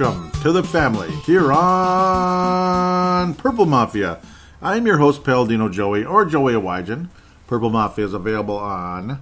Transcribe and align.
welcome 0.00 0.30
to 0.42 0.50
the 0.50 0.62
family 0.62 1.08
here 1.24 1.52
on 1.52 3.32
Purple 3.34 3.64
Mafia. 3.64 4.18
I'm 4.60 4.86
your 4.86 4.98
host, 4.98 5.22
Paladino 5.22 5.68
Joey, 5.68 6.04
or 6.04 6.24
Joey 6.24 6.54
Awajan. 6.54 7.10
Purple 7.46 7.70
Mafia 7.70 8.04
is 8.06 8.12
available 8.12 8.58
on 8.58 9.20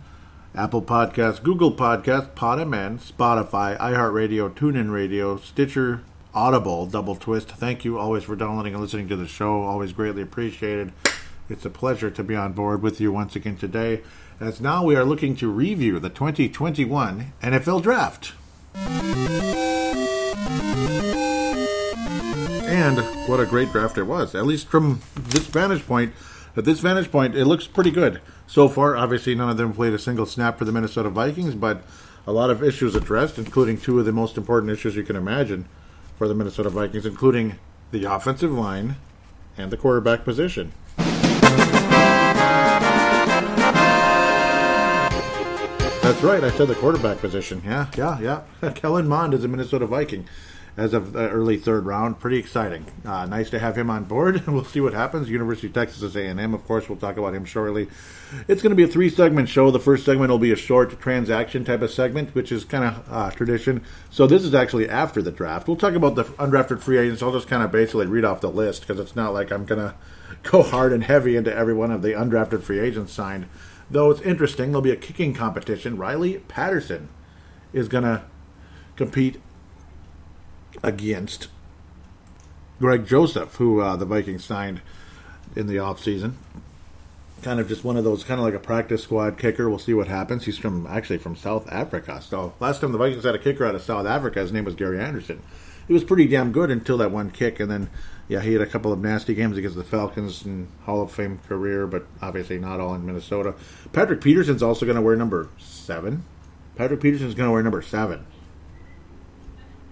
Apple 0.55 0.81
Podcasts, 0.81 1.43
Google 1.43 1.75
Podcasts, 1.75 2.31
Podman, 2.31 2.99
Spotify, 2.99 3.77
iHeartRadio, 3.79 4.49
TuneIn 4.55 4.91
Radio, 4.91 5.37
Stitcher, 5.37 6.05
Audible, 6.33 6.87
Double 6.87 7.17
Twist. 7.17 7.51
Thank 7.51 7.85
you 7.85 7.99
always 7.99 8.25
for 8.25 8.35
downloading 8.35 8.73
and 8.73 8.83
listening 8.83 9.09
to 9.09 9.17
the 9.17 9.29
show. 9.29 9.61
Always 9.63 9.93
greatly 9.93 10.23
appreciated. 10.23 10.95
It's 11.51 11.67
a 11.67 11.71
pleasure 11.71 12.11
to 12.11 12.25
be 12.25 12.35
on 12.35 12.55
board 12.55 12.81
with 12.81 12.99
you 12.99 13.13
once 13.13 13.37
again 13.37 13.59
today, 13.59 14.01
as 14.41 14.59
now 14.59 14.87
we 14.87 14.97
are 14.97 15.05
looking 15.05 15.37
to 15.37 15.51
review 15.51 15.99
the 15.99 16.09
2021 16.09 17.35
NFL 17.43 17.83
Draft. 17.83 18.33
And 22.83 22.99
what 23.29 23.39
a 23.39 23.47
great 23.47 23.71
draft 23.71 23.97
it 23.97 24.03
was, 24.03 24.35
at 24.35 24.45
least 24.45 24.67
from 24.67 25.03
this 25.15 25.47
vantage 25.47 25.87
point. 25.87 26.13
At 26.57 26.65
this 26.65 26.81
vantage 26.81 27.13
point, 27.13 27.37
it 27.37 27.45
looks 27.45 27.69
pretty 27.69 27.93
good 27.93 28.21
so 28.49 28.69
far. 28.69 28.97
Obviously, 28.97 29.37
none 29.37 29.49
of 29.49 29.57
them 29.57 29.73
played 29.73 29.93
a 29.93 30.01
single 30.01 30.27
snap 30.27 30.59
for 30.59 30.65
the 30.65 30.73
Minnesota 30.73 31.09
Vikings, 31.09 31.55
but 31.55 31.85
a 32.27 32.33
lot 32.33 32.51
of 32.51 32.61
issues 32.61 32.97
addressed, 32.97 33.39
including 33.39 33.79
two 33.79 34.01
of 34.01 34.05
the 34.05 34.11
most 34.11 34.37
important 34.37 34.73
issues 34.73 34.97
you 34.97 35.05
can 35.05 35.15
imagine 35.15 35.69
for 36.19 36.27
the 36.27 36.35
Minnesota 36.35 36.71
Vikings, 36.71 37.07
including 37.07 37.55
the 37.93 38.03
offensive 38.03 38.51
line 38.51 38.97
and 39.57 39.71
the 39.71 39.77
quarterback 39.77 40.25
position. 40.25 40.73
That's 46.03 46.21
right. 46.25 46.43
I 46.43 46.51
said 46.51 46.67
the 46.67 46.75
quarterback 46.75 47.19
position. 47.19 47.63
Yeah, 47.65 47.87
yeah, 47.97 48.43
yeah. 48.61 48.71
Kellen 48.75 49.07
Mond 49.07 49.35
is 49.35 49.45
a 49.45 49.49
Minnesota 49.49 49.87
Viking 49.87 50.27
as 50.77 50.95
of 50.95 51.13
the 51.13 51.29
early 51.29 51.57
third 51.57 51.85
round. 51.85 52.19
Pretty 52.19 52.39
exciting. 52.39 52.87
Uh, 53.05 53.27
nice 53.27 53.51
to 53.51 53.59
have 53.59 53.77
him 53.77 53.91
on 53.91 54.05
board. 54.05 54.37
And 54.37 54.47
we'll 54.55 54.65
see 54.65 54.81
what 54.81 54.95
happens. 54.95 55.29
University 55.29 55.67
of 55.67 55.75
Texas 55.75 56.03
is 56.03 56.17
A&M, 56.17 56.55
of 56.55 56.65
course. 56.65 56.89
We'll 56.89 56.99
talk 56.99 57.17
about 57.17 57.35
him 57.35 57.45
shortly. 57.45 57.89
It's 58.49 58.63
going 58.63 58.71
to 58.71 58.77
be 58.77 58.85
a 58.85 58.89
three-segment 58.89 59.49
show. 59.49 59.71
The 59.71 59.79
first 59.79 60.05
segment 60.05 60.31
will 60.31 60.39
be 60.39 60.53
a 60.53 60.57
short 60.57 60.99
transaction 61.01 61.65
type 61.65 61.83
of 61.83 61.91
segment, 61.91 62.35
which 62.35 62.51
is 62.51 62.65
kind 62.65 62.85
of 62.85 63.05
uh, 63.11 63.31
tradition. 63.31 63.85
So 64.11 64.27
this 64.27 64.43
is 64.43 64.55
actually 64.55 64.89
after 64.89 65.21
the 65.21 65.33
draft. 65.33 65.69
We'll 65.69 65.77
talk 65.77 65.95
about 65.95 66.15
the 66.15 66.25
undrafted 66.25 66.81
free 66.81 66.99
agents. 66.99 67.23
I'll 67.23 67.33
just 67.33 67.49
kind 67.49 67.63
of 67.63 67.71
basically 67.71 68.07
read 68.07 68.25
off 68.25 68.41
the 68.41 68.51
list 68.51 68.83
because 68.83 68.99
it's 68.99 69.17
not 69.17 69.35
like 69.35 69.51
I'm 69.51 69.67
going 69.67 69.81
to 69.89 69.95
go 70.43 70.63
hard 70.63 70.93
and 70.93 71.05
heavy 71.05 71.37
into 71.37 71.55
every 71.55 71.75
one 71.75 71.91
of 71.91 72.03
the 72.03 72.13
undrafted 72.13 72.63
free 72.63 72.81
agents 72.81 73.13
signed. 73.13 73.47
Though 73.91 74.11
it's 74.11 74.23
interesting, 74.23 74.71
there'll 74.71 74.81
be 74.81 74.91
a 74.91 74.97
kicking 74.97 75.35
competition. 75.35 75.99
Riley 75.99 76.39
Patterson 76.39 77.11
is 77.75 77.89
going 77.89 78.05
to 78.05 78.23
compete 78.97 79.39
against 80.83 81.49
Greg 82.79 83.07
Joseph, 83.07 83.55
who 83.57 83.81
uh, 83.81 83.97
the 83.97 84.05
Vikings 84.05 84.45
signed 84.45 84.81
in 85.55 85.67
the 85.67 85.77
offseason. 85.77 86.35
Kind 87.43 87.61
of 87.61 87.69
just 87.69 87.85
one 87.85 87.97
of 87.97 88.05
those, 88.05 88.25
kind 88.25 88.41
of 88.41 88.45
like 88.45 88.55
a 88.55 88.61
practice 88.61 89.03
squad 89.03 89.39
kicker. 89.39 89.69
We'll 89.69 89.79
see 89.79 89.95
what 89.95 90.09
happens. 90.09 90.45
He's 90.45 90.59
from 90.59 90.87
actually 90.87 91.19
from 91.19 91.37
South 91.37 91.71
Africa. 91.71 92.21
So 92.23 92.55
last 92.61 92.81
time 92.81 92.93
the 92.93 92.99
Vikings 92.99 93.25
had 93.25 93.35
a 93.35 93.39
kicker 93.39 93.65
out 93.65 93.75
of 93.75 93.83
South 93.83 94.07
Africa, 94.07 94.41
his 94.41 94.53
name 94.53 94.65
was 94.65 94.75
Gary 94.75 95.01
Anderson. 95.01 95.43
He 95.87 95.93
was 95.93 96.05
pretty 96.05 96.29
damn 96.29 96.53
good 96.53 96.71
until 96.71 96.99
that 96.99 97.11
one 97.11 97.31
kick, 97.31 97.59
and 97.59 97.71
then 97.71 97.91
yeah, 98.29 98.41
he 98.41 98.53
had 98.53 98.63
a 98.63 98.67
couple 98.67 98.93
of 98.93 99.01
nasty 99.01 99.35
games 99.35 99.59
against 99.59 99.77
the 99.77 99.85
Falcons 99.85 100.45
and 100.45 100.69
Hall 100.85 101.03
of 101.03 101.11
Fame 101.11 101.41
career, 101.49 101.87
but 101.87 102.07
obviously 102.21 102.59
not 102.59 102.81
all 102.81 102.95
in 102.95 103.05
Minnesota. 103.05 103.55
Patrick 103.93 104.21
Peterson's 104.21 104.63
also 104.63 104.87
going 104.87 104.97
to 104.97 105.03
wear 105.03 105.17
number 105.17 105.49
seven. 105.59 106.25
Patrick 106.77 107.01
Peterson's 107.01 107.35
going 107.35 107.49
to 107.49 107.53
wear 107.53 107.63
number 107.63 107.83
seven. 107.83 108.25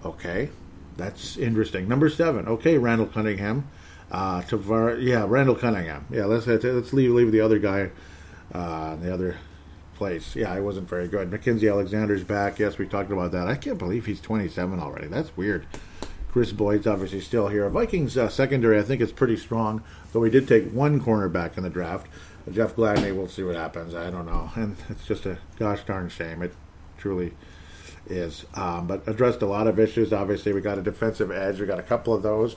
Okay, 0.03 0.49
that's 0.97 1.37
interesting. 1.37 1.87
Number 1.87 2.09
seven. 2.09 2.47
Okay, 2.47 2.77
Randall 2.77 3.07
Cunningham. 3.07 3.67
Uh, 4.11 4.41
Tavar, 4.41 5.01
yeah, 5.01 5.25
Randall 5.27 5.55
Cunningham. 5.55 6.05
Yeah, 6.09 6.25
let's 6.25 6.45
let's 6.47 6.93
leave 6.93 7.11
leave 7.11 7.31
the 7.31 7.41
other 7.41 7.59
guy, 7.59 7.91
uh, 8.53 8.95
the 8.97 9.13
other 9.13 9.37
place. 9.95 10.35
Yeah, 10.35 10.53
he 10.53 10.61
wasn't 10.61 10.89
very 10.89 11.07
good. 11.07 11.29
Mackensie 11.29 11.71
Alexander's 11.71 12.23
back. 12.23 12.59
Yes, 12.59 12.77
we 12.77 12.87
talked 12.87 13.11
about 13.11 13.31
that. 13.31 13.47
I 13.47 13.55
can't 13.55 13.77
believe 13.77 14.05
he's 14.05 14.19
27 14.19 14.79
already. 14.79 15.07
That's 15.07 15.35
weird. 15.37 15.65
Kris 16.31 16.51
Boyd's 16.51 16.87
obviously 16.87 17.19
still 17.19 17.49
here. 17.49 17.69
Vikings 17.69 18.17
uh, 18.17 18.29
secondary, 18.29 18.79
I 18.79 18.83
think, 18.83 19.01
is 19.01 19.11
pretty 19.11 19.35
strong, 19.35 19.83
though 20.11 20.21
we 20.21 20.29
did 20.29 20.47
take 20.47 20.71
one 20.71 21.01
cornerback 21.01 21.57
in 21.57 21.63
the 21.63 21.69
draft. 21.69 22.07
Jeff 22.51 22.75
Gladney, 22.75 23.15
we'll 23.15 23.27
see 23.27 23.43
what 23.43 23.55
happens. 23.55 23.93
I 23.93 24.09
don't 24.09 24.25
know. 24.25 24.49
And 24.55 24.75
it's 24.89 25.05
just 25.05 25.25
a 25.25 25.37
gosh 25.59 25.83
darn 25.83 26.09
shame. 26.09 26.41
It 26.41 26.53
truly 26.97 27.33
is. 28.11 28.45
Um, 28.53 28.87
but 28.87 29.07
addressed 29.07 29.41
a 29.41 29.47
lot 29.47 29.67
of 29.67 29.79
issues. 29.79 30.13
Obviously, 30.13 30.53
we 30.53 30.61
got 30.61 30.77
a 30.77 30.81
defensive 30.81 31.31
edge. 31.31 31.59
We 31.59 31.65
got 31.65 31.79
a 31.79 31.83
couple 31.83 32.13
of 32.13 32.23
those. 32.23 32.55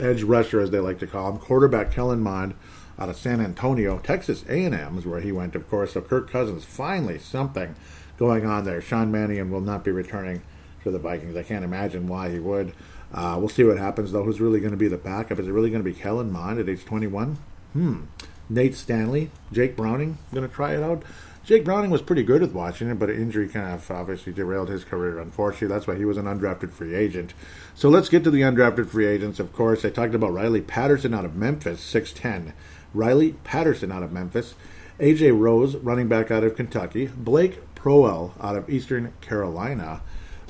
Edge 0.00 0.22
rusher, 0.22 0.60
as 0.60 0.70
they 0.70 0.80
like 0.80 0.98
to 1.00 1.06
call 1.06 1.30
him. 1.30 1.38
Quarterback 1.38 1.92
Kellen 1.92 2.20
Mond 2.20 2.54
out 2.98 3.08
of 3.08 3.16
San 3.16 3.40
Antonio. 3.40 3.98
Texas 3.98 4.44
A&M 4.48 4.98
is 4.98 5.06
where 5.06 5.20
he 5.20 5.32
went, 5.32 5.54
of 5.54 5.68
course. 5.68 5.92
So 5.92 6.00
Kirk 6.00 6.30
Cousins, 6.30 6.64
finally 6.64 7.18
something 7.18 7.74
going 8.16 8.46
on 8.46 8.64
there. 8.64 8.80
Sean 8.80 9.10
Mannion 9.10 9.50
will 9.50 9.60
not 9.60 9.84
be 9.84 9.90
returning 9.90 10.42
to 10.82 10.90
the 10.90 10.98
Vikings. 10.98 11.36
I 11.36 11.42
can't 11.42 11.64
imagine 11.64 12.06
why 12.06 12.30
he 12.30 12.38
would. 12.38 12.72
Uh, 13.12 13.36
we'll 13.38 13.48
see 13.48 13.64
what 13.64 13.78
happens, 13.78 14.12
though. 14.12 14.24
Who's 14.24 14.40
really 14.40 14.60
going 14.60 14.72
to 14.72 14.76
be 14.76 14.88
the 14.88 14.96
backup? 14.96 15.38
Is 15.38 15.48
it 15.48 15.52
really 15.52 15.70
going 15.70 15.82
to 15.82 15.88
be 15.88 15.96
Kellen 15.96 16.32
Mond 16.32 16.58
at 16.58 16.68
age 16.68 16.84
21? 16.84 17.38
Hmm. 17.72 18.02
Nate 18.48 18.74
Stanley, 18.74 19.30
Jake 19.52 19.76
Browning, 19.76 20.18
going 20.32 20.46
to 20.46 20.54
try 20.54 20.74
it 20.74 20.82
out. 20.82 21.02
Jake 21.44 21.62
Browning 21.62 21.90
was 21.90 22.00
pretty 22.00 22.22
good 22.22 22.40
with 22.40 22.54
Washington, 22.54 22.96
but 22.96 23.10
an 23.10 23.20
injury 23.20 23.50
kind 23.50 23.74
of 23.74 23.90
obviously 23.90 24.32
derailed 24.32 24.70
his 24.70 24.82
career, 24.82 25.18
unfortunately. 25.18 25.68
That's 25.68 25.86
why 25.86 25.94
he 25.94 26.06
was 26.06 26.16
an 26.16 26.24
undrafted 26.24 26.70
free 26.70 26.94
agent. 26.94 27.34
So 27.74 27.90
let's 27.90 28.08
get 28.08 28.24
to 28.24 28.30
the 28.30 28.40
undrafted 28.40 28.88
free 28.88 29.04
agents, 29.04 29.38
of 29.38 29.52
course. 29.52 29.84
I 29.84 29.90
talked 29.90 30.14
about 30.14 30.32
Riley 30.32 30.62
Patterson 30.62 31.12
out 31.12 31.26
of 31.26 31.36
Memphis, 31.36 31.80
6'10. 31.80 32.54
Riley 32.94 33.32
Patterson 33.44 33.92
out 33.92 34.02
of 34.02 34.10
Memphis. 34.10 34.54
AJ 34.98 35.38
Rose, 35.38 35.76
running 35.76 36.08
back 36.08 36.30
out 36.30 36.44
of 36.44 36.56
Kentucky. 36.56 37.08
Blake 37.08 37.60
Proehl 37.74 38.32
out 38.40 38.56
of 38.56 38.70
Eastern 38.70 39.12
Carolina. 39.20 40.00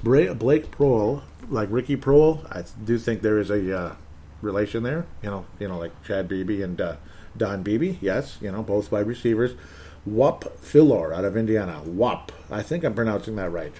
Blake 0.04 0.70
Proehl, 0.70 1.22
like 1.48 1.70
Ricky 1.72 1.96
Proehl, 1.96 2.46
I 2.52 2.64
do 2.84 2.98
think 2.98 3.22
there 3.22 3.40
is 3.40 3.50
a 3.50 3.76
uh, 3.76 3.96
relation 4.42 4.84
there. 4.84 5.06
You 5.22 5.30
know, 5.30 5.46
you 5.58 5.66
know, 5.66 5.78
like 5.78 6.04
Chad 6.04 6.28
Beebe 6.28 6.62
and 6.62 6.80
uh, 6.80 6.96
Don 7.36 7.64
Beebe. 7.64 7.96
Yes, 8.00 8.38
you 8.40 8.52
know, 8.52 8.62
both 8.62 8.92
wide 8.92 9.08
receivers. 9.08 9.56
Whop 10.04 10.44
Philyor 10.60 11.14
out 11.14 11.24
of 11.24 11.36
Indiana. 11.36 11.80
Whop. 11.80 12.32
I 12.50 12.62
think 12.62 12.84
I'm 12.84 12.94
pronouncing 12.94 13.36
that 13.36 13.50
right. 13.50 13.74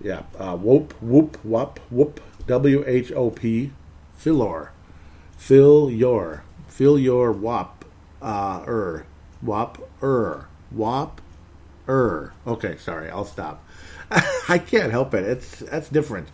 Yeah. 0.00 0.22
Uh, 0.38 0.56
whoop, 0.56 0.94
whoop, 1.02 1.36
whop, 1.44 1.78
whoop. 1.90 2.20
W 2.46 2.84
H 2.86 3.12
O 3.12 3.30
P. 3.30 3.72
Philyor. 4.18 4.68
Fill 5.36 5.90
your. 5.90 6.44
Fill 6.68 6.98
your 6.98 7.32
whop. 7.32 7.84
Uh, 8.20 8.64
er. 8.66 9.06
Whop, 9.40 9.88
er. 10.02 10.46
Whop, 10.70 11.20
er. 11.88 12.32
Okay, 12.46 12.76
sorry. 12.76 13.10
I'll 13.10 13.24
stop. 13.24 13.64
I 14.48 14.58
can't 14.58 14.90
help 14.90 15.14
it. 15.14 15.24
It's 15.24 15.58
that's 15.60 15.88
different. 15.88 16.28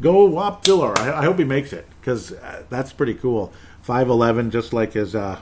Go 0.00 0.24
Whop 0.24 0.62
Diller. 0.62 0.96
I, 0.98 1.20
I 1.20 1.24
hope 1.24 1.38
he 1.38 1.44
makes 1.44 1.72
it 1.72 1.86
because 2.00 2.32
uh, 2.32 2.64
that's 2.68 2.92
pretty 2.92 3.14
cool. 3.14 3.52
Five 3.80 4.08
eleven, 4.08 4.50
just 4.50 4.72
like 4.72 4.92
his 4.92 5.14
uh, 5.14 5.40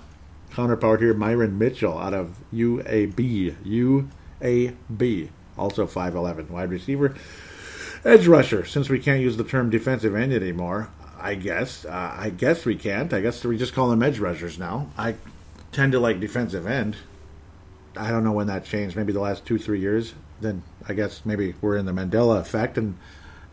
counterpart 0.55 1.01
here, 1.01 1.15
Myron 1.15 1.59
Mitchell 1.59 1.99
out 1.99 2.15
of 2.15 2.37
UAB. 2.53 3.55
UAB, 4.43 5.29
also 5.57 5.87
five 5.87 6.15
eleven, 6.15 6.49
wide 6.49 6.71
receiver, 6.71 7.15
edge 8.05 8.27
rusher. 8.27 8.65
Since 8.65 8.89
we 8.89 8.99
can't 8.99 9.21
use 9.21 9.37
the 9.37 9.45
term 9.45 9.71
defensive 9.71 10.15
end 10.15 10.33
anymore, 10.33 10.91
I 11.19 11.35
guess 11.35 11.85
uh, 11.85 12.15
I 12.17 12.31
guess 12.31 12.65
we 12.65 12.77
can't. 12.77 13.13
I 13.13 13.21
guess 13.21 13.45
we 13.45 13.57
just 13.59 13.75
call 13.75 13.91
them 13.91 14.03
edge 14.03 14.19
rushers 14.19 14.59
now. 14.59 14.91
I 14.97 15.17
tend 15.73 15.93
to 15.93 16.01
like 16.01 16.21
defensive 16.21 16.67
end. 16.67 16.97
I 17.97 18.11
don't 18.11 18.25
know 18.25 18.33
when 18.33 18.47
that 18.47 18.65
changed. 18.65 18.97
Maybe 18.97 19.13
the 19.13 19.21
last 19.21 19.45
two 19.45 19.59
three 19.59 19.81
years 19.81 20.15
then 20.41 20.63
I 20.89 20.95
guess 20.95 21.25
maybe 21.25 21.55
we're 21.61 21.77
in 21.77 21.87
the 21.87 21.93
Mandela 21.93 22.41
effect, 22.41 22.79
and 22.79 22.97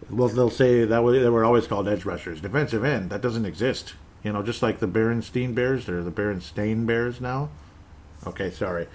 well, 0.09 0.27
they'll 0.27 0.49
say 0.49 0.85
that 0.85 1.01
they 1.01 1.29
were 1.29 1.45
always 1.45 1.67
called 1.67 1.87
edge 1.87 2.05
rushers, 2.05 2.41
defensive 2.41 2.83
end. 2.83 3.09
That 3.09 3.21
doesn't 3.21 3.45
exist. 3.45 3.93
You 4.27 4.33
know, 4.33 4.43
just 4.43 4.61
like 4.61 4.79
the 4.79 4.89
Berenstein 4.89 5.55
Bears, 5.55 5.85
they're 5.85 6.03
the 6.03 6.11
Berenstain 6.11 6.85
Bears 6.85 7.21
now. 7.21 7.47
Okay, 8.25 8.51
sorry. 8.51 8.87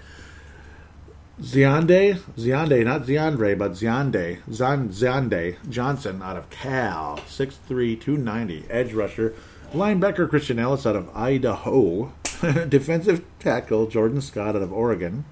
Zeandae, 1.41 2.19
Zeandae, 2.37 2.85
not 2.85 3.07
Ziandre, 3.07 3.57
but 3.57 3.71
Zeandae, 3.71 4.41
Zan, 4.53 4.89
Zeandae 4.89 5.57
Johnson 5.67 6.21
out 6.21 6.37
of 6.37 6.51
Cal, 6.51 7.17
6'3", 7.17 7.99
290, 7.99 8.65
edge 8.69 8.93
rusher. 8.93 9.33
Linebacker 9.73 10.29
Christian 10.29 10.59
Elliss 10.59 10.85
out 10.85 10.95
of 10.95 11.09
Idaho. 11.17 12.13
Defensive 12.69 13.25
tackle 13.39 13.87
Jordan 13.87 14.21
Scott 14.21 14.55
out 14.55 14.61
of 14.61 14.71
Oregon. 14.71 15.25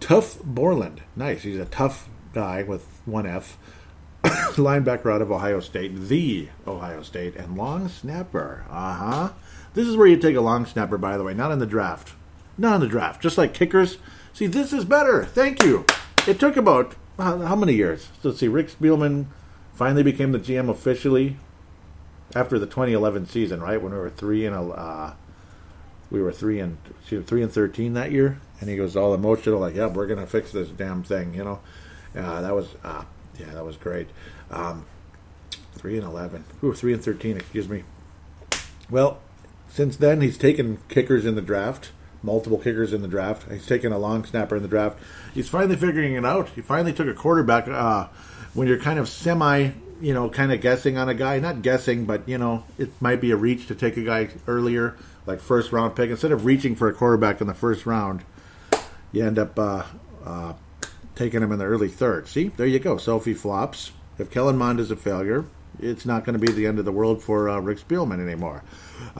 Tuf 0.00 0.44
Borland. 0.44 1.00
Nice. 1.16 1.44
He's 1.44 1.58
a 1.58 1.64
tough 1.64 2.10
guy 2.34 2.62
with 2.62 2.86
one 3.06 3.24
F. 3.24 3.56
Linebacker 4.56 5.12
out 5.12 5.22
of 5.22 5.30
Ohio 5.30 5.60
State, 5.60 5.94
the 5.94 6.48
Ohio 6.66 7.02
State, 7.02 7.36
and 7.36 7.56
long 7.56 7.88
snapper. 7.88 8.64
Uh 8.70 8.94
huh. 8.94 9.32
This 9.74 9.86
is 9.86 9.96
where 9.96 10.06
you 10.06 10.16
take 10.16 10.36
a 10.36 10.40
long 10.40 10.66
snapper, 10.66 10.98
by 10.98 11.16
the 11.16 11.24
way, 11.24 11.34
not 11.34 11.52
in 11.52 11.58
the 11.58 11.66
draft. 11.66 12.14
Not 12.56 12.76
in 12.76 12.80
the 12.80 12.88
draft. 12.88 13.22
Just 13.22 13.38
like 13.38 13.54
kickers. 13.54 13.98
See, 14.32 14.46
this 14.46 14.72
is 14.72 14.84
better. 14.84 15.24
Thank 15.24 15.62
you. 15.62 15.86
It 16.26 16.40
took 16.40 16.56
about 16.56 16.94
how, 17.18 17.56
many 17.56 17.74
years? 17.74 18.08
Let's 18.22 18.38
see. 18.38 18.48
Rick 18.48 18.70
Spielman, 18.70 19.26
finally 19.78 20.02
became 20.02 20.32
the 20.32 20.40
GM 20.40 20.68
officially 20.68 21.36
after 22.34 22.58
the 22.58 22.66
2011 22.66 23.26
season, 23.26 23.60
right 23.60 23.80
when 23.80 23.92
we 23.92 23.98
were 23.98 24.10
three 24.10 24.44
and 24.44 24.54
uh, 24.54 25.12
we 26.10 26.20
were 26.20 26.32
three 26.32 26.58
and 26.58 26.78
three 27.04 27.42
and 27.42 27.52
13 27.52 27.94
that 27.94 28.10
year, 28.10 28.40
and 28.60 28.68
he 28.68 28.76
goes 28.76 28.96
all 28.96 29.14
emotional, 29.14 29.60
like, 29.60 29.76
"Yeah, 29.76 29.86
we're 29.86 30.08
gonna 30.08 30.26
fix 30.26 30.50
this 30.50 30.68
damn 30.68 31.04
thing," 31.04 31.32
you 31.32 31.44
know. 31.44 31.60
Uh, 32.16 32.40
that 32.42 32.54
was 32.54 32.74
uh, 32.82 33.04
yeah, 33.38 33.52
that 33.54 33.64
was 33.64 33.76
great. 33.76 34.08
Um, 34.50 34.86
three 35.74 35.96
and 35.96 36.06
11, 36.06 36.44
ooh, 36.62 36.74
three 36.74 36.92
and 36.92 37.02
13, 37.02 37.36
excuse 37.36 37.68
me. 37.68 37.84
Well, 38.90 39.18
since 39.68 39.96
then 39.96 40.20
he's 40.20 40.38
taken 40.38 40.78
kickers 40.88 41.24
in 41.24 41.34
the 41.34 41.42
draft 41.42 41.90
multiple 42.22 42.58
kickers 42.58 42.92
in 42.92 43.02
the 43.02 43.08
draft. 43.08 43.50
He's 43.50 43.66
taken 43.66 43.92
a 43.92 43.98
long 43.98 44.24
snapper 44.24 44.56
in 44.56 44.62
the 44.62 44.68
draft. 44.68 44.98
He's 45.34 45.48
finally 45.48 45.76
figuring 45.76 46.14
it 46.14 46.24
out. 46.24 46.48
He 46.50 46.60
finally 46.60 46.92
took 46.92 47.06
a 47.06 47.14
quarterback. 47.14 47.68
Uh, 47.68 48.08
when 48.54 48.66
you're 48.66 48.78
kind 48.78 48.98
of 48.98 49.08
semi, 49.08 49.70
you 50.00 50.14
know, 50.14 50.28
kind 50.28 50.52
of 50.52 50.60
guessing 50.60 50.98
on 50.98 51.08
a 51.08 51.14
guy, 51.14 51.38
not 51.38 51.62
guessing, 51.62 52.04
but 52.04 52.28
you 52.28 52.38
know, 52.38 52.64
it 52.78 52.90
might 53.00 53.20
be 53.20 53.30
a 53.30 53.36
reach 53.36 53.66
to 53.68 53.74
take 53.74 53.96
a 53.96 54.02
guy 54.02 54.28
earlier, 54.46 54.96
like 55.26 55.40
first 55.40 55.72
round 55.72 55.94
pick. 55.94 56.10
Instead 56.10 56.32
of 56.32 56.44
reaching 56.44 56.74
for 56.74 56.88
a 56.88 56.92
quarterback 56.92 57.40
in 57.40 57.46
the 57.46 57.54
first 57.54 57.86
round, 57.86 58.24
you 59.12 59.24
end 59.24 59.38
up 59.38 59.58
uh, 59.58 59.84
uh, 60.24 60.52
taking 61.18 61.42
him 61.42 61.50
in 61.50 61.58
the 61.58 61.64
early 61.64 61.88
third. 61.88 62.28
See, 62.28 62.48
there 62.48 62.66
you 62.66 62.78
go. 62.78 62.96
So 62.96 63.16
if 63.16 63.24
he 63.24 63.34
flops, 63.34 63.90
if 64.18 64.30
Kellen 64.30 64.56
Mond 64.56 64.78
is 64.78 64.92
a 64.92 64.96
failure, 64.96 65.44
it's 65.80 66.06
not 66.06 66.24
going 66.24 66.38
to 66.38 66.46
be 66.46 66.52
the 66.52 66.66
end 66.66 66.78
of 66.78 66.84
the 66.84 66.92
world 66.92 67.22
for 67.22 67.48
uh, 67.48 67.58
Rick 67.58 67.80
Spielman 67.80 68.20
anymore. 68.20 68.62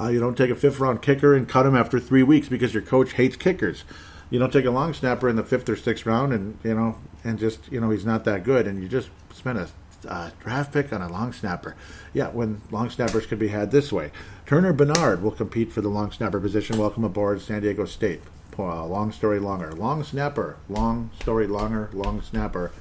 Uh, 0.00 0.08
you 0.08 0.20
don't 0.20 0.36
take 0.36 0.50
a 0.50 0.54
fifth 0.54 0.78
round 0.78 1.02
kicker 1.02 1.34
and 1.34 1.48
cut 1.48 1.66
him 1.66 1.76
after 1.76 1.98
three 1.98 2.22
weeks 2.22 2.48
because 2.48 2.72
your 2.72 2.84
coach 2.84 3.14
hates 3.14 3.36
kickers. 3.36 3.84
You 4.30 4.38
don't 4.38 4.52
take 4.52 4.64
a 4.64 4.70
long 4.70 4.94
snapper 4.94 5.28
in 5.28 5.36
the 5.36 5.42
fifth 5.42 5.68
or 5.68 5.76
sixth 5.76 6.06
round 6.06 6.32
and 6.32 6.58
you 6.62 6.74
know 6.74 6.96
and 7.24 7.38
just 7.38 7.70
you 7.72 7.80
know 7.80 7.90
he's 7.90 8.04
not 8.04 8.24
that 8.24 8.44
good 8.44 8.66
and 8.66 8.82
you 8.82 8.88
just 8.88 9.08
spend 9.32 9.58
a 9.58 9.68
uh, 10.06 10.30
draft 10.40 10.72
pick 10.72 10.92
on 10.92 11.02
a 11.02 11.10
long 11.10 11.32
snapper. 11.32 11.74
Yeah, 12.12 12.28
when 12.28 12.60
long 12.70 12.90
snappers 12.90 13.26
could 13.26 13.38
be 13.38 13.48
had 13.48 13.72
this 13.72 13.92
way. 13.92 14.12
Turner 14.46 14.72
Bernard 14.72 15.22
will 15.22 15.32
compete 15.32 15.72
for 15.72 15.80
the 15.80 15.88
long 15.88 16.12
snapper 16.12 16.38
position. 16.38 16.78
Welcome 16.78 17.04
aboard 17.04 17.40
San 17.40 17.62
Diego 17.62 17.84
State. 17.84 18.20
Uh, 18.58 18.84
long 18.84 19.12
story 19.12 19.38
longer. 19.38 19.72
Long 19.72 20.02
snapper. 20.02 20.56
Long 20.68 21.10
story 21.20 21.46
longer. 21.46 21.90
Long 21.92 22.20
snapper. 22.22 22.72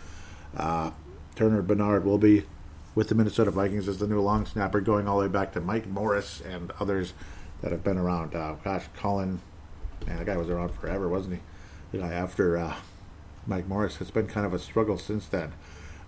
Uh, 0.55 0.91
Turner 1.35 1.61
Bernard 1.61 2.03
will 2.03 2.17
be 2.17 2.43
with 2.95 3.09
the 3.09 3.15
Minnesota 3.15 3.51
Vikings 3.51 3.87
as 3.87 3.99
the 3.99 4.07
new 4.07 4.19
long 4.19 4.45
snapper, 4.47 4.81
going 4.81 5.07
all 5.07 5.19
the 5.19 5.27
way 5.27 5.31
back 5.31 5.53
to 5.53 5.61
Mike 5.61 5.85
Morris 5.85 6.41
and 6.41 6.71
others 6.79 7.13
that 7.61 7.71
have 7.71 7.83
been 7.83 7.97
around. 7.97 8.33
Uh, 8.33 8.55
gosh, 8.63 8.85
Cullen, 8.95 9.39
man, 10.07 10.17
the 10.17 10.25
guy 10.25 10.35
was 10.35 10.49
around 10.49 10.69
forever, 10.69 11.07
wasn't 11.07 11.35
he? 11.35 11.41
The 11.91 11.99
guy 11.99 12.13
after 12.13 12.57
uh, 12.57 12.75
Mike 13.45 13.67
Morris. 13.67 14.01
It's 14.01 14.09
been 14.09 14.27
kind 14.27 14.47
of 14.47 14.53
a 14.53 14.59
struggle 14.59 14.97
since 14.97 15.27
then. 15.27 15.53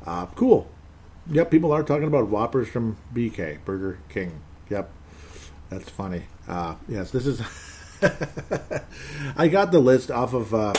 Uh, 0.04 0.26
cool. 0.28 0.68
Yep, 1.30 1.52
people 1.52 1.72
are 1.72 1.84
talking 1.84 2.08
about 2.08 2.28
Whoppers 2.28 2.70
from 2.70 2.98
BK, 3.14 3.60
Burger 3.66 4.00
King. 4.10 4.42
Yep, 4.70 4.90
that's 5.70 5.90
funny. 5.90 6.24
Uh, 6.48 6.76
yes, 6.88 7.12
this 7.12 7.28
is. 7.28 7.42
I 9.38 9.48
got 9.48 9.72
the 9.72 9.80
list 9.80 10.12
off 10.12 10.34
of 10.34 10.54
uh, 10.54 10.74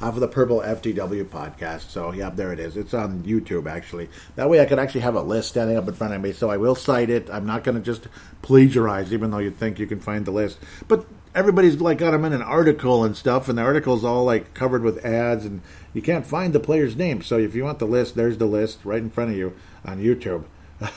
off 0.00 0.14
of 0.14 0.20
the 0.20 0.28
Purple 0.28 0.60
FTW 0.60 1.24
podcast. 1.24 1.90
So, 1.90 2.12
yeah, 2.12 2.30
there 2.30 2.52
it 2.52 2.58
is. 2.58 2.76
It's 2.76 2.94
on 2.94 3.22
YouTube, 3.22 3.66
actually. 3.68 4.08
That 4.36 4.48
way 4.48 4.60
I 4.60 4.66
could 4.66 4.78
actually 4.78 5.02
have 5.02 5.14
a 5.14 5.22
list 5.22 5.50
standing 5.50 5.76
up 5.76 5.88
in 5.88 5.94
front 5.94 6.14
of 6.14 6.20
me. 6.20 6.32
So 6.32 6.50
I 6.50 6.56
will 6.56 6.74
cite 6.74 7.10
it. 7.10 7.28
I'm 7.30 7.46
not 7.46 7.64
going 7.64 7.76
to 7.76 7.82
just 7.82 8.08
plagiarize, 8.42 9.12
even 9.12 9.30
though 9.30 9.38
you'd 9.38 9.56
think 9.56 9.78
you 9.78 9.86
can 9.86 10.00
find 10.00 10.24
the 10.24 10.30
list. 10.30 10.58
But 10.88 11.06
everybody's 11.34 11.80
like 11.80 11.98
got 11.98 12.12
them 12.12 12.24
in 12.24 12.32
an 12.32 12.42
article 12.42 13.04
and 13.04 13.16
stuff, 13.16 13.48
and 13.48 13.58
the 13.58 13.62
article's 13.62 14.04
all 14.04 14.24
like 14.24 14.54
covered 14.54 14.82
with 14.82 15.04
ads, 15.04 15.44
and 15.44 15.62
you 15.94 16.02
can't 16.02 16.26
find 16.26 16.52
the 16.52 16.60
player's 16.60 16.96
name. 16.96 17.22
So 17.22 17.38
if 17.38 17.54
you 17.54 17.64
want 17.64 17.78
the 17.78 17.86
list, 17.86 18.14
there's 18.14 18.38
the 18.38 18.46
list 18.46 18.80
right 18.84 19.02
in 19.02 19.10
front 19.10 19.30
of 19.30 19.36
you 19.36 19.54
on 19.84 20.02
YouTube. 20.02 20.44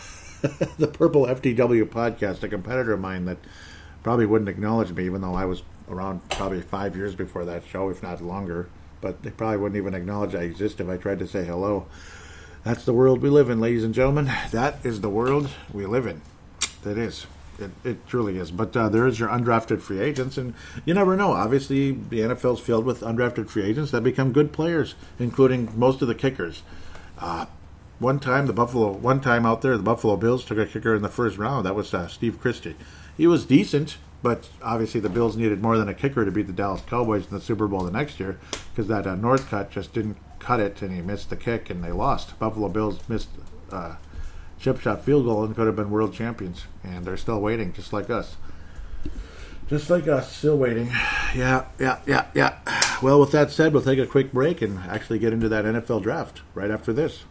the 0.78 0.88
Purple 0.88 1.26
FTW 1.26 1.86
podcast, 1.86 2.44
a 2.44 2.50
competitor 2.50 2.92
of 2.92 3.00
mine 3.00 3.24
that 3.26 3.38
probably 4.04 4.26
wouldn't 4.26 4.50
acknowledge 4.50 4.92
me, 4.92 5.06
even 5.06 5.22
though 5.22 5.36
I 5.36 5.46
was 5.46 5.64
around 5.88 6.28
probably 6.32 6.62
five 6.62 6.98
years 6.98 7.16
before 7.16 7.46
that 7.46 7.66
show, 7.66 7.90
if 7.90 8.04
not 8.04 8.22
longer. 8.22 8.68
But 9.00 9.24
they 9.24 9.30
probably 9.30 9.58
wouldn't 9.58 9.78
even 9.78 9.94
acknowledge 9.94 10.36
I 10.36 10.42
exist 10.42 10.82
if 10.82 10.90
I 10.90 10.98
tried 10.98 11.20
to 11.20 11.28
say 11.28 11.46
hello. 11.46 11.86
That's 12.66 12.84
the 12.84 12.94
world 12.94 13.22
we 13.22 13.30
live 13.30 13.50
in, 13.50 13.62
ladies 13.62 13.86
and 13.86 13.94
gentlemen. 13.94 14.30
That 14.52 14.86
is 14.86 15.00
the 15.00 15.10
world 15.10 15.50
we 15.72 15.86
live 15.86 16.08
in. 16.08 16.22
It 16.86 16.98
is. 16.98 17.26
It, 17.58 17.72
it 17.86 18.06
truly 18.06 18.38
is. 18.38 18.52
But 18.52 18.76
uh, 18.76 18.90
there 18.90 19.08
is 19.08 19.22
your 19.22 19.30
undrafted 19.30 19.82
free 19.82 20.02
agents, 20.02 20.38
and 20.38 20.54
you 20.84 20.94
never 20.94 21.16
know. 21.16 21.32
Obviously, 21.32 21.92
the 21.92 22.20
NFL's 22.20 22.60
filled 22.60 22.86
with 22.86 23.00
undrafted 23.00 23.50
free 23.50 23.64
agents 23.64 23.92
that 23.92 24.02
become 24.02 24.34
good 24.34 24.52
players, 24.52 24.96
including 25.20 25.72
most 25.80 26.02
of 26.02 26.10
the 26.10 26.16
kickers. 26.16 26.64
Uh, 27.18 27.46
one 28.04 28.20
time, 28.20 28.46
the 28.46 28.54
Buffalo, 28.54 28.92
one 28.92 29.22
time 29.22 29.46
out 29.46 29.62
there, 29.62 29.78
the 29.78 29.84
Buffalo 29.84 30.16
Bills 30.18 30.46
took 30.46 30.58
a 30.58 30.66
kicker 30.66 30.94
in 30.94 31.02
the 31.02 31.10
first 31.10 31.38
round. 31.38 31.66
That 31.66 31.76
was 31.76 31.94
uh, 31.94 32.08
Steve 32.08 32.40
Christie. 32.40 32.76
He 33.18 33.26
was 33.26 33.46
decent. 33.46 33.98
But 34.24 34.50
obviously, 34.62 35.02
the 35.02 35.10
Bills 35.10 35.36
needed 35.36 35.62
more 35.62 35.78
than 35.78 35.90
a 35.90 35.94
kicker 35.94 36.24
to 36.24 36.32
beat 36.32 36.48
the 36.48 36.54
Dallas 36.54 36.82
Cowboys 36.88 37.28
in 37.28 37.34
the 37.34 37.42
Super 37.42 37.68
Bowl 37.68 37.84
the 37.84 37.92
next 37.92 38.22
year 38.22 38.40
because 38.72 38.88
that 38.88 39.06
uh, 39.06 39.18
Northcutt 39.18 39.70
just 39.70 39.94
didn't 39.94 40.16
cut 40.40 40.62
it 40.62 40.82
and 40.82 40.94
he 40.94 41.02
missed 41.02 41.30
the 41.30 41.36
kick 41.36 41.70
and 41.70 41.84
they 41.84 41.92
lost. 41.92 42.40
Buffalo 42.40 42.70
Bills 42.70 43.02
missed 43.10 43.28
uh, 43.70 43.96
chip 44.62 44.80
shot 44.80 45.04
field 45.04 45.26
goal 45.26 45.44
and 45.44 45.54
could 45.54 45.68
have 45.68 45.76
been 45.76 45.92
world 45.92 46.14
champions, 46.14 46.66
and 46.86 47.04
they're 47.04 47.18
still 47.18 47.42
waiting, 47.42 47.74
just 47.74 47.92
like 47.92 48.10
us. 48.10 48.38
Just 49.68 49.90
like 49.90 50.08
us, 50.08 50.34
still 50.34 50.58
waiting. 50.58 50.88
Yeah, 51.36 51.66
yeah, 51.78 52.00
yeah, 52.06 52.28
yeah. 52.34 52.60
Well, 53.02 53.20
with 53.20 53.32
that 53.32 53.52
said, 53.52 53.74
we'll 53.74 53.82
take 53.82 54.00
a 54.00 54.06
quick 54.06 54.32
break 54.32 54.62
and 54.62 54.80
actually 54.80 55.20
get 55.20 55.34
into 55.34 55.50
that 55.50 55.66
NFL 55.66 56.04
draft 56.04 56.42
right 56.54 56.72
after 56.72 56.94
this. 56.94 57.24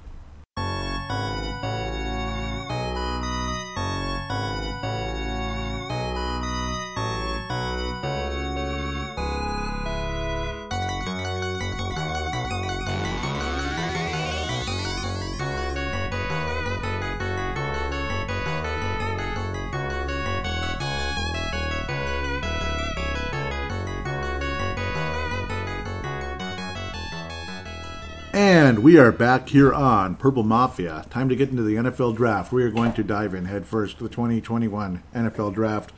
We 28.92 28.98
are 28.98 29.10
back 29.10 29.48
here 29.48 29.72
on 29.72 30.16
Purple 30.16 30.42
Mafia. 30.42 31.06
Time 31.08 31.30
to 31.30 31.34
get 31.34 31.48
into 31.48 31.62
the 31.62 31.76
NFL 31.76 32.14
draft. 32.14 32.52
We 32.52 32.62
are 32.62 32.70
going 32.70 32.92
to 32.92 33.02
dive 33.02 33.32
in 33.32 33.46
head 33.46 33.64
first 33.64 33.96
to 33.96 34.02
the 34.02 34.10
2021 34.10 35.02
NFL 35.14 35.54
draft. 35.54 35.94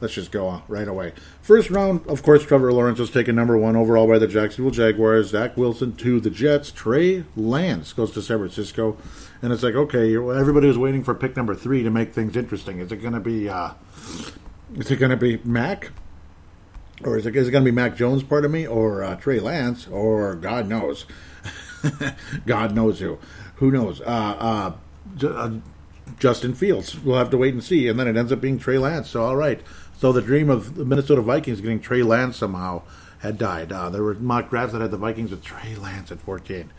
Let's 0.00 0.14
just 0.14 0.32
go 0.32 0.64
right 0.66 0.88
away. 0.88 1.12
First 1.40 1.70
round, 1.70 2.04
of 2.08 2.24
course, 2.24 2.42
Trevor 2.42 2.72
Lawrence 2.72 2.98
was 2.98 3.12
taken 3.12 3.36
number 3.36 3.56
one 3.56 3.76
overall 3.76 4.08
by 4.08 4.18
the 4.18 4.26
Jacksonville 4.26 4.72
Jaguars. 4.72 5.28
Zach 5.28 5.56
Wilson 5.56 5.94
to 5.94 6.18
the 6.18 6.30
Jets. 6.30 6.72
Trey 6.72 7.22
Lance 7.36 7.92
goes 7.92 8.10
to 8.10 8.20
San 8.20 8.38
Francisco. 8.38 8.98
And 9.40 9.52
it's 9.52 9.62
like, 9.62 9.76
okay, 9.76 10.16
everybody 10.16 10.66
was 10.66 10.76
waiting 10.76 11.04
for 11.04 11.14
pick 11.14 11.36
number 11.36 11.54
three 11.54 11.84
to 11.84 11.90
make 11.90 12.12
things 12.12 12.36
interesting. 12.36 12.80
Is 12.80 12.90
it 12.90 12.96
going 12.96 13.14
to 13.14 13.20
be, 13.20 13.48
uh, 13.48 13.74
is 14.74 14.90
it 14.90 14.96
going 14.96 15.10
to 15.10 15.16
be 15.16 15.38
Mac? 15.44 15.92
Or 17.04 17.16
is 17.16 17.24
it, 17.24 17.36
is 17.36 17.46
it 17.46 17.52
going 17.52 17.64
to 17.64 17.70
be 17.70 17.74
Mac 17.74 17.94
Jones, 17.94 18.24
part 18.24 18.44
of 18.44 18.50
me? 18.50 18.66
Or 18.66 19.04
uh, 19.04 19.14
Trey 19.14 19.38
Lance? 19.38 19.86
Or 19.86 20.34
God 20.34 20.66
knows. 20.66 21.06
God 22.46 22.74
knows 22.74 23.00
who. 23.00 23.18
Who 23.56 23.70
knows? 23.70 24.00
Uh, 24.00 24.04
uh, 24.04 25.26
uh, 25.26 25.50
Justin 26.18 26.54
Fields. 26.54 26.98
We'll 26.98 27.18
have 27.18 27.30
to 27.30 27.38
wait 27.38 27.54
and 27.54 27.62
see. 27.62 27.88
And 27.88 27.98
then 27.98 28.08
it 28.08 28.16
ends 28.16 28.32
up 28.32 28.40
being 28.40 28.58
Trey 28.58 28.78
Lance. 28.78 29.10
So, 29.10 29.22
all 29.22 29.36
right. 29.36 29.60
So 29.98 30.12
the 30.12 30.22
dream 30.22 30.50
of 30.50 30.74
the 30.74 30.84
Minnesota 30.84 31.22
Vikings 31.22 31.60
getting 31.60 31.80
Trey 31.80 32.02
Lance 32.02 32.36
somehow 32.36 32.82
had 33.20 33.38
died. 33.38 33.70
Uh, 33.70 33.88
there 33.88 34.02
were 34.02 34.14
mock 34.14 34.50
drafts 34.50 34.72
that 34.72 34.82
had 34.82 34.90
the 34.90 34.96
Vikings 34.96 35.30
with 35.30 35.42
Trey 35.44 35.76
Lance 35.76 36.10
at 36.10 36.20
14. 36.20 36.72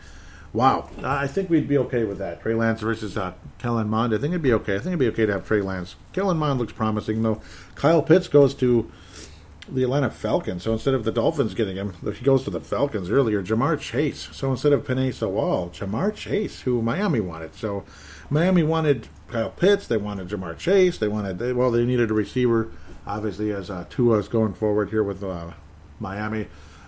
Wow. 0.52 0.88
I 1.02 1.26
think 1.26 1.50
we'd 1.50 1.66
be 1.66 1.78
okay 1.78 2.04
with 2.04 2.18
that. 2.18 2.42
Trey 2.42 2.54
Lance 2.54 2.80
versus 2.80 3.16
uh, 3.16 3.32
Kellen 3.58 3.88
Mond. 3.88 4.14
I 4.14 4.18
think 4.18 4.32
it'd 4.32 4.42
be 4.42 4.52
okay. 4.52 4.74
I 4.76 4.78
think 4.78 4.88
it'd 4.88 4.98
be 5.00 5.08
okay 5.08 5.26
to 5.26 5.32
have 5.32 5.46
Trey 5.46 5.62
Lance. 5.62 5.96
Kellen 6.12 6.36
Mond 6.36 6.60
looks 6.60 6.72
promising, 6.72 7.22
though. 7.22 7.40
Kyle 7.74 8.02
Pitts 8.02 8.28
goes 8.28 8.54
to 8.56 8.90
the 9.68 9.82
Atlanta 9.82 10.10
Falcons. 10.10 10.62
So 10.62 10.72
instead 10.72 10.94
of 10.94 11.04
the 11.04 11.12
Dolphins 11.12 11.54
getting 11.54 11.76
him, 11.76 11.94
he 12.02 12.24
goes 12.24 12.44
to 12.44 12.50
the 12.50 12.60
Falcons 12.60 13.10
earlier. 13.10 13.42
Ja'Marr 13.42 13.80
Chase. 13.80 14.28
So 14.32 14.50
instead 14.50 14.72
of 14.72 14.86
Penei 14.86 15.12
Sewell, 15.12 15.70
Ja'Marr 15.70 16.14
Chase, 16.14 16.62
who 16.62 16.82
Miami 16.82 17.20
wanted. 17.20 17.54
So 17.54 17.84
Miami 18.30 18.62
wanted 18.62 19.08
Kyle 19.28 19.50
Pitts. 19.50 19.86
They 19.86 19.96
wanted 19.96 20.28
Ja'Marr 20.28 20.58
Chase. 20.58 20.98
They 20.98 21.08
wanted 21.08 21.38
they, 21.38 21.52
well, 21.52 21.70
they 21.70 21.84
needed 21.84 22.10
a 22.10 22.14
receiver. 22.14 22.70
Obviously, 23.06 23.52
as 23.52 23.70
uh, 23.70 23.84
Tua's 23.90 24.28
going 24.28 24.54
forward 24.54 24.90
here 24.90 25.02
with 25.02 25.22
uh, 25.22 25.52
Miami, 26.00 26.46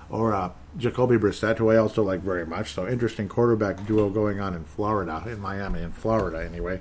or 0.08 0.32
uh, 0.32 0.50
Jacoby 0.78 1.16
Brissett, 1.16 1.58
who 1.58 1.70
I 1.70 1.76
also 1.76 2.02
like 2.02 2.20
very 2.20 2.46
much. 2.46 2.72
So 2.72 2.86
interesting 2.86 3.28
quarterback 3.28 3.86
duo 3.86 4.08
going 4.08 4.40
on 4.40 4.54
in 4.54 4.64
Florida, 4.64 5.22
in 5.26 5.40
Miami, 5.40 5.82
in 5.82 5.92
Florida 5.92 6.42
anyway. 6.42 6.80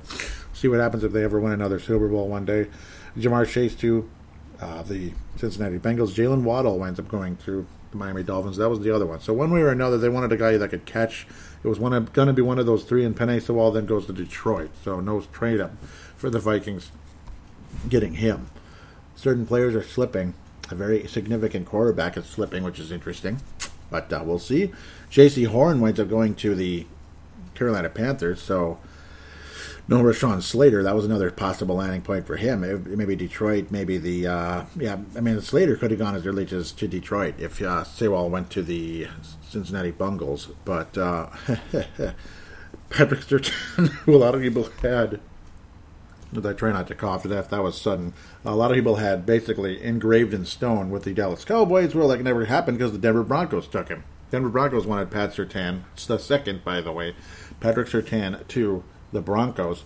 See 0.54 0.68
what 0.68 0.80
happens 0.80 1.04
if 1.04 1.12
they 1.12 1.24
ever 1.24 1.40
win 1.40 1.52
another 1.52 1.80
Super 1.80 2.08
Bowl 2.08 2.28
one 2.28 2.46
day. 2.46 2.68
Ja'Marr 3.18 3.48
Chase 3.48 3.75
too 3.75 4.10
uh, 4.65 4.81
the 4.84 5.12
Cincinnati 5.38 5.77
Bengals. 5.77 6.13
Jalen 6.13 6.43
Waddle 6.43 6.79
winds 6.79 7.00
up 7.00 7.07
going 7.07 7.38
to 7.38 7.65
the 7.91 7.98
Miami 7.98 8.24
Dolphins. 8.24 8.57
That 8.57 8.69
was 8.69 8.79
the 8.79 8.93
other 8.93 9.05
one. 9.05 9.19
So 9.19 9.34
one 9.34 9.51
way 9.51 9.62
or 9.62 9.69
another, 9.69 9.98
they 9.98 10.10
wanted 10.10 10.31
a 10.31 10.38
guy 10.38 10.57
that 10.57 10.69
could 10.69 10.86
catch. 10.86 11.27
It 11.63 11.67
was 11.67 11.79
going 11.79 12.27
to 12.27 12.34
be 12.34 12.41
one 12.41 12.60
of 12.60 12.65
those 12.65 12.84
three, 12.84 13.05
and 13.05 13.15
Penei 13.15 13.41
Sewell 13.41 13.72
then 13.72 13.86
goes 13.86 14.05
to 14.07 14.13
Detroit. 14.13 14.72
So 14.84 15.00
no 15.00 15.22
trade 15.22 15.62
up 15.62 15.72
for 16.15 16.29
the 16.29 16.39
Vikings 16.39 16.91
getting 17.89 18.15
him. 18.15 18.48
Certain 19.15 19.45
players 19.45 19.75
are 19.75 19.84
slipping. 19.84 20.34
A 20.72 20.75
very 20.75 21.07
significant 21.07 21.67
quarterback 21.67 22.17
is 22.17 22.25
slipping, 22.25 22.63
which 22.63 22.79
is 22.79 22.91
interesting. 22.91 23.41
But 23.91 24.12
uh, 24.12 24.24
we'll 24.25 24.39
see. 24.39 24.72
Jaycee 25.12 25.48
Horn 25.48 25.79
winds 25.79 26.00
up 26.00 26.10
going 26.10 26.34
to 26.36 26.55
the 26.55 26.88
Carolina 27.53 27.89
Panthers. 27.89 28.41
So 28.41 28.79
no 29.88 30.01
Rashawn 30.01 30.42
Slater. 30.42 30.82
That 30.84 30.96
was 30.96 31.06
another 31.06 31.30
possible 31.32 31.75
landing 31.75 32.01
point 32.01 32.25
for 32.25 32.38
him. 32.38 32.62
maybe 32.98 33.15
Detroit, 33.15 33.68
maybe 33.70 33.98
the 33.98 34.27
uh, 34.27 34.65
yeah. 34.75 34.98
I 35.15 35.22
mean, 35.22 35.39
Slater 35.42 35.75
could 35.75 35.92
have 35.92 36.00
gone 36.00 36.15
as 36.15 36.25
early 36.25 36.48
as 36.51 36.72
to 36.74 36.88
Detroit 36.88 37.36
if 37.38 37.62
uh, 37.62 37.84
went 38.01 38.50
to 38.51 38.63
the 38.63 39.08
Cincinnati 39.48 39.92
Bungles. 39.92 40.48
But 40.65 40.98
uh, 40.98 41.27
Patrick 42.89 43.22
Surtain, 43.22 43.89
who 44.06 44.15
a 44.15 44.18
lot 44.18 44.36
of 44.36 44.42
people 44.42 44.70
had. 44.82 45.20
I 46.36 46.51
try 46.51 46.74
not 46.74 46.88
to 46.88 46.96
cough 46.96 47.22
to 47.24 47.30
death. 47.30 47.50
That 47.50 47.63
was 47.63 47.80
sudden. 47.80 48.13
A 48.44 48.56
lot 48.56 48.72
of 48.72 48.75
people 48.75 48.96
had 48.96 49.25
basically 49.25 49.82
engraved 49.82 50.34
in 50.34 50.44
stone 50.44 50.89
with 50.89 51.04
the 51.04 51.13
Dallas 51.13 51.46
Cowboys. 51.46 51.96
Well, 51.96 52.10
that 52.10 52.22
never 52.22 52.46
happened 52.46 52.77
because 52.77 52.92
the 52.92 52.98
Denver 52.98 53.24
Broncos 53.24 53.68
took 53.68 53.88
him. 53.88 54.04
Denver 54.32 54.50
Broncos 54.50 54.86
wanted 54.86 55.12
Pat 55.12 55.32
Surtain. 55.34 55.84
It's 55.94 56.08
the 56.08 56.18
second, 56.18 56.65
by 56.65 56.82
the 56.82 56.92
way. 56.92 57.15
Patrick 57.62 57.88
Surtain 57.88 58.46
to 58.50 58.84
the 59.12 59.21
Broncos. 59.21 59.83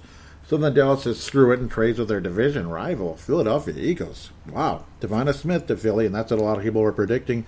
So 0.47 0.57
then 0.57 0.73
Dallas 0.73 1.03
says 1.03 1.21
screw 1.21 1.51
it 1.51 1.59
and 1.59 1.69
trades 1.69 1.99
with 1.99 2.07
their 2.07 2.19
division 2.19 2.69
rival, 2.69 3.15
Philadelphia 3.15 3.75
Eagles. 3.77 4.31
Wow. 4.51 4.85
Devonta 4.99 5.35
Smith 5.35 5.67
to 5.67 5.77
Philly, 5.77 6.07
and 6.07 6.15
that's 6.15 6.31
what 6.31 6.39
a 6.39 6.43
lot 6.43 6.57
of 6.57 6.63
people 6.63 6.81
were 6.81 6.91
predicting. 6.91 7.45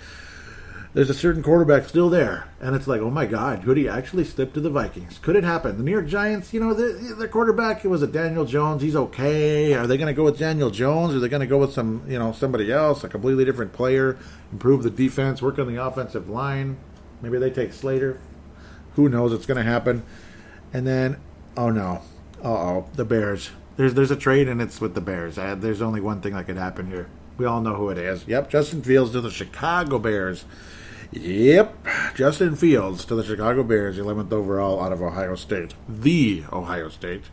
There's 0.93 1.09
a 1.09 1.15
certain 1.15 1.41
quarterback 1.41 1.87
still 1.87 2.09
there, 2.09 2.49
and 2.59 2.75
it's 2.75 2.85
like, 2.85 2.99
oh 2.99 3.09
my 3.09 3.25
God, 3.25 3.63
could 3.63 3.77
he 3.77 3.87
actually 3.87 4.25
slip 4.25 4.53
to 4.53 4.59
the 4.59 4.69
Vikings? 4.69 5.19
Could 5.19 5.37
it 5.37 5.43
happen? 5.45 5.77
The 5.77 5.83
New 5.83 5.91
York 5.91 6.05
Giants, 6.05 6.53
you 6.53 6.59
know, 6.59 6.73
the, 6.73 7.15
the 7.15 7.29
quarterback 7.29 7.83
was 7.85 8.03
a 8.03 8.07
Daniel 8.07 8.43
Jones. 8.43 8.81
He's 8.81 8.95
okay. 8.95 9.73
Are 9.73 9.87
they 9.87 9.95
going 9.95 10.07
to 10.07 10.13
go 10.13 10.25
with 10.25 10.37
Daniel 10.37 10.69
Jones? 10.69 11.15
Are 11.15 11.19
they 11.19 11.29
going 11.29 11.39
to 11.39 11.47
go 11.47 11.57
with 11.57 11.71
some, 11.71 12.03
you 12.09 12.19
know, 12.19 12.33
somebody 12.33 12.73
else, 12.73 13.05
a 13.05 13.09
completely 13.09 13.45
different 13.45 13.71
player, 13.71 14.17
improve 14.51 14.83
the 14.83 14.89
defense, 14.89 15.41
work 15.41 15.57
on 15.59 15.73
the 15.73 15.81
offensive 15.81 16.29
line? 16.29 16.77
Maybe 17.21 17.39
they 17.39 17.51
take 17.51 17.71
Slater. 17.71 18.19
Who 18.95 19.07
knows? 19.07 19.31
It's 19.31 19.45
going 19.45 19.63
to 19.63 19.71
happen. 19.71 20.03
And 20.73 20.85
then 20.85 21.21
Oh 21.57 21.69
no. 21.69 22.01
Uh 22.43 22.47
oh. 22.47 22.89
The 22.93 23.05
Bears. 23.05 23.51
There's 23.77 23.93
there's 23.93 24.11
a 24.11 24.15
trade 24.15 24.47
and 24.47 24.61
it's 24.61 24.81
with 24.81 24.95
the 24.95 25.01
Bears. 25.01 25.37
I, 25.37 25.55
there's 25.55 25.81
only 25.81 26.01
one 26.01 26.21
thing 26.21 26.33
that 26.33 26.45
could 26.45 26.57
happen 26.57 26.87
here. 26.87 27.07
We 27.37 27.45
all 27.45 27.61
know 27.61 27.75
who 27.75 27.89
it 27.89 27.97
is. 27.97 28.27
Yep, 28.27 28.49
Justin 28.49 28.83
Fields 28.83 29.11
to 29.13 29.21
the 29.21 29.31
Chicago 29.31 29.97
Bears. 29.97 30.45
Yep, 31.11 31.87
Justin 32.15 32.55
Fields 32.55 33.03
to 33.05 33.15
the 33.15 33.23
Chicago 33.23 33.63
Bears, 33.63 33.97
11th 33.97 34.31
overall 34.31 34.81
out 34.81 34.93
of 34.93 35.01
Ohio 35.01 35.35
State. 35.35 35.73
The 35.89 36.43
Ohio 36.53 36.89
State. 36.89 37.23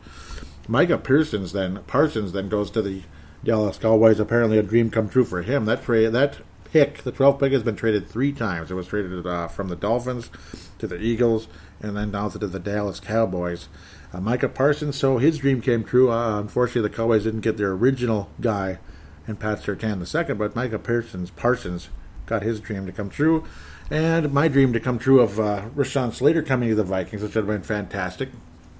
Micah 0.66 0.98
Parsons 0.98 1.52
then 1.52 1.82
Parsons 1.86 2.32
then 2.32 2.48
goes 2.48 2.70
to 2.72 2.82
the 2.82 3.02
Dallas 3.44 3.78
Cowboys. 3.78 4.20
Apparently, 4.20 4.58
a 4.58 4.62
dream 4.62 4.90
come 4.90 5.08
true 5.08 5.24
for 5.24 5.42
him. 5.42 5.64
That 5.64 5.84
trade, 5.84 6.12
that 6.12 6.38
pick, 6.64 7.02
the 7.02 7.12
12th 7.12 7.40
pick, 7.40 7.52
has 7.52 7.62
been 7.62 7.76
traded 7.76 8.08
three 8.08 8.32
times. 8.32 8.70
It 8.70 8.74
was 8.74 8.88
traded 8.88 9.26
uh, 9.26 9.48
from 9.48 9.68
the 9.68 9.76
Dolphins 9.76 10.30
to 10.78 10.86
the 10.86 11.00
Eagles, 11.00 11.48
and 11.80 11.96
then 11.96 12.10
down 12.10 12.30
to 12.32 12.38
the 12.38 12.58
Dallas 12.58 13.00
Cowboys. 13.00 13.68
Uh, 14.12 14.20
Micah 14.20 14.48
Parsons, 14.48 14.96
so 14.96 15.18
his 15.18 15.38
dream 15.38 15.60
came 15.60 15.84
true. 15.84 16.10
Uh, 16.10 16.40
unfortunately, 16.40 16.88
the 16.88 16.96
Cowboys 16.96 17.24
didn't 17.24 17.40
get 17.40 17.56
their 17.56 17.72
original 17.72 18.30
guy 18.40 18.78
and 19.26 19.38
Pat 19.38 19.60
Surtain 19.60 19.98
the 19.98 20.06
second, 20.06 20.38
but 20.38 20.56
Micah 20.56 20.78
Parsons 20.78 21.30
Parsons 21.30 21.90
got 22.26 22.42
his 22.42 22.60
dream 22.60 22.86
to 22.86 22.92
come 22.92 23.10
true, 23.10 23.44
and 23.90 24.32
my 24.32 24.48
dream 24.48 24.72
to 24.72 24.80
come 24.80 24.98
true 24.98 25.20
of 25.20 25.38
uh, 25.38 25.68
Rashawn 25.74 26.12
Slater 26.12 26.42
coming 26.42 26.70
to 26.70 26.74
the 26.74 26.84
Vikings, 26.84 27.22
which 27.22 27.34
would 27.34 27.46
have 27.46 27.46
been 27.46 27.62
fantastic. 27.62 28.30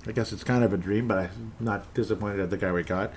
I 0.07 0.13
guess 0.13 0.33
it's 0.33 0.45
kind 0.45 0.65
of 0.65 0.73
a 0.73 0.79
dream, 0.79 1.09
but 1.09 1.19
I'm 1.19 1.53
not 1.61 1.93
disappointed 1.93 2.41
at 2.41 2.51
the 2.51 2.57
guy 2.57 2.73
we 2.73 2.83
got 2.83 3.13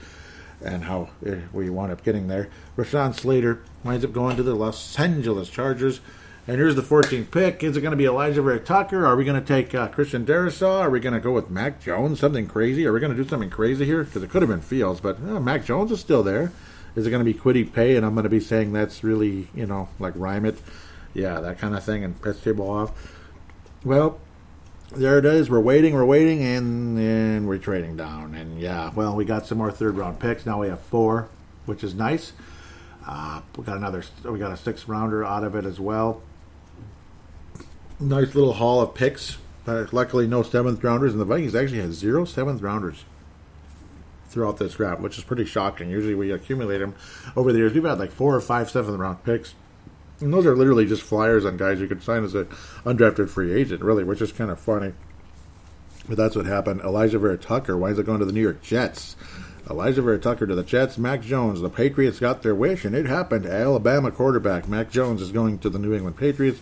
and 0.64 0.84
how 0.84 1.10
uh, 1.26 1.36
we 1.54 1.70
wound 1.70 1.92
up 1.92 2.04
getting 2.04 2.28
there. 2.28 2.50
Rashawn 2.78 3.18
Slater 3.18 3.64
winds 3.84 4.06
up 4.06 4.12
going 4.12 4.36
to 4.38 4.44
the 4.44 4.56
Los 4.56 5.00
Angeles 5.00 5.50
Chargers. 5.50 6.02
And 6.48 6.58
here's 6.58 6.74
the 6.76 6.82
14th 6.82 7.30
pick. 7.30 7.64
Is 7.64 7.78
it 7.78 7.82
going 7.82 7.92
to 7.92 7.98
be 7.98 8.06
Alijah 8.06 8.44
Vera-Tucker? 8.44 9.06
Are 9.06 9.16
we 9.16 9.24
going 9.24 9.40
to 9.40 9.48
take 9.48 9.76
uh, 9.76 9.90
Christian 9.90 10.26
Darrisaw? 10.26 10.80
Are 10.80 10.90
we 10.90 11.00
going 11.00 11.14
to 11.14 11.20
go 11.20 11.32
with 11.32 11.52
Mac 11.52 11.80
Jones? 11.80 12.20
Something 12.20 12.48
crazy? 12.48 12.88
Are 12.88 12.92
we 12.92 13.00
going 13.00 13.16
to 13.16 13.24
do 13.24 13.30
something 13.30 13.52
crazy 13.52 13.86
here? 13.86 14.04
Because 14.04 14.24
it 14.24 14.32
could 14.32 14.42
have 14.42 14.50
been 14.50 14.62
Fields, 14.62 15.00
but 15.00 15.18
uh, 15.18 15.40
Mac 15.40 15.64
Jones 15.64 15.92
is 15.92 16.00
still 16.00 16.24
there. 16.24 16.52
Is 16.96 17.06
it 17.06 17.12
going 17.12 17.24
to 17.24 17.32
be 17.32 17.38
Kwity 17.38 17.72
Paye? 17.72 17.96
And 17.96 18.04
I'm 18.04 18.16
going 18.16 18.24
to 18.24 18.30
be 18.30 18.40
saying 18.40 18.74
that's 18.74 19.04
really, 19.04 19.50
you 19.54 19.68
know, 19.68 19.90
like 20.00 20.14
rhyme 20.16 20.46
it. 20.46 20.60
Yeah, 21.14 21.42
that 21.42 21.60
kind 21.60 21.76
of 21.76 21.84
thing 21.84 22.04
and 22.04 22.20
piss 22.20 22.42
table 22.42 22.68
off. 22.68 22.92
Well, 23.86 24.20
there 24.96 25.20
it 25.20 25.26
is. 25.26 25.48
We're 25.48 25.60
waiting, 25.60 25.94
we're 25.94 26.06
waiting, 26.06 26.42
and 26.42 26.98
then 26.98 27.46
we're 27.46 27.60
trading 27.60 27.98
down. 27.98 28.34
And 28.34 28.60
yeah, 28.60 28.92
well, 28.96 29.16
we 29.16 29.26
got 29.26 29.46
some 29.46 29.60
more 29.60 29.72
third 29.72 29.96
round 29.96 30.20
picks. 30.20 30.48
Now 30.48 30.62
we 30.62 30.70
have 30.70 30.82
four, 30.82 31.30
which 31.68 31.84
is 31.84 31.94
nice. 31.94 32.34
Uh, 33.06 33.42
we 33.56 33.64
got 33.64 33.78
another, 33.78 34.04
we 34.26 34.40
got 34.40 34.52
a 34.52 34.58
six 34.58 34.88
rounder 34.88 35.24
out 35.24 35.44
of 35.44 35.56
it 35.56 35.66
as 35.66 35.80
well 35.80 36.24
nice 38.02 38.36
little 38.36 38.54
haul 38.54 38.82
of 38.82 38.94
picks. 38.94 39.38
Uh, 39.68 39.86
luckily, 39.92 40.28
no 40.28 40.44
seventh 40.44 40.84
rounders, 40.84 41.12
and 41.12 41.22
the 41.22 41.26
Vikings 41.26 41.56
actually 41.56 41.82
had 41.82 41.94
zero 41.94 42.26
seventh 42.26 42.62
rounders 42.62 43.06
throughout 44.30 44.58
this 44.58 44.74
draft, 44.76 45.02
which 45.02 45.18
is 45.18 45.24
pretty 45.24 45.46
shocking. 45.46 45.90
Usually, 45.90 46.16
we 46.16 46.32
accumulate 46.32 46.80
them 46.80 46.96
over 47.36 47.52
the 47.52 47.60
years. 47.60 47.74
We've 47.74 47.84
had 47.84 48.00
like 48.00 48.12
four 48.12 48.36
or 48.36 48.42
five 48.42 48.72
seventh 48.72 48.98
round 48.98 49.24
picks, 49.24 49.54
and 50.20 50.34
those 50.34 50.46
are 50.46 50.56
literally 50.56 50.86
just 50.86 51.04
flyers 51.04 51.46
on 51.46 51.58
guys 51.58 51.80
you 51.80 51.88
could 51.88 52.02
sign 52.02 52.24
as 52.24 52.34
an 52.34 52.46
undrafted 52.86 53.30
free 53.30 53.54
agent, 53.54 53.84
really, 53.84 54.04
which 54.04 54.22
is 54.22 54.32
kind 54.32 54.50
of 54.50 54.60
funny. 54.60 54.94
But 56.08 56.18
that's 56.18 56.36
what 56.36 56.48
happened. 56.48 56.82
Alijah 56.82 57.22
Vera-Tucker 57.22 57.78
winds 57.78 58.00
up 58.00 58.08
going 58.08 58.20
to 58.20 58.26
the 58.26 58.32
New 58.32 58.42
York 58.42 58.64
Jets. 58.64 59.16
Alijah 59.66 60.04
Vera-Tucker 60.04 60.48
to 60.48 60.56
the 60.56 60.64
Jets. 60.64 60.98
Mac 60.98 61.22
Jones. 61.22 61.62
The 61.62 61.70
Patriots 61.70 62.20
got 62.20 62.42
their 62.42 62.56
wish, 62.56 62.84
and 62.84 62.96
it 62.96 63.06
happened. 63.06 63.46
Alabama 63.46 64.12
quarterback 64.12 64.68
Mac 64.68 64.90
Jones 64.90 65.22
is 65.22 65.32
going 65.32 65.60
to 65.60 65.70
the 65.70 65.78
New 65.78 65.94
England 65.94 66.18
Patriots. 66.18 66.60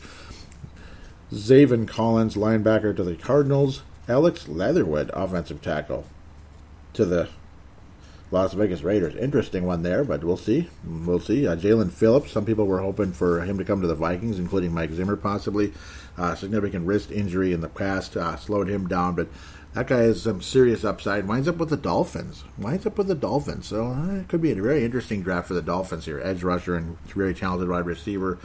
Zaven 1.31 1.87
Collins, 1.87 2.35
linebacker 2.35 2.95
to 2.95 3.03
the 3.03 3.15
Cardinals. 3.15 3.83
Alex 4.07 4.47
Leatherwood, 4.47 5.11
offensive 5.13 5.61
tackle 5.61 6.05
to 6.93 7.05
the 7.05 7.29
Las 8.31 8.53
Vegas 8.53 8.81
Raiders. 8.81 9.15
Interesting 9.15 9.65
one 9.65 9.83
there, 9.83 10.03
but 10.03 10.23
we'll 10.23 10.37
see. 10.37 10.69
We'll 10.83 11.19
see. 11.19 11.47
Uh, 11.47 11.55
Jaelan 11.55 11.91
Phillips. 11.91 12.31
Some 12.31 12.45
people 12.45 12.65
were 12.65 12.81
hoping 12.81 13.11
for 13.11 13.41
him 13.41 13.57
to 13.57 13.65
come 13.65 13.81
to 13.81 13.87
the 13.87 13.95
Vikings, 13.95 14.39
including 14.39 14.73
Mike 14.73 14.91
Zimmer, 14.91 15.15
possibly. 15.15 15.73
Uh, 16.17 16.35
significant 16.35 16.85
wrist 16.85 17.11
injury 17.11 17.53
in 17.53 17.61
the 17.61 17.69
past 17.69 18.17
uh, 18.17 18.35
slowed 18.35 18.67
him 18.67 18.87
down, 18.87 19.15
but 19.15 19.27
that 19.73 19.87
guy 19.87 19.99
has 19.99 20.23
some 20.23 20.41
serious 20.41 20.83
upside. 20.83 21.27
Winds 21.27 21.47
up 21.47 21.57
with 21.57 21.69
the 21.69 21.77
Dolphins. 21.77 22.43
Winds 22.57 22.85
up 22.85 22.97
with 22.97 23.07
the 23.07 23.15
Dolphins. 23.15 23.67
So 23.67 23.87
uh, 23.87 24.15
it 24.15 24.27
could 24.27 24.41
be 24.41 24.51
a 24.51 24.55
very 24.55 24.83
interesting 24.83 25.21
draft 25.21 25.47
for 25.47 25.53
the 25.53 25.61
Dolphins 25.61 26.05
here. 26.05 26.19
Edge 26.23 26.43
rusher 26.43 26.75
and 26.75 26.99
very 27.07 27.33
talented 27.33 27.69
wide 27.69 27.85
receiver. 27.85 28.39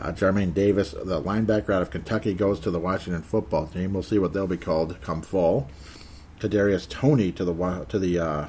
Uh, 0.00 0.12
Jermaine 0.12 0.54
Davis, 0.54 0.92
the 0.92 1.20
linebacker 1.20 1.70
out 1.70 1.82
of 1.82 1.90
Kentucky, 1.90 2.32
goes 2.32 2.58
to 2.60 2.70
the 2.70 2.80
Washington 2.80 3.22
football 3.22 3.66
team. 3.66 3.92
We'll 3.92 4.02
see 4.02 4.18
what 4.18 4.32
they'll 4.32 4.46
be 4.46 4.56
called 4.56 4.98
come 5.02 5.20
fall. 5.20 5.68
Kadarius 6.38 6.88
Toney 6.88 7.32
to 7.32 7.44
the 7.44 7.86
to 7.88 7.98
the 7.98 8.18
uh, 8.18 8.46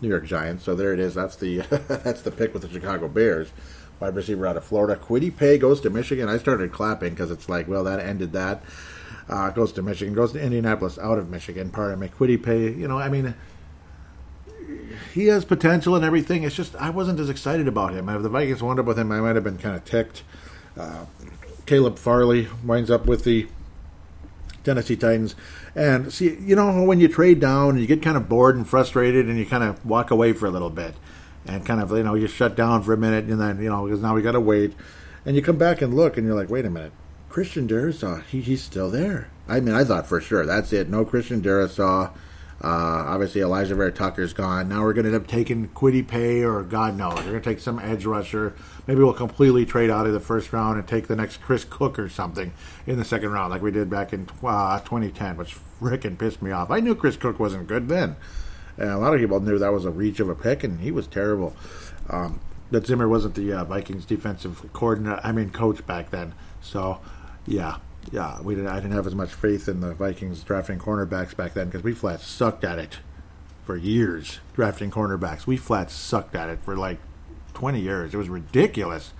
New 0.00 0.08
York 0.08 0.26
Giants. 0.26 0.62
So 0.64 0.76
there 0.76 0.92
it 0.92 1.00
is. 1.00 1.14
That's 1.14 1.34
the 1.34 1.58
that's 1.88 2.22
the 2.22 2.30
pick 2.30 2.52
with 2.52 2.62
the 2.62 2.68
Chicago 2.68 3.08
Bears. 3.08 3.50
Wide 3.98 4.14
receiver 4.14 4.46
out 4.46 4.56
of 4.56 4.64
Florida. 4.64 5.00
Kwity 5.00 5.36
Paye 5.36 5.58
goes 5.58 5.80
to 5.80 5.90
Michigan. 5.90 6.28
I 6.28 6.38
started 6.38 6.72
clapping 6.72 7.10
because 7.10 7.30
it's 7.30 7.48
like, 7.48 7.66
well, 7.66 7.84
that 7.84 8.00
ended 8.00 8.32
that. 8.32 8.62
Uh, 9.28 9.50
goes 9.50 9.72
to 9.72 9.82
Michigan. 9.82 10.14
Goes 10.14 10.32
to 10.32 10.40
Indianapolis 10.40 10.98
out 10.98 11.18
of 11.18 11.30
Michigan. 11.30 11.70
Pardon 11.70 11.98
me. 11.98 12.08
Kwity 12.08 12.40
Paye. 12.40 12.70
You 12.70 12.86
know, 12.86 12.98
I 12.98 13.08
mean 13.08 13.34
he 15.12 15.26
has 15.26 15.44
potential 15.44 15.94
and 15.94 16.04
everything. 16.04 16.42
It's 16.42 16.54
just 16.54 16.74
I 16.76 16.90
wasn't 16.90 17.20
as 17.20 17.30
excited 17.30 17.68
about 17.68 17.92
him. 17.92 18.08
If 18.08 18.22
the 18.22 18.28
Vikings 18.28 18.62
wound 18.62 18.80
up 18.80 18.86
with 18.86 18.98
him, 18.98 19.12
I 19.12 19.20
might 19.20 19.34
have 19.34 19.44
been 19.44 19.58
kind 19.58 19.76
of 19.76 19.84
ticked. 19.84 20.22
Caleb 21.66 21.98
Farley 21.98 22.48
winds 22.64 22.90
up 22.90 23.06
with 23.06 23.24
the 23.24 23.46
Tennessee 24.64 24.96
Titans. 24.96 25.34
And 25.74 26.12
see, 26.12 26.36
you 26.36 26.56
know, 26.56 26.82
when 26.82 27.00
you 27.00 27.08
trade 27.08 27.40
down, 27.40 27.78
you 27.78 27.86
get 27.86 28.02
kind 28.02 28.16
of 28.16 28.28
bored 28.28 28.56
and 28.56 28.68
frustrated, 28.68 29.28
and 29.28 29.38
you 29.38 29.46
kind 29.46 29.64
of 29.64 29.84
walk 29.84 30.10
away 30.10 30.32
for 30.32 30.46
a 30.46 30.50
little 30.50 30.70
bit, 30.70 30.94
and 31.46 31.64
kind 31.64 31.80
of 31.80 31.90
you 31.92 32.02
know 32.02 32.14
you 32.14 32.26
shut 32.26 32.56
down 32.56 32.82
for 32.82 32.92
a 32.92 32.96
minute, 32.96 33.24
and 33.24 33.40
then 33.40 33.60
you 33.62 33.68
know 33.68 33.84
because 33.84 34.00
now 34.00 34.14
we 34.14 34.22
got 34.22 34.32
to 34.32 34.40
wait, 34.40 34.74
and 35.24 35.36
you 35.36 35.42
come 35.42 35.58
back 35.58 35.82
and 35.82 35.94
look, 35.94 36.16
and 36.16 36.26
you're 36.26 36.36
like, 36.36 36.50
wait 36.50 36.64
a 36.64 36.70
minute, 36.70 36.92
Christian 37.28 37.66
Darrisaw, 37.66 38.22
he, 38.24 38.40
he's 38.40 38.62
still 38.62 38.90
there. 38.90 39.28
I 39.48 39.60
mean, 39.60 39.74
I 39.74 39.84
thought 39.84 40.06
for 40.06 40.20
sure 40.20 40.46
that's 40.46 40.72
it. 40.72 40.88
No 40.88 41.04
Christian 41.04 41.42
Darrisaw. 41.42 42.12
Uh, 42.64 43.04
obviously, 43.08 43.42
Alijah 43.42 43.76
Vera-Tucker's 43.76 44.32
gone. 44.32 44.70
Now 44.70 44.82
we're 44.84 44.94
going 44.94 45.04
to 45.04 45.12
end 45.12 45.20
up 45.20 45.26
taking 45.26 45.68
Kwity 45.68 46.06
Paye 46.06 46.42
or 46.42 46.62
God 46.62 46.96
knows. 46.96 47.16
We're 47.16 47.32
going 47.32 47.42
to 47.42 47.50
take 47.50 47.58
some 47.58 47.78
edge 47.78 48.06
rusher. 48.06 48.54
Maybe 48.86 49.00
we'll 49.00 49.12
completely 49.12 49.66
trade 49.66 49.90
out 49.90 50.06
of 50.06 50.14
the 50.14 50.20
first 50.20 50.50
round 50.50 50.78
and 50.78 50.88
take 50.88 51.06
the 51.06 51.14
next 51.14 51.42
Chris 51.42 51.66
Cook 51.68 51.98
or 51.98 52.08
something 52.08 52.54
in 52.86 52.96
the 52.96 53.04
second 53.04 53.32
round, 53.32 53.50
like 53.50 53.60
we 53.60 53.70
did 53.70 53.90
back 53.90 54.14
in 54.14 54.26
uh, 54.42 54.80
2010, 54.80 55.36
which 55.36 55.58
freaking 55.78 56.16
pissed 56.16 56.40
me 56.40 56.52
off. 56.52 56.70
I 56.70 56.80
knew 56.80 56.94
Chris 56.94 57.18
Cook 57.18 57.38
wasn't 57.38 57.66
good 57.66 57.88
then. 57.88 58.16
And 58.78 58.88
a 58.88 58.98
lot 58.98 59.12
of 59.12 59.20
people 59.20 59.40
knew 59.40 59.58
that 59.58 59.72
was 59.72 59.84
a 59.84 59.90
reach 59.90 60.18
of 60.18 60.30
a 60.30 60.34
pick, 60.34 60.64
and 60.64 60.80
he 60.80 60.90
was 60.90 61.06
terrible. 61.06 61.54
Um, 62.08 62.40
But 62.70 62.86
Zimmer 62.86 63.08
wasn't 63.08 63.34
the 63.34 63.52
uh, 63.52 63.64
Vikings 63.64 64.06
defensive 64.06 64.72
coordinator. 64.72 65.20
I 65.22 65.32
mean, 65.32 65.50
coach 65.50 65.84
back 65.86 66.10
then. 66.10 66.32
So, 66.62 67.00
yeah, 67.46 67.76
yeah, 68.12 68.40
we 68.40 68.54
didn't. 68.54 68.70
I 68.70 68.76
didn't 68.76 68.92
have 68.92 69.06
as 69.06 69.14
much 69.14 69.32
faith 69.32 69.68
in 69.68 69.80
the 69.80 69.94
Vikings 69.94 70.42
drafting 70.42 70.78
cornerbacks 70.78 71.36
back 71.36 71.54
then 71.54 71.66
because 71.66 71.82
we 71.82 71.92
flat 71.92 72.20
sucked 72.20 72.64
at 72.64 72.78
it 72.78 72.98
for 73.64 73.76
years 73.76 74.40
drafting 74.54 74.90
cornerbacks. 74.90 75.46
We 75.46 75.56
flat 75.56 75.90
sucked 75.90 76.34
at 76.34 76.48
it 76.48 76.60
for 76.62 76.76
like 76.76 76.98
20 77.54 77.80
years. 77.80 78.14
It 78.14 78.16
was 78.16 78.28
ridiculous. 78.28 79.12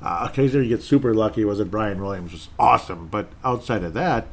Uh, 0.00 0.26
occasionally 0.28 0.66
you 0.66 0.76
get 0.76 0.84
super 0.84 1.14
lucky. 1.14 1.44
Was 1.44 1.60
it 1.60 1.70
Brian 1.70 2.02
Williams? 2.02 2.32
Was 2.32 2.48
awesome, 2.58 3.06
but 3.08 3.28
outside 3.44 3.84
of 3.84 3.92
that, 3.94 4.26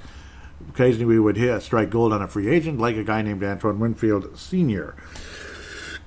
occasionally 0.69 1.05
we 1.05 1.19
would 1.19 1.37
hit 1.37 1.61
strike 1.61 1.89
gold 1.89 2.11
on 2.11 2.21
a 2.21 2.27
free 2.27 2.49
agent, 2.49 2.79
like 2.79 2.95
a 2.95 3.03
guy 3.03 3.21
named 3.21 3.43
Antoine 3.43 3.79
Winfield 3.79 4.37
Senior. 4.37 4.95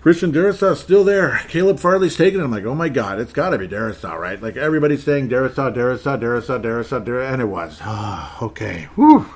Christian 0.02 0.32
Darrisaw 0.32 0.76
still 0.76 1.04
there. 1.04 1.42
Caleb 1.46 1.78
Farley's 1.78 2.16
taking 2.16 2.40
it. 2.40 2.42
I'm 2.42 2.50
like, 2.50 2.64
oh 2.64 2.74
my 2.74 2.88
god, 2.88 3.20
it's 3.20 3.32
got 3.32 3.50
to 3.50 3.58
be 3.58 3.68
Darrisaw, 3.68 4.18
right? 4.18 4.42
Like 4.42 4.56
everybody's 4.56 5.04
saying 5.04 5.28
Darrisaw, 5.28 5.72
Darrisaw, 5.72 6.20
Darrisaw, 6.20 6.60
Darrisaw, 6.60 7.04
Darrisaw, 7.04 7.32
and 7.32 7.40
it 7.40 7.44
was. 7.44 7.78
Ah, 7.82 8.36
okay. 8.42 8.88
Whew. 8.96 9.26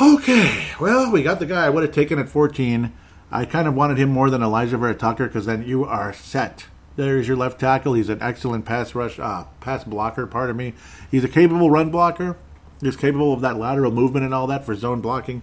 Okay. 0.00 0.68
Well, 0.78 1.10
we 1.10 1.24
got 1.24 1.40
the 1.40 1.46
guy 1.46 1.66
I 1.66 1.70
would 1.70 1.82
have 1.82 1.92
taken 1.92 2.20
at 2.20 2.28
14. 2.28 2.92
I 3.32 3.44
kind 3.46 3.66
of 3.66 3.74
wanted 3.74 3.98
him 3.98 4.10
more 4.10 4.30
than 4.30 4.42
Alijah 4.42 4.78
Vera-Tucker 4.78 5.26
because 5.26 5.46
then 5.46 5.64
you 5.66 5.84
are 5.84 6.12
set. 6.12 6.66
There's 6.94 7.26
your 7.26 7.36
left 7.36 7.58
tackle. 7.58 7.94
He's 7.94 8.08
an 8.08 8.22
excellent 8.22 8.64
pass 8.64 8.94
rush, 8.94 9.18
uh, 9.18 9.46
pass 9.58 9.82
blocker. 9.82 10.28
Pardon 10.28 10.56
me. 10.56 10.74
He's 11.10 11.24
a 11.24 11.28
capable 11.28 11.68
run 11.68 11.90
blocker. 11.90 12.36
He's 12.80 12.94
capable 12.94 13.32
of 13.32 13.40
that 13.40 13.56
lateral 13.56 13.90
movement 13.90 14.24
and 14.24 14.32
all 14.32 14.46
that 14.46 14.64
for 14.64 14.76
zone 14.76 15.00
blocking 15.00 15.42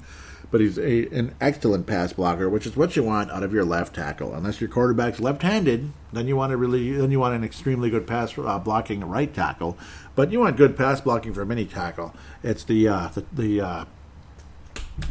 but 0.51 0.59
he's 0.59 0.77
a, 0.77 1.07
an 1.07 1.33
excellent 1.39 1.87
pass 1.87 2.13
blocker, 2.13 2.49
which 2.49 2.67
is 2.67 2.75
what 2.75 2.95
you 2.95 3.03
want 3.03 3.31
out 3.31 3.41
of 3.41 3.53
your 3.53 3.63
left 3.63 3.95
tackle. 3.95 4.33
Unless 4.33 4.59
your 4.59 4.69
quarterback's 4.69 5.21
left-handed, 5.21 5.91
then 6.11 6.27
you 6.27 6.35
want 6.35 6.51
to 6.51 6.57
really 6.57 6.91
then 6.91 7.09
you 7.09 7.19
want 7.19 7.33
an 7.33 7.43
extremely 7.43 7.89
good 7.89 8.05
pass 8.05 8.37
uh, 8.37 8.59
blocking 8.59 9.03
right 9.05 9.33
tackle. 9.33 9.77
But 10.13 10.31
you 10.31 10.41
want 10.41 10.57
good 10.57 10.77
pass 10.77 10.99
blocking 10.99 11.33
from 11.33 11.51
any 11.51 11.65
tackle. 11.65 12.13
It's 12.43 12.65
the 12.65 12.89
uh, 12.89 13.07
the, 13.07 13.25
the 13.31 13.61
uh, 13.61 13.85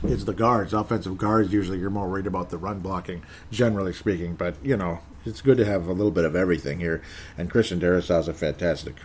it's 0.04 0.24
the 0.24 0.34
guards, 0.34 0.74
offensive 0.74 1.16
guards. 1.16 1.52
Usually, 1.52 1.78
you're 1.78 1.90
more 1.90 2.08
worried 2.08 2.26
about 2.26 2.50
the 2.50 2.58
run 2.58 2.80
blocking, 2.80 3.22
generally 3.50 3.94
speaking. 3.94 4.34
But 4.34 4.56
you 4.62 4.76
know, 4.76 5.00
it's 5.24 5.40
good 5.40 5.56
to 5.56 5.64
have 5.64 5.88
a 5.88 5.92
little 5.92 6.12
bit 6.12 6.26
of 6.26 6.36
everything 6.36 6.80
here. 6.80 7.02
And 7.38 7.50
Christian 7.50 7.80
Darrisaw 7.80 8.20
is 8.20 8.28
a 8.28 8.34
fantastic 8.34 8.96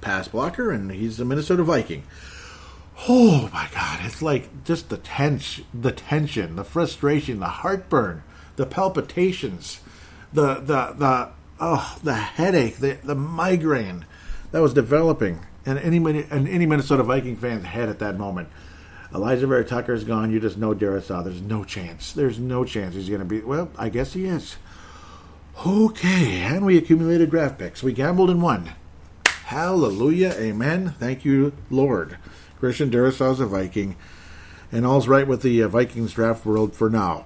pass 0.00 0.28
blocker, 0.28 0.70
and 0.70 0.92
he's 0.92 1.18
a 1.18 1.24
Minnesota 1.24 1.64
Viking 1.64 2.04
oh 3.08 3.48
my 3.52 3.68
god 3.72 4.00
it's 4.04 4.22
like 4.22 4.64
just 4.64 4.88
the 4.88 4.96
tense 4.96 5.60
the 5.72 5.92
tension 5.92 6.56
the 6.56 6.64
frustration 6.64 7.40
the 7.40 7.46
heartburn 7.46 8.22
the 8.56 8.66
palpitations 8.66 9.80
the 10.32 10.54
the 10.56 10.94
the 10.96 11.28
oh 11.60 11.98
the 12.02 12.14
headache 12.14 12.76
the 12.76 12.98
the 13.04 13.14
migraine 13.14 14.04
that 14.52 14.60
was 14.60 14.74
developing 14.74 15.40
and 15.66 15.78
any 15.78 15.98
and 15.98 16.48
any 16.48 16.66
Minnesota 16.66 17.02
Viking 17.02 17.36
fan's 17.36 17.64
head 17.64 17.88
at 17.88 17.98
that 17.98 18.16
moment. 18.16 18.48
Alijah 19.12 19.48
Vera-Tucker 19.48 19.92
is 19.92 20.04
gone. 20.04 20.30
You 20.30 20.40
just 20.40 20.56
know 20.56 20.74
Darrisaw. 20.74 21.24
There's 21.24 21.42
no 21.42 21.64
chance. 21.64 22.12
There's 22.12 22.38
no 22.38 22.64
chance 22.64 22.94
he's 22.94 23.08
going 23.08 23.20
to 23.20 23.26
be. 23.26 23.40
Well, 23.40 23.70
I 23.76 23.88
guess 23.88 24.12
he 24.12 24.24
is. 24.24 24.56
Okay, 25.66 26.40
and 26.40 26.64
we 26.64 26.78
accumulated 26.78 27.30
draft 27.30 27.58
picks. 27.58 27.82
We 27.82 27.92
gambled 27.92 28.30
and 28.30 28.40
won. 28.40 28.72
Hallelujah. 29.26 30.32
Amen. 30.38 30.94
Thank 30.98 31.24
you, 31.24 31.52
Lord. 31.70 32.18
Christian 32.60 32.90
Darrisaw's 32.90 33.40
a 33.40 33.46
Viking, 33.46 33.96
and 34.70 34.86
all's 34.86 35.08
right 35.08 35.26
with 35.26 35.40
the 35.40 35.62
uh, 35.62 35.68
Vikings 35.68 36.12
draft 36.12 36.44
world 36.44 36.74
for 36.74 36.90
now. 36.90 37.24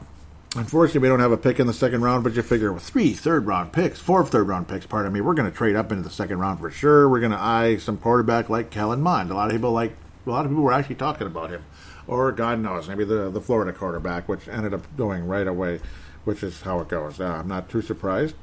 Unfortunately, 0.56 1.00
we 1.00 1.08
don't 1.08 1.18
have 1.18 1.32
a 1.32 1.36
pick 1.36 1.58
in 1.58 1.66
the 1.66 1.72
second 1.72 2.02
round, 2.02 2.22
but 2.22 2.34
you 2.34 2.42
figure 2.42 2.72
with 2.72 2.84
three 2.84 3.12
third 3.12 3.44
round 3.44 3.72
picks, 3.72 3.98
four 3.98 4.24
third 4.24 4.46
round 4.46 4.68
picks, 4.68 4.86
pardon 4.86 5.12
me, 5.12 5.20
we're 5.20 5.34
going 5.34 5.50
to 5.50 5.56
trade 5.56 5.74
up 5.74 5.90
into 5.90 6.04
the 6.04 6.14
second 6.14 6.38
round 6.38 6.60
for 6.60 6.70
sure. 6.70 7.08
We're 7.08 7.18
going 7.18 7.32
to 7.32 7.38
eye 7.38 7.78
some 7.78 7.98
quarterback 7.98 8.48
like 8.48 8.70
Kellen 8.70 9.02
Mond. 9.02 9.32
A 9.32 9.34
lot 9.34 9.46
of 9.48 9.52
people 9.52 9.72
like, 9.72 9.96
a 10.24 10.30
lot 10.30 10.44
of 10.44 10.52
people 10.52 10.62
were 10.62 10.72
actually 10.72 10.94
talking 10.94 11.26
about 11.26 11.50
him, 11.50 11.64
or 12.06 12.30
God 12.30 12.60
knows, 12.60 12.86
maybe 12.86 13.04
the 13.04 13.28
the 13.28 13.40
Florida 13.40 13.72
quarterback, 13.72 14.28
which 14.28 14.46
ended 14.46 14.72
up 14.72 14.82
going 14.96 15.26
right 15.26 15.48
away, 15.48 15.80
which 16.22 16.44
is 16.44 16.62
how 16.62 16.78
it 16.78 16.86
goes. 16.86 17.18
Uh, 17.18 17.24
I'm 17.24 17.48
not 17.48 17.68
too 17.68 17.82
surprised. 17.82 18.36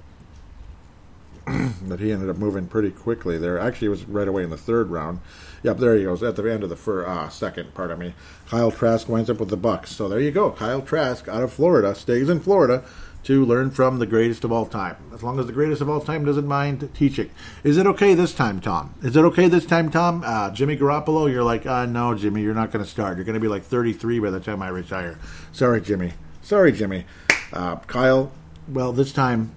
that 1.47 1.99
he 1.99 2.12
ended 2.12 2.30
up 2.30 2.38
moving 2.38 2.67
pretty 2.67 2.91
quickly 2.91 3.38
there. 3.38 3.58
Actually, 3.58 3.88
it 3.88 3.91
was 3.91 4.04
right 4.06 4.27
away 4.27 4.43
in 4.43 4.49
the 4.49 4.58
third 4.58 4.89
round. 4.89 5.21
Yep, 5.63 5.78
there 5.78 5.95
he 5.95 6.04
goes 6.04 6.24
at 6.24 6.36
the 6.36 6.52
end 6.52 6.63
of 6.63 6.69
the 6.69 7.06
uh, 7.06 7.30
second. 7.30 7.74
Pardon 7.74 8.00
me. 8.00 8.13
Kyle 8.47 8.71
Trask 8.71 9.08
winds 9.08 9.30
up 9.30 9.39
with 9.39 9.50
the 9.50 9.58
Bucks. 9.58 9.95
So 9.95 10.10
there 10.10 10.19
you 10.19 10.32
go. 10.32 10.52
Kyle 10.52 10.82
Trask 10.82 11.28
out 11.28 11.43
of 11.43 11.54
Florida 11.54 11.93
stays 11.93 12.30
in 12.30 12.39
Florida 12.39 12.84
to 13.24 13.45
learn 13.45 13.69
from 13.69 14.00
the 14.00 14.08
greatest 14.08 14.43
of 14.43 14.52
all 14.52 14.65
time. 14.65 14.95
As 15.13 15.21
long 15.21 15.39
as 15.39 15.45
the 15.45 15.54
greatest 15.54 15.82
of 15.82 15.89
all 15.89 16.02
time 16.02 16.26
doesn't 16.26 16.47
mind 16.47 16.89
teaching. 16.95 17.30
Is 17.63 17.78
it 17.78 17.86
okay 17.86 18.15
this 18.15 18.34
time, 18.34 18.60
Tom? 18.60 18.95
Is 19.04 19.15
it 19.15 19.24
okay 19.26 19.47
this 19.47 19.65
time, 19.65 19.91
Tom? 19.91 20.24
Uh, 20.26 20.50
Jimmy 20.50 20.76
Garoppolo, 20.76 21.32
you're 21.32 21.43
like, 21.43 21.65
uh, 21.67 21.86
no, 21.86 22.15
Jimmy, 22.15 22.41
you're 22.41 22.56
not 22.56 22.71
going 22.71 22.84
to 22.84 22.89
start. 22.89 23.17
You're 23.17 23.26
going 23.26 23.36
to 23.36 23.39
be 23.39 23.47
like 23.47 23.63
33 23.63 24.19
by 24.19 24.32
the 24.32 24.39
time 24.39 24.63
I 24.63 24.69
retire. 24.69 25.19
Sorry, 25.52 25.82
Jimmy. 25.82 26.13
Sorry, 26.41 26.71
Jimmy. 26.71 27.06
Uh, 27.54 27.76
Kyle, 27.76 28.32
well, 28.67 28.91
this 28.91 29.12
time 29.12 29.52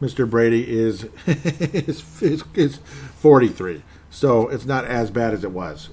Mr. 0.00 0.28
Brady 0.28 0.70
is, 0.70 1.04
is, 1.26 2.22
is, 2.22 2.44
is 2.54 2.76
43. 3.16 3.82
So 4.12 4.46
it's 4.48 4.66
not 4.66 4.84
as 4.84 5.10
bad 5.10 5.32
as 5.32 5.42
it 5.42 5.50
was. 5.50 5.88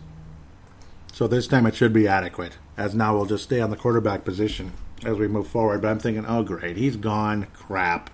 So 1.14 1.26
this 1.26 1.48
time 1.48 1.66
it 1.66 1.74
should 1.74 1.94
be 1.94 2.08
adequate, 2.08 2.58
as 2.78 2.94
now 2.94 3.16
we'll 3.16 3.26
just 3.26 3.46
stay 3.46 3.62
on 3.62 3.70
the 3.70 3.78
quarterback 3.78 4.26
position 4.26 4.74
as 5.06 5.18
we 5.18 5.28
move 5.28 5.48
forward. 5.48 5.82
But 5.82 5.88
I'm 5.88 6.00
thinking, 6.00 6.26
oh, 6.26 6.44
great, 6.44 6.76
he's 6.76 6.98
gone. 6.98 7.48
Crap. 7.54 8.10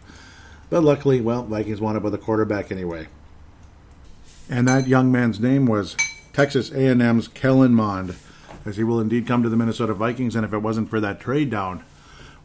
But 0.69 0.83
luckily, 0.83 1.21
well, 1.21 1.43
Vikings 1.43 1.81
wound 1.81 1.97
up 1.97 2.03
with 2.03 2.13
a 2.13 2.19
quarterback 2.19 2.71
anyway. 2.71 3.07
And 4.47 4.67
that 4.67 4.87
young 4.87 5.11
man's 5.11 5.39
name 5.39 5.65
was 5.65 5.97
Texas 6.33 6.71
A&M's 6.71 7.27
Kellen 7.27 7.73
Mond, 7.73 8.15
as 8.63 8.77
he 8.77 8.83
will 8.83 8.99
indeed 8.99 9.25
come 9.25 9.41
to 9.41 9.49
the 9.49 9.57
Minnesota 9.57 9.95
Vikings. 9.95 10.35
And 10.35 10.45
if 10.45 10.53
it 10.53 10.59
wasn't 10.59 10.91
for 10.91 10.99
that 10.99 11.19
trade 11.19 11.49
down, 11.49 11.83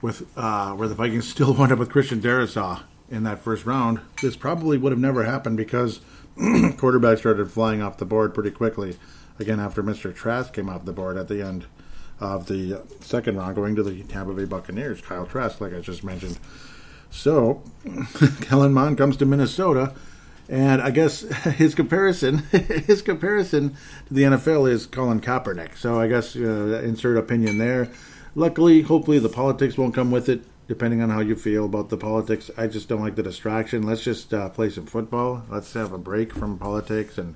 with 0.01 0.27
uh, 0.35 0.73
where 0.73 0.89
the 0.89 0.95
Vikings 0.95 1.29
still 1.31 1.53
wound 1.53 1.73
up 1.73 1.79
with 1.79 1.91
Christian 1.91 2.23
Darrisaw, 2.23 2.85
in 3.11 3.25
that 3.25 3.41
first 3.41 3.67
round, 3.67 4.01
this 4.23 4.37
probably 4.37 4.79
would 4.79 4.93
have 4.93 5.01
never 5.01 5.25
happened 5.25 5.57
because 5.57 6.01
quarterbacks 6.79 7.19
started 7.19 7.51
flying 7.51 7.83
off 7.83 7.99
the 7.99 8.07
board 8.07 8.33
pretty 8.33 8.51
quickly. 8.51 8.97
Again, 9.39 9.61
after 9.61 9.83
Mr. 9.83 10.15
Trask 10.15 10.55
came 10.55 10.71
off 10.71 10.87
the 10.87 10.93
board 10.93 11.19
at 11.19 11.29
the 11.29 11.43
end 11.43 11.67
of 12.19 12.47
the 12.47 12.81
second 13.01 13.37
round, 13.37 13.57
going 13.57 13.77
to 13.77 13.83
the 13.83 14.03
Tampa 14.05 14.33
Bay 14.33 14.47
Buccaneers, 14.47 15.03
Kyle 15.03 15.27
Trask, 15.27 15.61
like 15.61 15.75
I 15.75 15.81
just 15.81 16.03
mentioned. 16.03 16.39
So, 17.11 17.63
Kellen 18.41 18.73
Mond 18.73 18.97
comes 18.97 19.19
to 19.19 19.27
Minnesota, 19.27 19.95
and 20.49 20.81
I 20.81 20.91
guess 20.91 21.21
his 21.57 21.75
comparison, 21.75 22.39
his 22.87 23.03
comparison 23.03 23.77
to 24.09 24.15
the 24.15 24.23
NFL 24.23 24.71
is 24.71 24.87
Colin 24.87 25.21
Kaepernick. 25.21 25.77
So 25.77 26.01
I 26.01 26.09
guess 26.09 26.35
uh, 26.37 26.81
insert 26.83 27.19
opinion 27.19 27.59
there. 27.59 27.91
Luckily, 28.35 28.81
hopefully, 28.83 29.19
the 29.19 29.29
politics 29.29 29.77
won't 29.77 29.95
come 29.95 30.11
with 30.11 30.29
it 30.29 30.43
depending 30.71 31.03
on 31.03 31.11
how 31.11 31.19
you 31.19 31.35
feel 31.35 31.65
about 31.65 31.89
the 31.89 31.97
politics. 31.97 32.49
I 32.57 32.69
just 32.69 32.89
don't 32.89 33.01
like 33.01 33.17
the 33.17 33.25
distraction. 33.25 33.83
Let's 33.83 34.05
just 34.05 34.33
uh, 34.33 34.51
play 34.51 34.71
some 34.71 34.87
football. 34.87 35.43
Let's 35.51 35.73
have 35.73 35.93
a 35.93 35.99
break 35.99 36.33
from 36.33 36.61
politics 36.61 37.19
and 37.19 37.35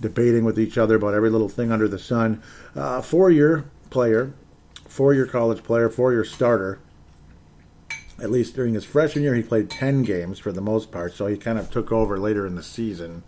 debating 0.00 0.44
with 0.44 0.58
each 0.58 0.76
other 0.76 0.96
about 0.96 1.14
every 1.14 1.30
little 1.30 1.48
thing 1.48 1.70
under 1.70 1.86
the 1.86 1.96
sun. 1.96 2.42
Uh, 2.74 3.00
four 3.00 3.30
year 3.30 3.66
player, 3.88 4.34
four 4.88 5.14
year 5.14 5.26
college 5.26 5.62
player, 5.62 5.88
four 5.88 6.10
year 6.10 6.24
starter. 6.24 6.80
At 8.20 8.32
least 8.32 8.56
during 8.56 8.74
his 8.74 8.84
freshman 8.84 9.22
year, 9.22 9.36
he 9.36 9.42
played 9.44 9.70
10 9.70 10.02
games 10.02 10.40
for 10.40 10.50
the 10.50 10.60
most 10.60 10.90
part, 10.90 11.14
so 11.14 11.28
he 11.28 11.36
kind 11.36 11.56
of 11.56 11.70
took 11.70 11.92
over 11.92 12.18
later 12.18 12.48
in 12.48 12.56
the 12.56 12.64
season. 12.64 13.22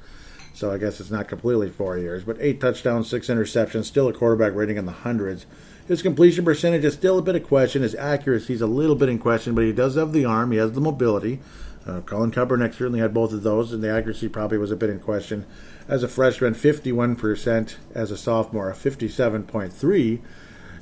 So 0.52 0.72
I 0.72 0.78
guess 0.78 0.98
it's 0.98 1.12
not 1.12 1.28
completely 1.28 1.70
four 1.70 1.96
years, 1.96 2.24
but 2.24 2.38
eight 2.40 2.60
touchdowns, 2.60 3.08
six 3.08 3.28
interceptions, 3.28 3.84
still 3.84 4.08
a 4.08 4.12
quarterback 4.12 4.56
rating 4.56 4.78
in 4.78 4.86
the 4.86 4.90
hundreds. 4.90 5.46
His 5.88 6.02
completion 6.02 6.44
percentage 6.44 6.84
is 6.84 6.94
still 6.94 7.18
a 7.18 7.22
bit 7.22 7.36
of 7.36 7.46
question. 7.46 7.82
His 7.82 7.94
accuracy 7.94 8.54
is 8.54 8.60
a 8.60 8.66
little 8.66 8.96
bit 8.96 9.08
in 9.08 9.20
question, 9.20 9.54
but 9.54 9.64
he 9.64 9.72
does 9.72 9.94
have 9.94 10.12
the 10.12 10.24
arm. 10.24 10.50
He 10.50 10.58
has 10.58 10.72
the 10.72 10.80
mobility. 10.80 11.38
Uh, 11.86 12.00
Colin 12.00 12.32
Kaepernick 12.32 12.74
certainly 12.74 12.98
had 12.98 13.14
both 13.14 13.32
of 13.32 13.44
those, 13.44 13.72
and 13.72 13.82
the 13.82 13.90
accuracy 13.90 14.28
probably 14.28 14.58
was 14.58 14.72
a 14.72 14.76
bit 14.76 14.90
in 14.90 14.98
question. 14.98 15.46
As 15.86 16.02
a 16.02 16.08
freshman, 16.08 16.54
51%. 16.54 17.76
As 17.94 18.10
a 18.10 18.16
sophomore, 18.16 18.72
57.3. 18.72 20.20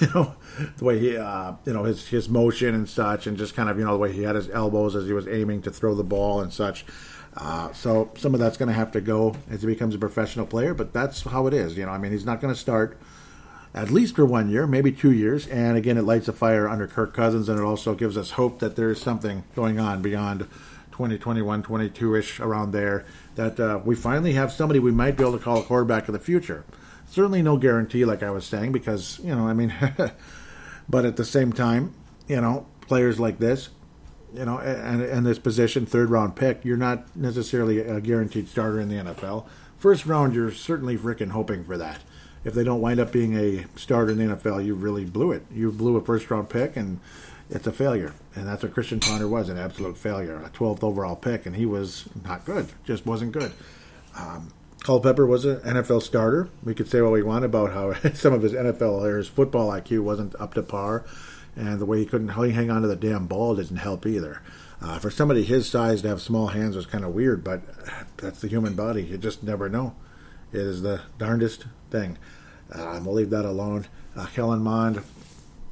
you 0.00 0.08
know, 0.14 0.34
the 0.76 0.84
way 0.84 0.98
he, 0.98 1.16
uh, 1.16 1.54
you 1.64 1.72
know, 1.72 1.84
his 1.84 2.08
his 2.08 2.28
motion 2.28 2.74
and 2.74 2.88
such, 2.88 3.26
and 3.26 3.36
just 3.36 3.54
kind 3.54 3.68
of, 3.68 3.78
you 3.78 3.84
know, 3.84 3.92
the 3.92 3.98
way 3.98 4.12
he 4.12 4.22
had 4.22 4.34
his 4.34 4.50
elbows 4.50 4.96
as 4.96 5.06
he 5.06 5.12
was 5.12 5.28
aiming 5.28 5.62
to 5.62 5.70
throw 5.70 5.94
the 5.94 6.04
ball 6.04 6.40
and 6.40 6.52
such. 6.52 6.84
Uh, 7.34 7.72
so 7.72 8.10
some 8.16 8.34
of 8.34 8.40
that's 8.40 8.58
going 8.58 8.68
to 8.68 8.74
have 8.74 8.92
to 8.92 9.00
go 9.00 9.34
as 9.50 9.62
he 9.62 9.66
becomes 9.66 9.94
a 9.94 9.98
professional 9.98 10.44
player, 10.44 10.74
but 10.74 10.92
that's 10.92 11.22
how 11.22 11.46
it 11.46 11.54
is. 11.54 11.76
You 11.76 11.86
know, 11.86 11.92
I 11.92 11.98
mean, 11.98 12.12
he's 12.12 12.26
not 12.26 12.40
going 12.40 12.52
to 12.52 12.60
start 12.60 12.98
at 13.74 13.90
least 13.90 14.16
for 14.16 14.26
one 14.26 14.50
year, 14.50 14.66
maybe 14.66 14.92
two 14.92 15.12
years. 15.12 15.46
And 15.46 15.76
again, 15.76 15.96
it 15.96 16.02
lights 16.02 16.28
a 16.28 16.32
fire 16.32 16.68
under 16.68 16.86
Kirk 16.86 17.14
Cousins, 17.14 17.48
and 17.48 17.58
it 17.58 17.62
also 17.62 17.94
gives 17.94 18.16
us 18.16 18.32
hope 18.32 18.58
that 18.58 18.76
there 18.76 18.90
is 18.90 19.00
something 19.00 19.44
going 19.54 19.80
on 19.80 20.02
beyond 20.02 20.40
2021, 20.90 21.62
22 21.62 22.16
ish 22.16 22.40
around 22.40 22.72
there. 22.72 23.06
That 23.34 23.58
uh, 23.58 23.80
we 23.82 23.94
finally 23.94 24.34
have 24.34 24.52
somebody 24.52 24.78
we 24.78 24.92
might 24.92 25.16
be 25.16 25.24
able 25.24 25.38
to 25.38 25.42
call 25.42 25.58
a 25.58 25.62
quarterback 25.62 26.06
of 26.08 26.12
the 26.12 26.18
future. 26.18 26.64
Certainly 27.08 27.42
no 27.42 27.56
guarantee, 27.56 28.04
like 28.04 28.22
I 28.22 28.30
was 28.30 28.44
saying, 28.44 28.72
because, 28.72 29.18
you 29.20 29.34
know, 29.34 29.46
I 29.46 29.54
mean, 29.54 29.74
but 30.88 31.04
at 31.04 31.16
the 31.16 31.24
same 31.24 31.52
time, 31.52 31.94
you 32.28 32.40
know, 32.40 32.66
players 32.82 33.18
like 33.18 33.38
this, 33.38 33.70
you 34.34 34.44
know, 34.44 34.58
and, 34.58 35.02
and 35.02 35.26
this 35.26 35.38
position, 35.38 35.86
third 35.86 36.10
round 36.10 36.36
pick, 36.36 36.64
you're 36.64 36.76
not 36.76 37.14
necessarily 37.16 37.80
a 37.80 38.00
guaranteed 38.00 38.48
starter 38.48 38.80
in 38.80 38.88
the 38.88 38.96
NFL. 38.96 39.46
First 39.76 40.06
round, 40.06 40.34
you're 40.34 40.52
certainly 40.52 40.96
freaking 40.96 41.30
hoping 41.30 41.64
for 41.64 41.76
that 41.76 42.00
if 42.44 42.54
they 42.54 42.64
don't 42.64 42.80
wind 42.80 43.00
up 43.00 43.12
being 43.12 43.36
a 43.36 43.66
starter 43.76 44.12
in 44.12 44.18
the 44.18 44.36
NFL, 44.36 44.64
you 44.64 44.74
really 44.74 45.04
blew 45.04 45.32
it. 45.32 45.44
You 45.52 45.70
blew 45.70 45.96
a 45.96 46.04
first 46.04 46.30
round 46.30 46.48
pick, 46.48 46.76
and 46.76 47.00
it's 47.50 47.66
a 47.66 47.72
failure. 47.72 48.14
And 48.34 48.48
that's 48.48 48.62
what 48.62 48.72
Christian 48.72 49.00
Ponder 49.00 49.28
was 49.28 49.48
an 49.48 49.58
absolute 49.58 49.96
failure, 49.96 50.36
a 50.36 50.50
12th 50.50 50.82
overall 50.82 51.16
pick, 51.16 51.46
and 51.46 51.54
he 51.54 51.66
was 51.66 52.08
not 52.24 52.44
good, 52.44 52.68
just 52.84 53.06
wasn't 53.06 53.32
good. 53.32 53.52
Um, 54.18 54.52
Culpepper 54.82 55.26
was 55.26 55.44
an 55.44 55.60
NFL 55.60 56.02
starter. 56.02 56.48
We 56.64 56.74
could 56.74 56.88
say 56.88 57.00
what 57.00 57.12
we 57.12 57.22
want 57.22 57.44
about 57.44 57.72
how 57.72 57.94
some 58.14 58.32
of 58.32 58.42
his 58.42 58.52
NFL 58.52 59.16
his 59.16 59.28
football 59.28 59.70
IQ 59.70 60.00
wasn't 60.00 60.34
up 60.40 60.54
to 60.54 60.62
par, 60.62 61.04
and 61.54 61.78
the 61.78 61.86
way 61.86 61.98
he 62.00 62.06
couldn't 62.06 62.28
hang 62.28 62.70
on 62.70 62.82
to 62.82 62.88
the 62.88 62.96
damn 62.96 63.26
ball 63.26 63.54
didn't 63.54 63.76
help 63.76 64.06
either. 64.06 64.42
Uh, 64.80 64.98
for 64.98 65.10
somebody 65.12 65.44
his 65.44 65.68
size 65.68 66.02
to 66.02 66.08
have 66.08 66.20
small 66.20 66.48
hands 66.48 66.74
was 66.74 66.86
kind 66.86 67.04
of 67.04 67.14
weird, 67.14 67.44
but 67.44 67.62
that's 68.16 68.40
the 68.40 68.48
human 68.48 68.74
body. 68.74 69.04
You 69.04 69.16
just 69.16 69.44
never 69.44 69.68
know. 69.68 69.94
It 70.52 70.60
is 70.60 70.82
the 70.82 71.02
darndest 71.18 71.66
thing. 71.90 72.18
Uh, 72.74 73.00
we'll 73.04 73.14
leave 73.14 73.30
that 73.30 73.44
alone. 73.44 73.86
Uh, 74.16 74.26
Kellen 74.26 74.62
Mond, 74.62 75.02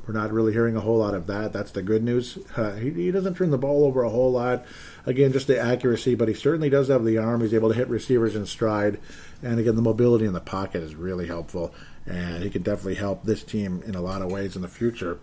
we're 0.07 0.15
not 0.15 0.33
really 0.33 0.53
hearing 0.53 0.77
a 0.77 0.81
whole 0.81 0.99
lot 0.99 1.15
of 1.15 1.27
that. 1.29 1.53
That's 1.53 1.71
the 1.73 1.83
good 1.83 2.03
news. 2.03 2.39
Uh, 2.57 2.73
he, 2.73 2.91
he, 2.91 3.11
doesn't 3.11 3.37
turn 3.37 3.51
the 3.51 3.59
ball 3.59 3.85
over 3.85 4.03
a 4.03 4.11
whole 4.11 4.33
lot. 4.33 4.65
Again, 5.07 5.33
just 5.33 5.47
the 5.47 5.59
accuracy, 5.59 6.15
but 6.15 6.29
he 6.29 6.35
certainly 6.35 6.71
does 6.71 6.89
have 6.89 7.05
the 7.05 7.19
arm. 7.19 7.41
He's 7.41 7.55
able 7.55 7.69
to 7.69 7.75
hit 7.75 7.89
receivers 7.89 8.37
in 8.37 8.47
stride. 8.47 8.99
And 9.43 9.59
again, 9.59 9.77
the 9.77 9.83
mobility 9.83 10.27
in 10.27 10.33
the 10.33 10.41
pocket 10.41 10.83
is 10.83 10.95
really 10.95 11.27
helpful. 11.27 11.75
And 12.07 12.43
he 12.43 12.51
can 12.51 12.63
definitely 12.63 12.97
help 12.97 13.25
this 13.25 13.43
team 13.43 13.83
in 13.87 13.95
a 13.95 14.01
lot 14.01 14.23
of 14.23 14.31
ways 14.31 14.57
in 14.57 14.63
the 14.63 14.69
future. 14.69 15.19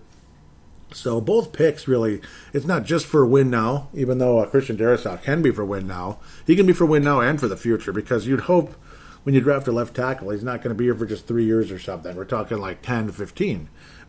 So 0.94 1.20
both 1.20 1.52
picks 1.52 1.88
really, 1.88 2.22
it's 2.54 2.66
not 2.66 2.86
just 2.86 3.06
for 3.06 3.26
win 3.26 3.50
now, 3.50 3.90
even 3.94 4.20
though 4.20 4.40
uh, 4.40 4.46
Christian 4.46 4.78
Darrisaw 4.78 5.22
can 5.22 5.42
be 5.42 5.52
for 5.52 5.66
win 5.66 5.86
now. 5.86 6.20
He 6.46 6.56
can 6.56 6.66
be 6.66 6.72
for 6.72 6.86
win 6.86 7.04
now 7.04 7.20
and 7.20 7.40
for 7.40 7.50
the 7.50 7.58
future 7.58 7.92
because 7.92 8.26
you'd 8.26 8.42
hope– 8.42 8.74
when 9.28 9.34
you 9.34 9.42
draft 9.42 9.68
a 9.68 9.74
left 9.74 9.94
tackle, 9.94 10.30
he's 10.30 10.42
not 10.42 10.62
going 10.62 10.74
to 10.74 10.74
be 10.74 10.86
here 10.86 10.96
for 10.96 11.06
just 11.06 11.28
three 11.28 11.44
years 11.44 11.70
or 11.70 11.78
something. 11.78 12.16
We're 12.16 12.24
talking 12.24 12.60
like 12.60 12.82
10 12.82 13.12
15, 13.12 13.68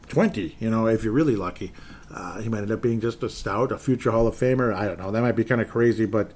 20, 0.08 0.56
you 0.60 0.70
know, 0.70 0.86
if 0.86 1.02
you're 1.02 1.12
really 1.12 1.34
lucky. 1.34 1.72
Uh, 2.08 2.40
he 2.40 2.48
might 2.48 2.60
end 2.60 2.70
up 2.70 2.80
being 2.80 3.00
just 3.00 3.20
a 3.24 3.28
stout, 3.28 3.72
a 3.72 3.78
future 3.78 4.12
Hall 4.12 4.28
of 4.28 4.36
Famer. 4.36 4.72
I 4.72 4.86
don't 4.86 5.00
know. 5.00 5.10
That 5.10 5.22
might 5.22 5.34
be 5.34 5.42
kind 5.42 5.60
of 5.60 5.68
crazy, 5.68 6.06
but 6.06 6.30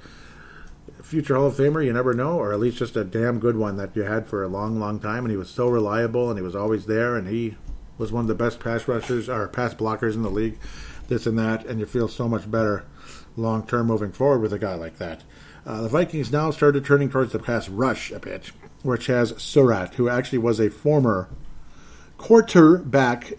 future 1.00 1.36
Hall 1.36 1.46
of 1.46 1.54
Famer, 1.54 1.86
you 1.86 1.92
never 1.92 2.12
know, 2.12 2.32
or 2.32 2.52
at 2.52 2.58
least 2.58 2.78
just 2.78 2.96
a 2.96 3.04
damn 3.04 3.38
good 3.38 3.56
one 3.56 3.76
that 3.76 3.94
you 3.94 4.02
had 4.02 4.26
for 4.26 4.42
a 4.42 4.48
long, 4.48 4.80
long 4.80 4.98
time. 4.98 5.24
And 5.24 5.30
he 5.30 5.36
was 5.36 5.48
so 5.48 5.68
reliable 5.68 6.28
and 6.28 6.36
he 6.36 6.42
was 6.42 6.56
always 6.56 6.86
there 6.86 7.14
and 7.14 7.28
he 7.28 7.54
was 7.98 8.10
one 8.10 8.24
of 8.24 8.28
the 8.28 8.34
best 8.34 8.58
pass 8.58 8.88
rushers 8.88 9.28
or 9.28 9.46
pass 9.46 9.74
blockers 9.74 10.14
in 10.14 10.22
the 10.22 10.28
league, 10.28 10.58
this 11.06 11.24
and 11.24 11.38
that. 11.38 11.64
And 11.66 11.78
you 11.78 11.86
feel 11.86 12.08
so 12.08 12.28
much 12.28 12.50
better 12.50 12.84
long 13.36 13.64
term 13.64 13.86
moving 13.86 14.10
forward 14.10 14.40
with 14.40 14.52
a 14.52 14.58
guy 14.58 14.74
like 14.74 14.98
that. 14.98 15.22
Uh, 15.64 15.82
the 15.82 15.88
Vikings 15.88 16.32
now 16.32 16.50
started 16.50 16.84
turning 16.84 17.08
towards 17.08 17.30
the 17.30 17.38
pass 17.38 17.68
rush 17.68 18.10
a 18.10 18.18
bit 18.18 18.50
which 18.82 19.06
has 19.06 19.34
Surratt, 19.40 19.94
who 19.94 20.08
actually 20.08 20.38
was 20.38 20.60
a 20.60 20.70
former 20.70 21.28
quarterback 22.18 23.32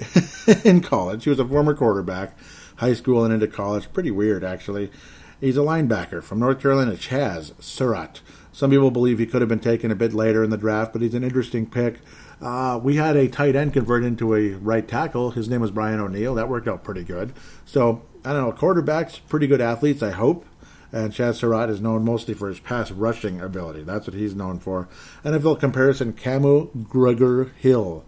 in 0.66 0.82
college. 0.82 1.24
He 1.24 1.30
was 1.30 1.40
a 1.40 1.48
former 1.48 1.74
quarterback, 1.74 2.38
high 2.78 2.94
school 2.94 3.24
and 3.24 3.34
into 3.34 3.48
college. 3.48 3.92
Pretty 3.94 4.12
weird, 4.12 4.44
actually. 4.44 4.92
He's 5.40 5.58
a 5.58 5.62
linebacker 5.62 6.24
from 6.24 6.40
North 6.40 6.62
Carolina, 6.62 6.94
Chazz 6.94 7.54
Surratt. 7.62 8.22
Some 8.54 8.70
people 8.70 8.92
believe 8.92 9.20
he 9.20 9.26
could 9.26 9.42
have 9.42 9.50
been 9.50 9.60
taken 9.60 9.92
a 9.92 9.96
bit 9.96 10.14
later 10.14 10.44
in 10.44 10.52
the 10.52 10.58
draft, 10.58 10.94
but 10.94 11.02
he's 11.02 11.16
an 11.16 11.24
interesting 11.24 11.66
pick. 11.66 12.00
Uh, 12.42 12.80
we 12.82 12.98
had 12.98 13.16
a 13.16 13.28
tight 13.28 13.56
end 13.56 13.74
convert 13.74 14.04
into 14.04 14.36
a 14.36 14.52
right 14.52 14.88
tackle. 14.88 15.32
His 15.32 15.50
name 15.50 15.62
was 15.62 15.72
Brian 15.72 16.00
O'Neill. 16.00 16.36
That 16.36 16.50
worked 16.50 16.68
out 16.68 16.84
pretty 16.84 17.04
good. 17.04 17.34
So, 17.66 18.04
I 18.24 18.32
don't 18.34 18.44
know, 18.44 18.52
quarterbacks, 18.52 19.20
pretty 19.28 19.48
good 19.48 19.62
athletes, 19.62 20.04
I 20.04 20.12
hope. 20.12 20.46
And 20.94 21.12
Chazz 21.12 21.38
Surratt 21.38 21.72
is 21.72 21.82
known 21.82 22.06
mostly 22.06 22.36
for 22.36 22.48
his 22.48 22.60
pass 22.60 22.92
rushing 22.92 23.42
ability. 23.42 23.82
That's 23.82 24.06
what 24.06 24.16
he's 24.16 24.36
known 24.36 24.60
for. 24.60 24.88
NFL 25.26 25.60
comparison 25.60 26.14
Kamu 26.14 26.86
Grugier 26.86 27.52
Hill. 27.56 28.06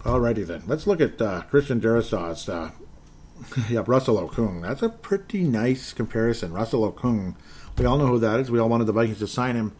Alrighty 0.00 0.46
then. 0.46 0.64
Let's 0.66 0.86
look 0.86 1.00
at 1.00 1.20
uh, 1.22 1.40
Christian 1.42 1.80
Darrisaw's. 1.80 2.46
Uh, 2.46 2.72
yeah, 3.70 3.82
Russell 3.86 4.28
Okung. 4.28 4.60
That's 4.60 4.82
a 4.82 4.90
pretty 4.90 5.44
nice 5.44 5.94
comparison. 5.94 6.52
Russell 6.52 6.92
Okung. 6.92 7.36
We 7.78 7.86
all 7.86 7.96
know 7.96 8.06
who 8.06 8.18
that 8.18 8.40
is. 8.40 8.50
We 8.50 8.58
all 8.58 8.68
wanted 8.68 8.84
the 8.84 8.92
Vikings 8.92 9.20
to 9.20 9.26
sign 9.26 9.56
him 9.56 9.72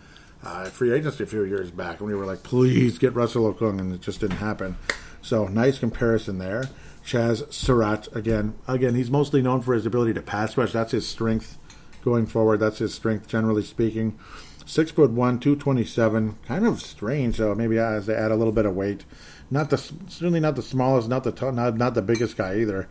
uh, 0.42 0.64
free 0.64 0.94
agency 0.94 1.24
a 1.24 1.26
few 1.26 1.44
years 1.44 1.70
back, 1.70 2.00
and 2.00 2.08
we 2.08 2.14
were 2.14 2.24
like, 2.24 2.42
please 2.42 2.96
get 2.96 3.14
Russell 3.14 3.52
Okung, 3.52 3.78
and 3.78 3.92
it 3.92 4.00
just 4.00 4.20
didn't 4.20 4.38
happen. 4.38 4.76
So 5.20 5.46
nice 5.46 5.78
comparison 5.78 6.38
there. 6.38 6.70
Chazz 7.04 7.52
Surratt 7.52 8.08
again. 8.16 8.54
Again, 8.66 8.94
he's 8.94 9.10
mostly 9.10 9.42
known 9.42 9.60
for 9.60 9.74
his 9.74 9.84
ability 9.84 10.14
to 10.14 10.22
pass 10.22 10.56
rush. 10.56 10.72
That's 10.72 10.92
his 10.92 11.06
strength 11.06 11.58
going 12.02 12.26
forward. 12.26 12.58
That's 12.58 12.78
his 12.78 12.94
strength, 12.94 13.28
generally 13.28 13.62
speaking. 13.62 14.18
Six 14.66 14.90
foot 14.90 15.10
one, 15.10 15.38
two 15.38 15.56
twenty 15.56 15.84
seven. 15.84 16.38
Kind 16.46 16.66
of 16.66 16.80
strange, 16.80 17.36
so 17.36 17.54
maybe 17.54 17.76
have 17.76 18.06
to 18.06 18.18
add 18.18 18.30
a 18.30 18.36
little 18.36 18.52
bit 18.52 18.66
of 18.66 18.74
weight. 18.74 19.04
Not 19.50 19.70
the 19.70 19.78
certainly 19.78 20.40
not 20.40 20.56
the 20.56 20.62
smallest, 20.62 21.08
not 21.08 21.24
the 21.24 21.32
t- 21.32 21.50
not 21.50 21.76
not 21.76 21.94
the 21.94 22.02
biggest 22.02 22.36
guy 22.36 22.58
either. 22.58 22.88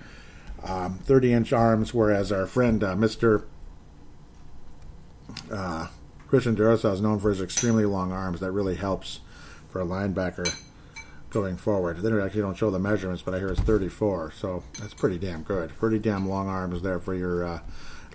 Um, 0.63 0.99
Thirty 0.99 1.33
inch 1.33 1.53
arms, 1.53 1.93
whereas 1.93 2.31
our 2.31 2.45
friend 2.45 2.83
uh, 2.83 2.95
Mister 2.95 3.45
uh, 5.51 5.87
Christian 6.27 6.55
Darrisaw 6.55 6.93
is 6.93 7.01
known 7.01 7.19
for 7.19 7.29
his 7.29 7.41
extremely 7.41 7.85
long 7.85 8.11
arms. 8.11 8.41
That 8.41 8.51
really 8.51 8.75
helps 8.75 9.21
for 9.69 9.81
a 9.81 9.85
linebacker 9.85 10.53
going 11.31 11.57
forward. 11.57 11.97
They 11.97 12.21
actually 12.21 12.41
don't 12.41 12.57
show 12.57 12.69
the 12.69 12.79
measurements, 12.79 13.23
but 13.23 13.33
I 13.33 13.39
hear 13.39 13.47
it's 13.47 13.61
34, 13.61 14.33
so 14.33 14.63
that's 14.79 14.93
pretty 14.93 15.17
damn 15.17 15.43
good. 15.43 15.75
Pretty 15.77 15.97
damn 15.97 16.27
long 16.27 16.47
arms 16.47 16.81
there 16.81 16.99
for 16.99 17.13
your 17.13 17.43
uh, 17.43 17.59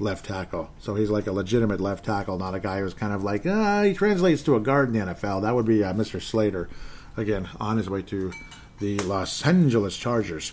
left 0.00 0.26
tackle. 0.26 0.70
So 0.78 0.94
he's 0.94 1.10
like 1.10 1.26
a 1.26 1.32
legitimate 1.32 1.80
left 1.80 2.04
tackle, 2.04 2.38
not 2.38 2.54
a 2.54 2.60
guy 2.60 2.80
who's 2.80 2.94
kind 2.94 3.12
of 3.12 3.22
like, 3.22 3.46
ah, 3.46 3.82
he 3.82 3.94
translates 3.94 4.42
to 4.42 4.56
a 4.56 4.60
guard 4.60 4.88
in 4.88 4.94
the 4.94 5.14
NFL. 5.14 5.42
That 5.42 5.54
would 5.54 5.66
be 5.66 5.82
uh, 5.82 5.92
Mr. 5.92 6.20
Slater, 6.20 6.68
again, 7.16 7.48
on 7.58 7.76
his 7.76 7.88
way 7.88 8.02
to 8.02 8.32
the 8.78 8.98
Los 9.00 9.44
Angeles 9.46 9.96
Chargers. 9.96 10.52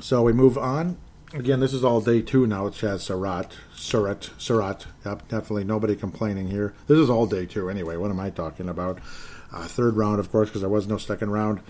So 0.00 0.22
we 0.22 0.32
move 0.32 0.58
on. 0.58 0.96
Again, 1.32 1.58
this 1.58 1.72
is 1.72 1.84
all 1.84 2.00
day 2.00 2.22
two 2.22 2.46
now. 2.46 2.66
It 2.66 2.76
has 2.76 3.02
Surratt, 3.02 3.56
Surratt, 3.74 4.30
Surratt. 4.38 4.86
Yep, 5.04 5.28
definitely 5.28 5.64
nobody 5.64 5.96
complaining 5.96 6.48
here. 6.48 6.74
This 6.86 6.98
is 6.98 7.10
all 7.10 7.26
day 7.26 7.44
two 7.44 7.68
anyway. 7.68 7.96
What 7.96 8.10
am 8.10 8.20
I 8.20 8.30
talking 8.30 8.68
about? 8.68 9.00
Uh, 9.52 9.64
third 9.64 9.96
round, 9.96 10.20
of 10.20 10.30
course, 10.30 10.48
because 10.48 10.60
there 10.62 10.70
was 10.70 10.86
no 10.86 10.96
second 10.96 11.30
round. 11.30 11.60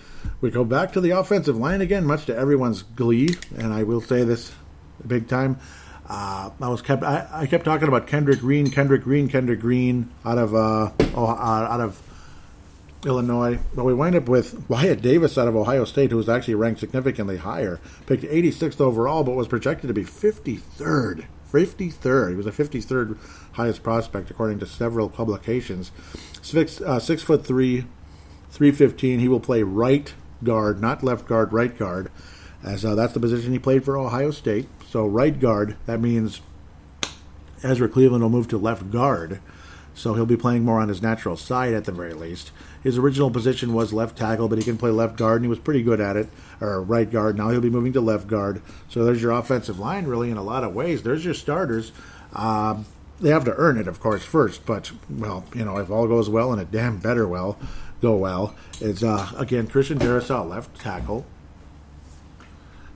We 0.40 0.50
go 0.50 0.64
back 0.64 0.92
to 0.92 1.00
the 1.00 1.11
offensive 1.11 1.57
line 1.57 1.80
again, 1.80 2.04
much 2.04 2.26
to 2.26 2.37
everyone's 2.37 2.83
glee, 2.83 3.37
and 3.57 3.72
I 3.72 3.83
will 3.83 4.00
say 4.00 4.24
this 4.24 4.52
big 5.07 5.28
time. 5.28 5.59
Uh, 6.08 6.50
I 6.60 6.68
was 6.68 6.82
kept. 6.82 7.02
I, 7.02 7.26
I, 7.32 7.46
kept 7.46 7.64
talking 7.64 7.88
about 7.88 8.06
Kendrick 8.06 8.40
Green, 8.40 8.70
Kendrick 8.70 9.02
Green, 9.02 9.28
Kendrick 9.28 9.60
Green 9.60 10.10
out 10.24 10.36
of 10.36 10.54
uh, 10.54 10.90
oh, 11.14 11.26
out 11.26 11.80
of 11.80 12.02
Illinois. 13.06 13.58
But 13.74 13.84
we 13.84 13.94
wind 13.94 14.14
up 14.14 14.28
with 14.28 14.68
Wyatt 14.68 15.00
Davis 15.00 15.38
out 15.38 15.48
of 15.48 15.56
Ohio 15.56 15.84
State, 15.84 16.10
who 16.10 16.16
was 16.16 16.28
actually 16.28 16.56
ranked 16.56 16.80
significantly 16.80 17.38
higher. 17.38 17.80
Picked 18.06 18.24
86th 18.24 18.80
overall, 18.80 19.24
but 19.24 19.34
was 19.34 19.48
projected 19.48 19.88
to 19.88 19.94
be 19.94 20.04
53rd. 20.04 21.24
53rd. 21.50 22.30
He 22.30 22.36
was 22.36 22.46
a 22.46 22.52
53rd 22.52 23.16
highest 23.52 23.82
prospect, 23.82 24.30
according 24.30 24.58
to 24.58 24.66
several 24.66 25.08
publications. 25.08 25.92
Six, 26.42 26.80
uh, 26.80 26.98
six 26.98 27.22
foot 27.22 27.46
three, 27.46 27.86
315. 28.50 29.20
He 29.20 29.28
will 29.28 29.40
play 29.40 29.62
right 29.62 30.12
guard, 30.42 30.80
not 30.80 31.02
left 31.02 31.26
guard, 31.26 31.52
right 31.52 31.76
guard, 31.76 32.10
as 32.62 32.84
uh, 32.84 32.94
that's 32.94 33.14
the 33.14 33.20
position 33.20 33.52
he 33.52 33.58
played 33.58 33.84
for 33.84 33.96
Ohio 33.96 34.30
State. 34.30 34.68
So 34.94 35.04
right 35.04 35.37
guard, 35.37 35.74
that 35.87 36.00
means 36.00 36.40
Ezra 37.64 37.88
Cleveland 37.88 38.22
will 38.22 38.30
move 38.30 38.46
to 38.46 38.57
left 38.57 38.92
guard. 38.92 39.40
So 39.92 40.14
he'll 40.14 40.24
be 40.24 40.37
playing 40.37 40.64
more 40.64 40.78
on 40.78 40.87
his 40.87 41.02
natural 41.02 41.37
side 41.37 41.74
at 41.74 41.85
the 41.85 41.90
very 41.90 42.14
least. 42.14 42.52
His 42.85 42.96
original 42.96 43.28
position 43.28 43.74
was 43.74 43.92
left 43.92 44.16
tackle, 44.16 44.46
but 44.48 44.57
he 44.57 44.62
can 44.62 44.78
play 44.78 44.90
left 44.90 45.16
guard, 45.16 45.38
and 45.38 45.46
he 45.46 45.48
was 45.48 45.59
pretty 45.59 45.83
good 45.83 46.00
at 46.00 46.16
it, 46.16 46.28
or 46.61 46.80
right 46.80 47.11
guard. 47.11 47.37
Now 47.37 47.48
he'll 47.48 47.61
be 47.61 47.70
moving 47.70 47.92
to 47.94 48.00
left 48.00 48.28
guard. 48.28 48.62
So 48.88 49.04
there's 49.04 49.20
your 49.20 49.33
offensive 49.33 49.80
line, 49.80 50.07
really, 50.07 50.30
in 50.30 50.37
a 50.37 50.44
lot 50.44 50.62
of 50.62 50.74
ways. 50.74 51.02
There's 51.02 51.24
your 51.24 51.35
starters. 51.35 51.90
Um, 52.33 52.87
they 53.20 53.30
have 53.30 53.44
to 53.46 53.54
earn 53.57 53.78
it, 53.78 53.88
of 53.88 53.98
course, 53.98 54.22
first. 54.22 54.64
But 54.64 54.92
well, 55.11 55.44
you 55.57 55.64
know, 55.64 55.78
if 55.78 55.90
all 55.90 56.07
goes 56.07 56.30
well, 56.30 56.52
and 56.52 56.62
it 56.62 56.70
damn 56.70 56.98
better 56.98 57.26
well 57.26 57.59
go 58.00 58.14
well, 58.14 58.54
it's 58.80 59.02
uh, 59.02 59.33
again 59.37 59.66
Christian 59.66 59.98
Darrisaw, 59.98 60.48
left 60.48 60.80
tackle. 60.80 61.26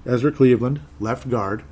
Ezra 0.06 0.30
Cleveland, 0.30 0.80
left 1.00 1.28
guard. 1.28 1.64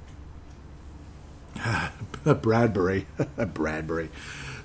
Bradbury, 2.24 3.06
Bradbury, 3.54 4.10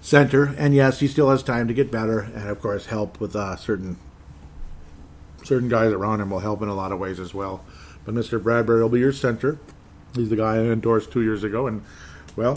center, 0.02 0.54
and 0.58 0.74
yes, 0.74 1.00
he 1.00 1.08
still 1.08 1.30
has 1.30 1.44
time 1.44 1.68
to 1.68 1.74
get 1.74 1.92
better, 1.92 2.20
and 2.20 2.50
of 2.50 2.62
course, 2.62 2.88
help 2.88 3.20
with 3.20 3.36
uh, 3.36 3.56
certain 3.56 3.98
certain 5.44 5.70
guys 5.70 5.92
around 5.92 6.22
him 6.22 6.30
will 6.30 6.40
help 6.40 6.62
in 6.62 6.70
a 6.70 6.76
lot 6.76 6.92
of 6.92 7.00
ways 7.00 7.20
as 7.20 7.34
well. 7.34 7.64
But 8.06 8.14
Mr. 8.14 8.42
Bradbury 8.42 8.82
will 8.82 8.90
be 8.90 9.00
your 9.00 9.12
center. 9.12 9.60
He's 10.16 10.30
the 10.30 10.36
guy 10.36 10.56
I 10.56 10.60
endorsed 10.60 11.12
two 11.12 11.22
years 11.22 11.44
ago, 11.44 11.68
and 11.68 11.84
well, 12.36 12.56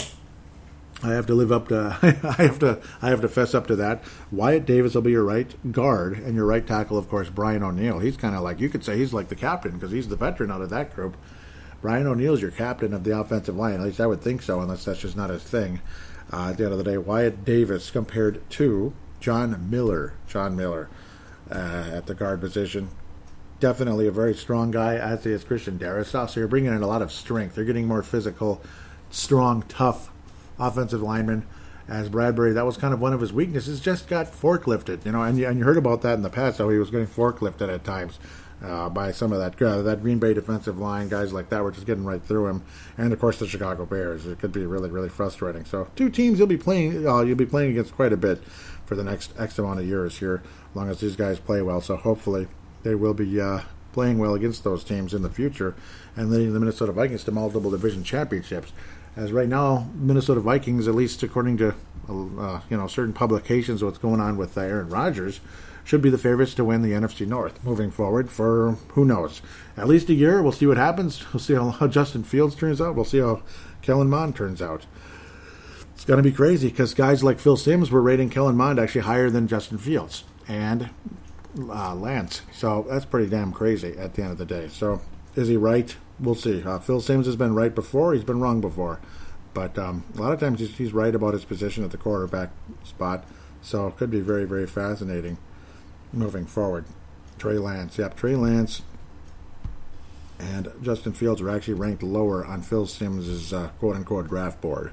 I 1.03 1.13
have 1.13 1.27
to 1.27 1.35
live 1.35 1.53
up 1.53 1.69
to 1.69 1.99
I 2.03 2.43
have 2.43 2.59
to 2.61 2.81
I 3.03 3.09
have 3.11 3.21
to 3.21 3.29
fess 3.29 3.55
up 3.55 3.67
to 3.69 3.77
that. 3.77 4.03
Wyatt 4.31 4.67
Davis 4.67 4.95
will 4.95 5.03
be 5.03 5.13
your 5.13 5.25
right 5.25 5.73
guard 5.73 6.19
and 6.19 6.35
your 6.35 6.47
right 6.47 6.67
tackle, 6.67 6.97
of 6.97 7.09
course, 7.09 7.29
Brian 7.29 7.63
O'Neill. 7.63 7.99
He's 7.99 8.17
kind 8.17 8.35
of 8.35 8.43
like 8.43 8.61
you 8.61 8.69
could 8.69 8.85
say 8.85 8.97
he's 8.97 9.13
like 9.13 9.29
the 9.29 9.37
captain 9.37 9.73
because 9.73 9.93
he's 9.93 10.09
the 10.09 10.17
veteran 10.17 10.51
out 10.51 10.63
of 10.63 10.71
that 10.71 10.95
group. 10.95 11.17
Brian 11.85 12.07
O'Neill's 12.07 12.41
your 12.41 12.51
captain 12.51 12.95
of 12.95 13.05
the 13.05 13.15
offensive 13.15 13.57
line. 13.57 13.75
At 13.75 13.83
least 13.83 14.01
I 14.01 14.07
would 14.07 14.23
think 14.23 14.41
so, 14.41 14.59
unless 14.59 14.87
that's 14.87 15.01
just 15.01 15.19
not 15.19 15.29
his 15.29 15.43
thing. 15.43 15.83
Uh, 16.33 16.49
at 16.49 16.57
the 16.57 16.65
end 16.65 16.73
of 16.73 16.79
the 16.79 16.85
day, 16.85 16.97
Wyatt 16.97 17.45
Davis 17.45 17.91
compared 17.91 18.49
to 18.53 18.95
John 19.21 19.69
Miller. 19.69 20.15
John 20.27 20.57
Miller 20.57 20.89
uh, 21.51 21.91
at 21.93 22.07
the 22.07 22.15
guard 22.15 22.41
position. 22.41 22.89
Definitely 23.61 24.07
a 24.07 24.11
very 24.11 24.35
strong 24.35 24.71
guy, 24.71 24.95
as 24.95 25.27
is 25.27 25.45
Christian 25.45 25.79
Darrisaw. 25.79 26.31
So 26.31 26.41
you're 26.41 26.49
bringing 26.49 26.75
in 26.75 26.83
a 26.83 26.87
lot 26.87 27.03
of 27.03 27.13
strength. 27.13 27.55
They're 27.55 27.67
getting 27.67 27.87
more 27.87 28.03
physical, 28.03 28.63
strong, 29.11 29.63
tough 29.69 30.11
offensive 30.59 31.03
linemen. 31.03 31.47
As 31.87 32.09
Bradbury, 32.09 32.55
that 32.55 32.65
was 32.65 32.79
kind 32.79 32.95
of 32.95 33.01
one 33.03 33.13
of 33.13 33.21
his 33.21 33.31
weaknesses. 33.31 33.79
Just 33.79 34.09
got 34.09 34.33
forklifted, 34.33 35.05
you 35.05 35.13
know, 35.13 35.23
and 35.23 35.39
and 35.39 35.59
you 35.59 35.67
heard 35.67 35.77
about 35.77 36.01
that 36.01 36.15
in 36.15 36.23
the 36.23 36.31
past. 36.31 36.57
How 36.57 36.71
he 36.71 36.79
was 36.79 36.89
getting 36.89 37.07
forklifted 37.07 37.69
at 37.69 37.85
times 37.85 38.19
uh, 38.65 38.89
by 38.89 39.13
some 39.13 39.33
of 39.33 39.39
that 39.39 39.61
uh, 39.61 39.83
that 39.83 40.03
Green 40.03 40.19
Bay 40.19 40.33
defensive 40.33 40.79
line 40.79 41.09
guys 41.09 41.33
like 41.33 41.51
that 41.51 41.63
were 41.63 41.71
just 41.71 41.87
getting 41.87 42.05
right 42.05 42.23
through 42.23 42.47
him, 42.47 42.65
and 42.97 43.13
of 43.13 43.21
course 43.21 43.39
the 43.39 43.47
Chicago 43.47 43.85
Bears. 43.85 44.27
It 44.27 44.39
could 44.39 44.53
be 44.53 44.65
really 44.65 44.91
really 44.91 45.09
frustrating. 45.09 45.65
So 45.65 45.89
two 45.97 46.09
teams 46.09 46.39
you'll 46.39 46.49
be 46.49 46.57
playing 46.57 47.07
uh, 47.07 47.21
you'll 47.21 47.37
be 47.37 47.47
playing 47.47 47.73
against 47.73 47.95
quite 47.95 48.13
a 48.13 48.17
bit 48.17 48.43
for 48.87 48.95
the 48.95 49.05
next 49.05 49.33
X 49.39 49.59
amount 49.59 49.81
of 49.81 49.87
years 49.87 50.19
here, 50.19 50.43
as 50.71 50.77
long 50.77 50.89
as 50.89 51.01
these 51.01 51.17
guys 51.17 51.39
play 51.39 51.63
well. 51.63 51.81
So 51.81 51.97
hopefully 51.97 52.49
they 52.83 52.95
will 52.95 53.15
be 53.15 53.41
uh, 53.41 53.61
playing 53.93 54.19
well 54.19 54.35
against 54.35 54.65
those 54.65 54.83
teams 54.83 55.13
in 55.13 55.23
the 55.23 55.31
future, 55.31 55.75
and 56.17 56.31
leading 56.31 56.55
the 56.55 56.61
Minnesota 56.61 56.93
Vikings 56.93 57.25
to 57.25 57.33
multiple 57.33 57.71
division 57.71 58.03
championships. 58.03 58.73
As 59.17 59.31
right 59.31 59.49
now, 59.49 59.89
Minnesota 59.95 60.41
Vikings, 60.41 60.89
at 60.89 60.95
least 60.95 61.23
according 61.23 61.59
to 61.59 61.75
uh, 62.09 62.61
you 62.71 62.77
know 62.77 62.87
certain 62.87 63.13
publications, 63.13 63.85
what's 63.85 63.99
going 63.99 64.21
on 64.21 64.37
with 64.37 64.57
Aaron 64.57 64.89
Rodgers 64.89 65.41
should 65.85 66.01
be 66.01 66.11
the 66.11 66.19
favorites 66.19 66.55
to 66.55 66.65
win 66.65 66.83
the 66.83 66.93
NFC 66.93 67.27
North 67.27 67.63
moving 67.63 67.91
forward 67.91 68.31
for 68.31 68.73
who 68.89 69.05
knows. 69.05 69.43
At 69.77 69.87
least 69.87 70.09
a 70.09 70.15
year. 70.15 70.43
We'll 70.43 70.53
see 70.53 70.67
what 70.67 70.79
happens. 70.79 71.33
We'll 71.33 71.41
see 71.41 71.55
how, 71.55 71.87
Justin 71.87 72.25
Fields 72.25 72.57
turns 72.57 72.81
out. 72.81 72.95
We'll 72.95 73.05
see 73.05 73.19
how 73.19 73.43
Kellen 73.83 74.09
Mond 74.09 74.35
turns 74.35 74.63
out. 74.63 74.87
It's 75.95 76.05
going 76.05 76.23
to 76.23 76.29
be 76.29 76.35
crazy 76.35 76.69
because 76.69 76.95
guys 76.95 77.23
like 77.23 77.39
Phil 77.39 77.57
Simms 77.57 77.91
were 77.91 78.01
rating 78.01 78.31
Kellen 78.31 78.57
Mond 78.57 78.79
actually 78.79 79.03
higher 79.03 79.31
than 79.31 79.47
Justin 79.47 79.79
Fields 79.79 80.25
and 80.49 80.91
uh, 81.59 81.95
Lance. 81.95 82.43
So 82.53 82.87
that's 82.89 83.05
pretty 83.05 83.29
damn 83.29 83.53
crazy 83.53 83.97
at 83.97 84.15
the 84.15 84.23
end 84.23 84.33
of 84.33 84.39
the 84.39 84.47
day. 84.47 84.69
So 84.69 85.03
is 85.37 85.49
he 85.49 85.57
right? 85.57 85.95
We'll 86.19 86.35
see. 86.35 86.63
Uh, 86.63 86.79
Phil 86.79 87.01
Simms 87.01 87.27
has 87.27 87.37
been 87.37 87.55
right 87.55 87.75
before. 87.75 88.15
He's 88.15 88.25
been 88.25 88.41
wrong 88.41 88.61
before. 88.61 89.01
But 89.53 89.79
um, 89.79 90.05
a 90.17 90.21
lot 90.21 90.33
of 90.33 90.41
times 90.41 90.61
he's, 90.61 90.77
he's 90.77 90.93
right 90.93 91.15
about 91.15 91.35
his 91.35 91.45
position 91.45 91.85
at 91.85 91.91
the 91.91 91.97
quarterback 91.97 92.51
spot. 92.83 93.25
So 93.63 93.87
it 93.87 93.97
could 93.97 94.11
be 94.11 94.21
very, 94.21 94.45
very 94.45 94.67
fascinating 94.67 95.39
moving 96.15 96.47
forward. 96.47 96.85
Trey 97.39 97.59
Lance, 97.59 97.99
yep, 97.99 98.17
Trey 98.17 98.37
Lance 98.37 98.83
and 100.39 100.71
Justin 100.83 101.13
Fields 101.13 101.41
are 101.41 101.51
actually 101.51 101.75
ranked 101.75 102.03
lower 102.03 102.45
on 102.45 102.63
Phil 102.63 102.87
Simms' 102.87 103.53
uh, 103.53 103.69
quote 103.79 103.97
unquote 103.97 104.29
draft 104.29 104.61
board 104.61 104.93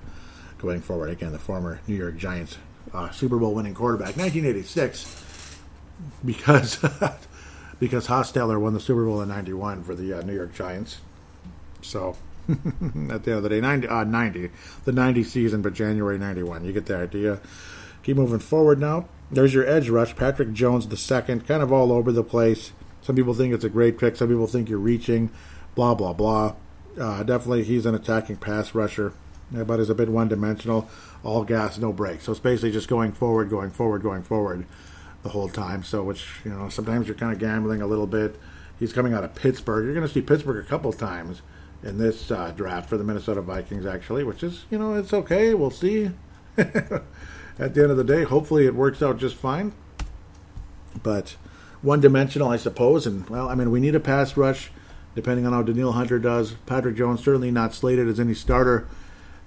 going 0.57 0.81
forward. 0.81 1.09
Again, 1.09 1.31
the 1.31 1.39
former 1.39 1.81
New 1.87 1.95
York 1.95 2.17
Giants 2.17 2.57
uh, 2.93 3.09
Super 3.11 3.37
Bowl 3.37 3.53
winning 3.53 3.73
quarterback, 3.73 4.17
1986, 4.17 5.59
because 6.25 6.77
because 7.79 8.07
Hostetler 8.07 8.59
won 8.59 8.73
the 8.73 8.79
Super 8.79 9.05
Bowl 9.05 9.21
in 9.21 9.29
91 9.29 9.83
for 9.83 9.95
the 9.95 10.13
uh, 10.13 10.21
New 10.21 10.35
York 10.35 10.53
Giants. 10.53 10.99
So 11.81 12.15
at 12.49 12.57
the 12.57 13.11
end 13.11 13.27
of 13.27 13.43
the 13.43 13.49
day, 13.49 13.61
90, 13.61 13.87
uh, 13.87 14.03
90, 14.03 14.49
the 14.85 14.91
90 14.91 15.23
season, 15.23 15.61
but 15.61 15.73
January 15.73 16.17
91. 16.17 16.65
You 16.65 16.73
get 16.73 16.85
the 16.85 16.97
idea. 16.97 17.39
Keep 18.03 18.17
moving 18.17 18.39
forward 18.39 18.79
now. 18.79 19.07
There's 19.31 19.53
your 19.53 19.65
edge 19.65 19.87
rush, 19.87 20.15
Patrick 20.15 20.51
Jones 20.51 20.87
the 20.87 20.97
second, 20.97 21.47
kind 21.47 21.63
of 21.63 21.71
all 21.71 21.91
over 21.91 22.11
the 22.11 22.23
place. 22.23 22.73
Some 23.01 23.15
people 23.15 23.33
think 23.33 23.53
it's 23.53 23.63
a 23.63 23.69
great 23.69 23.97
pick. 23.97 24.17
Some 24.17 24.27
people 24.27 24.47
think 24.47 24.69
you're 24.69 24.77
reaching. 24.77 25.31
Blah 25.73 25.95
blah 25.95 26.13
blah. 26.13 26.55
Uh, 26.99 27.23
definitely, 27.23 27.63
he's 27.63 27.85
an 27.85 27.95
attacking 27.95 28.35
pass 28.35 28.75
rusher, 28.75 29.13
but 29.49 29.79
is 29.79 29.89
a 29.89 29.95
bit 29.95 30.09
one-dimensional. 30.09 30.89
All 31.23 31.45
gas, 31.45 31.77
no 31.77 31.93
brakes. 31.93 32.25
So 32.25 32.33
it's 32.33 32.41
basically 32.41 32.71
just 32.71 32.89
going 32.89 33.13
forward, 33.13 33.49
going 33.49 33.71
forward, 33.71 34.03
going 34.03 34.23
forward 34.23 34.65
the 35.23 35.29
whole 35.29 35.47
time. 35.47 35.83
So 35.83 36.03
which 36.03 36.27
you 36.43 36.51
know 36.51 36.67
sometimes 36.67 37.07
you're 37.07 37.15
kind 37.15 37.31
of 37.31 37.39
gambling 37.39 37.81
a 37.81 37.87
little 37.87 38.07
bit. 38.07 38.37
He's 38.77 38.91
coming 38.91 39.13
out 39.13 39.23
of 39.23 39.33
Pittsburgh. 39.35 39.85
You're 39.85 39.93
going 39.93 40.07
to 40.07 40.13
see 40.13 40.21
Pittsburgh 40.21 40.63
a 40.63 40.67
couple 40.67 40.91
times 40.91 41.41
in 41.83 41.97
this 41.97 42.31
uh, 42.31 42.51
draft 42.51 42.89
for 42.89 42.97
the 42.97 43.03
Minnesota 43.03 43.41
Vikings, 43.41 43.85
actually, 43.85 44.23
which 44.23 44.43
is 44.43 44.65
you 44.69 44.77
know 44.77 44.95
it's 44.95 45.13
okay. 45.13 45.53
We'll 45.53 45.71
see. 45.71 46.11
at 47.61 47.75
the 47.75 47.83
end 47.83 47.91
of 47.91 47.97
the 47.97 48.03
day, 48.03 48.23
hopefully 48.23 48.65
it 48.65 48.73
works 48.73 49.03
out 49.03 49.19
just 49.19 49.35
fine. 49.35 49.71
But 51.03 51.37
one 51.83 52.01
dimensional, 52.01 52.49
I 52.49 52.57
suppose. 52.57 53.05
And, 53.05 53.29
well, 53.29 53.47
I 53.47 53.55
mean, 53.55 53.69
we 53.69 53.79
need 53.79 53.93
a 53.93 53.99
pass 53.99 54.35
rush, 54.35 54.71
depending 55.13 55.45
on 55.45 55.53
how 55.53 55.61
Danielle 55.61 55.91
Hunter 55.91 56.17
does. 56.17 56.53
Patrick 56.65 56.95
Jones 56.95 57.23
certainly 57.23 57.51
not 57.51 57.75
slated 57.75 58.07
as 58.07 58.19
any 58.19 58.33
starter 58.33 58.87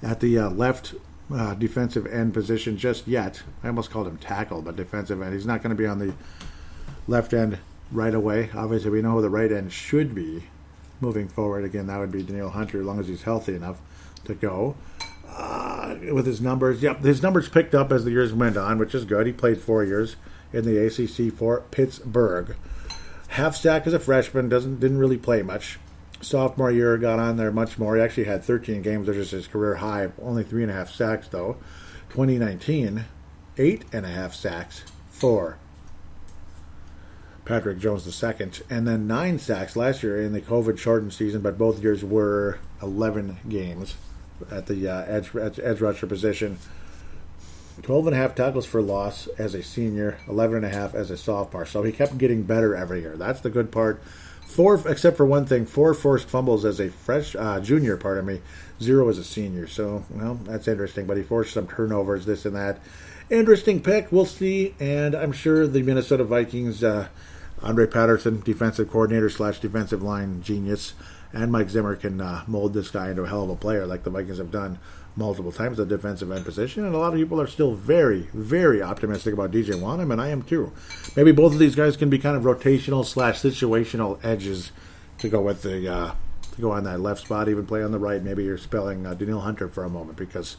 at 0.01 0.21
the 0.21 0.39
uh, 0.39 0.51
left 0.51 0.95
uh, 1.35 1.55
defensive 1.55 2.07
end 2.07 2.33
position 2.33 2.79
just 2.79 3.09
yet. 3.09 3.43
I 3.65 3.67
almost 3.67 3.91
called 3.91 4.07
him 4.07 4.19
tackle, 4.19 4.63
but 4.63 4.77
defensive 4.77 5.21
end. 5.21 5.35
He's 5.35 5.47
not 5.47 5.61
going 5.61 5.77
to 5.77 5.83
be 5.83 5.87
on 5.87 5.99
the 5.99 6.15
left 7.09 7.33
end 7.33 7.59
right 7.91 8.15
away. 8.15 8.49
Obviously, 8.55 8.91
we 8.91 9.03
know 9.03 9.13
who 9.13 9.23
the 9.23 9.31
right 9.31 9.51
end 9.51 9.73
should 9.73 10.15
be 10.15 10.45
moving 11.01 11.27
forward. 11.27 11.65
Again, 11.65 11.89
that 11.89 11.99
would 11.99 12.13
be 12.13 12.23
Danielle 12.23 12.51
Hunter, 12.51 12.79
as 12.79 12.87
long 12.87 13.01
as 13.01 13.09
he's 13.09 13.23
healthy 13.23 13.57
enough 13.57 13.81
to 14.25 14.35
go 14.35 14.77
uh, 15.37 15.97
with 16.13 16.27
his 16.27 16.41
numbers. 16.41 16.83
Yep, 16.83 17.03
his 17.03 17.23
numbers 17.23 17.49
picked 17.49 17.75
up 17.75 17.93
as 17.93 18.05
the 18.05 18.11
years 18.11 18.33
went 18.33 18.57
on, 18.57 18.79
which 18.79 18.95
is 18.95 19.05
good. 19.05 19.27
He 19.27 19.33
played 19.33 19.61
four 19.61 19.85
years 19.85 20.17
in 20.53 20.65
the 20.65 20.79
ACC 20.79 21.33
for 21.33 21.63
Pittsburgh. 21.71 22.57
Half 23.29 23.57
stack 23.57 23.87
as 23.87 23.93
a 23.93 23.99
freshman, 23.99 24.49
doesn't 24.49 24.81
didn't 24.81 24.99
really 24.99 25.19
play 25.19 25.43
much. 25.43 25.79
Sophomore 26.21 26.71
year 26.71 26.97
got 26.97 27.19
on 27.19 27.37
there 27.37 27.53
much 27.53 27.79
more. 27.79 27.97
He 27.97 28.03
actually 28.03 28.25
had 28.25 28.45
13 28.45 28.81
games, 28.81 29.09
which 29.09 29.17
is 29.17 29.31
his 29.31 29.47
career 29.47 29.75
high. 29.75 30.11
Only 30.23 30.45
three 30.45 30.63
and 30.63 30.71
a 30.71 30.75
half 30.75 30.91
sacks 30.91 31.29
though. 31.29 31.57
2019, 32.11 33.05
eight 33.59 33.85
and 33.93 34.07
a 34.07 34.09
half 34.09 34.35
sacks 34.35 34.85
for 35.11 35.59
Patrick 37.45 37.79
Jones 37.79 38.07
II, 38.07 38.51
and 38.71 38.87
then 38.87 39.07
nine 39.07 39.39
sacks 39.39 39.75
last 39.75 40.03
year 40.03 40.23
in 40.23 40.33
the 40.33 40.41
COVID 40.41 40.79
shortened 40.79 41.13
season, 41.13 41.43
but 41.43 41.59
both 41.59 41.83
years 41.83 42.05
were 42.05 42.59
11 42.81 43.39
games 43.49 43.97
at 44.51 44.67
the 44.67 44.89
uh, 44.89 45.05
edge, 45.07 45.31
edge, 45.37 45.81
rusher 45.81 46.07
position. 46.07 46.59
12 47.83 48.07
and 48.07 48.17
a 48.17 48.19
half 48.19 48.35
tackles 48.35 48.67
for 48.67 48.81
loss 48.81 49.27
as 49.39 49.55
a 49.55 49.63
senior, 49.63 50.19
11 50.29 50.59
and 50.59 50.67
a 50.67 50.69
half 50.69 50.95
as 50.95 51.11
a 51.11 51.17
sophomore. 51.17 51.67
So 51.67 51.83
he 51.83 51.91
kept 51.91 52.19
getting 52.19 52.45
better 52.45 52.77
every 52.77 53.01
year. 53.01 53.17
That's 53.17 53.41
the 53.41 53.51
good 53.51 53.73
part. 53.73 54.01
Four, 54.47 54.81
except 54.89 55.17
for 55.17 55.27
one 55.27 55.47
thing, 55.47 55.67
four 55.67 55.95
forced 55.95 56.29
fumbles 56.29 56.65
as 56.65 56.79
a 56.79 56.89
fresh 56.89 57.35
uh, 57.35 57.59
junior. 57.59 57.97
Pardon 57.97 58.27
me, 58.27 58.41
zero 58.81 59.09
as 59.09 59.19
a 59.19 59.25
senior. 59.25 59.67
So, 59.67 60.05
well, 60.11 60.35
that's 60.45 60.69
interesting. 60.69 61.07
But 61.07 61.17
he 61.17 61.25
forced 61.25 61.53
some 61.53 61.67
turnovers, 61.67 62.27
this 62.27 62.45
and 62.47 62.55
that. 62.55 62.79
Interesting 63.31 63.83
pick. 63.83 64.13
We'll 64.13 64.27
see. 64.27 64.75
And 64.79 65.15
I'm 65.17 65.33
sure 65.33 65.67
the 65.67 65.83
Minnesota 65.83 66.23
Vikings, 66.23 66.85
uh, 66.85 67.09
Andre 67.63 67.87
Patterson, 67.87 68.41
defensive 68.41 68.91
coordinator 68.91 69.31
slash 69.31 69.59
defensive 69.59 70.03
line 70.03 70.43
genius, 70.43 70.95
and 71.35 71.51
Mike 71.51 71.69
Zimmer 71.69 71.97
can 71.97 72.21
uh, 72.21 72.45
mold 72.47 72.75
this 72.75 72.91
guy 72.91 73.11
into 73.11 73.23
a 73.23 73.29
hell 73.29 73.43
of 73.43 73.51
a 73.51 73.57
player, 73.57 73.87
like 73.87 74.05
the 74.05 74.11
Vikings 74.11 74.39
have 74.39 74.51
done 74.53 74.79
multiple 75.17 75.53
times 75.53 75.79
at 75.79 75.89
the 75.89 75.97
defensive 75.97 76.31
end 76.31 76.45
position, 76.45 76.85
and 76.85 76.95
a 76.95 76.99
lot 76.99 77.13
of 77.13 77.19
people 77.19 77.41
are 77.41 77.47
still 77.47 77.75
very, 77.75 78.29
very 78.33 78.83
optimistic 78.83 79.35
about 79.35 79.51
DJ 79.51 79.75
Wonnum, 79.75 80.13
and 80.13 80.21
I 80.21 80.29
am 80.29 80.43
too. 80.43 80.73
Maybe 81.17 81.33
both 81.33 81.53
of 81.53 81.59
these 81.59 81.75
guys 81.75 81.97
can 81.97 82.09
be 82.09 82.19
kind 82.19 82.37
of 82.37 82.45
rotational 82.45 83.05
slash 83.05 83.41
situational 83.41 84.19
edges 84.25 84.73
to 85.19 85.29
go 85.29 85.41
with 85.41 85.63
the 85.63 85.93
uh, 85.93 86.15
to 86.55 86.61
go 86.61 86.71
on 86.71 86.85
that 86.85 87.01
left 87.01 87.23
spot, 87.23 87.49
even 87.49 87.67
play 87.67 87.83
on 87.83 87.91
the 87.91 87.99
right. 87.99 88.23
Maybe 88.23 88.45
you're 88.45 88.59
spelling 88.59 89.07
uh, 89.07 89.15
Danielle 89.15 89.41
Hunter 89.41 89.69
for 89.69 89.85
a 89.85 89.91
moment 89.91 90.17
because 90.17 90.57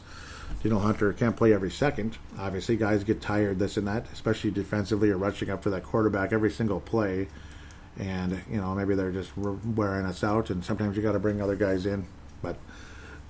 Danielle 0.62 0.80
Hunter 0.80 1.12
can't 1.12 1.36
play 1.36 1.52
every 1.52 1.70
second. 1.70 2.18
Obviously, 2.38 2.76
guys 2.76 3.04
get 3.04 3.20
tired, 3.20 3.58
this 3.58 3.76
and 3.76 3.86
that, 3.88 4.06
especially 4.12 4.50
defensively 4.50 5.10
or 5.10 5.16
rushing 5.16 5.50
up 5.50 5.62
for 5.62 5.70
that 5.70 5.84
quarterback 5.84 6.32
every 6.32 6.50
single 6.50 6.80
play. 6.80 7.28
And 7.98 8.42
you 8.50 8.58
know 8.58 8.74
maybe 8.74 8.94
they're 8.94 9.12
just 9.12 9.36
wearing 9.36 10.06
us 10.06 10.22
out, 10.22 10.50
and 10.50 10.64
sometimes 10.64 10.96
you 10.96 11.02
got 11.02 11.12
to 11.12 11.18
bring 11.18 11.40
other 11.40 11.56
guys 11.56 11.86
in. 11.86 12.06
But 12.42 12.56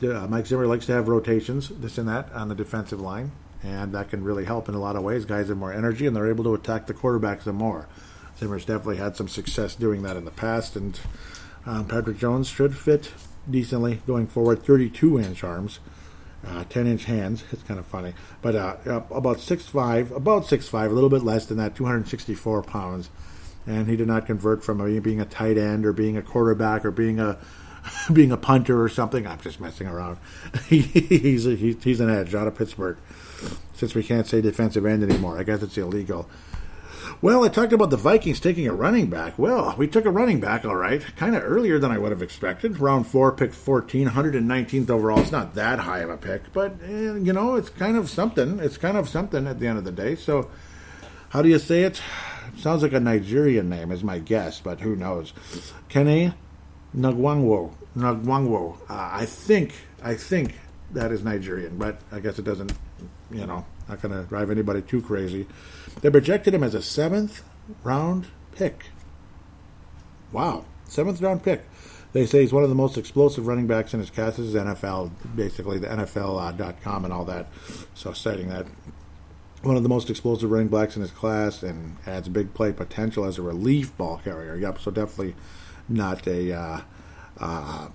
uh, 0.02 0.26
Mike 0.26 0.46
Zimmer 0.46 0.66
likes 0.66 0.86
to 0.86 0.92
have 0.92 1.08
rotations, 1.08 1.68
this 1.68 1.98
and 1.98 2.08
that, 2.08 2.32
on 2.32 2.48
the 2.48 2.54
defensive 2.54 3.00
line, 3.00 3.32
and 3.62 3.92
that 3.94 4.10
can 4.10 4.24
really 4.24 4.44
help 4.44 4.68
in 4.68 4.74
a 4.74 4.80
lot 4.80 4.96
of 4.96 5.02
ways. 5.02 5.24
Guys 5.24 5.48
have 5.48 5.56
more 5.56 5.72
energy, 5.72 6.06
and 6.06 6.14
they're 6.14 6.28
able 6.28 6.44
to 6.44 6.54
attack 6.54 6.86
the 6.86 6.94
quarterbacks 6.94 7.44
some 7.44 7.56
more. 7.56 7.88
Zimmer's 8.38 8.64
definitely 8.64 8.98
had 8.98 9.16
some 9.16 9.28
success 9.28 9.74
doing 9.74 10.02
that 10.02 10.16
in 10.16 10.24
the 10.24 10.30
past, 10.30 10.76
and 10.76 10.98
um, 11.64 11.86
Patrick 11.86 12.18
Jones 12.18 12.48
should 12.48 12.76
fit 12.76 13.12
decently 13.50 14.02
going 14.06 14.26
forward. 14.26 14.62
32 14.62 15.18
inch 15.18 15.42
arms, 15.42 15.80
uh, 16.46 16.64
10 16.64 16.86
inch 16.86 17.04
hands. 17.04 17.44
It's 17.52 17.62
kind 17.62 17.80
of 17.80 17.86
funny, 17.86 18.12
but 18.42 18.54
uh, 18.54 18.76
about 19.10 19.38
6'5", 19.38 20.14
about 20.14 20.44
6'5", 20.44 20.86
a 20.86 20.88
little 20.90 21.10
bit 21.10 21.22
less 21.22 21.46
than 21.46 21.56
that, 21.58 21.74
264 21.74 22.62
pounds. 22.64 23.10
And 23.66 23.88
he 23.88 23.96
did 23.96 24.06
not 24.06 24.26
convert 24.26 24.64
from 24.64 24.78
being 25.00 25.20
a 25.20 25.24
tight 25.24 25.58
end 25.58 25.84
or 25.84 25.92
being 25.92 26.16
a 26.16 26.22
quarterback 26.22 26.84
or 26.84 26.90
being 26.90 27.18
a 27.18 27.38
being 28.12 28.32
a 28.32 28.36
punter 28.36 28.80
or 28.82 28.88
something. 28.88 29.26
I'm 29.26 29.40
just 29.40 29.60
messing 29.60 29.86
around. 29.86 30.18
he's, 30.68 31.46
a, 31.46 31.54
he's 31.54 32.00
an 32.00 32.10
edge 32.10 32.34
out 32.34 32.46
of 32.46 32.54
Pittsburgh. 32.54 32.96
Since 33.74 33.94
we 33.94 34.02
can't 34.02 34.26
say 34.26 34.40
defensive 34.40 34.86
end 34.86 35.02
anymore, 35.02 35.38
I 35.38 35.42
guess 35.42 35.62
it's 35.62 35.76
illegal. 35.76 36.28
Well, 37.20 37.44
I 37.44 37.48
talked 37.48 37.72
about 37.72 37.90
the 37.90 37.96
Vikings 37.96 38.40
taking 38.40 38.66
a 38.66 38.72
running 38.72 39.08
back. 39.08 39.38
Well, 39.38 39.74
we 39.78 39.86
took 39.86 40.04
a 40.04 40.10
running 40.10 40.40
back, 40.40 40.64
all 40.64 40.76
right, 40.76 41.02
kind 41.16 41.36
of 41.36 41.42
earlier 41.44 41.78
than 41.78 41.90
I 41.90 41.98
would 41.98 42.10
have 42.10 42.22
expected. 42.22 42.78
Round 42.80 43.06
four, 43.06 43.32
pick 43.32 43.54
14, 43.54 44.08
119th 44.08 44.90
overall. 44.90 45.20
It's 45.20 45.32
not 45.32 45.54
that 45.54 45.78
high 45.78 46.00
of 46.00 46.10
a 46.10 46.16
pick, 46.16 46.52
but, 46.52 46.74
eh, 46.84 47.16
you 47.16 47.32
know, 47.32 47.54
it's 47.54 47.70
kind 47.70 47.96
of 47.96 48.10
something. 48.10 48.58
It's 48.58 48.76
kind 48.76 48.96
of 48.96 49.08
something 49.08 49.46
at 49.46 49.60
the 49.60 49.66
end 49.66 49.78
of 49.78 49.84
the 49.84 49.92
day. 49.92 50.16
So, 50.16 50.50
how 51.30 51.42
do 51.42 51.48
you 51.48 51.58
say 51.58 51.82
it? 51.82 52.02
Sounds 52.56 52.82
like 52.82 52.92
a 52.92 53.00
Nigerian 53.00 53.68
name, 53.68 53.92
is 53.92 54.02
my 54.02 54.18
guess, 54.18 54.60
but 54.60 54.80
who 54.80 54.96
knows? 54.96 55.32
Kenny 55.88 56.32
Nagwangwo. 56.96 57.72
Nagwangwo. 57.96 58.78
Uh, 58.88 59.10
I 59.12 59.26
think 59.26 59.74
I 60.02 60.14
think 60.14 60.58
that 60.92 61.12
is 61.12 61.22
Nigerian, 61.22 61.76
but 61.76 62.00
I 62.10 62.20
guess 62.20 62.38
it 62.38 62.44
doesn't. 62.44 62.72
You 63.30 63.46
know, 63.46 63.66
not 63.88 64.00
going 64.00 64.14
to 64.14 64.22
drive 64.28 64.50
anybody 64.50 64.82
too 64.82 65.02
crazy. 65.02 65.46
They 66.00 66.10
projected 66.10 66.54
him 66.54 66.62
as 66.62 66.74
a 66.74 66.82
seventh 66.82 67.42
round 67.82 68.28
pick. 68.52 68.86
Wow, 70.32 70.64
seventh 70.86 71.20
round 71.20 71.42
pick. 71.42 71.64
They 72.12 72.24
say 72.24 72.40
he's 72.40 72.52
one 72.52 72.62
of 72.62 72.68
the 72.70 72.74
most 72.74 72.96
explosive 72.96 73.46
running 73.46 73.66
backs 73.66 73.92
in 73.92 74.00
his 74.00 74.10
class. 74.10 74.36
This 74.36 74.46
is 74.46 74.54
NFL, 74.54 75.10
basically 75.34 75.78
the 75.78 75.88
NFL.com 75.88 77.02
uh, 77.02 77.04
and 77.04 77.12
all 77.12 77.26
that. 77.26 77.48
So 77.94 78.12
citing 78.12 78.48
that 78.48 78.66
one 79.62 79.76
of 79.76 79.82
the 79.82 79.88
most 79.88 80.10
explosive 80.10 80.50
running 80.50 80.68
backs 80.68 80.96
in 80.96 81.02
his 81.02 81.10
class 81.10 81.62
and 81.62 81.96
adds 82.06 82.28
big 82.28 82.54
play 82.54 82.72
potential 82.72 83.24
as 83.24 83.38
a 83.38 83.42
relief 83.42 83.96
ball 83.96 84.20
carrier. 84.22 84.56
Yep, 84.56 84.80
so 84.80 84.90
definitely 84.90 85.34
not 85.88 86.26
a 86.26 86.52
uh, 86.52 86.80
uh, 87.38 87.88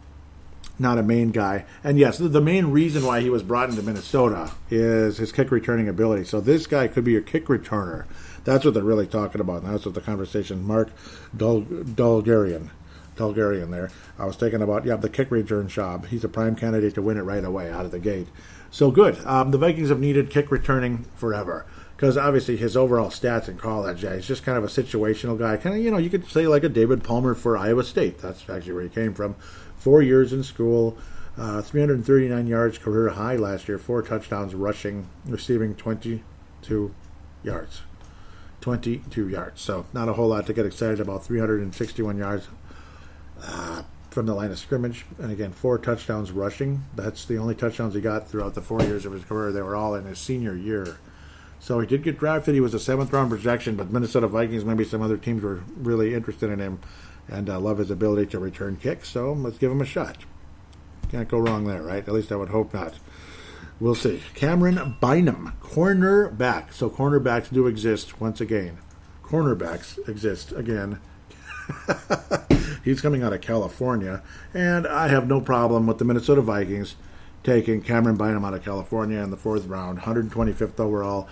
not 0.80 0.98
a 0.98 1.04
main 1.04 1.32
guy. 1.32 1.66
And 1.84 2.00
yes, 2.00 2.18
the 2.18 2.42
main 2.42 2.68
reason 2.68 3.06
why 3.06 3.22
he 3.22 3.30
was 3.30 3.44
brought 3.44 3.70
into 3.70 3.84
Minnesota 3.84 4.52
is 4.70 5.18
his 5.18 5.32
kick 5.32 5.52
returning 5.52 5.88
ability. 5.88 6.26
So 6.26 6.42
this 6.42 6.66
guy 6.68 6.88
could 6.88 7.04
be 7.04 7.12
your 7.12 7.22
kick 7.22 7.46
returner. 7.46 8.06
That's 8.44 8.66
what 8.66 8.74
they're 8.74 8.84
really 8.84 9.08
talking 9.08 9.40
about. 9.40 9.62
And 9.62 9.74
that's 9.74 9.86
what 9.86 9.94
the 9.94 10.02
conversation. 10.02 10.64
Mark 10.64 10.92
Dul- 11.36 11.62
Dulgerian. 11.62 12.70
Dulgerian 13.16 13.70
there. 13.70 13.92
I 14.18 14.26
was 14.26 14.36
thinking 14.36 14.62
about, 14.62 14.86
yeah, 14.86 14.96
the 14.96 15.10
kick 15.10 15.30
return 15.30 15.68
job. 15.68 16.08
He's 16.08 16.24
a 16.24 16.30
prime 16.30 16.56
candidate 16.56 16.96
to 16.96 17.02
win 17.02 17.18
it 17.18 17.22
right 17.22 17.44
away 17.44 17.70
out 17.70 17.86
of 17.86 17.92
the 17.92 18.00
gate. 18.00 18.28
So 18.72 18.90
good. 18.90 19.24
Um, 19.26 19.52
the 19.52 19.58
Vikings 19.58 19.90
have 19.90 20.00
needed 20.00 20.30
kick 20.30 20.50
returning 20.50 21.06
forever 21.16 21.66
because 21.96 22.18
obviously 22.18 22.56
his 22.56 22.78
overall 22.78 23.10
stats 23.10 23.50
in 23.50 23.58
college, 23.58 24.04
yeah, 24.04 24.16
he's 24.16 24.26
just 24.26 24.44
kind 24.44 24.58
of 24.58 24.64
a 24.64 24.68
situational 24.68 25.38
guy. 25.38 25.58
Kind 25.58 25.76
of, 25.76 25.84
you 25.84 25.92
know, 25.92 25.98
you 25.98 26.10
could 26.10 26.28
say 26.28 26.48
like 26.48 26.64
a 26.64 26.70
David 26.70 27.04
Palmer 27.04 27.36
for 27.36 27.58
Iowa 27.58 27.84
State. 27.84 28.20
That's 28.20 28.50
actually 28.50 28.74
where 28.74 28.84
he 28.84 28.90
came 28.90 29.14
from. 29.14 29.36
Four 29.76 30.02
years 30.02 30.32
in 30.32 30.42
school, 30.44 30.98
uh, 31.38 31.62
339 31.62 32.48
yards 32.48 32.78
career 32.78 33.10
high 33.10 33.36
last 33.36 33.68
year, 33.68 33.78
four 33.78 34.02
touchdowns 34.02 34.56
rushing, 34.56 35.08
receiving 35.26 35.76
22 35.76 36.96
yards. 37.44 37.82
22 38.62 39.28
yards. 39.28 39.60
So 39.60 39.86
not 39.92 40.08
a 40.08 40.14
whole 40.14 40.30
lot 40.30 40.48
to 40.48 40.54
get 40.54 40.66
excited 40.66 41.00
about. 41.02 41.26
361 41.26 42.18
yards 42.18 42.48
uh, 43.44 43.84
from 44.12 44.26
the 44.26 44.36
line 44.36 44.52
of 44.52 44.60
scrimmage. 44.60 45.06
And 45.18 45.32
again, 45.32 45.52
four 45.52 45.78
touchdowns 45.80 46.32
rushing. 46.32 46.84
That's 46.96 47.26
the 47.26 47.38
only 47.38 47.56
touchdowns 47.56 47.96
he 47.96 48.02
got 48.02 48.28
throughout 48.28 48.54
the 48.54 48.62
four 48.62 48.82
years 48.84 49.06
of 49.06 49.14
his 49.14 49.24
career. 49.24 49.52
They 49.52 49.62
were 49.62 49.76
all 49.76 49.96
in 49.96 50.06
his 50.06 50.20
senior 50.20 50.56
year. 50.56 51.00
So 51.60 51.80
he 51.80 51.88
did 51.88 52.04
get 52.04 52.20
drafted. 52.20 52.54
He 52.54 52.62
was 52.62 52.74
a 52.74 52.80
seventh 52.80 53.14
round 53.14 53.30
projection, 53.30 53.76
but 53.76 53.92
Minnesota 53.92 54.28
Vikings, 54.28 54.66
maybe 54.66 54.84
some 54.84 55.02
other 55.02 55.18
teams 55.18 55.44
were 55.44 55.64
really 55.78 56.14
interested 56.14 56.50
in 56.50 56.60
him 56.60 56.80
and 57.28 57.50
uh, 57.50 57.60
love 57.60 57.78
his 57.78 57.92
ability 57.92 58.32
to 58.32 58.40
return 58.40 58.76
kicks. 58.76 59.10
So 59.10 59.34
let's 59.34 59.58
give 59.58 59.72
him 59.72 59.82
a 59.82 59.86
shot. 59.86 60.18
Can't 61.10 61.30
go 61.30 61.40
wrong 61.40 61.66
there, 61.66 61.82
right? 61.82 62.06
At 62.06 62.14
least 62.14 62.32
I 62.32 62.36
would 62.36 62.50
hope 62.50 62.74
not. 62.74 62.96
We'll 63.80 63.96
see. 63.96 64.22
Cameron 64.36 64.98
Bynum, 65.00 65.54
cornerback. 65.62 66.74
So 66.74 66.90
cornerbacks 66.90 67.52
do 67.52 67.68
exist 67.68 68.20
once 68.20 68.42
again. 68.42 68.78
Cornerbacks 69.24 70.08
exist 70.10 70.52
again. 70.52 71.00
He's 72.84 73.02
coming 73.02 73.24
out 73.24 73.34
of 73.34 73.42
California, 73.42 74.22
and 74.54 74.88
I 74.88 75.08
have 75.08 75.28
no 75.28 75.40
problem 75.40 75.88
with 75.88 76.00
the 76.00 76.06
Minnesota 76.06 76.42
Vikings 76.42 76.96
taking 77.44 77.82
Cameron 77.82 78.18
Bynum 78.18 78.46
out 78.46 78.54
of 78.54 78.64
California 78.64 79.20
in 79.20 79.32
the 79.32 79.38
fourth 79.38 79.66
round, 79.66 80.00
125th 80.00 80.80
overall. 80.80 81.28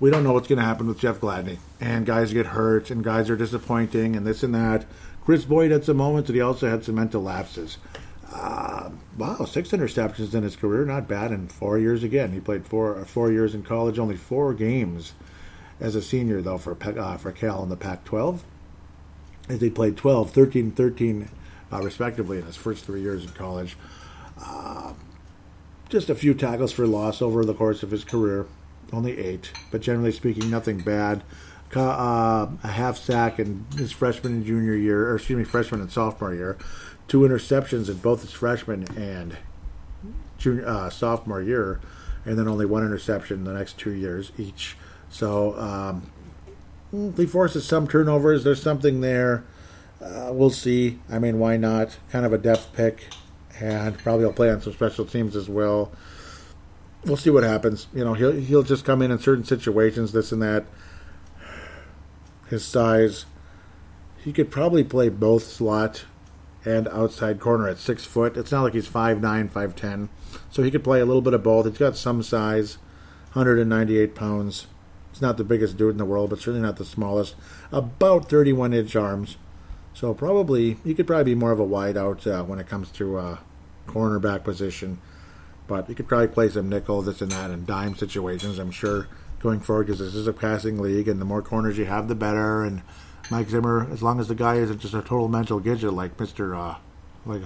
We 0.00 0.10
don't 0.10 0.24
know 0.24 0.32
what's 0.32 0.48
going 0.48 0.58
to 0.58 0.64
happen 0.64 0.86
with 0.86 0.98
Jeff 0.98 1.20
Gladney. 1.20 1.58
And 1.80 2.04
guys 2.04 2.32
get 2.32 2.46
hurt, 2.46 2.90
and 2.90 3.04
guys 3.04 3.30
are 3.30 3.36
disappointing, 3.36 4.16
and 4.16 4.26
this 4.26 4.42
and 4.42 4.54
that. 4.54 4.86
Kris 5.24 5.44
Boyd 5.44 5.70
had 5.70 5.84
some 5.84 5.96
moments, 5.96 6.28
and 6.28 6.36
he 6.36 6.42
also 6.42 6.68
had 6.68 6.84
some 6.84 6.96
mental 6.96 7.22
lapses. 7.22 7.78
Uh, 8.32 8.90
wow, 9.16 9.44
six 9.44 9.70
interceptions 9.70 10.34
in 10.34 10.42
his 10.42 10.56
career, 10.56 10.84
not 10.84 11.06
bad. 11.06 11.30
In 11.30 11.48
four 11.48 11.78
years 11.78 12.02
again, 12.02 12.32
he 12.32 12.40
played 12.40 12.66
four 12.66 13.04
four 13.04 13.30
years 13.30 13.54
in 13.54 13.62
college, 13.62 13.98
only 13.98 14.16
four 14.16 14.52
games 14.54 15.12
as 15.80 15.94
a 15.94 16.02
senior 16.02 16.42
though 16.42 16.58
for 16.58 16.76
uh, 16.98 17.16
for 17.16 17.30
Cal 17.30 17.62
in 17.62 17.68
the 17.68 17.76
Pac-12. 17.76 18.40
As 19.48 19.60
he 19.60 19.70
played 19.70 19.96
12, 19.96 20.30
13, 20.30 20.70
13 20.70 21.28
uh, 21.72 21.82
respectively 21.82 22.38
in 22.38 22.44
his 22.44 22.56
first 22.56 22.84
three 22.84 23.02
years 23.02 23.24
in 23.24 23.30
college. 23.30 23.76
Uh, 24.40 24.94
just 25.88 26.10
a 26.10 26.14
few 26.14 26.34
tackles 26.34 26.72
for 26.72 26.86
loss 26.86 27.20
over 27.20 27.44
the 27.44 27.54
course 27.54 27.82
of 27.82 27.90
his 27.90 28.04
career, 28.04 28.46
only 28.92 29.18
eight, 29.18 29.52
but 29.70 29.80
generally 29.80 30.12
speaking, 30.12 30.50
nothing 30.50 30.80
bad. 30.80 31.22
Uh, 31.74 32.46
a 32.62 32.68
half 32.68 32.96
sack 32.96 33.40
in 33.40 33.66
his 33.76 33.90
freshman 33.90 34.32
and 34.32 34.46
junior 34.46 34.74
year, 34.74 35.10
or 35.10 35.16
excuse 35.16 35.36
me, 35.36 35.44
freshman 35.44 35.80
and 35.80 35.90
sophomore 35.90 36.32
year. 36.32 36.56
Two 37.08 37.20
interceptions 37.20 37.88
in 37.88 37.96
both 37.96 38.22
his 38.22 38.30
freshman 38.30 38.86
and 38.96 39.36
junior, 40.38 40.66
uh, 40.66 40.88
sophomore 40.88 41.42
year, 41.42 41.80
and 42.24 42.38
then 42.38 42.46
only 42.46 42.64
one 42.64 42.84
interception 42.84 43.38
in 43.38 43.44
the 43.44 43.52
next 43.52 43.76
two 43.76 43.90
years 43.90 44.30
each. 44.38 44.76
So 45.10 45.58
um, 45.58 46.10
he 47.16 47.26
forces 47.26 47.66
some 47.66 47.86
turnovers. 47.86 48.44
There's 48.44 48.62
something 48.62 49.00
there. 49.00 49.44
Uh, 50.00 50.30
we'll 50.32 50.50
see. 50.50 50.98
I 51.10 51.18
mean, 51.18 51.38
why 51.38 51.56
not? 51.56 51.98
Kind 52.10 52.26
of 52.26 52.32
a 52.32 52.38
depth 52.38 52.72
pick 52.74 53.08
and 53.60 53.96
probably 53.98 54.24
he'll 54.24 54.32
play 54.32 54.50
on 54.50 54.60
some 54.60 54.72
special 54.72 55.04
teams 55.04 55.36
as 55.36 55.48
well. 55.48 55.92
We'll 57.04 57.16
see 57.16 57.30
what 57.30 57.44
happens. 57.44 57.86
You 57.94 58.04
know, 58.04 58.14
he'll 58.14 58.32
he'll 58.32 58.62
just 58.62 58.84
come 58.84 59.02
in 59.02 59.10
in 59.10 59.18
certain 59.18 59.44
situations, 59.44 60.12
this 60.12 60.32
and 60.32 60.42
that. 60.42 60.64
His 62.48 62.64
size, 62.64 63.26
he 64.18 64.32
could 64.32 64.50
probably 64.50 64.84
play 64.84 65.08
both 65.08 65.44
slot 65.44 66.04
and 66.64 66.88
outside 66.88 67.40
corner 67.40 67.68
at 67.68 67.78
six 67.78 68.04
foot. 68.04 68.36
It's 68.36 68.52
not 68.52 68.62
like 68.62 68.74
he's 68.74 68.86
five 68.86 69.20
nine, 69.20 69.48
five 69.48 69.76
ten, 69.76 70.08
so 70.50 70.62
he 70.62 70.70
could 70.70 70.84
play 70.84 71.00
a 71.00 71.06
little 71.06 71.22
bit 71.22 71.34
of 71.34 71.42
both. 71.42 71.66
He's 71.66 71.78
got 71.78 71.96
some 71.96 72.22
size, 72.22 72.78
198 73.32 74.14
pounds. 74.14 74.66
He's 75.14 75.22
not 75.22 75.36
the 75.36 75.44
biggest 75.44 75.76
dude 75.76 75.92
in 75.92 75.98
the 75.98 76.04
world, 76.04 76.30
but 76.30 76.40
certainly 76.40 76.60
not 76.60 76.74
the 76.76 76.84
smallest. 76.84 77.36
About 77.70 78.28
31 78.28 78.72
inch 78.72 78.96
arms, 78.96 79.36
So 79.92 80.12
probably 80.12 80.76
he 80.82 80.92
could 80.92 81.06
probably 81.06 81.34
be 81.34 81.34
more 81.36 81.52
of 81.52 81.60
a 81.60 81.64
wideout 81.64 82.26
uh, 82.26 82.42
when 82.42 82.58
it 82.58 82.66
comes 82.66 82.90
to 82.90 83.16
uh, 83.16 83.38
cornerback 83.86 84.42
position. 84.42 85.00
But 85.68 85.88
you 85.88 85.94
could 85.94 86.08
probably 86.08 86.26
play 86.26 86.48
some 86.48 86.68
nickel, 86.68 87.00
this 87.00 87.22
and 87.22 87.30
that, 87.30 87.52
and 87.52 87.64
dime 87.64 87.94
situations. 87.94 88.58
I'm 88.58 88.72
sure 88.72 89.06
going 89.38 89.60
forward 89.60 89.86
because 89.86 90.00
this 90.00 90.16
is 90.16 90.26
a 90.26 90.32
passing 90.32 90.80
league, 90.80 91.06
and 91.06 91.20
the 91.20 91.24
more 91.24 91.42
corners 91.42 91.78
you 91.78 91.84
have, 91.84 92.08
the 92.08 92.16
better. 92.16 92.64
And 92.64 92.82
Mike 93.30 93.50
Zimmer, 93.50 93.88
as 93.92 94.02
long 94.02 94.18
as 94.18 94.26
the 94.26 94.34
guy 94.34 94.56
isn't 94.56 94.80
just 94.80 94.94
a 94.94 95.00
total 95.00 95.28
mental 95.28 95.60
gidget 95.60 95.94
like 95.94 96.18
Mister 96.18 96.56
uh, 96.56 96.74
like 97.24 97.42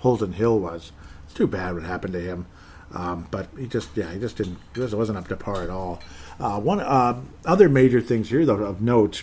Holton 0.00 0.32
Hill 0.32 0.58
was, 0.58 0.92
it's 1.26 1.34
too 1.34 1.46
bad 1.46 1.74
what 1.74 1.82
happened 1.82 2.14
to 2.14 2.20
him. 2.20 2.46
Um, 2.94 3.28
but 3.30 3.48
he 3.58 3.66
just, 3.66 3.96
yeah, 3.96 4.12
he 4.12 4.18
just 4.18 4.36
didn't, 4.36 4.58
he 4.74 4.80
wasn't 4.80 5.18
up 5.18 5.28
to 5.28 5.36
par 5.36 5.62
at 5.62 5.70
all. 5.70 6.00
Uh, 6.40 6.60
one 6.60 6.80
uh, 6.80 7.20
other 7.44 7.68
major 7.68 8.00
things 8.00 8.30
here, 8.30 8.44
though, 8.44 8.56
of 8.56 8.80
note, 8.80 9.22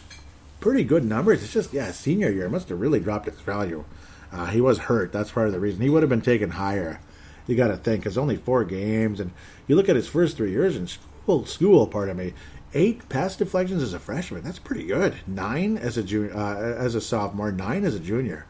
pretty 0.60 0.84
good 0.84 1.04
numbers. 1.04 1.44
It's 1.44 1.54
just, 1.54 1.74
yeah, 1.74 1.92
senior 1.92 2.32
year 2.32 2.50
must 2.50 2.70
have 2.70 2.80
really 2.80 3.00
dropped 3.00 3.28
its 3.28 3.42
value. 3.42 3.86
Uh, 4.32 4.46
he 4.46 4.62
was 4.62 4.78
hurt. 4.78 5.12
That's 5.12 5.32
part 5.32 5.48
of 5.48 5.54
the 5.54 5.60
reason. 5.60 5.82
He 5.82 5.90
would 5.90 6.04
have 6.04 6.10
been 6.10 6.22
taken 6.22 6.52
higher. 6.52 7.00
You 7.48 7.56
got 7.56 7.70
to 7.70 7.78
think, 7.78 8.06
it's 8.06 8.18
only 8.18 8.38
four 8.38 8.64
games, 8.64 9.20
and 9.20 9.32
you 9.68 9.76
look 9.76 9.90
at 9.90 9.96
his 9.96 10.08
first 10.08 10.38
three 10.38 10.52
years 10.52 10.76
in 10.76 10.88
school. 10.88 11.46
School, 11.46 11.86
pardon 11.86 12.18
me, 12.18 12.34
eight 12.74 13.08
pass 13.10 13.36
deflections 13.36 13.84
as 13.84 13.94
a 13.94 14.00
freshman. 14.00 14.44
That's 14.44 14.60
pretty 14.60 14.86
good. 14.86 15.16
Nine 15.28 15.78
as 15.78 15.98
a 15.98 16.04
junior, 16.04 16.36
uh, 16.36 16.58
as 16.58 16.96
a 16.96 17.02
sophomore. 17.02 17.52
Nine 17.52 17.86
as 17.86 17.96
a 17.96 18.00
junior. 18.00 18.46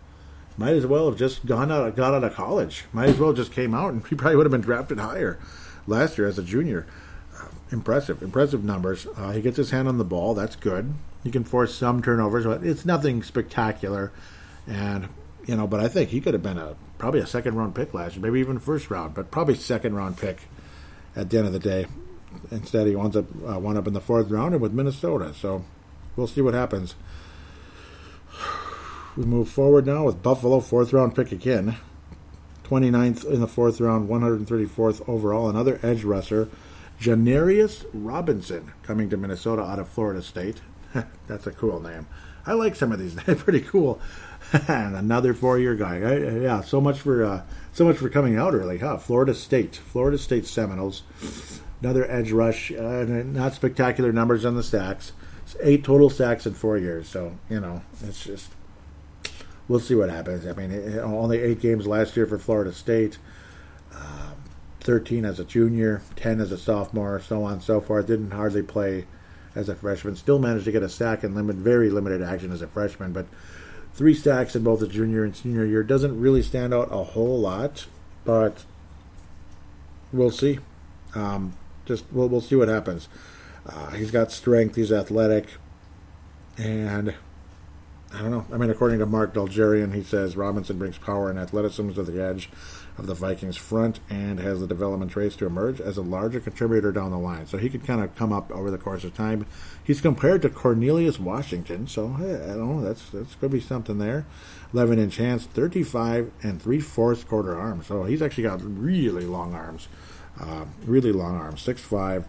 Might 0.57 0.75
as 0.75 0.85
well 0.85 1.09
have 1.09 1.17
just 1.17 1.45
gone 1.45 1.71
out, 1.71 1.95
got 1.95 2.13
out 2.13 2.23
of 2.23 2.33
college. 2.33 2.85
Might 2.91 3.09
as 3.09 3.17
well 3.17 3.33
just 3.33 3.51
came 3.51 3.73
out, 3.73 3.93
and 3.93 4.05
he 4.09 4.15
probably 4.15 4.35
would 4.35 4.45
have 4.45 4.51
been 4.51 4.61
drafted 4.61 4.99
higher 4.99 5.39
last 5.87 6.17
year 6.17 6.27
as 6.27 6.37
a 6.37 6.43
junior. 6.43 6.85
Impressive, 7.71 8.23
impressive 8.23 8.63
numbers. 8.63 9.07
Uh, 9.15 9.31
he 9.31 9.41
gets 9.41 9.57
his 9.57 9.71
hand 9.71 9.87
on 9.87 9.97
the 9.97 10.03
ball. 10.03 10.33
That's 10.33 10.55
good. 10.55 10.93
He 11.23 11.31
can 11.31 11.43
force 11.43 11.75
some 11.75 12.01
turnovers, 12.01 12.45
but 12.45 12.63
it's 12.63 12.85
nothing 12.85 13.21
spectacular. 13.21 14.11
And 14.67 15.09
you 15.45 15.55
know, 15.55 15.67
but 15.67 15.79
I 15.79 15.87
think 15.87 16.09
he 16.09 16.21
could 16.21 16.33
have 16.33 16.43
been 16.43 16.57
a 16.57 16.75
probably 16.97 17.19
a 17.19 17.27
second 17.27 17.55
round 17.55 17.75
pick 17.75 17.93
last 17.93 18.15
year, 18.15 18.23
maybe 18.23 18.39
even 18.39 18.59
first 18.59 18.89
round, 18.89 19.13
but 19.13 19.31
probably 19.31 19.55
second 19.55 19.95
round 19.95 20.17
pick 20.17 20.41
at 21.15 21.29
the 21.29 21.37
end 21.37 21.47
of 21.47 21.53
the 21.53 21.59
day. 21.59 21.87
Instead, 22.51 22.87
he 22.87 22.95
winds 22.95 23.15
up 23.15 23.25
uh, 23.47 23.59
one 23.59 23.77
up 23.77 23.87
in 23.87 23.93
the 23.93 24.01
fourth 24.01 24.29
round 24.29 24.53
and 24.53 24.61
with 24.61 24.73
Minnesota. 24.73 25.33
So 25.33 25.65
we'll 26.15 26.27
see 26.27 26.41
what 26.41 26.53
happens. 26.53 26.95
We 29.17 29.25
move 29.25 29.49
forward 29.49 29.85
now 29.85 30.05
with 30.05 30.23
Buffalo, 30.23 30.61
fourth 30.61 30.93
round 30.93 31.13
pick 31.13 31.33
again. 31.33 31.75
29th 32.63 33.25
in 33.25 33.41
the 33.41 33.47
fourth 33.47 33.81
round, 33.81 34.07
134th 34.07 35.09
overall. 35.09 35.49
Another 35.49 35.77
edge 35.83 36.03
rusher, 36.03 36.47
Janarius 36.99 37.85
Robinson, 37.93 38.73
coming 38.83 39.09
to 39.09 39.17
Minnesota 39.17 39.63
out 39.63 39.79
of 39.79 39.87
Florida 39.87 40.21
State. 40.21 40.61
That's 41.27 41.47
a 41.47 41.51
cool 41.51 41.79
name. 41.79 42.07
I 42.45 42.53
like 42.53 42.75
some 42.75 42.91
of 42.91 42.99
these. 42.99 43.15
They're 43.25 43.35
pretty 43.35 43.61
cool. 43.61 44.01
and 44.67 44.95
another 44.95 45.33
four-year 45.33 45.75
guy. 45.75 45.97
I, 45.97 46.17
yeah, 46.39 46.61
so 46.61 46.81
much 46.81 46.99
for 46.99 47.23
uh, 47.23 47.43
so 47.71 47.85
much 47.85 47.97
for 47.97 48.09
coming 48.09 48.37
out 48.37 48.53
early, 48.53 48.79
huh? 48.79 48.97
Florida 48.97 49.33
State, 49.33 49.75
Florida 49.75 50.17
State 50.17 50.45
Seminoles. 50.45 51.03
Another 51.81 52.09
edge 52.09 52.31
rush. 52.31 52.71
Uh, 52.71 53.05
not 53.05 53.53
spectacular 53.53 54.11
numbers 54.11 54.45
on 54.45 54.55
the 54.55 54.63
sacks. 54.63 55.11
It's 55.43 55.55
eight 55.61 55.83
total 55.83 56.09
sacks 56.09 56.45
in 56.45 56.53
four 56.53 56.77
years. 56.77 57.07
So 57.07 57.37
you 57.49 57.59
know, 57.59 57.83
it's 58.03 58.23
just 58.23 58.49
we'll 59.67 59.79
see 59.79 59.95
what 59.95 60.09
happens. 60.09 60.45
I 60.47 60.53
mean, 60.53 60.71
it, 60.71 60.97
only 60.99 61.39
eight 61.39 61.61
games 61.61 61.85
last 61.87 62.17
year 62.17 62.25
for 62.25 62.37
Florida 62.39 62.73
State. 62.73 63.17
Um, 63.93 64.28
13 64.89 65.23
as 65.23 65.39
a 65.39 65.45
junior, 65.45 66.01
10 66.15 66.41
as 66.41 66.51
a 66.51 66.57
sophomore, 66.57 67.21
so 67.21 67.43
on 67.43 67.53
and 67.53 67.61
so 67.61 67.79
forth. 67.79 68.07
Didn't 68.07 68.31
hardly 68.31 68.63
play 68.63 69.05
as 69.53 69.69
a 69.69 69.75
freshman. 69.75 70.15
Still 70.15 70.39
managed 70.39 70.65
to 70.65 70.71
get 70.71 70.81
a 70.81 70.89
sack 70.89 71.23
and 71.23 71.35
limit 71.35 71.57
very 71.57 71.91
limited 71.91 72.23
action 72.23 72.51
as 72.51 72.63
a 72.63 72.67
freshman, 72.67 73.13
but 73.13 73.27
three 73.93 74.15
sacks 74.15 74.55
in 74.55 74.63
both 74.63 74.79
the 74.79 74.87
junior 74.87 75.23
and 75.23 75.35
senior 75.35 75.63
year 75.63 75.83
doesn't 75.83 76.19
really 76.19 76.41
stand 76.41 76.73
out 76.73 76.87
a 76.91 77.03
whole 77.03 77.39
lot. 77.39 77.85
But 78.25 78.65
we'll 80.11 80.31
see. 80.31 80.57
Um, 81.13 81.53
just 81.85 82.05
we'll, 82.11 82.27
we'll 82.27 82.41
see 82.41 82.55
what 82.55 82.67
happens. 82.67 83.09
Uh, 83.67 83.91
he's 83.91 84.09
got 84.09 84.31
strength. 84.31 84.75
He's 84.75 84.91
athletic, 84.91 85.49
and 86.57 87.13
I 88.11 88.21
don't 88.23 88.31
know. 88.31 88.45
I 88.51 88.57
mean, 88.57 88.71
according 88.71 88.97
to 88.97 89.05
Mark 89.05 89.35
Dulgerian, 89.35 89.93
he 89.93 90.01
says 90.01 90.35
Robinson 90.35 90.79
brings 90.79 90.97
power 90.97 91.29
and 91.29 91.37
athleticism 91.37 91.91
to 91.91 92.01
the 92.01 92.23
edge 92.23 92.49
of 92.99 93.07
the 93.07 93.13
Vikings' 93.13 93.57
front 93.57 93.99
and 94.09 94.39
has 94.39 94.59
the 94.59 94.67
development 94.67 95.11
traits 95.11 95.35
to 95.37 95.45
emerge 95.45 95.79
as 95.79 95.97
a 95.97 96.01
larger 96.01 96.39
contributor 96.39 96.91
down 96.91 97.11
the 97.11 97.17
line. 97.17 97.47
So 97.47 97.57
he 97.57 97.69
could 97.69 97.85
kind 97.85 98.03
of 98.03 98.15
come 98.15 98.33
up 98.33 98.51
over 98.51 98.69
the 98.69 98.77
course 98.77 99.03
of 99.03 99.15
time. 99.15 99.45
He's 99.83 100.01
compared 100.01 100.41
to 100.43 100.49
Cornelius 100.49 101.19
Washington, 101.19 101.87
so 101.87 102.13
hey, 102.13 102.35
I 102.35 102.55
don't 102.55 102.77
know. 102.77 102.81
That's 102.81 103.09
that's 103.09 103.35
to 103.35 103.49
be 103.49 103.59
something 103.59 103.97
there. 103.97 104.25
11 104.73 104.99
inch 104.99 105.17
hands, 105.17 105.45
35 105.45 106.31
and 106.43 106.61
three 106.61 106.79
fourths 106.79 107.23
quarter 107.23 107.57
arms. 107.57 107.87
So 107.87 108.03
he's 108.03 108.21
actually 108.21 108.43
got 108.43 108.61
really 108.61 109.25
long 109.25 109.55
arms, 109.55 109.87
uh, 110.39 110.65
really 110.85 111.11
long 111.11 111.37
arms. 111.37 111.65
6'5", 111.65 112.25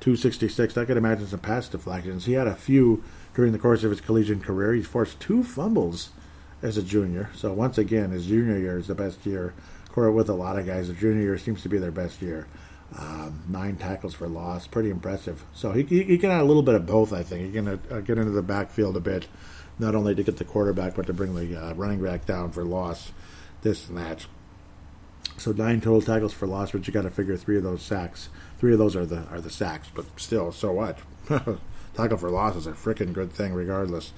266. 0.00 0.76
I 0.76 0.84
could 0.84 0.98
imagine 0.98 1.26
some 1.26 1.40
pass 1.40 1.68
deflections. 1.68 2.26
He 2.26 2.34
had 2.34 2.46
a 2.46 2.54
few 2.54 3.02
during 3.34 3.52
the 3.52 3.58
course 3.58 3.84
of 3.84 3.90
his 3.90 4.00
collegiate 4.00 4.42
career. 4.42 4.74
He 4.74 4.82
forced 4.82 5.20
two 5.20 5.42
fumbles 5.42 6.10
as 6.62 6.76
a 6.76 6.82
junior. 6.82 7.30
So 7.34 7.52
once 7.52 7.78
again, 7.78 8.10
his 8.10 8.26
junior 8.26 8.58
year 8.58 8.78
is 8.78 8.86
the 8.86 8.94
best 8.94 9.24
year. 9.26 9.54
Core 9.90 10.10
with 10.12 10.28
a 10.28 10.34
lot 10.34 10.58
of 10.58 10.66
guys, 10.66 10.88
the 10.88 10.94
junior 10.94 11.22
year 11.22 11.38
seems 11.38 11.62
to 11.62 11.68
be 11.68 11.78
their 11.78 11.90
best 11.90 12.22
year. 12.22 12.46
Um, 12.96 13.42
nine 13.48 13.76
tackles 13.76 14.14
for 14.14 14.28
loss, 14.28 14.66
pretty 14.66 14.90
impressive. 14.90 15.44
So 15.54 15.72
he, 15.72 15.84
he, 15.84 16.02
he, 16.02 16.18
can 16.18 16.30
add 16.30 16.40
a 16.40 16.44
little 16.44 16.62
bit 16.62 16.74
of 16.74 16.86
both, 16.86 17.12
I 17.12 17.22
think. 17.22 17.46
He 17.46 17.52
can 17.52 17.68
uh, 17.68 18.00
get 18.00 18.18
into 18.18 18.32
the 18.32 18.42
backfield 18.42 18.96
a 18.96 19.00
bit, 19.00 19.28
not 19.78 19.94
only 19.94 20.14
to 20.14 20.22
get 20.24 20.38
the 20.38 20.44
quarterback, 20.44 20.96
but 20.96 21.06
to 21.06 21.12
bring 21.12 21.34
the 21.34 21.56
uh, 21.56 21.74
running 21.74 22.02
back 22.02 22.26
down 22.26 22.50
for 22.50 22.64
loss, 22.64 23.12
this 23.62 23.88
and 23.88 23.96
that. 23.98 24.26
So 25.38 25.52
nine 25.52 25.80
total 25.80 26.02
tackles 26.02 26.32
for 26.32 26.46
loss, 26.46 26.72
but 26.72 26.86
you 26.86 26.92
got 26.92 27.02
to 27.02 27.10
figure 27.10 27.36
three 27.36 27.56
of 27.56 27.62
those 27.62 27.82
sacks. 27.82 28.28
Three 28.58 28.72
of 28.72 28.78
those 28.78 28.96
are 28.96 29.06
the 29.06 29.24
are 29.28 29.40
the 29.40 29.50
sacks, 29.50 29.88
but 29.94 30.04
still, 30.16 30.52
so 30.52 30.72
what? 30.72 30.98
tackle 31.94 32.18
for 32.18 32.30
loss 32.30 32.56
is 32.56 32.66
a 32.66 32.72
freaking 32.72 33.12
good 33.12 33.32
thing, 33.32 33.54
regardless. 33.54 34.12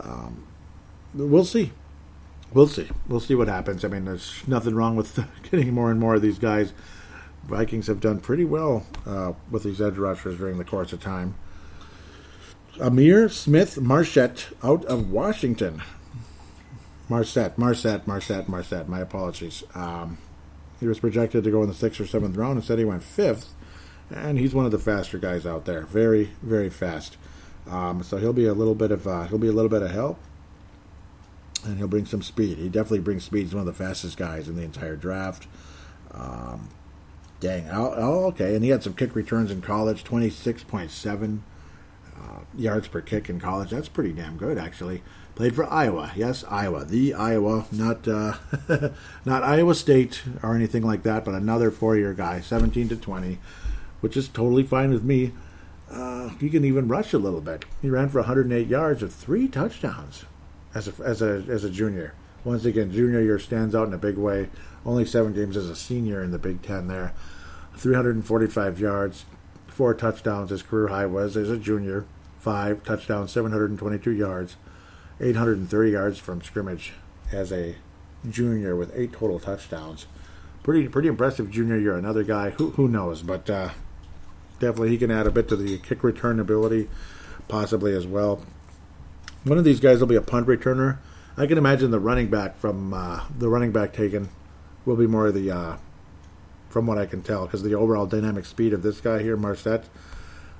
Um, 0.00 0.46
we'll 1.14 1.44
see. 1.44 1.72
We'll 2.52 2.66
see. 2.66 2.88
We'll 3.08 3.20
see 3.20 3.34
what 3.34 3.48
happens. 3.48 3.84
I 3.84 3.88
mean, 3.88 4.04
there's 4.04 4.46
nothing 4.46 4.74
wrong 4.74 4.96
with 4.96 5.18
getting 5.50 5.72
more 5.72 5.90
and 5.90 5.98
more 5.98 6.14
of 6.14 6.22
these 6.22 6.38
guys. 6.38 6.72
Vikings 7.44 7.86
have 7.88 8.00
done 8.00 8.20
pretty 8.20 8.44
well 8.44 8.86
uh, 9.06 9.32
with 9.50 9.64
these 9.64 9.80
edge 9.80 9.96
rushers 9.96 10.38
during 10.38 10.58
the 10.58 10.64
course 10.64 10.92
of 10.92 11.00
time. 11.00 11.34
Ihmir 12.76 13.30
Smith 13.30 13.80
Marsette 13.80 14.48
out 14.62 14.84
of 14.84 15.10
Washington. 15.10 15.82
Marsette, 17.08 17.58
Marsette, 17.58 18.06
Marsette, 18.06 18.48
Marsette. 18.48 18.88
My 18.88 19.00
apologies. 19.00 19.64
Um, 19.74 20.18
he 20.80 20.86
was 20.86 21.00
projected 21.00 21.44
to 21.44 21.50
go 21.50 21.62
in 21.62 21.68
the 21.68 21.74
sixth 21.74 22.00
or 22.00 22.06
seventh 22.06 22.36
round. 22.36 22.56
Instead, 22.56 22.78
he 22.78 22.84
went 22.84 23.02
fifth 23.02 23.52
and 24.14 24.38
he's 24.38 24.54
one 24.54 24.64
of 24.64 24.72
the 24.72 24.78
faster 24.78 25.18
guys 25.18 25.46
out 25.46 25.64
there. 25.64 25.82
Very, 25.82 26.30
very 26.42 26.70
fast. 26.70 27.16
Um, 27.68 28.02
so 28.02 28.16
he'll 28.16 28.32
be 28.32 28.46
a 28.46 28.54
little 28.54 28.74
bit 28.74 28.90
of 28.90 29.06
uh, 29.06 29.24
he'll 29.24 29.38
be 29.38 29.48
a 29.48 29.52
little 29.52 29.68
bit 29.68 29.82
of 29.82 29.90
help, 29.90 30.18
and 31.64 31.78
he'll 31.78 31.88
bring 31.88 32.06
some 32.06 32.22
speed. 32.22 32.58
He 32.58 32.68
definitely 32.68 33.00
brings 33.00 33.24
speed. 33.24 33.42
He's 33.42 33.54
one 33.54 33.66
of 33.66 33.66
the 33.66 33.84
fastest 33.84 34.16
guys 34.16 34.48
in 34.48 34.56
the 34.56 34.62
entire 34.62 34.96
draft. 34.96 35.46
Um, 36.12 36.68
dang, 37.40 37.68
oh, 37.70 37.94
oh, 37.96 38.24
okay. 38.26 38.54
And 38.54 38.64
he 38.64 38.70
had 38.70 38.82
some 38.82 38.94
kick 38.94 39.14
returns 39.14 39.50
in 39.50 39.62
college, 39.62 40.04
twenty 40.04 40.30
six 40.30 40.62
point 40.62 40.90
seven 40.90 41.44
uh, 42.16 42.40
yards 42.56 42.88
per 42.88 43.00
kick 43.00 43.28
in 43.28 43.40
college. 43.40 43.70
That's 43.70 43.88
pretty 43.88 44.12
damn 44.12 44.36
good, 44.36 44.58
actually. 44.58 45.02
Played 45.34 45.54
for 45.54 45.64
Iowa. 45.64 46.12
Yes, 46.14 46.44
Iowa. 46.44 46.84
The 46.84 47.14
Iowa, 47.14 47.64
not 47.72 48.06
uh, 48.06 48.34
not 49.24 49.42
Iowa 49.42 49.74
State 49.74 50.22
or 50.42 50.54
anything 50.54 50.82
like 50.82 51.04
that, 51.04 51.24
but 51.24 51.34
another 51.34 51.70
four 51.70 51.96
year 51.96 52.12
guy, 52.12 52.40
seventeen 52.40 52.88
to 52.88 52.96
twenty 52.96 53.38
which 54.02 54.16
is 54.16 54.28
totally 54.28 54.64
fine 54.64 54.90
with 54.90 55.04
me. 55.04 55.32
Uh, 55.90 56.30
he 56.40 56.50
can 56.50 56.64
even 56.64 56.88
rush 56.88 57.12
a 57.12 57.18
little 57.18 57.40
bit. 57.40 57.64
He 57.80 57.88
ran 57.88 58.08
for 58.08 58.18
108 58.18 58.66
yards 58.66 59.00
with 59.00 59.14
three 59.14 59.48
touchdowns 59.48 60.24
as 60.74 60.88
a, 60.88 61.02
as 61.02 61.22
a 61.22 61.44
as 61.48 61.64
a 61.64 61.70
junior. 61.70 62.14
Once 62.44 62.64
again, 62.64 62.90
junior 62.92 63.20
year 63.20 63.38
stands 63.38 63.74
out 63.74 63.86
in 63.86 63.94
a 63.94 63.98
big 63.98 64.16
way. 64.16 64.48
Only 64.84 65.04
seven 65.04 65.32
games 65.32 65.56
as 65.56 65.70
a 65.70 65.76
senior 65.76 66.22
in 66.22 66.32
the 66.32 66.38
Big 66.38 66.62
Ten 66.62 66.88
there. 66.88 67.12
345 67.76 68.80
yards, 68.80 69.24
four 69.68 69.94
touchdowns. 69.94 70.50
His 70.50 70.62
career 70.62 70.88
high 70.88 71.06
was 71.06 71.36
as 71.36 71.50
a 71.50 71.56
junior. 71.56 72.04
Five 72.40 72.82
touchdowns, 72.82 73.30
722 73.30 74.10
yards, 74.10 74.56
830 75.20 75.90
yards 75.92 76.18
from 76.18 76.42
scrimmage 76.42 76.92
as 77.30 77.52
a 77.52 77.76
junior 78.28 78.74
with 78.74 78.92
eight 78.96 79.12
total 79.12 79.38
touchdowns. 79.38 80.06
Pretty 80.64 80.88
pretty 80.88 81.08
impressive 81.08 81.50
junior 81.50 81.78
year. 81.78 81.96
Another 81.96 82.24
guy 82.24 82.50
who 82.50 82.70
who 82.70 82.88
knows, 82.88 83.22
but 83.22 83.48
uh, 83.48 83.70
definitely 84.58 84.90
he 84.90 84.98
can 84.98 85.10
add 85.10 85.26
a 85.26 85.30
bit 85.30 85.48
to 85.48 85.56
the 85.56 85.78
kick 85.78 86.02
return 86.02 86.40
ability, 86.40 86.88
possibly 87.46 87.94
as 87.94 88.06
well. 88.06 88.42
One 89.44 89.58
of 89.58 89.64
these 89.64 89.80
guys 89.80 89.98
will 89.98 90.06
be 90.06 90.16
a 90.16 90.22
punt 90.22 90.46
returner. 90.46 90.98
I 91.36 91.46
can 91.46 91.58
imagine 91.58 91.90
the 91.90 91.98
running 91.98 92.28
back 92.28 92.56
from 92.56 92.94
uh, 92.94 93.24
the 93.36 93.48
running 93.48 93.72
back 93.72 93.92
taken 93.92 94.28
will 94.84 94.96
be 94.96 95.06
more 95.06 95.28
of 95.28 95.34
the, 95.34 95.50
uh, 95.50 95.76
from 96.68 96.86
what 96.86 96.98
I 96.98 97.06
can 97.06 97.22
tell, 97.22 97.46
because 97.46 97.62
the 97.62 97.74
overall 97.74 98.06
dynamic 98.06 98.44
speed 98.44 98.72
of 98.72 98.82
this 98.82 99.00
guy 99.00 99.22
here, 99.22 99.36
Marsette, 99.36 99.84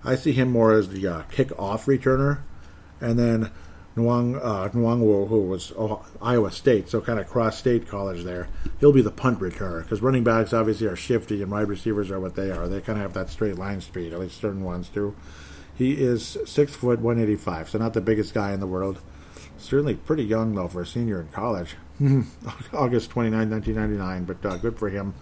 I 0.05 0.17
see 0.17 0.33
him 0.33 0.51
more 0.51 0.73
as 0.73 0.89
the 0.89 1.07
uh, 1.07 1.23
kick 1.31 1.57
off 1.59 1.87
returner, 1.87 2.41
and 3.01 3.19
then 3.19 3.51
Nwang 3.97 4.41
uh, 4.43 4.69
who 4.69 5.43
was 5.43 5.73
Iowa 6.21 6.51
State, 6.51 6.89
so 6.89 7.01
kind 7.01 7.21
of 7.21 7.29
cross-state 7.29 7.87
college 7.87 8.25
there. 8.25 8.49
He'll 8.81 8.93
be 8.93 9.03
the 9.03 9.11
punt 9.11 9.39
returner 9.39 9.83
because 9.83 10.01
running 10.01 10.25
backs 10.25 10.53
obviously 10.53 10.87
are 10.87 10.97
shifty 10.97 11.43
and 11.43 11.53
wide 11.53 11.69
receivers 11.69 12.11
are 12.11 12.19
what 12.19 12.35
they 12.35 12.51
are. 12.51 12.69
They 12.69 12.81
kind 12.81 12.99
of 12.99 13.03
have 13.03 13.13
that 13.13 13.31
straight 13.31 13.59
line 13.59 13.81
speed, 13.81 14.13
at 14.13 14.19
least 14.19 14.41
certain 14.41 14.65
ones 14.65 14.89
do. 14.89 15.15
He 15.83 15.95
is 15.95 16.39
six 16.47 16.77
foot 16.77 17.01
one 17.01 17.19
eighty 17.19 17.35
five, 17.35 17.69
so 17.69 17.77
not 17.77 17.93
the 17.93 18.01
biggest 18.01 18.33
guy 18.33 18.53
in 18.53 18.61
the 18.61 18.69
world. 18.69 19.01
Certainly 19.59 19.97
pretty 19.97 20.23
young 20.23 20.55
though 20.55 20.69
for 20.69 20.83
a 20.83 20.87
senior 20.87 21.21
in 21.21 21.29
college. 21.29 21.75
August 22.73 23.11
29, 23.11 23.51
1999, 23.51 24.25
but 24.25 24.47
uh, 24.47 24.57
good 24.59 24.79
for 24.79 24.91
him. 24.91 25.13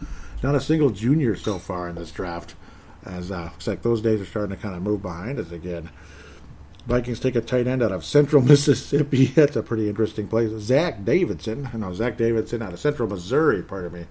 Not 0.42 0.54
a 0.54 0.60
single 0.60 0.90
junior 0.90 1.34
so 1.34 1.58
far 1.58 1.88
in 1.88 1.94
this 1.94 2.10
draft, 2.10 2.54
as 3.04 3.30
uh, 3.30 3.44
looks 3.44 3.66
like 3.66 3.80
those 3.80 4.02
days 4.02 4.20
are 4.20 4.26
starting 4.26 4.54
to 4.54 4.62
kind 4.62 4.74
of 4.74 4.82
move 4.82 5.00
behind 5.00 5.38
us 5.38 5.50
again. 5.50 5.88
Vikings 6.86 7.20
take 7.20 7.36
a 7.36 7.40
tight 7.40 7.66
end 7.66 7.82
out 7.82 7.92
of 7.92 8.04
Central 8.04 8.42
Mississippi. 8.52 9.26
That's 9.26 9.56
a 9.56 9.62
pretty 9.62 9.88
interesting 9.88 10.28
place. 10.28 10.50
Zach 10.60 11.06
Davidson. 11.06 11.70
No, 11.74 11.94
Zach 11.94 12.18
Davidson 12.18 12.60
out 12.60 12.74
of 12.74 12.80
Central 12.80 13.08
Missouri, 13.08 13.62
pardon 13.62 13.92
me. 13.92 14.06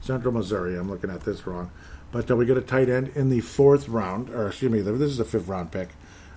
Central 0.00 0.34
Missouri. 0.34 0.76
I'm 0.76 0.90
looking 0.90 1.10
at 1.10 1.20
this 1.20 1.46
wrong. 1.46 1.70
But 2.12 2.30
uh, 2.30 2.36
we 2.36 2.46
get 2.46 2.56
a 2.56 2.62
tight 2.62 2.88
end 2.88 3.08
in 3.14 3.30
the 3.30 3.40
fourth 3.40 3.88
round, 3.88 4.30
or 4.30 4.48
excuse 4.48 4.70
me, 4.70 4.80
this 4.80 5.10
is 5.10 5.18
a 5.18 5.24
fifth 5.24 5.48
round 5.48 5.72
pick, 5.72 5.88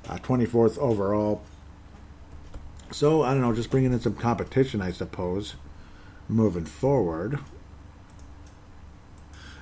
uh, 0.09 0.15
24th 0.17 0.77
overall. 0.79 1.43
So, 2.91 3.23
I 3.23 3.33
don't 3.33 3.41
know, 3.41 3.53
just 3.53 3.69
bringing 3.69 3.93
in 3.93 3.99
some 3.99 4.15
competition, 4.15 4.81
I 4.81 4.91
suppose, 4.91 5.55
moving 6.29 6.65
forward 6.65 7.39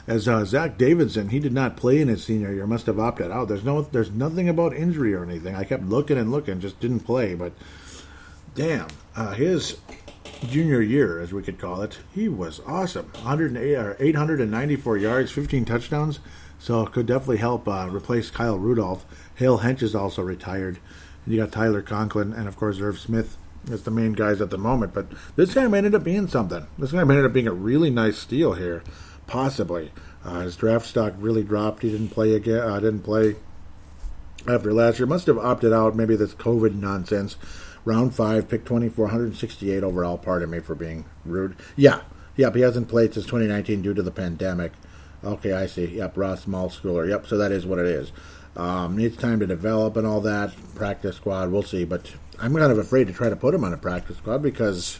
as 0.07 0.27
uh, 0.27 0.43
Zach 0.43 0.77
Davidson, 0.77 1.29
he 1.29 1.39
did 1.39 1.53
not 1.53 1.77
play 1.77 2.01
in 2.01 2.09
his 2.09 2.23
senior 2.23 2.51
year. 2.51 2.67
Must 2.67 2.85
have 2.87 2.99
opted 2.99 3.31
out. 3.31 3.47
There's 3.47 3.63
no, 3.63 3.83
there's 3.83 4.11
nothing 4.11 4.49
about 4.49 4.73
injury 4.75 5.13
or 5.13 5.23
anything. 5.23 5.55
I 5.55 5.63
kept 5.63 5.83
looking 5.83 6.17
and 6.17 6.31
looking, 6.31 6.59
just 6.59 6.79
didn't 6.79 7.01
play. 7.01 7.35
But 7.35 7.53
damn, 8.53 8.87
uh, 9.15 9.33
his 9.33 9.77
junior 10.47 10.81
year, 10.81 11.19
as 11.19 11.33
we 11.33 11.43
could 11.43 11.59
call 11.59 11.81
it, 11.81 11.99
he 12.13 12.27
was 12.27 12.61
awesome. 12.65 13.11
108 13.13 13.75
or 13.75 13.97
894 13.99 14.97
yards, 14.97 15.31
15 15.31 15.65
touchdowns. 15.65 16.19
So 16.59 16.85
could 16.85 17.05
definitely 17.05 17.37
help 17.37 17.67
uh, 17.67 17.89
replace 17.91 18.31
Kyle 18.31 18.57
Rudolph. 18.57 19.05
Hale 19.35 19.59
Hench 19.59 19.81
is 19.81 19.95
also 19.95 20.21
retired. 20.21 20.79
And 21.25 21.33
you 21.33 21.41
got 21.41 21.51
Tyler 21.51 21.81
Conklin 21.81 22.33
and 22.33 22.47
of 22.47 22.55
course 22.55 22.79
Irv 22.79 22.99
Smith 22.99 23.37
as 23.71 23.83
the 23.83 23.91
main 23.91 24.13
guys 24.13 24.41
at 24.41 24.49
the 24.49 24.57
moment. 24.57 24.93
But 24.93 25.07
this 25.35 25.53
guy 25.53 25.67
may 25.67 25.79
end 25.79 25.95
up 25.95 26.03
being 26.03 26.27
something. 26.27 26.67
This 26.77 26.91
guy 26.91 27.03
may 27.03 27.17
end 27.17 27.25
up 27.25 27.33
being 27.33 27.47
a 27.47 27.53
really 27.53 27.89
nice 27.89 28.17
steal 28.17 28.53
here 28.53 28.83
possibly. 29.27 29.91
Uh, 30.23 30.41
his 30.41 30.55
draft 30.55 30.85
stock 30.85 31.13
really 31.17 31.43
dropped. 31.43 31.81
He 31.81 31.91
didn't 31.91 32.09
play 32.09 32.33
again. 32.33 32.59
Uh, 32.59 32.79
didn't 32.79 33.01
play 33.01 33.35
after 34.47 34.73
last 34.73 34.99
year. 34.99 35.07
Must 35.07 35.27
have 35.27 35.37
opted 35.37 35.73
out. 35.73 35.95
Maybe 35.95 36.15
this 36.15 36.33
COVID 36.33 36.75
nonsense. 36.75 37.35
Round 37.85 38.13
five, 38.15 38.47
pick 38.47 38.65
24, 38.65 39.05
168 39.05 39.83
overall. 39.83 40.17
Pardon 40.17 40.49
me 40.49 40.59
for 40.59 40.75
being 40.75 41.05
rude. 41.25 41.55
Yeah, 41.75 42.01
yep. 42.35 42.55
He 42.55 42.61
hasn't 42.61 42.87
played 42.87 43.13
since 43.13 43.25
2019 43.25 43.81
due 43.81 43.93
to 43.93 44.01
the 44.01 44.11
pandemic. 44.11 44.71
Okay, 45.23 45.53
I 45.53 45.67
see. 45.67 45.85
Yep, 45.85 46.17
Ross 46.17 46.43
Small 46.43 46.69
Schooler. 46.69 47.09
Yep, 47.09 47.27
so 47.27 47.37
that 47.37 47.51
is 47.51 47.65
what 47.65 47.79
it 47.79 47.85
is. 47.85 48.11
Um, 48.55 48.97
needs 48.97 49.17
time 49.17 49.39
to 49.39 49.47
develop 49.47 49.97
and 49.97 50.05
all 50.05 50.21
that. 50.21 50.53
Practice 50.75 51.17
squad, 51.17 51.51
we'll 51.51 51.63
see. 51.63 51.83
But 51.85 52.13
I'm 52.39 52.53
kind 52.55 52.71
of 52.71 52.77
afraid 52.77 53.07
to 53.07 53.13
try 53.13 53.29
to 53.29 53.35
put 53.35 53.53
him 53.53 53.63
on 53.63 53.73
a 53.73 53.77
practice 53.77 54.17
squad 54.17 54.41
because 54.41 54.99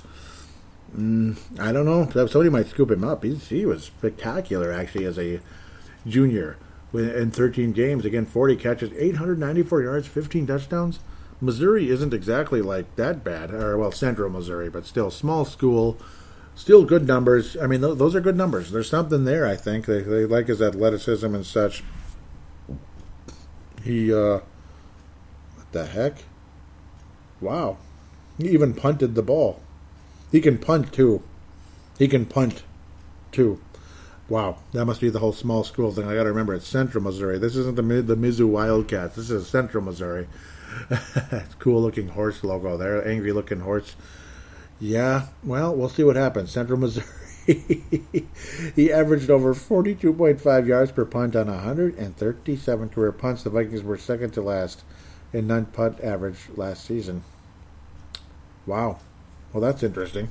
Mm, 0.97 1.37
I 1.59 1.71
don't 1.71 1.85
know. 1.85 2.07
Somebody 2.27 2.49
might 2.49 2.67
scoop 2.67 2.91
him 2.91 3.03
up. 3.03 3.23
He's, 3.23 3.49
he 3.49 3.65
was 3.65 3.83
spectacular, 3.83 4.71
actually, 4.71 5.05
as 5.05 5.17
a 5.17 5.39
junior 6.05 6.57
in 6.93 7.31
13 7.31 7.71
games. 7.71 8.05
Again, 8.05 8.25
40 8.25 8.55
catches, 8.57 8.91
894 8.93 9.81
yards, 9.81 10.07
15 10.07 10.47
touchdowns. 10.47 10.99
Missouri 11.43 11.89
isn't 11.89 12.13
exactly 12.13 12.61
like 12.61 12.95
that 12.95 13.23
bad, 13.23 13.53
or 13.53 13.77
well, 13.77 13.91
Central 13.91 14.29
Missouri, 14.29 14.69
but 14.69 14.85
still 14.85 15.11
small 15.11 15.43
school, 15.43 15.97
still 16.55 16.85
good 16.85 17.05
numbers. 17.05 17.57
I 17.57 17.67
mean, 17.67 17.81
th- 17.81 17.97
those 17.97 18.15
are 18.15 18.21
good 18.21 18.37
numbers. 18.37 18.71
There's 18.71 18.89
something 18.89 19.25
there. 19.25 19.45
I 19.45 19.55
think 19.55 19.85
they, 19.85 20.01
they 20.01 20.25
like 20.25 20.47
his 20.47 20.61
athleticism 20.61 21.35
and 21.35 21.45
such. 21.45 21.83
He, 23.83 24.13
uh, 24.13 24.39
what 25.55 25.71
the 25.73 25.85
heck? 25.85 26.23
Wow, 27.41 27.77
he 28.37 28.49
even 28.49 28.73
punted 28.73 29.15
the 29.15 29.21
ball. 29.21 29.61
He 30.31 30.39
can 30.39 30.57
punt 30.57 30.93
too. 30.93 31.23
He 31.99 32.07
can 32.07 32.25
punt 32.25 32.63
too. 33.33 33.59
Wow, 34.29 34.59
that 34.71 34.85
must 34.85 35.01
be 35.01 35.09
the 35.09 35.19
whole 35.19 35.33
small 35.33 35.65
school 35.65 35.91
thing. 35.91 36.07
I 36.07 36.15
got 36.15 36.23
to 36.23 36.29
remember 36.29 36.53
it's 36.53 36.67
Central 36.67 37.03
Missouri. 37.03 37.37
This 37.37 37.57
isn't 37.57 37.75
the 37.75 37.83
the 38.01 38.15
Mizzou 38.15 38.47
Wildcats. 38.47 39.17
This 39.17 39.29
is 39.29 39.45
Central 39.47 39.83
Missouri. 39.83 40.27
cool 41.59 41.81
looking 41.81 42.09
horse 42.09 42.43
logo 42.43 42.77
there. 42.77 43.05
Angry 43.07 43.31
looking 43.31 43.61
horse. 43.61 43.95
Yeah, 44.79 45.27
well, 45.43 45.75
we'll 45.75 45.89
see 45.89 46.03
what 46.03 46.15
happens. 46.15 46.51
Central 46.51 46.79
Missouri. 46.79 47.05
he 48.75 48.91
averaged 48.91 49.29
over 49.29 49.53
42.5 49.53 50.67
yards 50.67 50.91
per 50.91 51.05
punt 51.05 51.35
on 51.35 51.47
137 51.47 52.89
career 52.89 53.11
punts. 53.11 53.43
The 53.43 53.49
Vikings 53.49 53.83
were 53.83 53.97
second 53.97 54.31
to 54.31 54.41
last 54.41 54.83
in 55.33 55.47
non 55.47 55.65
punt 55.65 55.99
average 56.01 56.49
last 56.55 56.85
season. 56.85 57.23
Wow. 58.65 58.99
Well, 59.51 59.61
that's 59.61 59.83
interesting. 59.83 60.29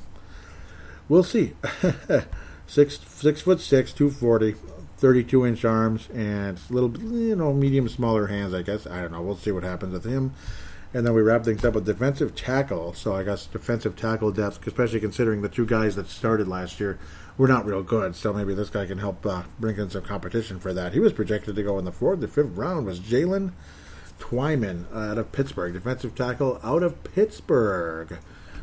We'll 1.09 1.24
see. 1.24 1.53
six 2.66 2.99
six 3.07 3.43
foot 3.43 3.61
six, 3.61 3.93
two 3.93 4.11
forty, 4.11 4.55
32 5.03 5.44
inch 5.44 5.64
arms, 5.64 6.09
and 6.14 6.61
little 6.70 6.96
you 6.96 7.34
know 7.34 7.53
medium 7.53 7.88
smaller 7.88 8.28
hands. 8.28 8.55
I 8.55 8.62
guess 8.62 8.86
I 8.86 9.03
don't 9.03 9.11
know. 9.11 9.20
We'll 9.20 9.36
see 9.36 9.50
what 9.50 9.64
happens 9.64 9.92
with 9.92 10.05
him. 10.05 10.32
And 10.94 11.05
then 11.05 11.12
we 11.12 11.22
wrap 11.22 11.42
things 11.42 11.64
up 11.64 11.74
with 11.74 11.86
defensive 11.86 12.36
tackle. 12.36 12.94
So 12.94 13.16
I 13.16 13.24
guess 13.24 13.46
defensive 13.46 13.96
tackle 13.96 14.30
depth, 14.30 14.64
especially 14.64 15.00
considering 15.00 15.42
the 15.42 15.48
two 15.48 15.66
guys 15.66 15.96
that 15.96 16.09
started 16.09 16.46
last 16.46 16.78
year 16.78 17.00
were 17.36 17.48
not 17.48 17.66
real 17.66 17.82
good. 17.82 18.14
So 18.14 18.32
maybe 18.32 18.55
this 18.55 18.70
guy 18.70 18.86
can 18.86 18.98
help 18.98 19.26
uh, 19.26 19.42
bring 19.59 19.76
in 19.76 19.90
some 19.90 20.03
competition 20.03 20.61
for 20.61 20.72
that. 20.72 20.92
He 20.92 21.00
was 21.00 21.12
projected 21.12 21.57
to 21.57 21.62
go 21.64 21.80
in 21.80 21.84
the 21.84 21.90
fourth, 21.90 22.20
the 22.20 22.28
fifth 22.28 22.57
round 22.57 22.86
was 22.86 23.00
Jalen 23.00 23.53
Twyman 24.20 24.84
out 24.94 25.18
of 25.18 25.32
Pittsburgh, 25.32 25.72
defensive 25.72 26.14
tackle 26.14 26.61
out 26.62 26.84
of 26.84 27.03
Pittsburgh. 27.03 28.18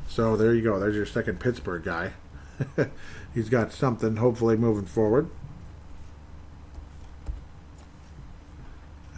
So 0.08 0.38
there 0.38 0.56
you 0.56 0.62
go. 0.62 0.80
There's 0.80 0.96
your 0.96 1.06
second 1.06 1.42
Pittsburgh 1.42 1.84
guy. 1.84 2.14
He's 3.34 3.50
got 3.50 3.74
something, 3.74 4.16
hopefully, 4.16 4.56
moving 4.56 4.86
forward. 4.86 5.30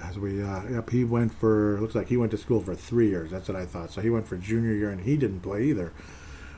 As 0.04 0.18
we, 0.18 0.41
uh, 0.41 0.64
yep, 0.70 0.89
he 0.89 1.04
went 1.04 1.34
for, 1.34 1.80
looks 1.80 1.95
like 1.95 2.08
he 2.08 2.18
went 2.18 2.32
to 2.32 2.38
school 2.38 2.62
for 2.62 2.76
three 2.76 3.10
years. 3.10 3.32
That's 3.32 3.47
what 3.47 3.58
I 3.58 3.66
thought. 3.66 3.91
So 3.91 4.02
he 4.02 4.10
went 4.10 4.28
for 4.28 4.38
junior 4.38 4.74
year 4.74 4.89
and 4.89 5.02
he 5.02 5.18
didn't 5.18 5.41
play 5.41 5.64
either. 5.66 5.93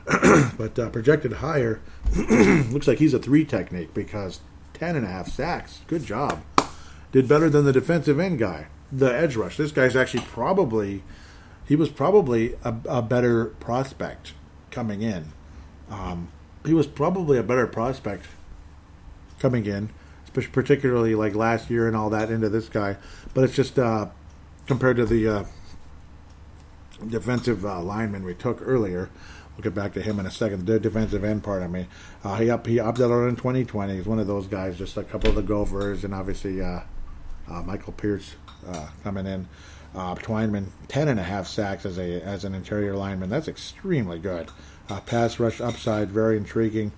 but 0.58 0.78
uh, 0.78 0.90
projected 0.90 1.34
higher, 1.34 1.80
looks 2.16 2.86
like 2.86 2.98
he's 2.98 3.14
a 3.14 3.18
three 3.18 3.44
technique 3.44 3.94
because 3.94 4.40
10 4.74 4.96
and 4.96 5.04
a 5.06 5.08
half 5.08 5.28
sacks. 5.28 5.80
Good 5.86 6.04
job. 6.04 6.42
Did 7.12 7.28
better 7.28 7.48
than 7.48 7.64
the 7.64 7.72
defensive 7.72 8.18
end 8.18 8.38
guy, 8.38 8.66
the 8.90 9.06
edge 9.06 9.36
rush. 9.36 9.56
This 9.56 9.72
guy's 9.72 9.96
actually 9.96 10.24
probably 10.24 11.02
he 11.66 11.76
was 11.76 11.88
probably 11.88 12.54
a, 12.64 12.74
a 12.88 13.02
better 13.02 13.46
prospect 13.46 14.34
coming 14.70 15.02
in. 15.02 15.32
Um, 15.90 16.28
he 16.64 16.74
was 16.74 16.86
probably 16.86 17.38
a 17.38 17.42
better 17.42 17.66
prospect 17.66 18.26
coming 19.38 19.66
in, 19.66 19.90
particularly 20.52 21.14
like 21.14 21.34
last 21.34 21.70
year 21.70 21.86
and 21.86 21.96
all 21.96 22.10
that 22.10 22.30
into 22.30 22.48
this 22.48 22.68
guy. 22.68 22.96
But 23.34 23.44
it's 23.44 23.54
just 23.54 23.78
uh, 23.78 24.08
compared 24.66 24.96
to 24.96 25.06
the 25.06 25.28
uh, 25.28 25.44
defensive 27.08 27.66
uh, 27.66 27.82
lineman 27.82 28.24
we 28.24 28.34
took 28.34 28.60
earlier. 28.62 29.10
We'll 29.56 29.62
get 29.62 29.74
back 29.74 29.92
to 29.94 30.02
him 30.02 30.18
in 30.18 30.26
a 30.26 30.30
second. 30.30 30.66
The 30.66 30.80
defensive 30.80 31.22
end 31.22 31.44
part 31.44 31.62
of 31.62 31.70
me. 31.70 31.86
Uh, 32.24 32.36
he 32.36 32.50
up 32.50 32.66
he 32.66 32.80
opted 32.80 33.04
out 33.04 33.28
in 33.28 33.36
2020. 33.36 33.96
He's 33.96 34.06
one 34.06 34.18
of 34.18 34.26
those 34.26 34.46
guys. 34.46 34.78
Just 34.78 34.96
a 34.96 35.04
couple 35.04 35.30
of 35.30 35.36
the 35.36 35.42
Gophers 35.42 36.04
and 36.04 36.14
obviously 36.14 36.60
uh, 36.60 36.80
uh, 37.48 37.62
Michael 37.62 37.92
Pierce 37.92 38.34
coming 39.02 39.26
in. 39.26 39.48
Uh, 39.94 40.16
Twyman, 40.16 40.66
10 40.88 41.06
and 41.06 41.20
a 41.20 41.22
half 41.22 41.46
sacks 41.46 41.86
as 41.86 41.98
a 41.98 42.20
as 42.22 42.44
an 42.44 42.52
interior 42.52 42.96
lineman. 42.96 43.30
That's 43.30 43.46
extremely 43.46 44.18
good. 44.18 44.50
Uh, 44.88 45.00
pass 45.00 45.38
rush 45.38 45.60
upside, 45.60 46.10
very 46.10 46.36
intriguing. 46.36 46.90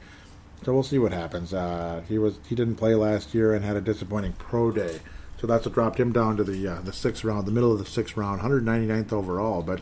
So 0.64 0.72
we'll 0.72 0.82
see 0.82 0.98
what 0.98 1.12
happens. 1.12 1.52
Uh, 1.52 2.02
he 2.08 2.18
was 2.18 2.38
he 2.48 2.54
didn't 2.54 2.76
play 2.76 2.94
last 2.94 3.34
year 3.34 3.52
and 3.52 3.64
had 3.64 3.76
a 3.76 3.82
disappointing 3.82 4.32
pro 4.38 4.72
day, 4.72 5.00
so 5.38 5.46
that's 5.46 5.66
what 5.66 5.74
dropped 5.74 6.00
him 6.00 6.12
down 6.12 6.36
to 6.36 6.44
the 6.44 6.66
uh, 6.66 6.80
the 6.80 6.92
sixth 6.92 7.24
round, 7.24 7.46
the 7.46 7.52
middle 7.52 7.72
of 7.72 7.78
the 7.78 7.86
sixth 7.86 8.16
round, 8.16 8.40
199th 8.40 9.12
overall. 9.12 9.62
But 9.62 9.80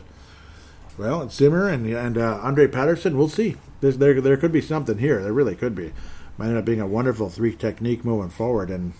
well, 0.97 1.21
it's 1.21 1.35
Zimmer 1.35 1.67
and 1.67 1.85
and 1.87 2.17
uh, 2.17 2.39
Andre 2.41 2.67
Patterson. 2.67 3.17
We'll 3.17 3.29
see. 3.29 3.55
There's, 3.81 3.97
there 3.97 4.19
there 4.21 4.37
could 4.37 4.51
be 4.51 4.61
something 4.61 4.97
here. 4.97 5.21
There 5.21 5.33
really 5.33 5.55
could 5.55 5.75
be. 5.75 5.93
Might 6.37 6.47
end 6.47 6.57
up 6.57 6.65
being 6.65 6.81
a 6.81 6.87
wonderful 6.87 7.29
three 7.29 7.55
technique 7.55 8.03
moving 8.03 8.29
forward 8.29 8.69
and 8.69 8.93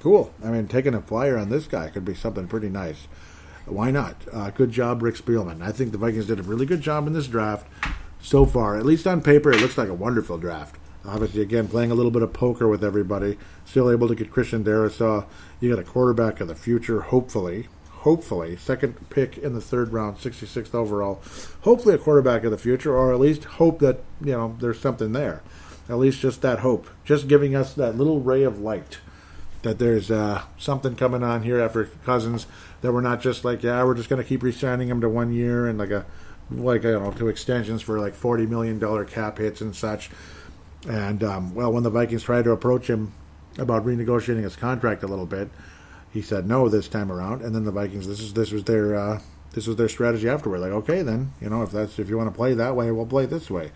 cool. 0.00 0.32
I 0.44 0.50
mean, 0.50 0.68
taking 0.68 0.94
a 0.94 1.00
flyer 1.00 1.36
on 1.36 1.50
this 1.50 1.66
guy 1.66 1.88
could 1.88 2.04
be 2.04 2.14
something 2.14 2.46
pretty 2.46 2.68
nice. 2.68 3.08
Why 3.66 3.90
not? 3.90 4.16
Uh, 4.32 4.50
good 4.50 4.70
job, 4.70 5.02
Rick 5.02 5.16
Spielman. 5.16 5.62
I 5.62 5.72
think 5.72 5.92
the 5.92 5.98
Vikings 5.98 6.26
did 6.26 6.40
a 6.40 6.44
really 6.44 6.66
good 6.66 6.80
job 6.80 7.06
in 7.06 7.12
this 7.12 7.26
draft 7.26 7.66
so 8.20 8.46
far. 8.46 8.76
At 8.76 8.86
least 8.86 9.06
on 9.06 9.20
paper, 9.20 9.50
it 9.50 9.60
looks 9.60 9.78
like 9.78 9.88
a 9.88 9.94
wonderful 9.94 10.38
draft. 10.38 10.76
Obviously, 11.04 11.42
again, 11.42 11.68
playing 11.68 11.90
a 11.90 11.94
little 11.94 12.10
bit 12.10 12.22
of 12.22 12.32
poker 12.32 12.68
with 12.68 12.84
everybody. 12.84 13.38
Still 13.64 13.90
able 13.90 14.08
to 14.08 14.14
get 14.14 14.30
Christian 14.30 14.62
Darrisaw. 14.64 15.26
You 15.60 15.70
got 15.70 15.80
a 15.80 15.84
quarterback 15.84 16.40
of 16.40 16.48
the 16.48 16.54
future, 16.54 17.00
hopefully. 17.00 17.68
hopefully, 17.90 18.56
second 18.56 19.10
pick 19.10 19.36
in 19.38 19.54
the 19.54 19.60
third 19.60 19.92
round, 19.92 20.16
66th 20.16 20.74
overall. 20.74 21.22
Hopefully, 21.62 21.94
a 21.94 21.98
quarterback 21.98 22.44
of 22.44 22.50
the 22.50 22.58
future, 22.58 22.96
or 22.96 23.12
at 23.12 23.20
least 23.20 23.44
hope 23.44 23.78
that 23.80 24.00
you 24.20 24.32
know 24.32 24.56
there's 24.60 24.80
something 24.80 25.12
there. 25.12 25.42
At 25.88 25.98
least 25.98 26.20
just 26.20 26.42
that 26.42 26.60
hope, 26.60 26.88
just 27.04 27.28
giving 27.28 27.54
us 27.56 27.74
that 27.74 27.96
little 27.96 28.20
ray 28.20 28.42
of 28.42 28.60
light 28.60 28.98
that 29.62 29.78
there's 29.78 30.10
uh, 30.10 30.42
something 30.56 30.96
coming 30.96 31.22
on 31.22 31.42
here 31.42 31.60
after 31.60 31.84
Cousins. 32.04 32.46
That 32.80 32.92
we're 32.92 33.02
not 33.02 33.20
just 33.20 33.44
like, 33.44 33.62
yeah, 33.62 33.84
we're 33.84 33.94
just 33.94 34.08
going 34.08 34.22
to 34.22 34.28
keep 34.28 34.42
re-signing 34.42 34.88
him 34.88 35.00
to 35.02 35.08
one 35.08 35.32
year 35.32 35.66
and 35.66 35.78
like 35.78 35.90
a 35.90 36.06
like 36.50 36.84
I 36.84 36.92
don't 36.92 37.04
know, 37.04 37.12
two 37.12 37.28
extensions 37.28 37.82
for 37.82 38.00
like 38.00 38.14
forty 38.14 38.46
million 38.46 38.78
dollar 38.78 39.04
cap 39.04 39.38
hits 39.38 39.60
and 39.60 39.74
such. 39.74 40.10
And 40.88 41.22
um, 41.22 41.54
well, 41.54 41.72
when 41.72 41.82
the 41.82 41.90
Vikings 41.90 42.22
tried 42.22 42.44
to 42.44 42.52
approach 42.52 42.88
him 42.88 43.12
about 43.58 43.84
renegotiating 43.84 44.42
his 44.42 44.56
contract 44.56 45.02
a 45.02 45.06
little 45.06 45.26
bit, 45.26 45.50
he 46.12 46.22
said 46.22 46.46
no 46.46 46.68
this 46.68 46.88
time 46.88 47.12
around. 47.12 47.42
And 47.42 47.54
then 47.54 47.64
the 47.64 47.72
Vikings, 47.72 48.06
this 48.06 48.20
is 48.20 48.32
this 48.32 48.50
was 48.50 48.64
their 48.64 48.96
uh, 48.96 49.20
this 49.52 49.66
was 49.66 49.76
their 49.76 49.88
strategy 49.88 50.28
afterward. 50.28 50.60
Like, 50.60 50.72
okay, 50.72 51.02
then 51.02 51.32
you 51.40 51.50
know 51.50 51.62
if 51.62 51.70
that's 51.70 51.98
if 51.98 52.08
you 52.08 52.16
want 52.16 52.30
to 52.32 52.36
play 52.36 52.54
that 52.54 52.76
way, 52.76 52.90
we'll 52.90 53.06
play 53.06 53.26
this 53.26 53.50
way. 53.50 53.72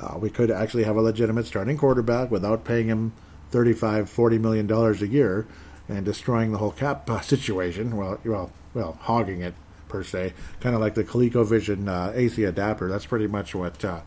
Uh, 0.00 0.16
we 0.18 0.30
could 0.30 0.50
actually 0.50 0.84
have 0.84 0.96
a 0.96 1.02
legitimate 1.02 1.46
starting 1.46 1.76
quarterback 1.76 2.30
without 2.30 2.64
paying 2.64 2.88
him 2.88 3.12
35 3.50 4.08
40 4.08 4.38
million 4.38 4.66
dollars 4.66 5.02
a 5.02 5.06
year 5.06 5.46
and 5.88 6.04
destroying 6.04 6.52
the 6.52 6.58
whole 6.58 6.70
cap 6.70 7.08
uh, 7.10 7.20
situation. 7.20 7.96
Well, 7.96 8.18
well, 8.24 8.50
well, 8.74 8.98
hogging 9.02 9.42
it 9.42 9.54
per 9.88 10.04
se, 10.04 10.32
kind 10.60 10.74
of 10.74 10.80
like 10.80 10.94
the 10.94 11.04
ColecoVision 11.04 11.88
uh, 11.88 12.12
AC 12.14 12.44
adapter. 12.44 12.88
That's 12.88 13.06
pretty 13.06 13.26
much 13.26 13.54
what 13.54 13.84
uh, 13.84 14.00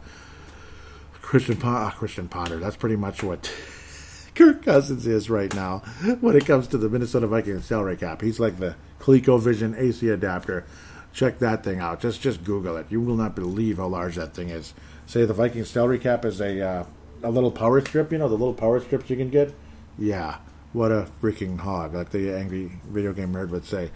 Christian 1.33 1.57
pa- 1.57 1.87
uh, 1.87 1.89
Christian 1.89 2.27
Potter. 2.27 2.57
That's 2.57 2.75
pretty 2.75 2.95
much 2.95 3.23
what 3.23 3.51
Kirk 4.35 4.61
Cousins 4.61 5.07
is 5.07 5.31
right 5.31 5.51
now 5.55 5.79
when 6.21 6.35
it 6.35 6.45
comes 6.45 6.67
to 6.67 6.77
the 6.77 6.87
Minnesota 6.87 7.25
Vikings 7.25 7.65
salary 7.65 7.97
cap. 7.97 8.21
He's 8.21 8.39
like 8.39 8.59
the 8.59 8.75
ColecoVision 8.99 9.75
AC 9.75 10.09
adapter. 10.09 10.63
Check 11.11 11.39
that 11.39 11.63
thing 11.63 11.79
out. 11.79 11.99
Just 11.99 12.21
just 12.21 12.43
Google 12.43 12.77
it. 12.77 12.85
You 12.91 13.01
will 13.01 13.15
not 13.15 13.33
believe 13.33 13.77
how 13.77 13.87
large 13.87 14.15
that 14.17 14.35
thing 14.35 14.49
is. 14.49 14.75
Say 15.07 15.25
the 15.25 15.33
Vikings 15.33 15.71
salary 15.71 15.97
cap 15.97 16.23
is 16.23 16.39
a 16.39 16.61
uh, 16.61 16.85
a 17.23 17.31
little 17.31 17.49
power 17.49 17.81
strip. 17.81 18.11
You 18.11 18.19
know 18.19 18.29
the 18.29 18.37
little 18.37 18.53
power 18.53 18.79
strips 18.79 19.09
you 19.09 19.15
can 19.15 19.31
get. 19.31 19.55
Yeah, 19.97 20.37
what 20.71 20.91
a 20.91 21.07
freaking 21.19 21.57
hog, 21.57 21.95
like 21.95 22.11
the 22.11 22.31
angry 22.31 22.79
video 22.85 23.11
game 23.11 23.33
nerd 23.33 23.49
would 23.49 23.65
say. 23.65 23.89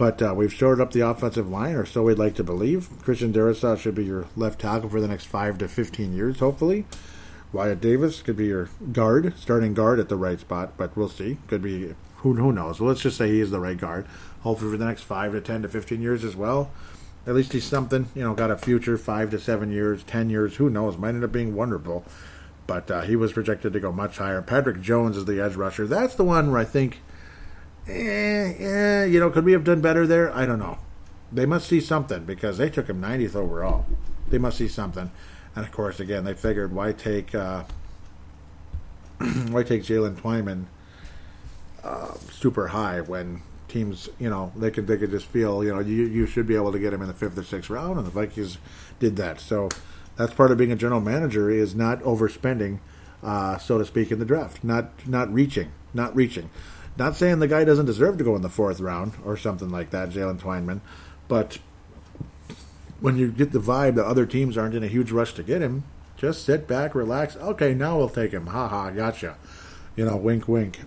But 0.00 0.22
uh, 0.22 0.32
we've 0.34 0.50
shored 0.50 0.80
up 0.80 0.92
the 0.92 1.06
offensive 1.06 1.50
line, 1.50 1.74
or 1.74 1.84
so 1.84 2.04
we'd 2.04 2.18
like 2.18 2.34
to 2.36 2.42
believe. 2.42 2.88
Christian 3.02 3.34
Darrisaw 3.34 3.78
should 3.78 3.94
be 3.94 4.06
your 4.06 4.24
left 4.34 4.58
tackle 4.58 4.88
for 4.88 4.98
the 4.98 5.06
next 5.06 5.26
five 5.26 5.58
to 5.58 5.68
fifteen 5.68 6.14
years, 6.14 6.38
hopefully. 6.38 6.86
Wyatt 7.52 7.82
Davis 7.82 8.22
could 8.22 8.38
be 8.38 8.46
your 8.46 8.70
guard, 8.92 9.34
starting 9.36 9.74
guard 9.74 10.00
at 10.00 10.08
the 10.08 10.16
right 10.16 10.40
spot, 10.40 10.72
but 10.78 10.96
we'll 10.96 11.10
see. 11.10 11.36
Could 11.48 11.60
be 11.60 11.94
who 12.16 12.32
who 12.32 12.50
knows. 12.50 12.80
Well, 12.80 12.88
let's 12.88 13.02
just 13.02 13.18
say 13.18 13.28
he 13.28 13.40
is 13.40 13.50
the 13.50 13.60
right 13.60 13.76
guard. 13.76 14.06
Hopefully 14.40 14.70
for 14.70 14.78
the 14.78 14.86
next 14.86 15.02
five 15.02 15.32
to 15.32 15.40
ten 15.42 15.60
to 15.60 15.68
fifteen 15.68 16.00
years 16.00 16.24
as 16.24 16.34
well. 16.34 16.70
At 17.26 17.34
least 17.34 17.52
he's 17.52 17.64
something, 17.64 18.08
you 18.14 18.22
know, 18.22 18.32
got 18.32 18.50
a 18.50 18.56
future 18.56 18.96
five 18.96 19.30
to 19.32 19.38
seven 19.38 19.70
years, 19.70 20.02
ten 20.04 20.30
years, 20.30 20.56
who 20.56 20.70
knows? 20.70 20.96
Might 20.96 21.10
end 21.10 21.24
up 21.24 21.32
being 21.32 21.54
wonderful. 21.54 22.06
But 22.66 22.90
uh, 22.90 23.02
he 23.02 23.16
was 23.16 23.34
projected 23.34 23.74
to 23.74 23.80
go 23.80 23.92
much 23.92 24.16
higher. 24.16 24.40
Patrick 24.40 24.80
Jones 24.80 25.18
is 25.18 25.26
the 25.26 25.44
edge 25.44 25.56
rusher. 25.56 25.86
That's 25.86 26.14
the 26.14 26.24
one 26.24 26.50
where 26.50 26.60
I 26.60 26.64
think 26.64 27.02
eh, 27.88 28.54
eh, 28.58 29.04
you 29.04 29.20
know, 29.20 29.30
could 29.30 29.44
we 29.44 29.52
have 29.52 29.64
done 29.64 29.80
better 29.80 30.06
there? 30.06 30.34
I 30.34 30.46
don't 30.46 30.58
know. 30.58 30.78
They 31.32 31.46
must 31.46 31.68
see 31.68 31.80
something 31.80 32.24
because 32.24 32.58
they 32.58 32.70
took 32.70 32.88
him 32.88 33.00
90th 33.00 33.36
overall. 33.36 33.86
They 34.28 34.38
must 34.38 34.58
see 34.58 34.68
something. 34.68 35.10
And 35.54 35.64
of 35.64 35.72
course, 35.72 36.00
again, 36.00 36.24
they 36.24 36.34
figured 36.34 36.72
why 36.72 36.92
take 36.92 37.34
uh, 37.34 37.64
why 39.50 39.62
take 39.62 39.82
Jalen 39.82 40.16
Twyman 40.16 40.66
uh, 41.82 42.14
super 42.30 42.68
high 42.68 43.00
when 43.00 43.42
teams, 43.68 44.08
you 44.18 44.28
know, 44.28 44.52
they 44.56 44.70
could 44.70 44.86
they 44.86 44.96
could 44.96 45.10
just 45.10 45.26
feel, 45.26 45.64
you 45.64 45.72
know, 45.72 45.80
you 45.80 46.04
you 46.04 46.26
should 46.26 46.46
be 46.46 46.56
able 46.56 46.72
to 46.72 46.78
get 46.78 46.92
him 46.92 47.02
in 47.02 47.08
the 47.08 47.14
fifth 47.14 47.38
or 47.38 47.44
sixth 47.44 47.70
round, 47.70 47.98
and 47.98 48.06
the 48.06 48.10
Vikings 48.10 48.58
did 48.98 49.16
that. 49.16 49.40
So 49.40 49.68
that's 50.16 50.34
part 50.34 50.50
of 50.50 50.58
being 50.58 50.72
a 50.72 50.76
general 50.76 51.00
manager 51.00 51.50
is 51.50 51.74
not 51.74 52.00
overspending, 52.02 52.80
uh, 53.22 53.58
so 53.58 53.78
to 53.78 53.84
speak, 53.84 54.10
in 54.12 54.18
the 54.18 54.24
draft, 54.24 54.62
not 54.62 55.06
not 55.06 55.32
reaching, 55.32 55.70
not 55.94 56.14
reaching. 56.14 56.50
Not 57.00 57.16
saying 57.16 57.38
the 57.38 57.48
guy 57.48 57.64
doesn't 57.64 57.86
deserve 57.86 58.18
to 58.18 58.24
go 58.24 58.36
in 58.36 58.42
the 58.42 58.50
fourth 58.50 58.78
round 58.78 59.14
or 59.24 59.34
something 59.34 59.70
like 59.70 59.88
that, 59.88 60.10
Jalen 60.10 60.38
Twyman, 60.38 60.80
but 61.28 61.58
when 63.00 63.16
you 63.16 63.32
get 63.32 63.52
the 63.52 63.58
vibe 63.58 63.94
that 63.94 64.04
other 64.04 64.26
teams 64.26 64.58
aren't 64.58 64.74
in 64.74 64.84
a 64.84 64.86
huge 64.86 65.10
rush 65.10 65.32
to 65.32 65.42
get 65.42 65.62
him, 65.62 65.84
just 66.18 66.44
sit 66.44 66.68
back, 66.68 66.94
relax. 66.94 67.36
Okay, 67.36 67.72
now 67.72 67.96
we'll 67.96 68.10
take 68.10 68.32
him. 68.32 68.48
Ha 68.48 68.68
ha, 68.68 68.90
gotcha. 68.90 69.38
You 69.96 70.04
know, 70.04 70.18
wink, 70.18 70.46
wink. 70.46 70.80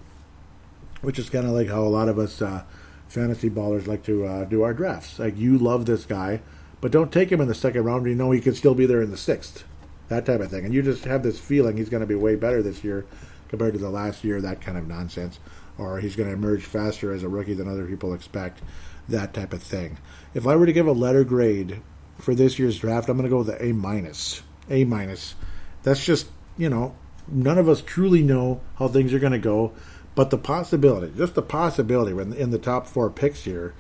Which 1.01 1.18
is 1.18 1.32
kind 1.32 1.47
of 1.47 1.53
like 1.53 1.70
how 1.70 1.82
a 1.82 1.89
lot 1.89 2.07
of 2.07 2.20
us 2.20 2.43
uh, 2.43 2.64
fantasy 3.07 3.49
ballers 3.49 3.88
like 3.88 4.03
to 4.03 4.24
uh, 4.24 4.43
do 4.45 4.61
our 4.61 4.76
drafts. 4.76 5.18
Like, 5.18 5.36
you 5.36 5.57
love 5.57 5.88
this 5.88 6.05
guy, 6.05 6.41
but 6.80 6.91
don't 6.91 7.11
take 7.11 7.32
him 7.32 7.41
in 7.41 7.47
the 7.47 7.55
second 7.55 7.86
round. 7.86 8.05
You 8.05 8.14
know 8.14 8.30
he 8.30 8.39
could 8.39 8.55
still 8.55 8.76
be 8.76 8.86
there 8.86 9.01
in 9.01 9.09
the 9.09 9.18
sixth. 9.18 9.64
That 10.09 10.28
type 10.28 10.41
of 10.41 10.51
thing. 10.51 10.64
And 10.64 10.76
you 10.76 10.84
just 10.84 11.05
have 11.05 11.24
this 11.24 11.39
feeling 11.39 11.76
he's 11.76 11.89
going 11.89 12.01
to 12.01 12.05
be 12.05 12.14
way 12.14 12.36
better 12.36 12.61
this 12.61 12.84
year 12.84 13.03
compared 13.49 13.74
to 13.74 13.80
the 13.80 13.89
last 13.89 14.24
year, 14.24 14.41
that 14.41 14.61
kind 14.61 14.78
of 14.78 14.88
nonsense 14.88 15.39
or 15.78 15.99
he's 15.99 16.15
going 16.15 16.30
to 16.30 16.36
emerge 16.36 16.63
faster 16.63 17.11
as 17.13 17.24
a 17.24 17.30
rookie 17.30 17.53
than 17.53 17.67
other 17.67 17.86
people 17.86 18.13
expect, 18.13 18.61
that 19.07 19.34
type 19.34 19.53
of 19.53 19.63
thing. 19.63 19.97
If 20.34 20.47
I 20.47 20.55
were 20.55 20.65
to 20.65 20.74
give 20.74 20.88
a 20.88 20.93
letter 20.93 21.24
grade 21.24 21.82
for 22.19 22.36
this 22.36 22.59
year's 22.59 22.80
draft, 22.80 23.09
I'm 23.09 23.17
going 23.17 23.30
to 23.30 23.30
go 23.30 23.39
with 23.39 23.61
A 23.61 23.74
minus. 23.74 24.43
A 24.69 24.86
minus. 24.86 25.36
That's 25.84 26.05
just, 26.05 26.28
you 26.57 26.69
know, 26.69 26.95
none 27.28 27.57
of 27.57 27.67
us 27.67 27.82
truly 27.82 28.21
know 28.21 28.61
how 28.78 28.88
things 28.88 29.13
are 29.13 29.19
going 29.19 29.34
to 29.34 29.39
go, 29.39 29.74
but 30.15 30.30
the 30.30 30.38
possibility, 30.38 31.11
just 31.17 31.36
the 31.36 31.41
possibility, 31.41 32.13
when 32.13 32.34
in 32.34 32.51
the 32.51 32.59
top 32.59 32.88
four 32.88 33.09
picks 33.09 33.43
here, 33.43 33.74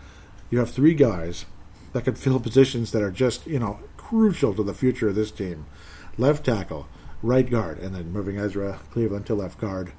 you 0.49 0.59
have 0.59 0.71
three 0.71 0.93
guys 0.93 1.45
that 1.93 2.03
could 2.03 2.17
fill 2.17 2.39
positions 2.39 2.91
that 2.91 3.03
are 3.03 3.11
just, 3.11 3.45
you 3.47 3.59
know, 3.59 3.79
crucial 3.97 4.53
to 4.53 4.63
the 4.63 4.73
future 4.73 5.09
of 5.09 5.15
this 5.15 5.31
team. 5.31 5.65
Left 6.17 6.45
tackle, 6.45 6.87
right 7.21 7.49
guard, 7.49 7.79
and 7.79 7.95
then 7.95 8.11
moving 8.11 8.37
Ezra 8.37 8.79
Cleveland 8.91 9.25
to 9.27 9.35
left 9.35 9.59
guard 9.59 9.93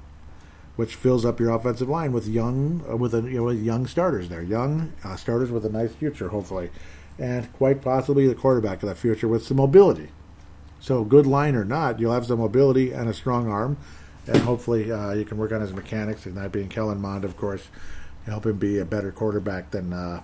which 0.75 0.95
fills 0.95 1.25
up 1.25 1.39
your 1.39 1.51
offensive 1.51 1.89
line 1.89 2.11
with 2.11 2.27
young 2.27 2.83
uh, 2.89 2.97
with 2.97 3.13
a, 3.13 3.21
you 3.21 3.37
know 3.37 3.43
with 3.43 3.61
young 3.61 3.87
starters 3.87 4.29
there, 4.29 4.41
young 4.41 4.93
uh, 5.03 5.15
starters 5.15 5.51
with 5.51 5.65
a 5.65 5.69
nice 5.69 5.93
future, 5.93 6.29
hopefully, 6.29 6.69
and 7.17 7.51
quite 7.53 7.81
possibly 7.81 8.27
the 8.27 8.35
quarterback 8.35 8.83
of 8.83 8.89
that 8.89 8.97
future 8.97 9.27
with 9.27 9.45
some 9.45 9.57
mobility. 9.57 10.09
So, 10.79 11.03
good 11.03 11.25
line 11.25 11.55
or 11.55 11.65
not, 11.65 11.99
you'll 11.99 12.13
have 12.13 12.27
some 12.27 12.39
mobility 12.39 12.91
and 12.91 13.09
a 13.09 13.13
strong 13.13 13.49
arm, 13.49 13.77
and 14.27 14.37
hopefully 14.37 14.91
uh, 14.91 15.13
you 15.13 15.25
can 15.25 15.37
work 15.37 15.51
on 15.51 15.61
his 15.61 15.73
mechanics. 15.73 16.25
And 16.25 16.37
that 16.37 16.51
being 16.51 16.69
Kellen 16.69 17.01
Mond, 17.01 17.23
of 17.23 17.37
course, 17.37 17.69
help 18.25 18.45
him 18.45 18.57
be 18.57 18.77
a 18.77 18.85
better 18.85 19.11
quarterback 19.11 19.71
than 19.71 19.93
uh, 19.93 20.21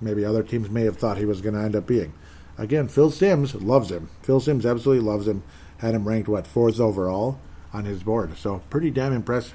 maybe 0.00 0.24
other 0.24 0.42
teams 0.42 0.70
may 0.70 0.84
have 0.84 0.96
thought 0.96 1.18
he 1.18 1.24
was 1.24 1.40
going 1.40 1.54
to 1.54 1.60
end 1.60 1.76
up 1.76 1.86
being. 1.86 2.12
Again, 2.56 2.88
Phil 2.88 3.10
Simms 3.10 3.54
loves 3.54 3.90
him. 3.90 4.08
Phil 4.22 4.40
Simms 4.40 4.64
absolutely 4.64 5.04
loves 5.04 5.28
him. 5.28 5.42
Had 5.78 5.94
him 5.94 6.08
ranked 6.08 6.28
what 6.28 6.46
fourth 6.46 6.80
overall 6.80 7.38
on 7.72 7.84
his 7.84 8.02
board, 8.02 8.36
so 8.38 8.62
pretty 8.70 8.90
damn 8.90 9.12
impressive 9.12 9.54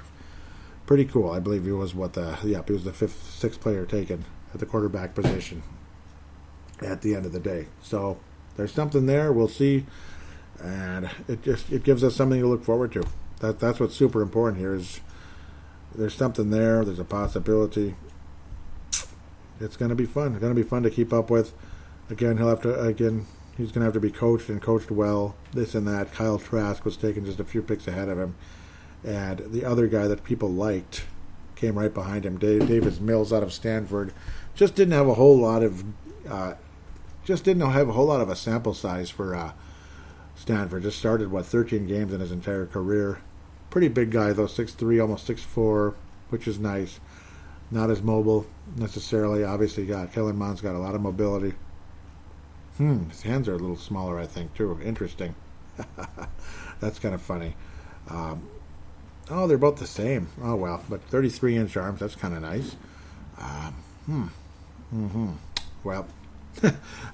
pretty 0.86 1.04
cool. 1.04 1.30
I 1.30 1.40
believe 1.40 1.64
he 1.64 1.72
was 1.72 1.94
what 1.94 2.12
the 2.14 2.38
yeah 2.44 2.62
he 2.66 2.72
was 2.72 2.84
the 2.84 2.92
fifth 2.92 3.30
sixth 3.30 3.60
player 3.60 3.86
taken 3.86 4.24
at 4.52 4.60
the 4.60 4.66
quarterback 4.66 5.14
position 5.14 5.62
at 6.80 7.02
the 7.02 7.14
end 7.14 7.26
of 7.26 7.32
the 7.32 7.40
day. 7.40 7.66
So 7.82 8.18
there's 8.56 8.72
something 8.72 9.06
there. 9.06 9.32
We'll 9.32 9.48
see, 9.48 9.86
and 10.62 11.10
it 11.28 11.42
just 11.42 11.70
it 11.72 11.84
gives 11.84 12.04
us 12.04 12.14
something 12.14 12.40
to 12.40 12.46
look 12.46 12.64
forward 12.64 12.92
to. 12.92 13.04
That 13.40 13.60
that's 13.60 13.80
what's 13.80 13.96
super 13.96 14.22
important 14.22 14.58
here 14.58 14.74
is 14.74 15.00
there's 15.94 16.14
something 16.14 16.50
there. 16.50 16.84
There's 16.84 16.98
a 16.98 17.04
possibility. 17.04 17.96
It's 19.60 19.76
going 19.76 19.90
to 19.90 19.94
be 19.94 20.06
fun. 20.06 20.32
It's 20.32 20.40
going 20.40 20.54
to 20.54 20.60
be 20.60 20.68
fun 20.68 20.82
to 20.82 20.90
keep 20.90 21.12
up 21.12 21.30
with. 21.30 21.54
Again, 22.10 22.36
he'll 22.36 22.48
have 22.48 22.62
to 22.62 22.80
again. 22.80 23.26
He's 23.56 23.68
going 23.68 23.82
to 23.82 23.84
have 23.84 23.94
to 23.94 24.00
be 24.00 24.10
coached 24.10 24.48
and 24.48 24.60
coached 24.60 24.90
well. 24.90 25.36
This 25.52 25.76
and 25.76 25.86
that. 25.86 26.12
Kyle 26.12 26.40
Trask 26.40 26.84
was 26.84 26.96
taken 26.96 27.24
just 27.24 27.38
a 27.38 27.44
few 27.44 27.62
picks 27.62 27.86
ahead 27.86 28.08
of 28.08 28.18
him 28.18 28.34
and 29.04 29.52
the 29.52 29.64
other 29.64 29.86
guy 29.86 30.06
that 30.06 30.24
people 30.24 30.50
liked 30.50 31.04
came 31.56 31.78
right 31.78 31.92
behind 31.92 32.24
him. 32.24 32.38
Dave, 32.38 32.66
Davis 32.66 33.00
Mills 33.00 33.32
out 33.32 33.42
of 33.42 33.52
Stanford 33.52 34.12
just 34.54 34.74
didn't 34.74 34.92
have 34.92 35.08
a 35.08 35.14
whole 35.14 35.38
lot 35.38 35.62
of 35.62 35.84
uh, 36.28 36.54
just 37.24 37.44
didn't 37.44 37.68
have 37.68 37.88
a 37.88 37.92
whole 37.92 38.06
lot 38.06 38.20
of 38.20 38.28
a 38.28 38.36
sample 38.36 38.74
size 38.74 39.10
for 39.10 39.34
uh, 39.34 39.52
Stanford. 40.34 40.82
Just 40.82 40.98
started 40.98 41.30
what 41.30 41.46
13 41.46 41.86
games 41.86 42.12
in 42.12 42.20
his 42.20 42.32
entire 42.32 42.66
career. 42.66 43.20
Pretty 43.70 43.88
big 43.88 44.10
guy 44.10 44.32
though, 44.32 44.46
6'3", 44.46 45.00
almost 45.00 45.26
6'4", 45.26 45.94
which 46.28 46.46
is 46.46 46.58
nice. 46.58 47.00
Not 47.70 47.90
as 47.90 48.02
mobile 48.02 48.46
necessarily. 48.76 49.42
Obviously, 49.42 49.86
got 49.86 50.12
Kellen 50.12 50.36
Mond's 50.36 50.60
got 50.60 50.74
a 50.74 50.78
lot 50.78 50.94
of 50.94 51.00
mobility. 51.00 51.54
Hmm, 52.76 53.08
his 53.08 53.22
hands 53.22 53.48
are 53.48 53.54
a 53.54 53.58
little 53.58 53.76
smaller, 53.76 54.18
I 54.18 54.26
think, 54.26 54.54
too. 54.54 54.78
Interesting. 54.84 55.34
That's 56.80 56.98
kind 56.98 57.14
of 57.14 57.22
funny. 57.22 57.56
Um, 58.08 58.48
Oh, 59.30 59.46
they're 59.46 59.58
both 59.58 59.76
the 59.76 59.86
same. 59.86 60.28
Oh 60.42 60.56
well, 60.56 60.82
but 60.88 61.02
33 61.04 61.56
inch 61.56 61.76
arms. 61.76 62.00
That's 62.00 62.14
kind 62.14 62.34
of 62.34 62.42
nice. 62.42 62.76
Um, 63.38 63.74
hmm. 64.06 64.26
Hmm. 64.90 65.32
Well, 65.82 66.06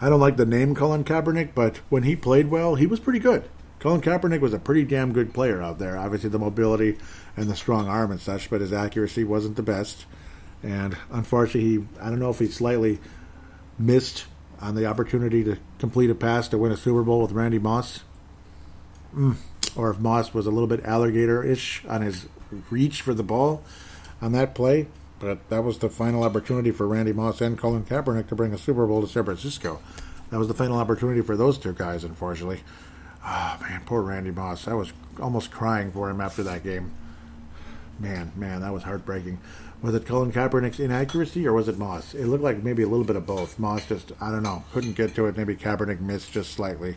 I 0.00 0.08
don't 0.08 0.20
like 0.20 0.36
the 0.36 0.46
name 0.46 0.74
Colin 0.74 1.04
Kaepernick, 1.04 1.50
but 1.54 1.78
when 1.88 2.02
he 2.02 2.16
played 2.16 2.50
well, 2.50 2.74
he 2.74 2.86
was 2.86 3.00
pretty 3.00 3.20
good. 3.20 3.48
Colin 3.78 4.02
Kaepernick 4.02 4.40
was 4.40 4.52
a 4.52 4.58
pretty 4.58 4.84
damn 4.84 5.12
good 5.12 5.32
player 5.32 5.62
out 5.62 5.78
there. 5.78 5.96
Obviously, 5.96 6.28
the 6.28 6.38
mobility 6.38 6.98
and 7.36 7.48
the 7.48 7.56
strong 7.56 7.88
arm 7.88 8.11
and 8.11 8.20
such, 8.20 8.50
but 8.50 8.61
his 8.61 8.72
accuracy 8.72 9.24
wasn't 9.24 9.56
the 9.56 9.62
best. 9.62 10.04
And 10.62 10.96
unfortunately, 11.11 11.70
he, 11.70 11.86
I 12.00 12.11
don't 12.11 12.18
know 12.18 12.30
if 12.30 12.38
he 12.38 12.48
slightly 12.48 12.98
missed 13.78 14.26
on 14.61 14.74
the 14.74 14.84
opportunity 14.84 15.42
to 15.44 15.56
complete 15.78 16.11
a 16.11 16.14
pass 16.14 16.48
to 16.48 16.58
win 16.58 16.72
a 16.72 16.76
Super 16.76 17.02
Bowl 17.02 17.22
with 17.22 17.32
Randy 17.32 17.58
Moss. 17.58 18.00
Mm. 19.14 19.36
Or 19.76 19.90
if 19.90 19.98
Moss 19.98 20.34
was 20.34 20.46
a 20.46 20.50
little 20.50 20.66
bit 20.66 20.84
alligator 20.84 21.42
ish 21.42 21.84
on 21.86 22.02
his 22.02 22.26
reach 22.70 23.02
for 23.02 23.14
the 23.14 23.22
ball 23.22 23.62
on 24.20 24.32
that 24.32 24.54
play. 24.54 24.88
But 25.18 25.48
that 25.50 25.62
was 25.62 25.78
the 25.78 25.90
final 25.90 26.22
opportunity 26.22 26.70
for 26.70 26.88
Randy 26.88 27.12
Moss 27.12 27.40
and 27.40 27.58
Colin 27.58 27.84
Kaepernick 27.84 28.28
to 28.28 28.34
bring 28.34 28.54
a 28.54 28.58
Super 28.58 28.86
Bowl 28.86 29.02
to 29.02 29.06
San 29.06 29.24
Francisco. 29.24 29.80
That 30.30 30.38
was 30.38 30.48
the 30.48 30.54
final 30.54 30.78
opportunity 30.78 31.20
for 31.20 31.36
those 31.36 31.58
two 31.58 31.72
guys, 31.72 32.04
unfortunately. 32.04 32.60
Ah, 33.22 33.58
oh, 33.58 33.68
man, 33.68 33.82
poor 33.84 34.00
Randy 34.00 34.30
Moss. 34.30 34.66
I 34.66 34.72
was 34.72 34.92
almost 35.20 35.50
crying 35.50 35.92
for 35.92 36.08
him 36.08 36.20
after 36.20 36.42
that 36.44 36.64
game. 36.64 36.92
Man, 37.98 38.32
man, 38.34 38.62
that 38.62 38.72
was 38.72 38.84
heartbreaking. 38.84 39.38
Was 39.82 39.94
it 39.94 40.06
Colin 40.06 40.32
Kaepernick's 40.32 40.80
inaccuracy 40.80 41.46
or 41.46 41.52
was 41.52 41.68
it 41.68 41.76
Moss? 41.76 42.14
It 42.14 42.26
looked 42.26 42.44
like 42.44 42.62
maybe 42.62 42.82
a 42.82 42.88
little 42.88 43.04
bit 43.04 43.16
of 43.16 43.26
both. 43.26 43.58
Moss 43.58 43.86
just, 43.86 44.12
I 44.20 44.30
don't 44.30 44.42
know, 44.42 44.64
couldn't 44.72 44.96
get 44.96 45.14
to 45.16 45.26
it. 45.26 45.36
Maybe 45.36 45.54
Kaepernick 45.54 46.00
missed 46.00 46.32
just 46.32 46.54
slightly, 46.54 46.96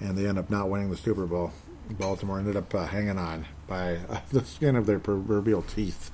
and 0.00 0.18
they 0.18 0.26
end 0.26 0.38
up 0.38 0.50
not 0.50 0.68
winning 0.68 0.90
the 0.90 0.96
Super 0.96 1.26
Bowl. 1.26 1.52
Baltimore 1.90 2.38
ended 2.38 2.56
up 2.56 2.74
uh, 2.74 2.86
hanging 2.86 3.18
on 3.18 3.46
by 3.66 3.96
uh, 4.08 4.20
the 4.32 4.44
skin 4.44 4.76
of 4.76 4.86
their 4.86 4.98
proverbial 4.98 5.62
teeth 5.62 6.10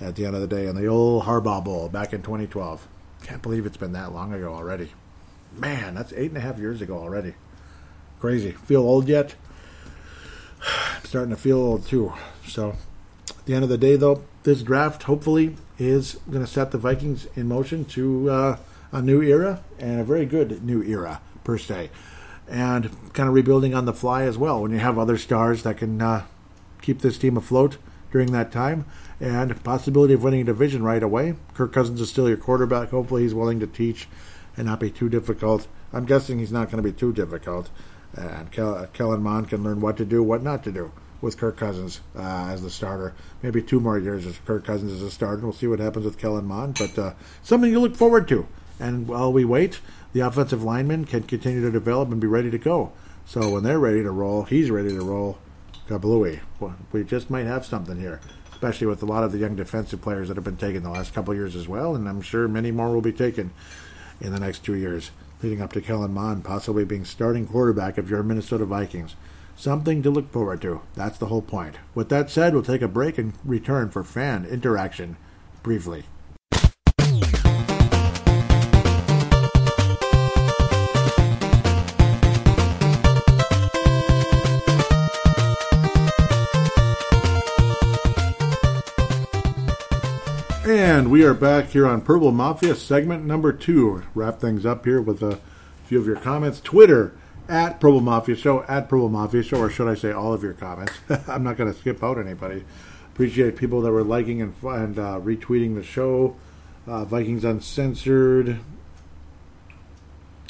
at 0.00 0.16
the 0.16 0.26
end 0.26 0.34
of 0.34 0.40
the 0.40 0.46
day 0.46 0.66
in 0.66 0.76
the 0.76 0.86
old 0.86 1.24
Harbaugh 1.24 1.62
Bowl 1.62 1.88
back 1.88 2.12
in 2.12 2.22
2012. 2.22 2.88
Can't 3.24 3.42
believe 3.42 3.66
it's 3.66 3.76
been 3.76 3.92
that 3.92 4.12
long 4.12 4.32
ago 4.32 4.52
already. 4.52 4.92
Man, 5.56 5.94
that's 5.94 6.12
eight 6.14 6.30
and 6.30 6.38
a 6.38 6.40
half 6.40 6.58
years 6.58 6.80
ago 6.80 6.98
already. 6.98 7.34
Crazy. 8.18 8.52
Feel 8.52 8.82
old 8.82 9.08
yet? 9.08 9.34
I'm 10.60 11.04
starting 11.04 11.30
to 11.30 11.36
feel 11.36 11.58
old 11.58 11.86
too. 11.86 12.12
So, 12.46 12.76
at 13.28 13.44
the 13.44 13.54
end 13.54 13.64
of 13.64 13.70
the 13.70 13.78
day, 13.78 13.96
though, 13.96 14.24
this 14.42 14.62
draft 14.62 15.04
hopefully 15.04 15.56
is 15.78 16.14
going 16.30 16.44
to 16.44 16.50
set 16.50 16.70
the 16.70 16.78
Vikings 16.78 17.26
in 17.34 17.48
motion 17.48 17.84
to 17.86 18.30
uh, 18.30 18.56
a 18.92 19.02
new 19.02 19.22
era 19.22 19.62
and 19.78 20.00
a 20.00 20.04
very 20.04 20.26
good 20.26 20.64
new 20.64 20.82
era 20.82 21.20
per 21.44 21.58
se, 21.58 21.90
and 22.52 22.90
kind 23.14 23.28
of 23.30 23.34
rebuilding 23.34 23.74
on 23.74 23.86
the 23.86 23.94
fly 23.94 24.24
as 24.24 24.36
well. 24.36 24.60
When 24.60 24.72
you 24.72 24.78
have 24.78 24.98
other 24.98 25.16
stars 25.16 25.62
that 25.62 25.78
can 25.78 26.00
uh, 26.02 26.26
keep 26.82 27.00
this 27.00 27.16
team 27.16 27.38
afloat 27.38 27.78
during 28.10 28.32
that 28.32 28.52
time, 28.52 28.84
and 29.18 29.64
possibility 29.64 30.12
of 30.12 30.22
winning 30.22 30.42
a 30.42 30.44
division 30.44 30.82
right 30.82 31.02
away. 31.02 31.34
Kirk 31.54 31.72
Cousins 31.72 32.00
is 32.00 32.10
still 32.10 32.28
your 32.28 32.36
quarterback. 32.36 32.90
Hopefully, 32.90 33.22
he's 33.22 33.32
willing 33.32 33.58
to 33.60 33.66
teach 33.66 34.06
and 34.54 34.66
not 34.66 34.80
be 34.80 34.90
too 34.90 35.08
difficult. 35.08 35.66
I'm 35.94 36.04
guessing 36.04 36.38
he's 36.38 36.52
not 36.52 36.70
going 36.70 36.82
to 36.82 36.88
be 36.88 36.92
too 36.92 37.12
difficult. 37.12 37.70
And 38.14 38.52
Kel- 38.52 38.86
Kellen 38.92 39.22
Mond 39.22 39.48
can 39.48 39.62
learn 39.62 39.80
what 39.80 39.96
to 39.96 40.04
do, 40.04 40.22
what 40.22 40.42
not 40.42 40.62
to 40.64 40.72
do 40.72 40.92
with 41.22 41.38
Kirk 41.38 41.56
Cousins 41.56 42.00
uh, 42.14 42.48
as 42.50 42.62
the 42.62 42.68
starter. 42.68 43.14
Maybe 43.42 43.62
two 43.62 43.80
more 43.80 43.98
years 43.98 44.26
as 44.26 44.36
Kirk 44.44 44.66
Cousins 44.66 44.92
as 44.92 45.00
a 45.00 45.10
starter. 45.10 45.42
We'll 45.42 45.54
see 45.54 45.68
what 45.68 45.78
happens 45.78 46.04
with 46.04 46.18
Kellen 46.18 46.44
Mond, 46.44 46.76
but 46.78 46.98
uh, 46.98 47.14
something 47.42 47.72
to 47.72 47.80
look 47.80 47.96
forward 47.96 48.28
to. 48.28 48.46
And 48.78 49.08
while 49.08 49.32
we 49.32 49.44
wait, 49.44 49.80
the 50.12 50.20
offensive 50.20 50.62
linemen 50.62 51.04
can 51.04 51.22
continue 51.22 51.62
to 51.62 51.70
develop 51.70 52.10
and 52.10 52.20
be 52.20 52.26
ready 52.26 52.50
to 52.50 52.58
go. 52.58 52.92
So 53.24 53.50
when 53.50 53.62
they're 53.62 53.78
ready 53.78 54.02
to 54.02 54.10
roll, 54.10 54.44
he's 54.44 54.70
ready 54.70 54.90
to 54.90 55.04
roll. 55.04 55.38
Kablooey. 55.88 56.40
We 56.92 57.04
just 57.04 57.30
might 57.30 57.46
have 57.46 57.66
something 57.66 57.98
here, 57.98 58.20
especially 58.52 58.86
with 58.86 59.02
a 59.02 59.06
lot 59.06 59.24
of 59.24 59.32
the 59.32 59.38
young 59.38 59.56
defensive 59.56 60.00
players 60.00 60.28
that 60.28 60.36
have 60.36 60.44
been 60.44 60.56
taken 60.56 60.82
the 60.82 60.90
last 60.90 61.12
couple 61.12 61.34
years 61.34 61.56
as 61.56 61.68
well, 61.68 61.94
and 61.94 62.08
I'm 62.08 62.22
sure 62.22 62.48
many 62.48 62.70
more 62.70 62.92
will 62.92 63.00
be 63.00 63.12
taken 63.12 63.50
in 64.20 64.32
the 64.32 64.40
next 64.40 64.64
two 64.64 64.74
years, 64.74 65.10
leading 65.42 65.60
up 65.60 65.72
to 65.72 65.80
Kellen 65.80 66.14
Mond 66.14 66.44
possibly 66.44 66.84
being 66.84 67.04
starting 67.04 67.46
quarterback 67.46 67.98
of 67.98 68.08
your 68.08 68.22
Minnesota 68.22 68.64
Vikings. 68.64 69.16
Something 69.56 70.02
to 70.02 70.10
look 70.10 70.32
forward 70.32 70.62
to. 70.62 70.80
That's 70.94 71.18
the 71.18 71.26
whole 71.26 71.42
point. 71.42 71.76
With 71.94 72.08
that 72.08 72.30
said, 72.30 72.54
we'll 72.54 72.62
take 72.62 72.82
a 72.82 72.88
break 72.88 73.18
and 73.18 73.34
return 73.44 73.90
for 73.90 74.02
fan 74.02 74.44
interaction 74.44 75.16
briefly. 75.62 76.04
And 91.02 91.10
we 91.10 91.24
are 91.24 91.34
back 91.34 91.70
here 91.70 91.84
on 91.84 92.02
Purple 92.02 92.30
Mafia 92.30 92.76
segment 92.76 93.24
number 93.24 93.52
two. 93.52 94.04
Wrap 94.14 94.38
things 94.38 94.64
up 94.64 94.84
here 94.84 95.02
with 95.02 95.20
a 95.20 95.40
few 95.84 95.98
of 95.98 96.06
your 96.06 96.14
comments. 96.14 96.60
Twitter 96.60 97.12
at 97.48 97.80
Purple 97.80 98.00
Mafia 98.00 98.36
Show, 98.36 98.62
at 98.68 98.88
Purple 98.88 99.08
Mafia 99.08 99.42
Show, 99.42 99.56
or 99.56 99.68
should 99.68 99.88
I 99.88 99.96
say 99.96 100.12
all 100.12 100.32
of 100.32 100.44
your 100.44 100.52
comments? 100.52 100.92
I'm 101.26 101.42
not 101.42 101.56
going 101.56 101.72
to 101.72 101.76
skip 101.76 102.04
out 102.04 102.18
anybody. 102.18 102.64
Appreciate 103.12 103.56
people 103.56 103.80
that 103.80 103.90
were 103.90 104.04
liking 104.04 104.40
and, 104.40 104.54
and 104.62 104.96
uh, 104.96 105.18
retweeting 105.18 105.74
the 105.74 105.82
show. 105.82 106.36
Uh, 106.86 107.04
Vikings 107.04 107.42
Uncensored. 107.42 108.60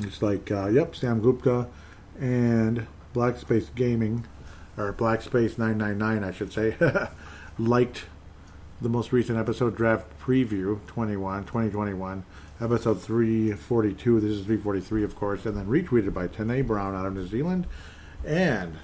It's 0.01 0.21
like, 0.21 0.51
uh, 0.51 0.67
yep, 0.67 0.95
Sam 0.95 1.23
Gupta 1.23 1.69
and 2.21 2.87
Black 3.15 3.39
Space 3.39 3.71
Gaming, 3.75 4.27
or 4.77 4.93
Black 4.93 5.23
Space 5.23 5.57
999, 5.57 6.23
I 6.23 6.31
should 6.31 6.53
say, 6.53 6.77
liked 7.59 8.05
the 8.83 8.89
most 8.89 9.13
recent 9.13 9.39
episode 9.39 9.77
draft 9.77 10.07
preview 10.21 10.85
21 10.89 11.45
2021 11.45 12.25
episode 12.61 13.01
342 13.01 14.19
this 14.19 14.31
is 14.31 14.45
343 14.45 15.05
of 15.05 15.15
course 15.15 15.47
and 15.47 15.57
then 15.57 15.67
retweeted 15.67 16.13
by 16.13 16.27
Tene 16.27 16.67
Brown 16.67 16.93
out 16.97 17.07
of 17.07 17.15
New 17.15 17.27
Zealand. 17.27 17.67
And 18.27 18.75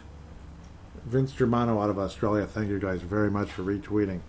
Vince 1.05 1.33
Germano 1.33 1.81
out 1.81 1.91
of 1.91 1.99
Australia 1.99 2.47
thank 2.47 2.69
you 2.69 2.79
guys 2.79 3.03
very 3.03 3.29
much 3.29 3.51
for 3.51 3.63
retweeting 3.63 4.21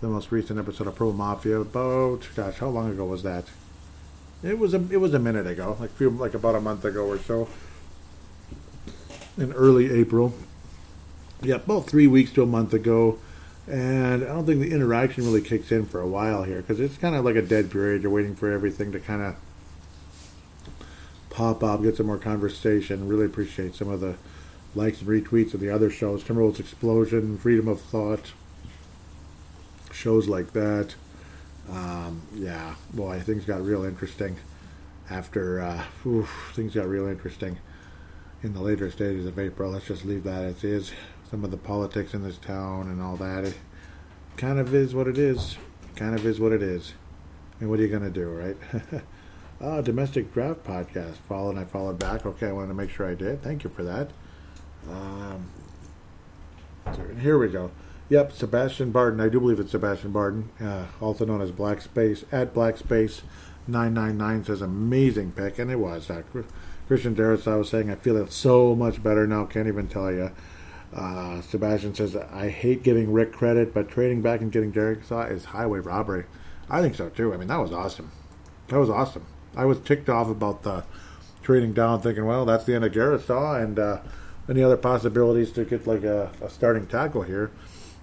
the 0.00 0.06
most 0.06 0.30
recent 0.30 0.56
episode 0.56 0.86
of 0.86 0.94
Pro 0.94 1.12
Mafia 1.12 1.58
about 1.58 2.28
gosh 2.36 2.58
how 2.58 2.68
long 2.68 2.88
ago 2.88 3.04
was 3.04 3.24
that? 3.24 3.46
It 4.44 4.60
was 4.60 4.72
a 4.72 4.86
it 4.92 4.98
was 4.98 5.14
a 5.14 5.18
minute 5.18 5.48
ago 5.48 5.76
like 5.80 5.90
few 5.90 6.10
like 6.10 6.34
about 6.34 6.54
a 6.54 6.60
month 6.60 6.84
ago 6.84 7.04
or 7.04 7.18
so. 7.18 7.48
In 9.36 9.52
early 9.52 9.90
April. 9.90 10.32
Yeah 11.42 11.56
about 11.56 11.88
three 11.88 12.06
weeks 12.06 12.30
to 12.32 12.44
a 12.44 12.46
month 12.46 12.72
ago 12.72 13.18
and 13.68 14.24
I 14.24 14.26
don't 14.28 14.46
think 14.46 14.60
the 14.60 14.72
interaction 14.72 15.24
really 15.24 15.42
kicks 15.42 15.70
in 15.70 15.86
for 15.86 16.00
a 16.00 16.08
while 16.08 16.42
here 16.42 16.62
because 16.62 16.80
it's 16.80 16.96
kind 16.96 17.14
of 17.14 17.24
like 17.24 17.36
a 17.36 17.42
dead 17.42 17.70
period. 17.70 18.02
You're 18.02 18.12
waiting 18.12 18.34
for 18.34 18.50
everything 18.50 18.92
to 18.92 19.00
kind 19.00 19.22
of 19.22 19.36
pop 21.30 21.62
up, 21.62 21.82
get 21.82 21.96
some 21.96 22.06
more 22.06 22.18
conversation. 22.18 23.08
Really 23.08 23.26
appreciate 23.26 23.74
some 23.74 23.88
of 23.88 24.00
the 24.00 24.16
likes 24.74 25.00
and 25.00 25.08
retweets 25.08 25.52
of 25.52 25.60
the 25.60 25.70
other 25.70 25.90
shows. 25.90 26.24
Timberwolves 26.24 26.60
Explosion, 26.60 27.36
Freedom 27.36 27.68
of 27.68 27.80
Thought, 27.80 28.32
shows 29.92 30.28
like 30.28 30.52
that. 30.52 30.94
Um, 31.70 32.22
yeah, 32.34 32.74
boy, 32.94 33.20
things 33.20 33.44
got 33.44 33.62
real 33.62 33.84
interesting 33.84 34.38
after 35.10 35.60
uh, 35.60 35.84
oof, 36.06 36.52
things 36.54 36.74
got 36.74 36.88
real 36.88 37.06
interesting 37.06 37.58
in 38.42 38.54
the 38.54 38.60
later 38.60 38.90
stages 38.90 39.26
of 39.26 39.38
April. 39.38 39.72
Let's 39.72 39.86
just 39.86 40.06
leave 40.06 40.24
that 40.24 40.44
as 40.44 40.64
is 40.64 40.92
some 41.30 41.44
of 41.44 41.50
the 41.50 41.56
politics 41.56 42.14
in 42.14 42.22
this 42.22 42.38
town 42.38 42.88
and 42.88 43.02
all 43.02 43.16
that. 43.16 43.44
It 43.44 43.54
kind 44.36 44.58
of 44.58 44.74
is 44.74 44.94
what 44.94 45.06
it 45.06 45.18
is. 45.18 45.56
Kind 45.96 46.14
of 46.14 46.24
is 46.24 46.40
what 46.40 46.52
it 46.52 46.62
is. 46.62 46.94
I 47.56 47.64
mean, 47.64 47.70
what 47.70 47.78
are 47.80 47.82
you 47.82 47.88
going 47.88 48.02
to 48.02 48.10
do, 48.10 48.28
right? 48.28 49.02
ah, 49.60 49.80
domestic 49.82 50.32
draft 50.32 50.64
podcast. 50.64 51.16
Followed, 51.28 51.58
I 51.58 51.64
followed 51.64 51.98
back. 51.98 52.24
Okay, 52.24 52.48
I 52.48 52.52
wanted 52.52 52.68
to 52.68 52.74
make 52.74 52.90
sure 52.90 53.06
I 53.06 53.14
did. 53.14 53.42
Thank 53.42 53.64
you 53.64 53.70
for 53.70 53.82
that. 53.82 54.10
Um, 54.88 55.50
here 57.20 57.38
we 57.38 57.48
go. 57.48 57.70
Yep, 58.08 58.32
Sebastian 58.32 58.90
Barton. 58.90 59.20
I 59.20 59.28
do 59.28 59.38
believe 59.38 59.60
it's 59.60 59.72
Sebastian 59.72 60.12
Barton, 60.12 60.48
uh, 60.60 60.86
also 61.00 61.26
known 61.26 61.42
as 61.42 61.50
Black 61.50 61.82
Space. 61.82 62.24
At 62.32 62.54
Black 62.54 62.78
Space 62.78 63.22
999 63.66 64.44
says 64.44 64.62
amazing 64.62 65.32
pick, 65.32 65.58
and 65.58 65.70
it 65.70 65.76
was. 65.76 66.08
Uh, 66.08 66.22
Christian 66.86 67.14
Darris, 67.14 67.46
I 67.46 67.56
was 67.56 67.68
saying, 67.68 67.90
I 67.90 67.96
feel 67.96 68.16
it 68.16 68.32
so 68.32 68.74
much 68.74 69.02
better 69.02 69.26
now. 69.26 69.44
Can't 69.44 69.68
even 69.68 69.88
tell 69.88 70.10
you. 70.10 70.30
Uh, 70.94 71.40
Sebastian 71.42 71.94
says, 71.94 72.16
I 72.16 72.48
hate 72.48 72.82
giving 72.82 73.12
Rick 73.12 73.32
credit, 73.32 73.74
but 73.74 73.88
trading 73.88 74.22
back 74.22 74.40
and 74.40 74.50
getting 74.50 74.72
Darrisaw 74.72 75.30
is 75.30 75.46
highway 75.46 75.80
robbery. 75.80 76.24
I 76.70 76.80
think 76.80 76.94
so 76.94 77.08
too. 77.08 77.32
I 77.32 77.36
mean, 77.36 77.48
that 77.48 77.60
was 77.60 77.72
awesome. 77.72 78.10
That 78.68 78.78
was 78.78 78.90
awesome. 78.90 79.26
I 79.56 79.64
was 79.64 79.80
ticked 79.80 80.08
off 80.08 80.28
about 80.28 80.62
the 80.62 80.84
trading 81.42 81.72
down, 81.72 82.00
thinking, 82.00 82.24
well, 82.24 82.44
that's 82.44 82.64
the 82.64 82.74
end 82.74 82.84
of 82.84 82.92
Darrisaw 82.92 83.62
and 83.62 83.78
uh, 83.78 84.00
any 84.48 84.62
other 84.62 84.76
possibilities 84.76 85.52
to 85.52 85.64
get 85.64 85.86
like 85.86 86.04
a, 86.04 86.30
a 86.40 86.50
starting 86.50 86.86
tackle 86.86 87.22
here, 87.22 87.50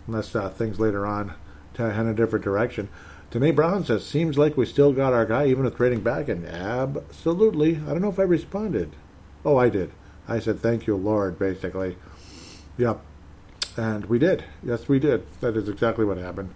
unless 0.07 0.35
uh, 0.35 0.49
things 0.49 0.79
later 0.79 1.05
on 1.05 1.33
head 1.77 1.99
in 1.99 2.07
a 2.07 2.13
different 2.13 2.45
direction. 2.45 2.89
Danae 3.31 3.51
Brown 3.51 3.83
says, 3.83 4.05
seems 4.05 4.37
like 4.37 4.55
we 4.55 4.65
still 4.65 4.93
got 4.93 5.13
our 5.13 5.25
guy 5.25 5.47
even 5.47 5.65
with 5.65 5.75
trading 5.75 6.01
back, 6.01 6.29
and 6.29 6.45
absolutely. 6.45 7.77
I 7.77 7.89
don't 7.89 8.01
know 8.01 8.09
if 8.09 8.19
I 8.19 8.23
responded. 8.23 8.95
Oh, 9.43 9.57
I 9.57 9.69
did. 9.69 9.91
I 10.27 10.39
said, 10.39 10.59
thank 10.59 10.87
you, 10.87 10.95
Lord, 10.95 11.37
basically. 11.37 11.97
Yep. 12.77 12.99
And 13.77 14.05
we 14.05 14.19
did. 14.19 14.43
Yes, 14.63 14.87
we 14.87 14.99
did. 14.99 15.25
That 15.41 15.57
is 15.57 15.67
exactly 15.67 16.05
what 16.05 16.17
happened. 16.17 16.53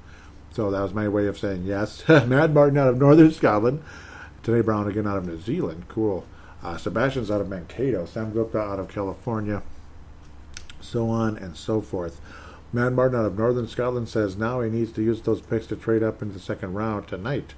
So 0.51 0.72
that 0.72 0.82
was 0.82 0.93
my 0.93 1.07
way 1.07 1.28
of 1.28 1.38
saying 1.38 1.63
yes. 1.63 2.03
Matt 2.07 2.51
Martin 2.51 2.78
out 2.78 2.88
of 2.88 2.97
Northern 2.97 3.32
Scotland. 3.32 3.84
Tene 4.43 4.61
Brown 4.61 4.88
again 4.88 5.07
out 5.07 5.17
of 5.17 5.28
New 5.28 5.39
Zealand. 5.39 5.86
Cool. 5.89 6.26
Uh, 6.63 6.78
Sebastian's 6.78 7.32
out 7.32 7.41
of 7.41 7.49
Mankato. 7.49 8.05
Sam 8.05 8.32
Gupta 8.32 8.59
out 8.59 8.80
of 8.80 8.88
California. 8.88 9.61
So 10.82 11.09
on 11.09 11.38
and 11.38 11.55
so 11.55 11.82
forth. 11.82 12.22
Matt 12.72 12.93
Martin 12.93 13.20
out 13.20 13.26
of 13.26 13.38
Northern 13.38 13.67
Scotland 13.67 14.09
says 14.09 14.38
now 14.38 14.61
he 14.61 14.70
needs 14.70 14.91
to 14.93 15.01
use 15.01 15.22
those 15.22 15.41
picks 15.41 15.67
to 15.67 15.76
trade 15.76 16.03
up 16.03 16.22
into 16.22 16.36
the 16.36 16.39
second 16.39 16.74
round 16.74 17.07
tonight, 17.07 17.53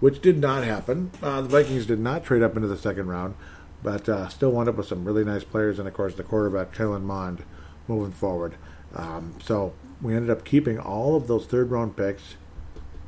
which 0.00 0.22
did 0.22 0.38
not 0.38 0.64
happen. 0.64 1.10
Uh, 1.22 1.42
the 1.42 1.48
Vikings 1.48 1.86
did 1.86 2.00
not 2.00 2.24
trade 2.24 2.42
up 2.42 2.56
into 2.56 2.68
the 2.68 2.76
second 2.76 3.08
round, 3.08 3.34
but 3.82 4.08
uh, 4.08 4.28
still 4.28 4.52
wound 4.52 4.68
up 4.68 4.76
with 4.76 4.86
some 4.86 5.04
really 5.04 5.24
nice 5.24 5.44
players, 5.44 5.78
and 5.78 5.86
of 5.86 5.92
course 5.92 6.14
the 6.14 6.22
quarterback 6.22 6.72
Kellen 6.72 7.04
Mond 7.04 7.42
moving 7.88 8.12
forward. 8.12 8.54
Um, 8.94 9.34
so 9.42 9.74
we 10.00 10.14
ended 10.14 10.30
up 10.30 10.44
keeping 10.44 10.78
all 10.78 11.16
of 11.16 11.26
those 11.26 11.46
third 11.46 11.70
round 11.70 11.96
picks, 11.96 12.36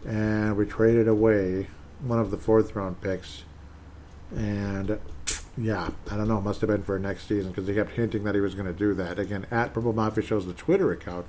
and 0.07 0.57
we 0.57 0.67
traded 0.67 1.09
away 1.09 1.69
one 2.01 2.19
of 2.19 2.31
the 2.31 2.37
fourth 2.37 2.75
round 2.75 3.01
picks, 3.01 3.45
and 4.35 4.99
yeah, 5.57 5.91
I 6.11 6.17
don't 6.17 6.29
know. 6.29 6.41
Must 6.41 6.61
have 6.61 6.69
been 6.69 6.83
for 6.83 6.99
next 6.99 7.27
season 7.27 7.51
because 7.51 7.67
he 7.67 7.75
kept 7.75 7.93
hinting 7.93 8.25
that 8.25 8.35
he 8.35 8.41
was 8.41 8.55
going 8.55 8.67
to 8.67 8.73
do 8.73 8.93
that. 8.95 9.19
Again, 9.19 9.47
at 9.51 9.73
Purple 9.73 9.93
Mafia 9.93 10.23
Show's 10.23 10.47
the 10.47 10.53
Twitter 10.53 10.93
account. 10.93 11.27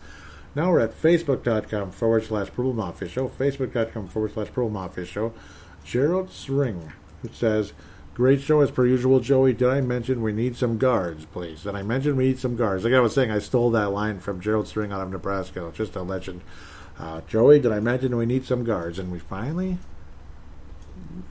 Now 0.56 0.72
we're 0.72 0.80
at 0.80 1.00
facebook.com 1.00 1.92
forward 1.92 2.26
slash 2.26 2.48
Purple 2.48 2.74
Mafia 2.74 3.08
Show, 3.08 3.30
facebook.com 3.30 4.08
forward 4.08 4.34
slash 4.34 4.48
Purple 4.48 4.70
Mafia 4.70 5.06
Show. 5.06 5.34
Gerald 5.86 6.32
String, 6.32 6.92
who 7.22 7.30
says, 7.32 7.74
Great 8.18 8.42
show 8.42 8.62
as 8.62 8.72
per 8.72 8.84
usual, 8.84 9.20
Joey. 9.20 9.54
Did 9.54 9.70
I 9.70 9.80
mention 9.80 10.24
we 10.24 10.34
need 10.34 10.56
some 10.56 10.80
guards, 10.80 11.26
please? 11.26 11.62
Did 11.62 11.76
I 11.76 11.84
mention 11.84 12.16
we 12.16 12.30
need 12.30 12.40
some 12.40 12.56
guards? 12.56 12.84
Like 12.84 12.94
I 12.94 13.00
was 13.00 13.14
saying, 13.14 13.30
I 13.30 13.38
stole 13.38 13.70
that 13.70 13.92
line 13.92 14.18
from 14.18 14.42
Gerald 14.42 14.68
String 14.68 14.92
out 14.92 15.02
of 15.02 15.12
Nebraska. 15.12 15.72
Just 15.72 15.96
a 15.96 16.02
legend. 16.02 16.42
Uh, 16.98 17.22
Joey, 17.28 17.60
did 17.60 17.72
I 17.72 17.80
mention 17.80 18.18
we 18.18 18.26
need 18.26 18.44
some 18.44 18.64
guards? 18.64 18.98
And 18.98 19.12
we 19.12 19.20
finally 19.20 19.78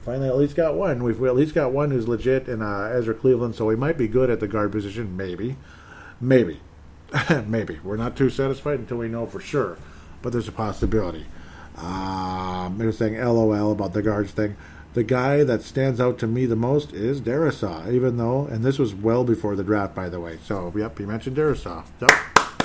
finally 0.05 0.29
at 0.29 0.37
least 0.37 0.55
got 0.55 0.75
one. 0.75 1.03
We've 1.03 1.19
we 1.19 1.27
at 1.27 1.35
least 1.35 1.53
got 1.53 1.73
one 1.73 1.91
who's 1.91 2.07
legit 2.07 2.47
in 2.47 2.61
uh, 2.61 2.89
Ezra 2.93 3.13
Cleveland, 3.13 3.55
so 3.55 3.65
we 3.65 3.75
might 3.75 3.97
be 3.97 4.07
good 4.07 4.29
at 4.29 4.39
the 4.39 4.47
guard 4.47 4.71
position. 4.71 5.17
Maybe, 5.17 5.57
maybe, 6.21 6.61
maybe. 7.45 7.79
We're 7.83 7.97
not 7.97 8.15
too 8.15 8.29
satisfied 8.29 8.79
until 8.79 8.95
we 8.95 9.09
know 9.09 9.25
for 9.25 9.41
sure, 9.41 9.77
but 10.21 10.31
there's 10.31 10.47
a 10.47 10.53
possibility. 10.53 11.25
Um, 11.75 12.77
they 12.77 12.85
were 12.85 12.93
saying 12.93 13.19
LOL 13.19 13.73
about 13.73 13.91
the 13.91 14.01
guards 14.01 14.31
thing. 14.31 14.55
The 14.97 15.03
guy 15.03 15.43
that 15.43 15.61
stands 15.61 16.01
out 16.01 16.17
to 16.17 16.25
me 16.25 16.47
the 16.47 16.55
most 16.55 16.91
is 16.91 17.21
Darrisaw, 17.21 17.93
even 17.93 18.17
though, 18.17 18.47
and 18.47 18.63
this 18.63 18.79
was 18.79 18.95
well 18.95 19.23
before 19.23 19.55
the 19.55 19.63
draft, 19.63 19.93
by 19.93 20.09
the 20.09 20.19
way. 20.19 20.39
So, 20.43 20.73
yep, 20.75 20.99
you 20.99 21.05
mentioned 21.05 21.37
Darrisaw. 21.37 21.85
Yep. 22.01 22.57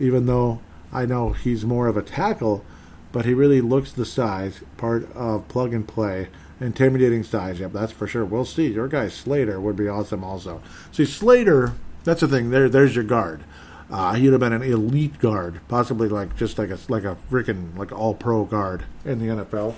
Even 0.00 0.26
though 0.26 0.58
I 0.92 1.06
know 1.06 1.34
he's 1.34 1.64
more 1.64 1.86
of 1.86 1.96
a 1.96 2.02
tackle, 2.02 2.64
but 3.12 3.26
he 3.26 3.32
really 3.32 3.60
looks 3.60 3.92
the 3.92 4.04
size, 4.04 4.62
part 4.76 5.08
of 5.12 5.46
plug 5.46 5.72
and 5.72 5.86
play. 5.86 6.30
Intimidating 6.60 7.22
size, 7.22 7.60
yep, 7.60 7.72
that's 7.72 7.92
for 7.92 8.08
sure. 8.08 8.24
We'll 8.24 8.44
see. 8.44 8.72
Your 8.72 8.88
guy 8.88 9.06
Slater 9.06 9.60
would 9.60 9.76
be 9.76 9.86
awesome 9.86 10.24
also. 10.24 10.60
See, 10.90 11.04
Slater, 11.04 11.74
that's 12.02 12.22
the 12.22 12.26
thing. 12.26 12.50
There, 12.50 12.68
there's 12.68 12.96
your 12.96 13.04
guard. 13.04 13.44
Uh, 13.88 14.14
he'd 14.14 14.32
have 14.32 14.40
been 14.40 14.52
an 14.52 14.62
elite 14.62 15.20
guard, 15.20 15.60
possibly 15.68 16.08
like 16.08 16.36
just 16.36 16.58
like 16.58 16.70
a 16.70 16.78
like 16.88 17.04
a 17.04 17.16
freaking 17.30 17.78
like 17.78 17.92
all 17.92 18.14
pro 18.14 18.44
guard 18.44 18.82
in 19.04 19.20
the 19.20 19.26
NFL. 19.26 19.76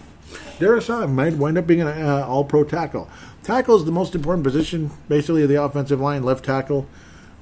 Darrisaw 0.59 1.11
might 1.11 1.35
wind 1.35 1.59
up 1.59 1.66
being 1.66 1.81
an 1.81 1.89
uh, 1.89 2.24
all 2.26 2.45
pro 2.45 2.64
tackle. 2.64 3.09
Tackle 3.43 3.76
is 3.76 3.85
the 3.85 3.93
most 3.93 4.14
important 4.14 4.45
position, 4.45 4.91
basically, 5.09 5.43
of 5.43 5.49
the 5.49 5.62
offensive 5.62 6.01
line, 6.01 6.22
left 6.22 6.45
tackle. 6.45 6.87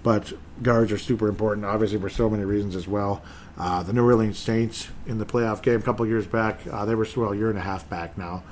But 0.03 0.33
guards 0.63 0.93
are 0.93 0.99
super 0.99 1.29
important, 1.29 1.67
obviously, 1.67 1.99
for 1.99 2.09
so 2.09 2.31
many 2.31 2.45
reasons 2.45 2.77
as 2.77 2.87
well. 2.87 3.23
Uh, 3.59 3.83
the 3.83 3.93
New 3.93 4.05
Orleans 4.05 4.39
Saints 4.39 4.89
in 5.07 5.19
the 5.19 5.27
playoff 5.27 5.63
game 5.63 5.81
a 5.81 5.83
couple 5.83 6.07
years 6.07 6.27
back, 6.27 6.61
uh, 6.71 6.85
they 6.85 6.95
were 6.95 7.09
well 7.17 7.33
a 7.33 7.37
year 7.37 7.51
and 7.51 7.59
a 7.59 7.63
half 7.63 7.89
back 7.89 8.17
now, 8.17 8.43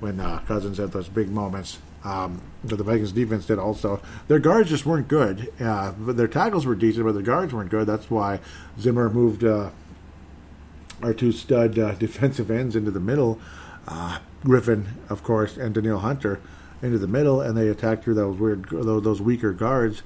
when 0.00 0.20
uh, 0.20 0.38
Cousins 0.46 0.78
had 0.78 0.92
those 0.92 1.08
big 1.08 1.28
moments. 1.28 1.78
Um, 2.04 2.40
but 2.64 2.78
the 2.78 2.84
Vikings 2.84 3.12
defense 3.12 3.46
did 3.46 3.58
also. 3.58 4.00
Their 4.28 4.38
guards 4.38 4.70
just 4.70 4.86
weren't 4.86 5.08
good. 5.08 5.52
Uh, 5.60 5.92
their 5.98 6.28
tackles 6.28 6.66
were 6.66 6.74
decent, 6.74 7.04
but 7.04 7.12
their 7.12 7.22
guards 7.22 7.52
weren't 7.52 7.70
good. 7.70 7.86
That's 7.86 8.10
why 8.10 8.40
Zimmer 8.80 9.10
moved 9.10 9.44
uh, 9.44 9.70
our 11.02 11.12
two 11.12 11.32
stud 11.32 11.78
uh, 11.78 11.92
defensive 11.98 12.50
ends 12.50 12.74
into 12.74 12.90
the 12.90 13.00
middle, 13.00 13.38
Griffen, 13.86 14.86
of 15.08 15.22
course, 15.22 15.56
and 15.56 15.74
Danielle 15.74 15.98
Hunter 15.98 16.40
into 16.80 16.98
the 16.98 17.06
middle, 17.06 17.40
and 17.40 17.56
they 17.56 17.68
attacked 17.68 18.04
through 18.04 18.14
those 18.14 18.36
weird, 18.36 18.68
those 18.70 19.20
weaker 19.20 19.52
guards 19.52 20.02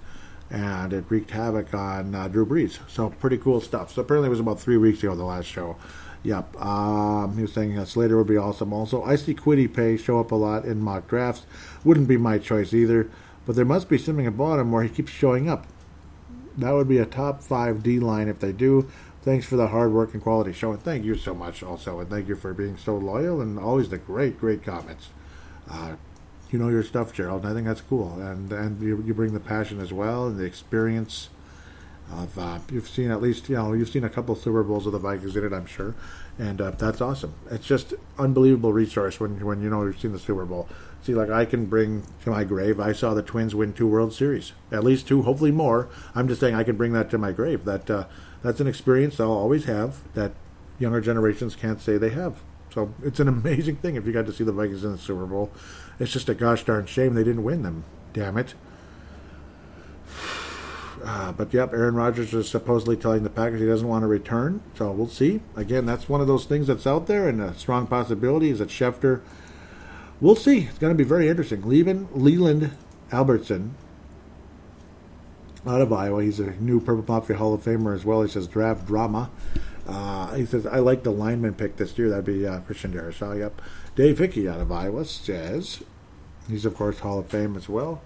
and 0.50 0.92
it 0.92 1.04
wreaked 1.08 1.30
havoc 1.30 1.74
on 1.74 2.14
uh, 2.14 2.28
Drew 2.28 2.46
Brees. 2.46 2.78
So 2.88 3.10
pretty 3.10 3.38
cool 3.38 3.60
stuff. 3.60 3.92
So 3.92 4.02
apparently 4.02 4.28
it 4.28 4.30
was 4.30 4.40
about 4.40 4.60
three 4.60 4.76
weeks 4.76 5.02
ago, 5.02 5.14
the 5.14 5.24
last 5.24 5.46
show. 5.46 5.76
Yep. 6.22 6.60
Um, 6.60 7.36
he 7.36 7.42
was 7.42 7.52
saying 7.52 7.74
that 7.76 7.88
Slater 7.88 8.16
would 8.16 8.26
be 8.26 8.36
awesome. 8.36 8.72
Also, 8.72 9.02
I 9.02 9.16
see 9.16 9.34
Kwity 9.34 9.72
Paye 9.72 9.96
show 9.96 10.18
up 10.20 10.32
a 10.32 10.34
lot 10.34 10.64
in 10.64 10.80
mock 10.80 11.08
drafts. 11.08 11.46
Wouldn't 11.84 12.08
be 12.08 12.16
my 12.16 12.38
choice 12.38 12.72
either, 12.72 13.10
but 13.44 13.56
there 13.56 13.64
must 13.64 13.88
be 13.88 13.98
something 13.98 14.26
about 14.26 14.58
him 14.58 14.72
where 14.72 14.82
he 14.82 14.88
keeps 14.88 15.12
showing 15.12 15.48
up. 15.48 15.66
That 16.56 16.72
would 16.72 16.88
be 16.88 16.98
a 16.98 17.06
top 17.06 17.42
five 17.42 17.82
D 17.82 18.00
line 18.00 18.28
if 18.28 18.40
they 18.40 18.52
do. 18.52 18.90
Thanks 19.26 19.44
for 19.44 19.56
the 19.56 19.66
hard 19.66 19.92
work 19.92 20.14
and 20.14 20.22
quality 20.22 20.52
show, 20.52 20.70
and 20.70 20.80
thank 20.80 21.04
you 21.04 21.16
so 21.16 21.34
much 21.34 21.60
also, 21.60 21.98
and 21.98 22.08
thank 22.08 22.28
you 22.28 22.36
for 22.36 22.54
being 22.54 22.76
so 22.76 22.96
loyal 22.96 23.40
and 23.40 23.58
always 23.58 23.88
the 23.88 23.98
great, 23.98 24.38
great 24.38 24.62
comments. 24.62 25.08
Uh, 25.68 25.96
you 26.52 26.60
know 26.60 26.68
your 26.68 26.84
stuff, 26.84 27.12
Gerald. 27.12 27.42
And 27.42 27.50
I 27.50 27.54
think 27.54 27.66
that's 27.66 27.80
cool, 27.80 28.20
and 28.20 28.52
and 28.52 28.80
you, 28.80 29.02
you 29.04 29.14
bring 29.14 29.34
the 29.34 29.40
passion 29.40 29.80
as 29.80 29.92
well 29.92 30.28
and 30.28 30.38
the 30.38 30.44
experience 30.44 31.28
of 32.12 32.38
uh, 32.38 32.60
you've 32.70 32.88
seen 32.88 33.10
at 33.10 33.20
least 33.20 33.48
you 33.48 33.56
know 33.56 33.72
you've 33.72 33.88
seen 33.88 34.04
a 34.04 34.08
couple 34.08 34.36
Super 34.36 34.62
Bowls 34.62 34.86
of 34.86 34.92
the 34.92 35.00
Vikings 35.00 35.34
in 35.34 35.44
it, 35.44 35.52
I'm 35.52 35.66
sure, 35.66 35.96
and 36.38 36.60
uh, 36.60 36.70
that's 36.70 37.00
awesome. 37.00 37.34
It's 37.50 37.66
just 37.66 37.94
unbelievable 38.20 38.72
resource 38.72 39.18
when 39.18 39.44
when 39.44 39.60
you 39.60 39.68
know 39.68 39.82
you've 39.82 39.98
seen 39.98 40.12
the 40.12 40.20
Super 40.20 40.44
Bowl. 40.44 40.68
See, 41.02 41.16
like 41.16 41.30
I 41.30 41.46
can 41.46 41.66
bring 41.66 42.04
to 42.22 42.30
my 42.30 42.44
grave. 42.44 42.78
I 42.78 42.92
saw 42.92 43.12
the 43.12 43.22
Twins 43.22 43.56
win 43.56 43.72
two 43.72 43.88
World 43.88 44.12
Series, 44.12 44.52
at 44.70 44.84
least 44.84 45.08
two, 45.08 45.22
hopefully 45.22 45.50
more. 45.50 45.88
I'm 46.14 46.28
just 46.28 46.40
saying 46.40 46.54
I 46.54 46.62
can 46.62 46.76
bring 46.76 46.92
that 46.92 47.10
to 47.10 47.18
my 47.18 47.32
grave. 47.32 47.64
That 47.64 47.90
uh, 47.90 48.04
that's 48.46 48.60
an 48.60 48.66
experience 48.66 49.18
I'll 49.18 49.32
always 49.32 49.64
have 49.64 50.00
that 50.14 50.32
younger 50.78 51.00
generations 51.00 51.56
can't 51.56 51.80
say 51.80 51.98
they 51.98 52.10
have. 52.10 52.36
So 52.72 52.92
it's 53.02 53.20
an 53.20 53.28
amazing 53.28 53.76
thing 53.76 53.96
if 53.96 54.06
you 54.06 54.12
got 54.12 54.26
to 54.26 54.32
see 54.32 54.44
the 54.44 54.52
Vikings 54.52 54.84
in 54.84 54.92
the 54.92 54.98
Super 54.98 55.26
Bowl. 55.26 55.50
It's 55.98 56.12
just 56.12 56.28
a 56.28 56.34
gosh 56.34 56.64
darn 56.64 56.86
shame 56.86 57.14
they 57.14 57.24
didn't 57.24 57.42
win 57.42 57.62
them. 57.62 57.84
Damn 58.12 58.38
it. 58.38 58.54
Uh, 61.04 61.30
but 61.30 61.54
yep, 61.54 61.72
Aaron 61.72 61.94
Rodgers 61.94 62.34
is 62.34 62.48
supposedly 62.48 62.96
telling 62.96 63.22
the 63.22 63.30
Packers 63.30 63.60
he 63.60 63.66
doesn't 63.66 63.86
want 63.86 64.02
to 64.02 64.08
return. 64.08 64.60
So 64.76 64.90
we'll 64.90 65.06
see. 65.06 65.40
Again, 65.54 65.86
that's 65.86 66.08
one 66.08 66.20
of 66.20 66.26
those 66.26 66.46
things 66.46 66.66
that's 66.66 66.86
out 66.86 67.06
there, 67.06 67.28
and 67.28 67.40
a 67.40 67.54
strong 67.54 67.86
possibility 67.86 68.50
is 68.50 68.58
that 68.58 68.70
Schefter. 68.70 69.20
We'll 70.20 70.34
see. 70.34 70.62
It's 70.62 70.78
going 70.78 70.92
to 70.92 70.96
be 70.96 71.08
very 71.08 71.28
interesting. 71.28 71.62
Leland, 71.62 72.08
Leland 72.12 72.72
Albertson 73.12 73.76
out 75.66 75.80
of 75.80 75.92
Iowa. 75.92 76.22
He's 76.22 76.40
a 76.40 76.52
new 76.52 76.80
Purple 76.80 77.04
Mafia 77.06 77.36
Hall 77.36 77.54
of 77.54 77.62
Famer 77.62 77.94
as 77.94 78.04
well. 78.04 78.22
He 78.22 78.28
says 78.28 78.46
draft 78.46 78.86
drama. 78.86 79.30
Uh, 79.86 80.34
he 80.34 80.44
says 80.44 80.66
I 80.66 80.78
like 80.78 81.02
the 81.02 81.12
lineman 81.12 81.54
pick 81.54 81.76
this 81.76 81.96
year. 81.98 82.08
That'd 82.08 82.24
be 82.24 82.46
uh, 82.46 82.60
Christian 82.60 82.92
Darrisaw. 82.92 83.38
Yep. 83.38 83.62
Dave 83.94 84.18
Hickey 84.18 84.48
out 84.48 84.60
of 84.60 84.70
Iowa 84.72 85.04
says 85.04 85.82
he's 86.48 86.64
of 86.64 86.74
course 86.74 87.00
Hall 87.00 87.18
of 87.18 87.28
Fame 87.28 87.56
as 87.56 87.68
well. 87.68 88.02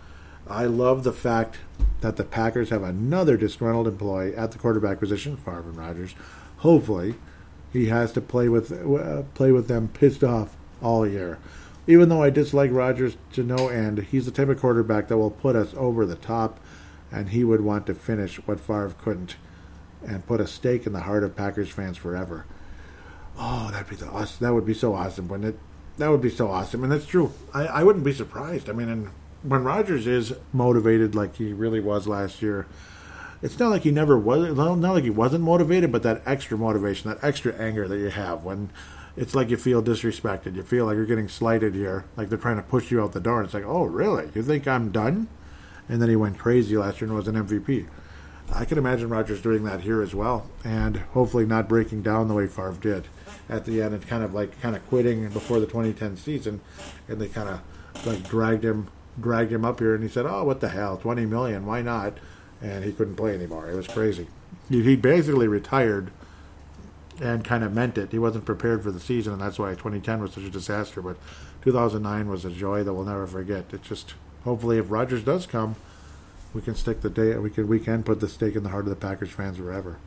I 0.49 0.65
love 0.65 1.05
the 1.05 1.13
fact 1.13 1.59
that 2.01 2.17
the 2.17 2.25
Packers 2.25 2.71
have 2.71 2.83
another 2.83 3.37
disgruntled 3.37 3.87
employee 3.87 4.35
at 4.35 4.53
the 4.53 4.59
quarterback 4.59 4.99
position, 4.99 5.37
Favre 5.37 5.63
Rodgers. 5.63 6.15
Hopefully, 6.59 7.15
he 7.73 7.87
has 7.87 8.13
to 8.13 8.21
play 8.21 8.49
with 8.49 8.73
uh, 8.73 9.23
play 9.35 9.53
with 9.53 9.69
them 9.69 9.89
pissed 9.89 10.25
off 10.25 10.57
all 10.83 11.07
year. 11.07 11.39
Even 11.87 12.09
though 12.09 12.23
I 12.23 12.31
dislike 12.31 12.71
Rodgers 12.73 13.17
to 13.33 13.43
no 13.43 13.69
end, 13.69 13.99
he's 14.11 14.27
the 14.27 14.31
type 14.31 14.49
of 14.49 14.61
quarterback 14.61 15.09
that 15.09 15.19
will 15.19 15.31
put 15.31 15.57
us 15.57 15.73
over 15.77 16.05
the 16.05 16.17
top, 16.17 16.61
and 17.13 17.31
he 17.31 17.45
would 17.45 17.61
want 17.61 17.87
to 17.87 17.95
finish 17.95 18.37
what 18.47 18.61
Favre 18.61 18.95
couldn't, 19.03 19.37
and 20.07 20.27
put 20.27 20.41
a 20.41 20.47
stake 20.47 20.87
in 20.87 20.93
the 20.93 21.01
heart 21.01 21.25
of 21.25 21.37
Packers 21.37 21.71
fans 21.71 21.97
forever. 21.97 22.47
Oh, 23.39 23.71
that'd 23.71 23.89
be 23.89 23.97
the 23.97 24.09
awesome. 24.09 24.45
That 24.45 24.55
would 24.55 24.67
be 24.67 24.75
so 24.75 24.95
awesome, 24.95 25.29
wouldn't 25.29 25.55
it? 25.55 25.61
That 25.99 26.11
would 26.11 26.23
be 26.23 26.31
so 26.31 26.51
awesome, 26.51 26.83
and 26.83 26.93
that's 26.93 27.07
true. 27.07 27.33
I, 27.53 27.67
I 27.67 27.83
wouldn't 27.83 28.05
be 28.05 28.13
surprised. 28.13 28.71
I 28.71 28.73
mean, 28.73 28.89
and 28.89 29.11
when 29.43 29.65
Rodgers 29.65 30.07
is 30.07 30.35
motivated 30.53 31.15
like 31.15 31.37
he 31.37 31.53
really 31.53 31.81
was 31.81 32.07
last 32.07 32.43
year, 32.43 32.67
it's 33.43 33.59
not 33.59 33.71
like 33.71 33.83
he 33.83 33.91
never 33.91 34.19
was. 34.19 34.55
Not 34.57 34.83
like 34.83 35.05
he 35.05 35.11
wasn't 35.11 35.45
motivated, 35.45 35.91
but 35.91 36.03
that 36.03 36.23
extra 36.27 36.59
motivation, 36.59 37.11
that 37.11 37.23
extra 37.25 37.55
anger 37.55 37.89
that 37.89 37.99
you 37.99 38.11
have 38.11 38.45
when 38.45 38.71
it's 39.17 39.35
like 39.35 39.51
you 39.51 39.57
feel 39.57 39.83
disrespected. 39.83 40.57
You 40.57 40.63
feel 40.63 40.87
like 40.87 40.97
you're 40.97 41.07
getting 41.07 41.29
slighted 41.29 41.75
here, 41.75 42.05
like 42.17 42.29
they're 42.29 42.39
trying 42.39 42.57
to 42.57 42.63
push 42.63 42.91
you 42.91 43.03
out 43.03 43.13
the 43.13 43.21
door. 43.21 43.41
And 43.41 43.47
it's 43.47 43.55
like, 43.55 43.65
oh, 43.67 43.85
really? 43.85 44.31
You 44.35 44.43
think 44.43 44.69
I'm 44.69 44.91
done? 44.91 45.29
And 45.91 46.01
then 46.01 46.09
he 46.09 46.15
went 46.15 46.39
crazy 46.39 46.77
last 46.77 47.01
year 47.01 47.09
and 47.09 47.17
was 47.17 47.27
an 47.27 47.35
MVP. 47.35 47.89
I 48.55 48.65
can 48.65 48.79
imagine 48.79 49.09
Rodgers 49.09 49.43
doing 49.43 49.65
that 49.65 49.81
here 49.81 50.01
as 50.01 50.15
well, 50.15 50.49
and 50.65 50.99
hopefully 50.99 51.45
not 51.45 51.69
breaking 51.69 52.03
down 52.03 52.29
the 52.29 52.35
way 52.35 52.47
Favre 52.47 52.77
did 52.81 53.09
at 53.49 53.65
the 53.65 53.83
end 53.83 53.95
and 53.95 54.07
kind 54.07 54.23
of 54.23 54.33
like 54.33 54.61
kind 54.61 54.77
of 54.77 54.89
quitting 54.89 55.29
before 55.31 55.59
the 55.59 55.67
2010 55.67 56.17
season, 56.17 56.61
and 57.09 57.21
they 57.21 57.27
kind 57.27 57.49
of 57.49 57.61
like 58.07 58.29
dragged 58.29 58.65
him 58.65 58.89
dragged 59.21 59.53
him 59.53 59.65
up 59.65 59.81
here, 59.81 59.95
and 59.95 60.03
he 60.05 60.09
said, 60.09 60.27
"Oh, 60.27 60.45
what 60.45 60.61
the 60.61 60.69
hell, 60.69 60.97
20 60.97 61.27
million? 61.27 61.67
Why 61.67 61.83
not?" 61.83 62.19
And 62.63 62.85
he 62.85 62.93
couldn't 62.93 63.17
play 63.17 63.35
anymore. 63.35 63.69
It 63.69 63.75
was 63.75 63.89
crazy. 63.89 64.29
He 64.69 64.95
basically 64.95 65.49
retired 65.49 66.13
and 67.21 67.45
kind 67.45 67.65
of 67.65 67.75
meant 67.75 67.99
it. 67.99 68.13
He 68.13 68.19
wasn't 68.19 68.45
prepared 68.45 68.83
for 68.85 68.93
the 68.93 69.01
season, 69.01 69.33
and 69.33 69.43
that's 69.43 69.59
why 69.59 69.71
2010 69.71 70.23
was 70.23 70.33
such 70.33 70.45
a 70.45 70.51
disaster. 70.51 71.03
But 71.03 71.17
2009 71.63 72.29
was 72.29 72.45
a 72.45 72.51
joy 72.51 72.85
that 72.85 72.95
we'll 72.95 73.05
never 73.05 73.27
forget. 73.27 73.73
It 73.73 73.83
just 73.83 74.15
hopefully, 74.45 74.79
if 74.79 74.91
Rodgers 74.91 75.23
does 75.23 75.47
come, 75.47 75.77
we 76.53 76.63
can 76.63 76.75
stick 76.75 77.01
the 77.01 77.11
day. 77.11 77.37
We 77.37 77.51
can 77.51 77.69
we 77.69 77.81
can 77.81 78.03
put 78.03 78.21
the 78.21 78.29
stake 78.29 78.57
in 78.57 78.63
the 78.63 78.71
heart 78.71 78.85
of 78.85 78.91
the 78.91 78.97
Packers 78.97 79.31
fans 79.31 79.59
forever. 79.59 79.99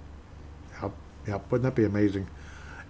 Yep, 1.28 1.52
wouldn't 1.52 1.64
that 1.64 1.80
be 1.80 1.86
amazing? 1.86 2.28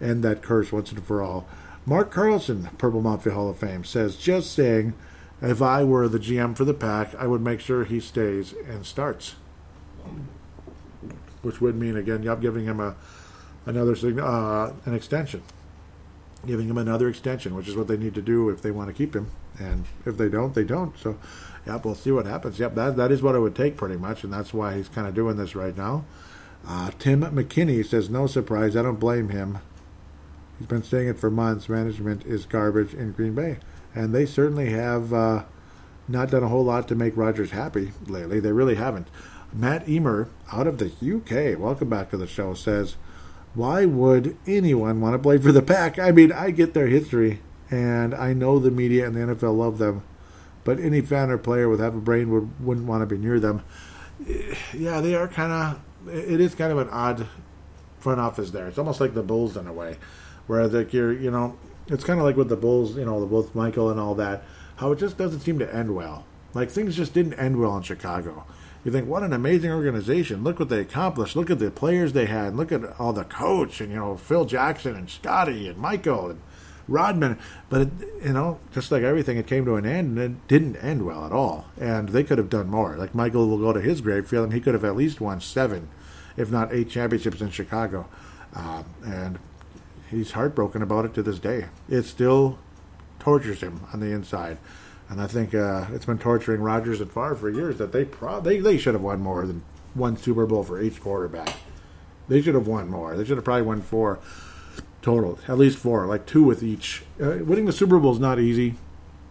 End 0.02 0.24
that 0.24 0.41
curse 0.41 0.72
once 0.72 0.91
and 0.91 1.04
for 1.04 1.22
all. 1.22 1.48
Mark 1.86 2.12
Carlson, 2.12 2.70
Purple 2.78 3.02
Mafia 3.02 3.34
Hall 3.34 3.50
of 3.50 3.58
Fame, 3.58 3.84
says, 3.84 4.16
just 4.16 4.54
saying, 4.54 4.94
if 5.41 5.62
I 5.62 5.84
were 5.84 6.08
the 6.08 6.20
GM 6.20 6.56
for 6.56 6.64
the 6.64 6.74
pack, 6.74 7.14
I 7.16 7.28
would 7.28 7.41
make 7.41 7.60
sure 7.60 7.84
he 7.84 8.00
stays 8.00 8.54
and 8.68 8.86
starts. 8.86 9.36
Which 11.41 11.60
would 11.60 11.76
mean, 11.76 11.98
again, 11.98 12.24
yep, 12.24 12.39
giving 12.41 12.66
him 12.66 12.80
a 12.80 12.96
another 13.66 13.94
uh, 14.22 14.74
an 14.86 14.94
extension. 14.94 15.44
Giving 16.46 16.68
him 16.68 16.78
another 16.78 17.08
extension, 17.08 17.56
which 17.56 17.68
is 17.68 17.76
what 17.76 17.88
they 17.88 17.98
need 17.98 18.16
to 18.16 18.22
do 18.22 18.50
if 18.50 18.62
they 18.62 18.72
want 18.72 18.89
to 18.89 18.94
keep 18.94 19.16
him. 19.16 19.32
And 19.60 19.86
if 20.06 20.18
they 20.18 20.30
don't, 20.30 20.54
they 20.54 20.64
don't. 20.64 20.98
So, 20.98 21.18
yep, 21.66 21.86
we'll 21.86 21.96
see 21.96 22.12
what 22.12 22.26
happens. 22.26 22.60
Yep, 22.60 22.76
that, 22.76 22.98
that 22.98 23.12
is 23.12 23.22
what 23.22 23.36
it 23.36 23.39
would 23.39 23.56
take 23.56 23.78
pretty 23.78 23.96
much, 23.96 24.24
and 24.24 24.34
that's 24.34 24.54
why 24.54 24.76
he's 24.76 24.89
kind 24.89 25.08
of 25.08 25.14
doing 25.14 25.38
this 25.38 25.56
right 25.56 25.76
now. 25.76 26.06
Uh, 26.68 26.91
Tim 27.00 27.22
McKinney 27.22 27.86
says, 27.86 28.10
no 28.10 28.28
surprise, 28.28 28.76
I 28.76 28.82
don't 28.82 29.00
blame 29.00 29.30
him. 29.30 29.60
He's 30.58 30.68
been 30.68 30.84
saying 30.84 31.10
it 31.10 31.20
for 31.20 31.30
months. 31.30 31.68
Management 31.68 32.26
is 32.26 32.46
garbage 32.46 32.94
in 32.94 33.12
Green 33.12 33.36
Bay. 33.36 33.58
And 33.96 34.14
they 34.14 34.26
certainly 34.26 34.70
have 34.70 35.14
uh, 35.14 35.44
not 36.08 36.32
done 36.32 36.44
a 36.44 36.48
whole 36.48 36.64
lot 36.64 36.88
to 36.88 36.96
make 36.96 37.18
Rodgers 37.18 37.52
happy 37.52 37.91
lately. 38.08 38.39
They 38.39 38.52
really 38.52 38.76
haven't. 38.76 39.08
Matt 39.52 39.88
Emer, 39.88 40.30
out 40.52 40.68
of 40.68 40.78
the 40.78 40.88
UK, 40.88 41.60
welcome 41.60 41.89
back 41.89 42.10
to 42.10 42.18
the 42.18 42.28
show, 42.28 42.54
says, 42.54 42.96
Why 43.54 43.86
would 43.86 44.38
anyone 44.47 44.99
want 44.99 45.14
to 45.14 45.20
play 45.20 45.38
for 45.38 45.51
the 45.51 45.62
Pack? 45.62 45.99
I 45.99 46.12
mean, 46.12 46.32
I 46.32 46.51
get 46.51 46.74
their 46.74 46.88
history, 46.88 47.41
and 47.70 48.16
I 48.16 48.34
know 48.34 48.58
the 48.60 48.72
media 48.72 49.06
and 49.06 49.16
the 49.16 49.36
NFL 49.36 49.56
love 49.58 49.78
them, 49.78 50.04
but 50.64 50.80
any 50.80 51.01
fan 51.01 51.30
or 51.30 51.38
player 51.38 51.70
with 51.70 51.80
half 51.80 51.93
a 51.93 51.97
brain 51.97 52.32
would, 52.32 52.66
wouldn't 52.66 52.88
want 52.88 53.01
to 53.01 53.06
be 53.06 53.18
near 53.18 53.39
them. 53.39 53.64
Eh, 54.28 54.56
yeah, 54.74 55.01
they 55.01 55.14
are 55.16 55.28
kind 55.28 55.51
of, 55.51 56.10
it 56.10 56.39
is 56.39 56.56
kind 56.56 56.72
of 56.72 56.80
an 56.80 56.89
odd 56.89 57.28
front 57.99 58.20
office 58.20 58.51
there. 58.51 58.68
It's 58.68 58.78
almost 58.78 58.99
like 58.99 59.14
the 59.14 59.24
Bulls 59.24 59.56
in 59.56 59.68
a 59.68 59.74
way 59.74 59.97
where 60.47 60.68
like 60.68 60.93
you're 60.93 61.14
you 61.14 61.32
know 61.32 61.58
it's 61.88 62.04
kind 62.04 62.20
of 62.20 62.26
like 62.26 62.38
with 62.38 62.49
the 62.49 62.56
Bulls, 62.56 62.95
you 62.97 63.06
know, 63.06 63.26
both 63.26 63.54
Michael 63.56 63.89
and 63.89 63.99
all 63.99 64.16
that, 64.16 64.43
how 64.78 64.91
it 64.91 64.99
just 64.99 65.18
doesn't 65.18 65.41
seem 65.41 65.60
to 65.60 65.76
end 65.76 65.95
well. 65.95 66.26
Like 66.54 66.70
things 66.70 66.95
just 66.95 67.14
didn't 67.14 67.34
end 67.34 67.60
well 67.60 67.76
in 67.78 67.84
Chicago. 67.84 68.45
You 68.84 68.92
think, 68.92 69.08
what 69.08 69.24
an 69.24 69.32
amazing 69.32 69.72
organization! 69.72 70.44
Look 70.44 70.60
what 70.60 70.70
they 70.70 70.82
accomplished. 70.82 71.36
Look 71.36 71.50
at 71.50 71.60
the 71.60 71.72
players 71.72 72.12
they 72.12 72.26
had. 72.26 72.56
Look 72.56 72.72
at 72.72 73.00
all 73.00 73.14
the 73.14 73.24
coach 73.24 73.80
and 73.80 73.92
you 73.92 73.98
know 73.98 74.18
Phil 74.18 74.46
Jackson 74.46 74.96
and 74.96 75.10
Scotty 75.10 75.70
and 75.70 75.78
Michael 75.78 76.32
and 76.32 76.42
Rodman. 76.88 77.40
But 77.70 77.82
it, 77.82 77.90
you 78.26 78.34
know, 78.34 78.60
just 78.74 78.92
like 78.92 79.04
everything, 79.04 79.38
it 79.38 79.48
came 79.48 79.64
to 79.66 79.76
an 79.76 79.86
end 79.86 80.18
and 80.18 80.36
it 80.36 80.48
didn't 80.50 80.76
end 80.78 81.06
well 81.06 81.26
at 81.26 81.32
all. 81.32 81.68
And 81.80 82.10
they 82.10 82.24
could 82.26 82.38
have 82.38 82.50
done 82.50 82.70
more. 82.70 82.98
Like 82.98 83.16
Michael 83.16 83.48
will 83.48 83.58
go 83.58 83.72
to 83.72 83.80
his 83.80 84.02
grave 84.02 84.28
feeling 84.28 84.52
he 84.52 84.60
could 84.60 84.74
have 84.74 84.84
at 84.84 84.98
least 84.98 85.22
won 85.22 85.40
seven, 85.40 85.88
if 86.36 86.52
not 86.52 86.74
eight 86.74 86.90
championships 86.90 87.40
in 87.40 87.52
Chicago. 87.52 88.08
Uh, 88.54 88.84
and 89.06 89.40
he's 90.12 90.32
heartbroken 90.32 90.82
about 90.82 91.06
it 91.06 91.14
to 91.14 91.24
this 91.24 91.40
day. 91.40 91.68
It 91.88 92.04
still 92.04 92.60
tortures 93.20 93.62
him 93.62 93.82
on 93.94 94.02
the 94.02 94.12
inside. 94.12 94.58
And 95.14 95.22
I 95.22 95.28
think 95.28 95.53
uh, 95.53 95.86
it's 95.93 96.05
been 96.05 96.18
torturing 96.18 96.61
Rodgers 96.61 96.99
and 96.99 97.11
Favre 97.11 97.36
for 97.36 97.47
years 97.47 97.78
that 97.78 97.91
they 97.91 98.03
pro- 98.03 98.41
they 98.41 98.57
they 98.57 98.80
should 98.80 98.95
have 98.95 99.03
won 99.03 99.20
more 99.20 99.45
than 99.45 99.61
one 99.93 100.18
Super 100.18 100.47
Bowl 100.47 100.64
for 100.64 100.82
each 100.82 100.99
quarterback. 100.99 101.53
They 102.28 102.41
should 102.41 102.55
have 102.55 102.66
won 102.66 102.89
more. 102.89 103.16
They 103.16 103.24
should 103.24 103.38
have 103.38 103.45
probably 103.45 103.61
won 103.61 103.82
four 103.82 104.18
total, 105.03 105.38
at 105.47 105.59
least 105.59 105.78
four, 105.78 106.07
like 106.07 106.26
two 106.26 106.43
with 106.43 106.64
each. 106.64 107.03
Uh, 107.22 107.38
winning 107.43 107.66
the 107.66 107.72
Super 107.72 107.99
Bowl 107.99 108.14
is 108.14 108.20
not 108.20 108.39
easy, 108.39 108.74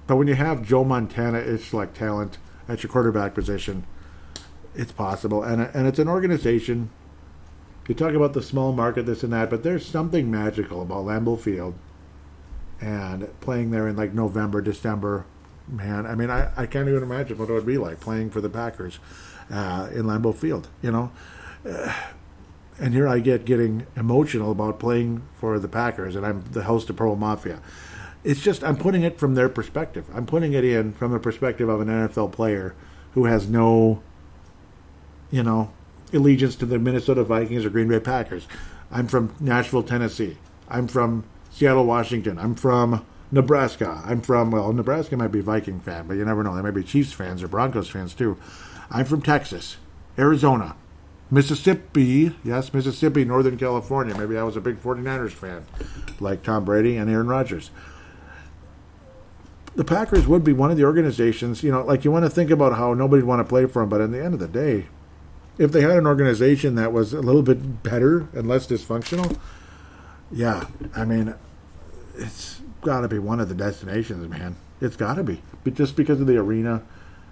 but 0.06 0.14
when 0.14 0.28
you 0.28 0.36
have 0.36 0.62
Joe 0.62 0.84
Montana 0.84 1.38
it's 1.38 1.74
like 1.74 1.94
talent 1.94 2.38
at 2.68 2.84
your 2.84 2.92
quarterback 2.92 3.34
position, 3.34 3.84
it's 4.76 4.92
possible. 4.92 5.42
And 5.42 5.62
and 5.74 5.88
it's 5.88 5.98
an 5.98 6.06
organization 6.06 6.90
you 7.88 7.96
talk 7.96 8.14
about 8.14 8.34
the 8.34 8.42
small 8.42 8.70
market, 8.72 9.04
this 9.04 9.24
and 9.24 9.32
that, 9.32 9.50
but 9.50 9.64
there's 9.64 9.84
something 9.84 10.30
magical 10.30 10.80
about 10.82 11.06
Lambeau 11.06 11.40
Field 11.40 11.74
and 12.80 13.28
playing 13.40 13.72
there 13.72 13.88
in 13.88 13.96
like 13.96 14.14
November, 14.14 14.60
December. 14.60 15.26
Man, 15.68 16.06
I 16.06 16.14
mean, 16.14 16.30
I, 16.30 16.50
I 16.56 16.66
can't 16.66 16.88
even 16.88 17.02
imagine 17.02 17.38
what 17.38 17.48
it 17.48 17.52
would 17.52 17.66
be 17.66 17.78
like 17.78 18.00
playing 18.00 18.30
for 18.30 18.40
the 18.40 18.48
Packers 18.48 18.98
uh, 19.50 19.88
in 19.92 20.04
Lambeau 20.04 20.34
Field, 20.34 20.68
you 20.82 20.90
know? 20.90 21.12
Uh, 21.68 21.92
and 22.78 22.94
here 22.94 23.06
I 23.06 23.20
get 23.20 23.44
getting 23.44 23.86
emotional 23.96 24.50
about 24.50 24.80
playing 24.80 25.22
for 25.38 25.58
the 25.58 25.68
Packers, 25.68 26.16
and 26.16 26.26
I'm 26.26 26.44
the 26.50 26.64
host 26.64 26.90
of 26.90 26.96
Purple 26.96 27.16
Mafia. 27.16 27.60
It's 28.24 28.40
just, 28.40 28.64
I'm 28.64 28.76
putting 28.76 29.02
it 29.02 29.18
from 29.18 29.34
their 29.34 29.48
perspective. 29.48 30.06
I'm 30.14 30.26
putting 30.26 30.52
it 30.52 30.64
in 30.64 30.92
from 30.92 31.12
the 31.12 31.18
perspective 31.18 31.68
of 31.68 31.80
an 31.80 31.88
NFL 31.88 32.32
player 32.32 32.74
who 33.12 33.26
has 33.26 33.48
no, 33.48 34.02
you 35.30 35.42
know, 35.42 35.72
allegiance 36.12 36.56
to 36.56 36.66
the 36.66 36.78
Minnesota 36.78 37.24
Vikings 37.24 37.64
or 37.64 37.70
Green 37.70 37.88
Bay 37.88 38.00
Packers. 38.00 38.46
I'm 38.90 39.06
from 39.06 39.34
Nashville, 39.40 39.82
Tennessee. 39.82 40.36
I'm 40.68 40.86
from 40.86 41.24
Seattle, 41.50 41.84
Washington. 41.84 42.38
I'm 42.38 42.54
from 42.54 43.04
Nebraska. 43.32 44.02
I'm 44.04 44.20
from, 44.20 44.50
well, 44.50 44.72
Nebraska 44.72 45.16
might 45.16 45.32
be 45.32 45.40
Viking 45.40 45.80
fan, 45.80 46.06
but 46.06 46.14
you 46.14 46.24
never 46.24 46.44
know. 46.44 46.54
They 46.54 46.62
might 46.62 46.72
be 46.72 46.84
Chiefs 46.84 47.12
fans 47.12 47.42
or 47.42 47.48
Broncos 47.48 47.88
fans 47.88 48.14
too. 48.14 48.36
I'm 48.90 49.06
from 49.06 49.22
Texas, 49.22 49.78
Arizona, 50.18 50.76
Mississippi. 51.30 52.36
Yes, 52.44 52.74
Mississippi, 52.74 53.24
Northern 53.24 53.56
California. 53.56 54.16
Maybe 54.16 54.36
I 54.36 54.42
was 54.42 54.54
a 54.54 54.60
big 54.60 54.80
49ers 54.80 55.32
fan, 55.32 55.64
like 56.20 56.42
Tom 56.42 56.66
Brady 56.66 56.96
and 56.96 57.10
Aaron 57.10 57.26
Rodgers. 57.26 57.70
The 59.74 59.84
Packers 59.84 60.26
would 60.26 60.44
be 60.44 60.52
one 60.52 60.70
of 60.70 60.76
the 60.76 60.84
organizations, 60.84 61.62
you 61.62 61.72
know, 61.72 61.82
like 61.82 62.04
you 62.04 62.10
want 62.10 62.26
to 62.26 62.30
think 62.30 62.50
about 62.50 62.76
how 62.76 62.92
nobody'd 62.92 63.24
want 63.24 63.40
to 63.40 63.44
play 63.44 63.64
for 63.64 63.80
them, 63.80 63.88
but 63.88 64.02
in 64.02 64.12
the 64.12 64.22
end 64.22 64.34
of 64.34 64.40
the 64.40 64.46
day, 64.46 64.88
if 65.56 65.72
they 65.72 65.80
had 65.80 65.92
an 65.92 66.06
organization 66.06 66.74
that 66.74 66.92
was 66.92 67.14
a 67.14 67.22
little 67.22 67.42
bit 67.42 67.82
better 67.82 68.28
and 68.34 68.46
less 68.46 68.66
dysfunctional, 68.66 69.38
yeah, 70.30 70.66
I 70.94 71.06
mean, 71.06 71.34
it's 72.14 72.60
got 72.82 73.00
to 73.00 73.08
be 73.08 73.18
one 73.18 73.40
of 73.40 73.48
the 73.48 73.54
destinations, 73.54 74.28
man. 74.28 74.56
It's 74.80 74.96
got 74.96 75.14
to 75.14 75.24
be, 75.24 75.40
but 75.64 75.74
just 75.74 75.96
because 75.96 76.20
of 76.20 76.26
the 76.26 76.36
arena 76.36 76.82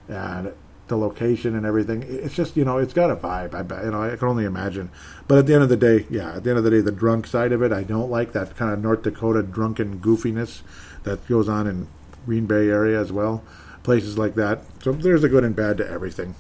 and 0.09 0.53
the 0.91 0.97
location 0.97 1.57
and 1.57 1.65
everything. 1.65 2.05
It's 2.07 2.35
just 2.35 2.57
you 2.57 2.65
know, 2.67 2.77
it's 2.77 2.93
got 2.93 3.11
a 3.11 3.17
vibe. 3.17 3.55
I 3.55 3.85
you 3.85 3.91
know, 3.91 4.03
I 4.03 4.17
can 4.17 4.29
only 4.29 4.45
imagine. 4.45 4.91
But 5.27 5.39
at 5.39 5.47
the 5.47 5.55
end 5.55 5.63
of 5.63 5.71
the 5.71 5.77
day, 5.77 6.05
yeah, 6.11 6.35
at 6.35 6.45
the 6.45 6.51
end 6.51 6.59
of 6.59 6.65
the 6.65 6.71
day, 6.71 6.81
the 6.83 6.93
drunk 6.93 7.27
side 7.27 7.53
of 7.53 7.63
it, 7.63 7.73
I 7.73 7.83
don't 7.83 8.11
like 8.11 8.33
that 8.33 8.55
kind 8.57 8.73
of 8.73 8.83
North 8.83 9.03
Dakota 9.03 9.43
drunken 9.43 10.01
goofiness 10.01 10.61
that 11.05 11.27
goes 11.27 11.49
on 11.49 11.67
in 11.67 11.89
Green 12.27 12.45
Bay 12.45 12.69
area 12.69 13.01
as 13.01 13.11
well, 13.11 13.43
places 13.83 14.19
like 14.19 14.35
that. 14.35 14.61
So 14.83 14.93
there's 14.93 15.25
a 15.25 15.29
good 15.29 15.45
and 15.45 15.57
bad 15.57 15.79
to 15.79 15.89
everything. 15.89 16.35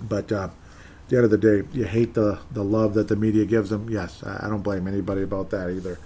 But 0.00 0.30
uh, 0.30 0.44
at 0.44 1.08
the 1.08 1.16
end 1.16 1.24
of 1.24 1.30
the 1.30 1.38
day, 1.38 1.66
you 1.72 1.84
hate 1.84 2.14
the, 2.14 2.38
the 2.52 2.62
love 2.62 2.94
that 2.94 3.08
the 3.08 3.16
media 3.16 3.44
gives 3.44 3.70
them. 3.70 3.88
Yes, 3.90 4.22
I, 4.22 4.46
I 4.46 4.48
don't 4.48 4.62
blame 4.62 4.86
anybody 4.86 5.22
about 5.22 5.50
that 5.50 5.70
either. 5.70 5.98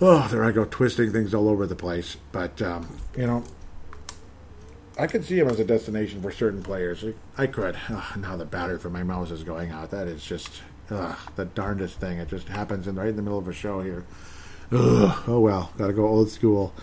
Oh, 0.00 0.28
there 0.28 0.44
I 0.44 0.52
go, 0.52 0.64
twisting 0.64 1.12
things 1.12 1.34
all 1.34 1.48
over 1.48 1.66
the 1.66 1.74
place. 1.74 2.16
But, 2.30 2.62
um, 2.62 2.98
you 3.16 3.26
know, 3.26 3.44
I 4.98 5.06
could 5.06 5.24
see 5.24 5.38
him 5.38 5.48
as 5.48 5.58
a 5.58 5.64
destination 5.64 6.22
for 6.22 6.30
certain 6.30 6.62
players. 6.62 7.04
I 7.36 7.46
could. 7.46 7.76
Oh, 7.90 8.12
now 8.16 8.36
the 8.36 8.44
battery 8.44 8.78
for 8.78 8.90
my 8.90 9.02
mouse 9.02 9.30
is 9.30 9.42
going 9.42 9.70
out. 9.70 9.90
That 9.90 10.06
is 10.06 10.24
just 10.24 10.62
the 10.88 11.48
darndest 11.54 12.00
thing. 12.00 12.18
It 12.18 12.28
just 12.28 12.48
happens 12.48 12.86
in 12.86 12.96
right 12.96 13.08
in 13.08 13.16
the 13.16 13.22
middle 13.22 13.38
of 13.38 13.48
a 13.48 13.52
show 13.52 13.80
here. 13.82 14.04
Ugh, 14.70 15.24
oh 15.26 15.40
well, 15.40 15.72
gotta 15.78 15.92
go 15.92 16.06
old 16.06 16.30
school. 16.30 16.74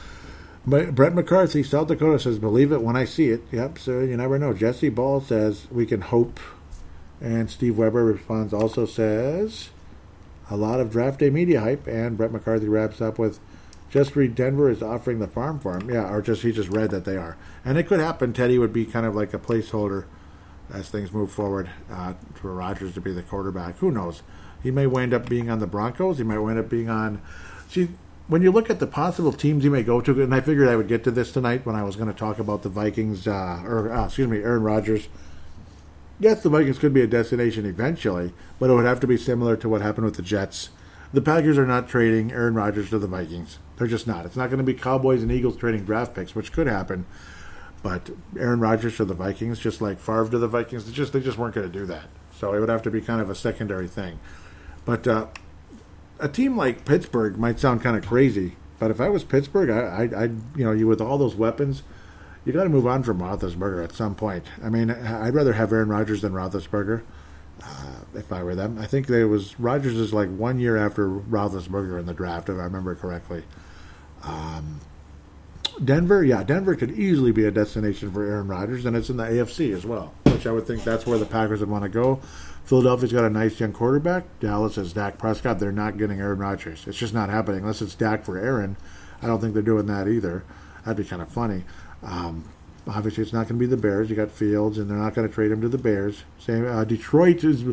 Brett 0.66 1.13
McCarthy, 1.13 1.61
South 1.61 1.88
Dakota 1.88 2.18
says, 2.18 2.39
"Believe 2.39 2.72
it 2.72 2.82
when 2.82 2.95
I 2.95 3.05
see 3.05 3.30
it." 3.30 3.43
Yep. 3.51 3.78
So 3.78 3.99
you 3.99 4.18
never 4.18 4.39
know. 4.39 4.53
Jesse 4.53 4.89
Ball 4.89 5.22
says 5.22 5.68
we 5.72 5.86
can 5.86 6.01
hope 6.01 6.39
and 7.22 7.49
Steve 7.49 7.78
Weber 7.78 8.03
responds 8.03 8.53
also 8.53 8.86
says, 8.86 9.70
a 10.50 10.56
lot 10.56 10.80
of 10.80 10.91
draft 10.91 11.20
day 11.20 11.30
media 11.30 11.62
hype. 11.62 11.88
And 11.88 12.18
Brett 12.18 12.32
McCarthy 12.32 12.68
wraps 12.68 13.02
up 13.02 13.18
with, 13.18 13.39
just 13.89 14.16
read 14.16 14.36
Denver 14.36 14.70
is 14.70 14.82
offering 14.84 15.20
the 15.20 15.28
farm 15.28 15.60
for 15.60 15.78
him. 15.78 15.89
Yeah, 15.89 16.12
or 16.12 16.22
just 16.22 16.41
he 16.41 16.52
just 16.52 16.70
read 16.70 16.91
that 16.91 17.06
they 17.06 17.18
are. 17.18 17.38
And 17.64 17.78
it 17.78 17.88
could 17.88 18.00
happen. 18.00 18.34
Teddy 18.34 18.58
would 18.58 18.74
be 18.74 18.86
kind 18.86 19.06
of 19.06 19.16
like 19.16 19.34
a 19.34 19.39
placeholder 19.39 20.06
as 20.74 20.89
things 20.89 21.12
move 21.12 21.32
forward 21.32 21.70
uh, 21.91 22.14
for 22.34 22.54
Rodgers 22.54 22.93
to 22.96 23.02
be 23.02 23.14
the 23.14 23.24
quarterback. 23.24 23.78
Who 23.78 23.91
knows? 23.91 24.24
He 24.64 24.72
may 24.72 24.88
wind 24.88 25.14
up 25.14 25.30
being 25.30 25.50
on 25.50 25.60
the 25.60 25.68
Broncos. 25.68 26.18
He 26.18 26.24
might 26.24 26.39
wind 26.39 26.58
up 26.58 26.70
being 26.70 26.89
on. 26.89 27.22
See, 27.70 27.89
when 28.28 28.41
you 28.41 28.52
look 28.52 28.70
at 28.72 28.80
the 28.80 28.88
possible 28.88 29.32
teams 29.32 29.64
he 29.64 29.70
may 29.70 29.84
go 29.84 30.02
to, 30.02 30.24
and 30.24 30.34
I 30.34 30.41
figured 30.41 30.68
I 30.68 30.76
would 30.76 30.88
get 30.88 31.04
to 31.04 31.12
this 31.12 31.32
tonight 31.32 31.66
when 31.66 31.76
I 31.76 31.84
was 31.84 31.96
going 31.96 32.12
to 32.12 32.18
talk 32.18 32.39
about 32.39 32.64
the 32.64 32.70
Vikings, 32.70 33.28
uh, 33.28 33.62
or 33.64 33.93
uh, 33.93 34.06
excuse 34.06 34.28
me, 34.28 34.39
Aaron 34.39 34.64
Rodgers 34.64 35.08
yes, 36.20 36.43
the 36.43 36.49
Vikings 36.49 36.80
could 36.80 36.93
be 36.93 37.01
a 37.01 37.07
destination 37.07 37.66
eventually, 37.66 38.34
but 38.59 38.70
it 38.70 38.74
would 38.74 38.86
have 38.86 38.99
to 39.01 39.07
be 39.07 39.18
similar 39.18 39.55
to 39.57 39.70
what 39.70 39.82
happened 39.82 40.05
with 40.05 40.16
the 40.16 40.22
Jets. 40.22 40.70
The 41.13 41.22
Packers 41.22 41.57
are 41.57 41.68
not 41.68 41.88
trading 41.88 42.32
Aaron 42.32 42.55
Rodgers 42.55 42.89
to 42.89 42.99
the 42.99 43.07
Vikings. 43.07 43.59
They're 43.78 43.88
just 43.88 44.07
not. 44.07 44.26
It's 44.26 44.36
not 44.36 44.49
going 44.49 44.57
to 44.57 44.63
be 44.63 44.74
Cowboys 44.74 45.22
and 45.22 45.32
Eagles 45.32 45.57
trading 45.57 45.86
draft 45.86 46.16
picks, 46.16 46.36
which 46.36 46.51
could 46.51 46.68
happen. 46.68 47.05
But 47.84 48.09
Aaron 48.38 48.59
Rodgers 48.59 48.97
to 48.97 49.05
the 49.05 49.13
Vikings, 49.13 49.59
just 49.59 49.80
like 49.80 49.99
Favre 49.99 50.30
to 50.30 50.39
the 50.39 50.47
Vikings, 50.47 50.86
they 50.86 50.91
just 50.91 51.13
they 51.13 51.20
just 51.20 51.38
weren't 51.38 51.55
going 51.55 51.72
to 51.72 51.80
do 51.80 51.86
that. 51.86 52.05
So 52.36 52.53
it 52.53 52.59
would 52.59 52.70
have 52.70 52.82
to 52.84 52.91
be 52.91 52.99
kind 52.99 53.22
of 53.22 53.30
a 53.30 53.36
secondary 53.36 53.88
thing. 53.88 54.20
But 54.86 55.07
uh, 55.07 55.28
a 56.20 56.28
team 56.28 56.57
like 56.57 56.86
Pittsburgh 56.86 57.38
might 57.38 57.59
sound 57.59 57.82
kind 57.82 57.95
of 57.97 58.05
crazy, 58.05 58.55
but 58.80 58.91
if 58.91 58.99
I 58.99 59.09
was 59.09 59.24
Pittsburgh, 59.24 59.70
I, 59.70 59.80
I, 59.80 60.24
I 60.24 60.24
you 60.55 60.66
know, 60.66 60.72
you 60.72 60.88
with 60.88 61.01
all 61.01 61.18
those 61.18 61.36
weapons, 61.36 61.84
you 62.46 62.54
got 62.54 62.64
to 62.64 62.70
move 62.70 62.88
on 62.88 63.04
from 63.04 63.20
Roethlisberger 63.20 63.84
at 63.84 63.91
some 63.91 64.16
point. 64.16 64.46
I 64.64 64.70
mean, 64.70 64.91
I'd 64.91 65.34
rather 65.34 65.54
have 65.54 65.74
Aaron 65.74 65.89
Rodgers 65.89 66.22
than 66.22 66.34
Roethlisberger. 66.34 67.04
Uh, 67.64 67.96
if 68.14 68.32
I 68.32 68.43
were 68.43 68.54
them. 68.54 68.78
I 68.78 68.86
think 68.86 69.08
there 69.08 69.28
was 69.28 69.58
Rodgers 69.60 69.96
is 69.96 70.14
like 70.14 70.30
one 70.30 70.60
year 70.60 70.76
after 70.78 71.08
Roethlisberger 71.08 71.98
in 72.00 72.06
the 72.06 72.14
draft, 72.14 72.50
if 72.50 72.56
I 72.56 72.64
remember 72.64 72.96
correctly. 72.96 73.43
Um, 74.24 74.82
Denver, 75.84 76.24
yeah, 76.24 76.43
Denver 76.43 76.76
could 76.76 76.91
easily 76.91 77.32
be 77.32 77.46
a 77.46 77.52
destination 77.52 78.12
for 78.12 78.24
Aaron 78.24 78.48
Rodgers, 78.48 78.86
and 78.86 78.96
it's 78.96 79.10
in 79.10 79.18
the 79.18 79.24
AFC 79.24 79.74
as 79.74 79.86
well, 79.86 80.14
which 80.24 80.46
I 80.46 80.52
would 80.52 80.68
think 80.68 80.84
that's 80.84 81.06
where 81.06 81.18
the 81.18 81.26
Packers 81.26 81.60
would 81.60 81.70
want 81.70 81.84
to 81.84 81.89
go. 81.89 82.22
Philadelphia's 82.66 83.14
got 83.14 83.26
a 83.26 83.30
nice 83.30 83.60
young 83.60 83.74
quarterback. 83.74 84.24
Dallas 84.39 84.76
has 84.76 84.93
Dak 84.93 85.18
Prescott. 85.18 85.60
They're 85.60 85.72
not 85.72 85.98
getting 85.98 86.20
Aaron 86.20 86.39
Rodgers. 86.39 86.86
It's 86.88 86.98
just 86.98 87.14
not 87.14 87.30
happening 87.30 87.62
unless 87.62 87.82
it's 87.82 87.96
Dak 87.96 88.24
for 88.24 88.38
Aaron. 88.38 88.78
I 89.22 89.28
don't 89.28 89.39
think 89.39 89.54
they're 89.54 89.64
doing 89.64 89.86
that 89.88 90.08
either. 90.08 90.43
That'd 90.84 91.04
be 91.04 91.10
kind 91.10 91.22
of 91.22 91.30
funny. 91.30 91.64
Um, 92.04 92.46
obviously, 92.88 93.24
it's 93.24 93.34
not 93.34 93.48
going 93.48 93.60
to 93.60 93.60
be 93.60 93.66
the 93.66 93.78
Bears. 93.78 94.10
You 94.10 94.16
got 94.16 94.32
Fields, 94.32 94.78
and 94.78 94.89
they're 94.89 94.98
not 94.98 95.14
going 95.14 95.28
to 95.28 95.34
trade 95.34 95.52
him 95.52 95.62
to 95.62 95.70
the 95.70 95.78
Bears. 95.78 96.24
Same. 96.39 96.68
Uh, 96.68 96.84
Detroit 96.84 97.43
is 97.43 97.64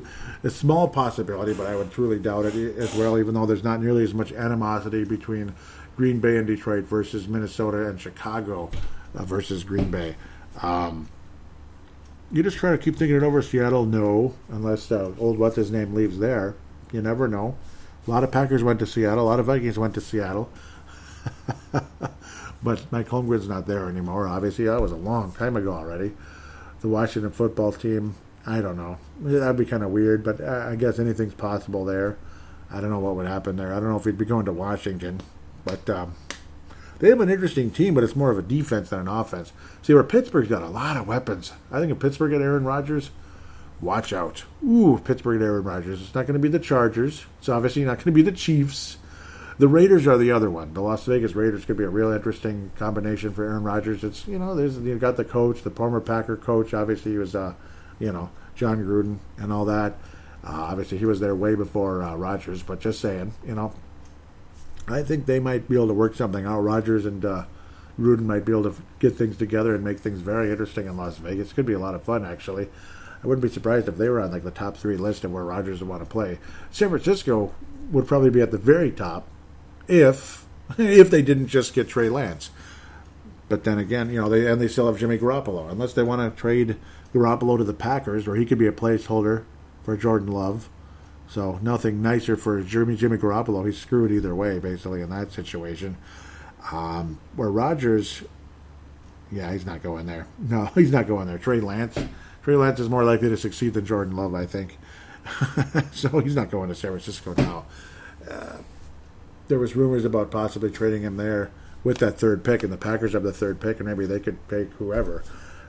a 0.42 0.50
small 0.50 0.88
possibility, 0.88 1.54
but 1.54 1.66
I 1.66 1.76
would 1.76 1.90
truly 1.90 2.18
doubt 2.18 2.46
it 2.46 2.54
as 2.76 2.94
well. 2.94 3.18
Even 3.18 3.34
though 3.34 3.46
there's 3.46 3.64
not 3.64 3.80
nearly 3.80 4.04
as 4.04 4.14
much 4.14 4.32
animosity 4.32 5.04
between 5.04 5.54
Green 5.96 6.20
Bay 6.20 6.36
and 6.36 6.46
Detroit 6.46 6.84
versus 6.84 7.28
Minnesota 7.28 7.88
and 7.88 8.00
Chicago 8.00 8.70
uh, 9.14 9.24
versus 9.24 9.64
Green 9.64 9.90
Bay. 9.90 10.16
Um, 10.62 11.08
you 12.30 12.42
just 12.42 12.56
try 12.56 12.70
to 12.70 12.78
keep 12.78 12.96
thinking 12.96 13.16
it 13.16 13.22
over. 13.22 13.42
Seattle, 13.42 13.84
no, 13.84 14.34
unless 14.48 14.90
uh, 14.90 15.12
old 15.18 15.38
what's 15.38 15.56
his 15.56 15.70
name 15.70 15.94
leaves 15.94 16.18
there. 16.18 16.54
You 16.92 17.02
never 17.02 17.28
know. 17.28 17.56
A 18.06 18.10
lot 18.10 18.24
of 18.24 18.32
Packers 18.32 18.64
went 18.64 18.78
to 18.80 18.86
Seattle. 18.86 19.24
A 19.24 19.28
lot 19.28 19.38
of 19.38 19.46
Vikings 19.46 19.78
went 19.78 19.94
to 19.94 20.00
Seattle. 20.00 20.50
but 22.62 22.90
Mike 22.92 23.08
Holmgren's 23.08 23.48
not 23.48 23.66
there 23.66 23.88
anymore. 23.88 24.26
Obviously, 24.26 24.64
that 24.66 24.80
was 24.80 24.92
a 24.92 24.96
long 24.96 25.32
time 25.32 25.56
ago 25.56 25.72
already. 25.72 26.12
The 26.80 26.88
Washington 26.88 27.30
football 27.30 27.72
team, 27.72 28.14
I 28.46 28.60
don't 28.60 28.76
know. 28.76 28.98
That'd 29.20 29.56
be 29.56 29.66
kind 29.66 29.82
of 29.82 29.90
weird, 29.90 30.24
but 30.24 30.40
I 30.40 30.76
guess 30.76 30.98
anything's 30.98 31.34
possible 31.34 31.84
there. 31.84 32.18
I 32.70 32.80
don't 32.80 32.90
know 32.90 32.98
what 32.98 33.16
would 33.16 33.26
happen 33.26 33.56
there. 33.56 33.72
I 33.72 33.80
don't 33.80 33.90
know 33.90 33.96
if 33.96 34.04
he'd 34.04 34.18
be 34.18 34.24
going 34.24 34.46
to 34.46 34.52
Washington. 34.52 35.20
But 35.64 35.88
um, 35.90 36.14
they 36.98 37.08
have 37.08 37.20
an 37.20 37.30
interesting 37.30 37.70
team, 37.70 37.94
but 37.94 38.04
it's 38.04 38.16
more 38.16 38.30
of 38.30 38.38
a 38.38 38.42
defense 38.42 38.90
than 38.90 39.00
an 39.00 39.08
offense. 39.08 39.52
See, 39.82 39.94
where 39.94 40.02
Pittsburgh's 40.02 40.48
got 40.48 40.62
a 40.62 40.68
lot 40.68 40.96
of 40.96 41.06
weapons. 41.06 41.52
I 41.70 41.78
think 41.78 41.92
if 41.92 41.98
Pittsburgh 42.00 42.32
had 42.32 42.42
Aaron 42.42 42.64
Rodgers, 42.64 43.10
watch 43.80 44.12
out. 44.12 44.44
Ooh, 44.64 45.00
Pittsburgh 45.04 45.36
and 45.40 45.44
Aaron 45.44 45.64
Rodgers. 45.64 46.00
It's 46.00 46.14
not 46.14 46.26
going 46.26 46.34
to 46.34 46.40
be 46.40 46.48
the 46.48 46.58
Chargers. 46.58 47.26
It's 47.38 47.48
obviously 47.48 47.84
not 47.84 47.98
going 47.98 48.06
to 48.06 48.12
be 48.12 48.22
the 48.22 48.32
Chiefs. 48.32 48.96
The 49.58 49.68
Raiders 49.68 50.06
are 50.06 50.16
the 50.16 50.32
other 50.32 50.50
one. 50.50 50.72
The 50.72 50.80
Las 50.80 51.04
Vegas 51.04 51.34
Raiders 51.34 51.64
could 51.64 51.76
be 51.76 51.84
a 51.84 51.88
real 51.88 52.10
interesting 52.10 52.72
combination 52.76 53.32
for 53.32 53.44
Aaron 53.44 53.62
Rodgers. 53.62 54.02
It's 54.02 54.26
you 54.26 54.38
know, 54.38 54.54
there's 54.54 54.78
you've 54.78 55.00
got 55.00 55.16
the 55.16 55.24
coach, 55.24 55.62
the 55.62 55.70
former 55.70 56.00
Packer 56.00 56.36
coach. 56.36 56.72
Obviously, 56.72 57.12
he 57.12 57.18
was 57.18 57.34
uh, 57.34 57.54
you 57.98 58.12
know, 58.12 58.30
Jon 58.54 58.84
Gruden 58.84 59.18
and 59.38 59.52
all 59.52 59.64
that. 59.66 59.92
Uh, 60.44 60.50
obviously, 60.50 60.98
he 60.98 61.04
was 61.04 61.20
there 61.20 61.34
way 61.34 61.54
before 61.54 62.02
uh, 62.02 62.14
Rodgers. 62.16 62.62
But 62.62 62.80
just 62.80 63.00
saying, 63.00 63.34
you 63.46 63.54
know, 63.54 63.72
I 64.88 65.02
think 65.02 65.26
they 65.26 65.38
might 65.38 65.68
be 65.68 65.76
able 65.76 65.88
to 65.88 65.94
work 65.94 66.14
something 66.14 66.46
out. 66.46 66.60
Rodgers 66.60 67.06
and 67.06 67.24
uh, 67.24 67.44
Gruden 67.98 68.22
might 68.22 68.44
be 68.44 68.52
able 68.52 68.64
to 68.64 68.74
get 68.98 69.16
things 69.16 69.36
together 69.36 69.74
and 69.74 69.84
make 69.84 70.00
things 70.00 70.20
very 70.20 70.50
interesting 70.50 70.86
in 70.86 70.96
Las 70.96 71.18
Vegas. 71.18 71.52
Could 71.52 71.66
be 71.66 71.74
a 71.74 71.78
lot 71.78 71.94
of 71.94 72.02
fun, 72.02 72.24
actually. 72.24 72.68
I 73.22 73.26
wouldn't 73.26 73.42
be 73.42 73.48
surprised 73.48 73.86
if 73.86 73.96
they 73.96 74.08
were 74.08 74.20
on 74.20 74.32
like 74.32 74.42
the 74.42 74.50
top 74.50 74.76
three 74.76 74.96
list 74.96 75.22
of 75.22 75.32
where 75.32 75.44
Rodgers 75.44 75.80
would 75.80 75.88
want 75.88 76.02
to 76.02 76.10
play. 76.10 76.38
San 76.72 76.88
Francisco 76.88 77.54
would 77.92 78.08
probably 78.08 78.30
be 78.30 78.40
at 78.40 78.50
the 78.50 78.58
very 78.58 78.90
top 78.90 79.28
if 79.92 80.46
if 80.78 81.10
they 81.10 81.22
didn't 81.22 81.48
just 81.48 81.74
get 81.74 81.88
Trey 81.88 82.08
Lance. 82.08 82.50
But 83.48 83.64
then 83.64 83.78
again, 83.78 84.10
you 84.10 84.20
know, 84.20 84.28
they 84.28 84.50
and 84.50 84.60
they 84.60 84.68
still 84.68 84.86
have 84.86 84.98
Jimmy 84.98 85.18
Garoppolo. 85.18 85.70
Unless 85.70 85.92
they 85.92 86.02
want 86.02 86.22
to 86.22 86.40
trade 86.40 86.76
Garoppolo 87.12 87.58
to 87.58 87.64
the 87.64 87.74
Packers, 87.74 88.26
where 88.26 88.36
he 88.36 88.46
could 88.46 88.58
be 88.58 88.66
a 88.66 88.72
placeholder 88.72 89.44
for 89.82 89.96
Jordan 89.96 90.28
Love. 90.28 90.68
So 91.28 91.58
nothing 91.62 92.02
nicer 92.02 92.36
for 92.36 92.62
Jimmy 92.62 92.96
Jimmy 92.96 93.18
Garoppolo. 93.18 93.66
He's 93.66 93.78
screwed 93.78 94.10
either 94.10 94.34
way, 94.34 94.58
basically 94.58 95.02
in 95.02 95.10
that 95.10 95.32
situation. 95.32 95.96
Um, 96.70 97.18
where 97.34 97.50
Rodgers, 97.50 98.22
yeah, 99.30 99.52
he's 99.52 99.66
not 99.66 99.82
going 99.82 100.06
there. 100.06 100.26
No, 100.38 100.66
he's 100.74 100.92
not 100.92 101.06
going 101.06 101.26
there. 101.26 101.38
Trey 101.38 101.60
Lance, 101.60 101.98
Trey 102.42 102.56
Lance 102.56 102.80
is 102.80 102.88
more 102.88 103.04
likely 103.04 103.28
to 103.28 103.36
succeed 103.36 103.74
than 103.74 103.86
Jordan 103.86 104.16
Love, 104.16 104.34
I 104.34 104.46
think. 104.46 104.78
so 105.92 106.20
he's 106.20 106.36
not 106.36 106.50
going 106.50 106.68
to 106.68 106.74
San 106.74 106.90
Francisco 106.90 107.34
now. 107.36 107.64
Uh, 108.28 108.58
there 109.52 109.58
was 109.58 109.76
rumors 109.76 110.06
about 110.06 110.30
possibly 110.30 110.70
trading 110.70 111.02
him 111.02 111.18
there 111.18 111.50
with 111.84 111.98
that 111.98 112.18
third 112.18 112.42
pick, 112.42 112.62
and 112.62 112.72
the 112.72 112.78
Packers 112.78 113.12
have 113.12 113.22
the 113.22 113.34
third 113.34 113.60
pick, 113.60 113.78
and 113.80 113.86
maybe 113.86 114.06
they 114.06 114.18
could 114.18 114.48
pick 114.48 114.72
whoever. 114.78 115.22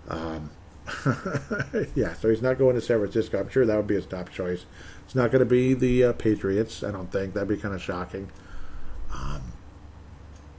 Um, 0.07 0.51
yeah, 1.93 2.13
so 2.13 2.29
he's 2.29 2.41
not 2.41 2.57
going 2.57 2.75
to 2.75 2.81
San 2.81 2.99
Francisco. 2.99 3.41
I'm 3.41 3.49
sure 3.49 3.65
that 3.65 3.75
would 3.75 3.87
be 3.87 3.95
his 3.95 4.05
top 4.05 4.29
choice. 4.29 4.65
It's 5.03 5.15
not 5.15 5.31
going 5.31 5.41
to 5.41 5.45
be 5.45 5.73
the 5.73 6.01
uh, 6.05 6.13
Patriots. 6.13 6.81
I 6.81 6.91
don't 6.91 7.11
think 7.11 7.33
that'd 7.33 7.49
be 7.49 7.57
kind 7.57 7.75
of 7.75 7.81
shocking. 7.81 8.31
Um, 9.13 9.51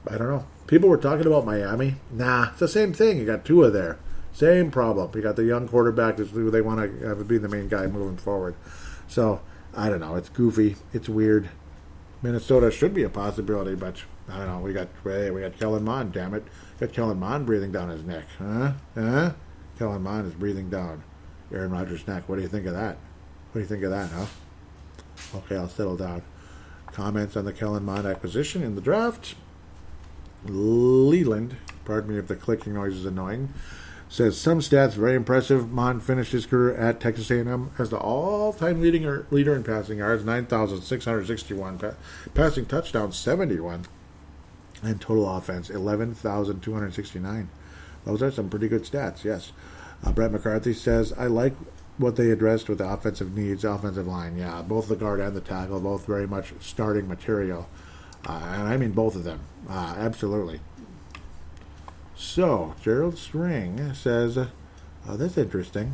I 0.07 0.19
don't 0.19 0.29
know. 0.29 0.45
People 0.67 0.87
were 0.87 0.97
talking 0.97 1.25
about 1.25 1.47
Miami. 1.47 1.95
Nah, 2.11 2.49
it's 2.49 2.59
the 2.59 2.67
same 2.67 2.93
thing. 2.93 3.17
You 3.17 3.25
got 3.25 3.43
Tua 3.43 3.71
there. 3.71 3.97
Same 4.33 4.69
problem. 4.69 5.09
You 5.15 5.23
got 5.23 5.35
the 5.35 5.45
young 5.45 5.67
quarterback 5.67 6.19
who 6.19 6.51
they 6.51 6.61
want 6.61 6.99
to 7.01 7.07
have 7.07 7.27
be 7.27 7.39
the 7.39 7.49
main 7.49 7.69
guy 7.69 7.87
moving 7.87 8.17
forward. 8.17 8.53
So 9.07 9.41
I 9.75 9.89
don't 9.89 9.99
know. 9.99 10.15
It's 10.15 10.29
goofy. 10.29 10.75
It's 10.93 11.09
weird. 11.09 11.49
Minnesota 12.21 12.71
should 12.71 12.93
be 12.93 13.03
a 13.03 13.09
possibility, 13.09 13.75
but 13.75 14.01
I 14.29 14.37
don't 14.37 14.47
know. 14.47 14.59
We 14.59 14.73
got 14.73 14.87
hey, 15.03 15.31
we 15.31 15.41
got 15.41 15.57
Kellen 15.59 15.83
Mond. 15.83 16.13
Damn 16.13 16.33
it, 16.33 16.43
got 16.79 16.93
Kellen 16.93 17.19
Mond 17.19 17.45
breathing 17.45 17.71
down 17.71 17.89
his 17.89 18.03
neck. 18.03 18.25
Huh? 18.37 18.73
Huh? 18.95 19.33
Kellen 19.77 20.01
Mond 20.01 20.27
is 20.27 20.33
breathing 20.33 20.69
down 20.69 21.03
Aaron 21.53 21.71
Rodgers' 21.71 22.07
neck. 22.07 22.27
What 22.27 22.37
do 22.37 22.41
you 22.41 22.47
think 22.47 22.65
of 22.65 22.73
that? 22.73 22.97
What 23.51 23.53
do 23.53 23.59
you 23.59 23.65
think 23.65 23.83
of 23.83 23.91
that, 23.91 24.09
huh? 24.11 24.25
Okay, 25.35 25.55
I'll 25.55 25.69
settle 25.69 25.97
down. 25.97 26.23
Comments 26.87 27.35
on 27.35 27.45
the 27.45 27.53
Kellen 27.53 27.85
Mond 27.85 28.05
acquisition 28.05 28.63
in 28.63 28.75
the 28.75 28.81
draft. 28.81 29.35
Leland, 30.45 31.57
pardon 31.83 32.11
me 32.11 32.19
if 32.19 32.27
the 32.27 32.35
clicking 32.35 32.73
noise 32.73 32.95
is 32.95 33.05
annoying, 33.05 33.53
says 34.15 34.39
some 34.39 34.61
stats 34.61 34.93
very 34.93 35.13
impressive. 35.13 35.69
Mond 35.73 36.01
finished 36.01 36.31
his 36.31 36.45
career 36.45 36.73
at 36.75 37.01
Texas 37.01 37.29
A&M 37.29 37.71
as 37.77 37.89
the 37.89 37.97
all-time 37.97 38.79
leading 38.79 39.05
er, 39.05 39.27
leader 39.29 39.53
in 39.53 39.61
passing 39.61 39.97
yards, 39.97 40.23
9,661, 40.23 41.77
pa- 41.77 41.95
passing 42.33 42.65
touchdowns, 42.65 43.17
71, 43.17 43.87
and 44.81 45.01
total 45.01 45.29
offense, 45.35 45.69
11,269. 45.69 47.49
Those 48.05 48.23
are 48.23 48.31
some 48.31 48.49
pretty 48.49 48.69
good 48.69 48.83
stats, 48.83 49.25
yes. 49.25 49.51
Uh, 50.01 50.13
Brett 50.13 50.31
McCarthy 50.31 50.73
says, 50.73 51.11
I 51.17 51.27
like 51.27 51.53
what 51.97 52.15
they 52.15 52.31
addressed 52.31 52.69
with 52.69 52.77
the 52.77 52.87
offensive 52.87 53.35
needs, 53.35 53.65
offensive 53.65 54.07
line. 54.07 54.37
Yeah, 54.37 54.61
both 54.61 54.87
the 54.87 54.95
guard 54.95 55.19
and 55.19 55.35
the 55.35 55.41
tackle, 55.41 55.81
both 55.81 56.05
very 56.05 56.25
much 56.25 56.53
starting 56.61 57.09
material. 57.09 57.67
Uh, 58.25 58.31
and 58.31 58.69
I 58.69 58.77
mean 58.77 58.91
both 58.91 59.17
of 59.17 59.25
them. 59.25 59.41
Uh, 59.69 59.95
absolutely. 59.97 60.61
So, 62.15 62.75
Gerald 62.81 63.17
String 63.17 63.93
says, 63.93 64.37
uh, 64.37 64.47
that's 65.07 65.37
interesting. 65.37 65.93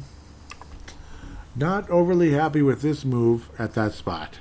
Not 1.55 1.89
overly 1.89 2.31
happy 2.31 2.61
with 2.61 2.81
this 2.81 3.03
move 3.03 3.49
at 3.59 3.73
that 3.73 3.93
spot. 3.93 4.39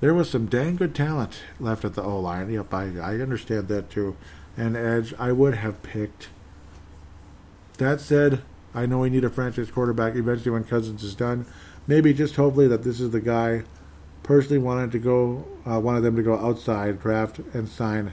There 0.00 0.14
was 0.14 0.28
some 0.28 0.46
dang 0.46 0.76
good 0.76 0.94
talent 0.94 1.42
left 1.60 1.84
at 1.84 1.94
the 1.94 2.02
O 2.02 2.18
line. 2.18 2.50
Yep, 2.50 2.74
I, 2.74 2.84
I 2.98 3.20
understand 3.20 3.68
that 3.68 3.90
too. 3.90 4.16
And 4.56 4.76
Edge, 4.76 5.14
I 5.18 5.30
would 5.30 5.54
have 5.54 5.82
picked. 5.82 6.28
That 7.78 8.00
said, 8.00 8.42
I 8.74 8.86
know 8.86 8.98
we 8.98 9.10
need 9.10 9.24
a 9.24 9.30
franchise 9.30 9.70
quarterback 9.70 10.16
eventually 10.16 10.50
when 10.50 10.64
Cousins 10.64 11.04
is 11.04 11.14
done. 11.14 11.46
Maybe 11.86 12.12
just 12.12 12.36
hopefully 12.36 12.68
that 12.68 12.82
this 12.82 13.00
is 13.00 13.10
the 13.10 13.20
guy. 13.20 13.62
Personally, 14.22 14.58
wanted 14.58 14.92
to 14.92 14.98
go, 14.98 15.46
uh, 15.68 15.78
wanted 15.78 16.00
them 16.02 16.16
to 16.16 16.22
go 16.22 16.36
outside, 16.36 17.00
draft, 17.00 17.38
and 17.52 17.68
sign 17.68 18.12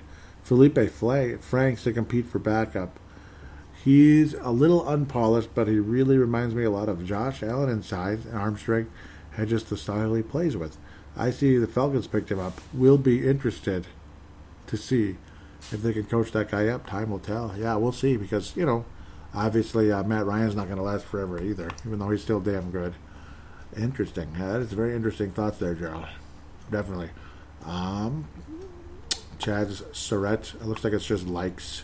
Felipe 0.50 0.90
Franks 0.90 1.84
to 1.84 1.94
compete 1.94 2.26
for 2.26 2.40
backup. 2.40 3.00
He's 3.84 4.34
a 4.34 4.50
little 4.50 4.88
unpolished, 4.88 5.50
but 5.56 5.68
he 5.68 5.80
really 5.80 6.18
reminds 6.18 6.54
me 6.54 6.64
a 6.64 6.72
lot 6.72 6.90
of 6.90 7.06
Josh 7.06 7.42
Allen 7.42 7.70
in 7.70 7.82
size 7.82 8.26
and 8.26 8.38
arm 8.38 8.58
strength, 8.58 8.92
and 9.38 9.48
just 9.48 9.70
the 9.70 9.78
style 9.78 10.14
he 10.14 10.22
plays 10.22 10.58
with. 10.58 10.78
I 11.16 11.32
see 11.32 11.58
the 11.58 11.68
Falcons 11.68 12.08
picked 12.08 12.32
him 12.32 12.40
up. 12.40 12.60
We'll 12.74 12.98
be 12.98 13.26
interested 13.26 13.88
to 14.68 14.76
see 14.76 15.18
if 15.72 15.82
they 15.82 15.94
can 15.94 16.06
coach 16.06 16.32
that 16.34 16.52
guy 16.52 16.68
up. 16.68 16.86
Time 16.86 17.12
will 17.12 17.20
tell. 17.20 17.56
Yeah, 17.58 17.76
we'll 17.76 17.92
see 17.92 18.18
because 18.18 18.56
you 18.58 18.66
know 18.66 18.86
Obviously, 19.34 19.92
uh, 19.92 20.04
Matt 20.04 20.26
Ryan's 20.26 20.56
not 20.56 20.66
going 20.66 20.78
to 20.78 20.84
last 20.84 21.06
forever 21.06 21.42
either, 21.42 21.70
even 21.86 22.00
though 22.00 22.10
he's 22.10 22.24
still 22.24 22.40
damn 22.40 22.72
good. 22.72 22.96
Interesting. 23.78 24.36
Uh, 24.36 24.54
that 24.54 24.62
is 24.62 24.74
very 24.74 24.96
interesting 24.96 25.32
thoughts 25.32 25.60
there, 25.60 25.76
Gerald. 25.76 26.08
Definitely. 26.72 27.12
Um, 27.64 28.28
Chazz 29.40 29.84
Surratt. 29.96 30.54
It 30.62 30.66
looks 30.66 30.84
like 30.84 30.94
it's 30.94 31.06
just 31.06 31.28
likes. 31.28 31.84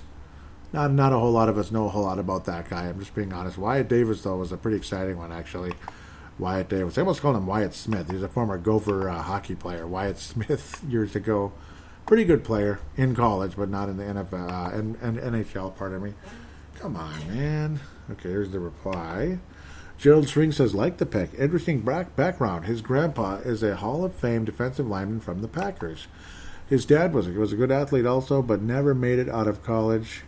Not 0.74 0.92
not 0.92 1.14
a 1.14 1.20
whole 1.20 1.32
lot 1.32 1.50
of 1.50 1.58
us 1.58 1.72
know 1.72 1.86
a 1.86 1.90
whole 1.90 2.04
lot 2.04 2.20
about 2.20 2.46
that 2.46 2.70
guy. 2.70 2.88
I'm 2.88 3.00
just 3.00 3.16
being 3.16 3.34
honest. 3.34 3.58
Wyatt 3.58 3.88
Davis 3.88 4.22
though 4.24 4.38
was 4.38 4.52
a 4.52 4.58
pretty 4.58 4.78
exciting 4.78 5.18
one 5.18 5.32
actually. 5.32 5.74
Wyatt 6.38 6.68
Davis. 6.68 6.98
I 6.98 7.02
almost 7.02 7.22
called 7.22 7.38
him 7.38 7.48
Wyatt 7.48 7.74
Smith. 7.74 8.12
He's 8.12 8.22
a 8.24 8.28
former 8.28 8.58
Gopher 8.58 9.10
uh, 9.10 9.22
hockey 9.22 9.56
player. 9.56 9.88
Wyatt 9.88 10.18
Smith 10.18 10.84
years 10.88 11.16
ago. 11.16 11.54
Pretty 12.06 12.26
good 12.26 12.44
player 12.44 12.80
in 12.98 13.16
college, 13.16 13.56
but 13.56 13.70
not 13.70 13.90
in 13.90 13.98
the 13.98 14.04
NFL 14.04 14.52
uh, 14.52 14.78
and, 14.78 14.96
and 14.98 15.18
NHL. 15.18 15.76
Pardon 15.76 16.04
me. 16.04 16.14
Come 16.76 16.98
on, 16.98 17.28
man. 17.34 17.80
Okay, 18.12 18.30
here's 18.30 18.52
the 18.52 18.60
reply. 18.60 19.40
Gerald 19.98 20.28
String 20.28 20.52
says, 20.52 20.76
like 20.76 20.98
the 20.98 21.06
pick. 21.06 21.34
Interesting 21.40 21.80
back- 21.82 22.16
background. 22.16 22.66
His 22.66 22.82
grandpa 22.82 23.38
is 23.38 23.64
a 23.64 23.78
Hall 23.78 24.04
of 24.04 24.14
Fame 24.14 24.44
defensive 24.46 24.88
lineman 24.88 25.22
from 25.22 25.42
the 25.42 25.48
Packers. 25.48 26.08
His 26.68 26.86
dad 26.86 27.14
was 27.14 27.28
a, 27.28 27.32
was 27.32 27.54
a 27.54 27.56
good 27.56 27.72
athlete 27.72 28.06
also, 28.06 28.42
but 28.42 28.62
never 28.62 28.96
made 28.96 29.20
it 29.20 29.30
out 29.30 29.48
of 29.48 29.64
college. 29.64 30.24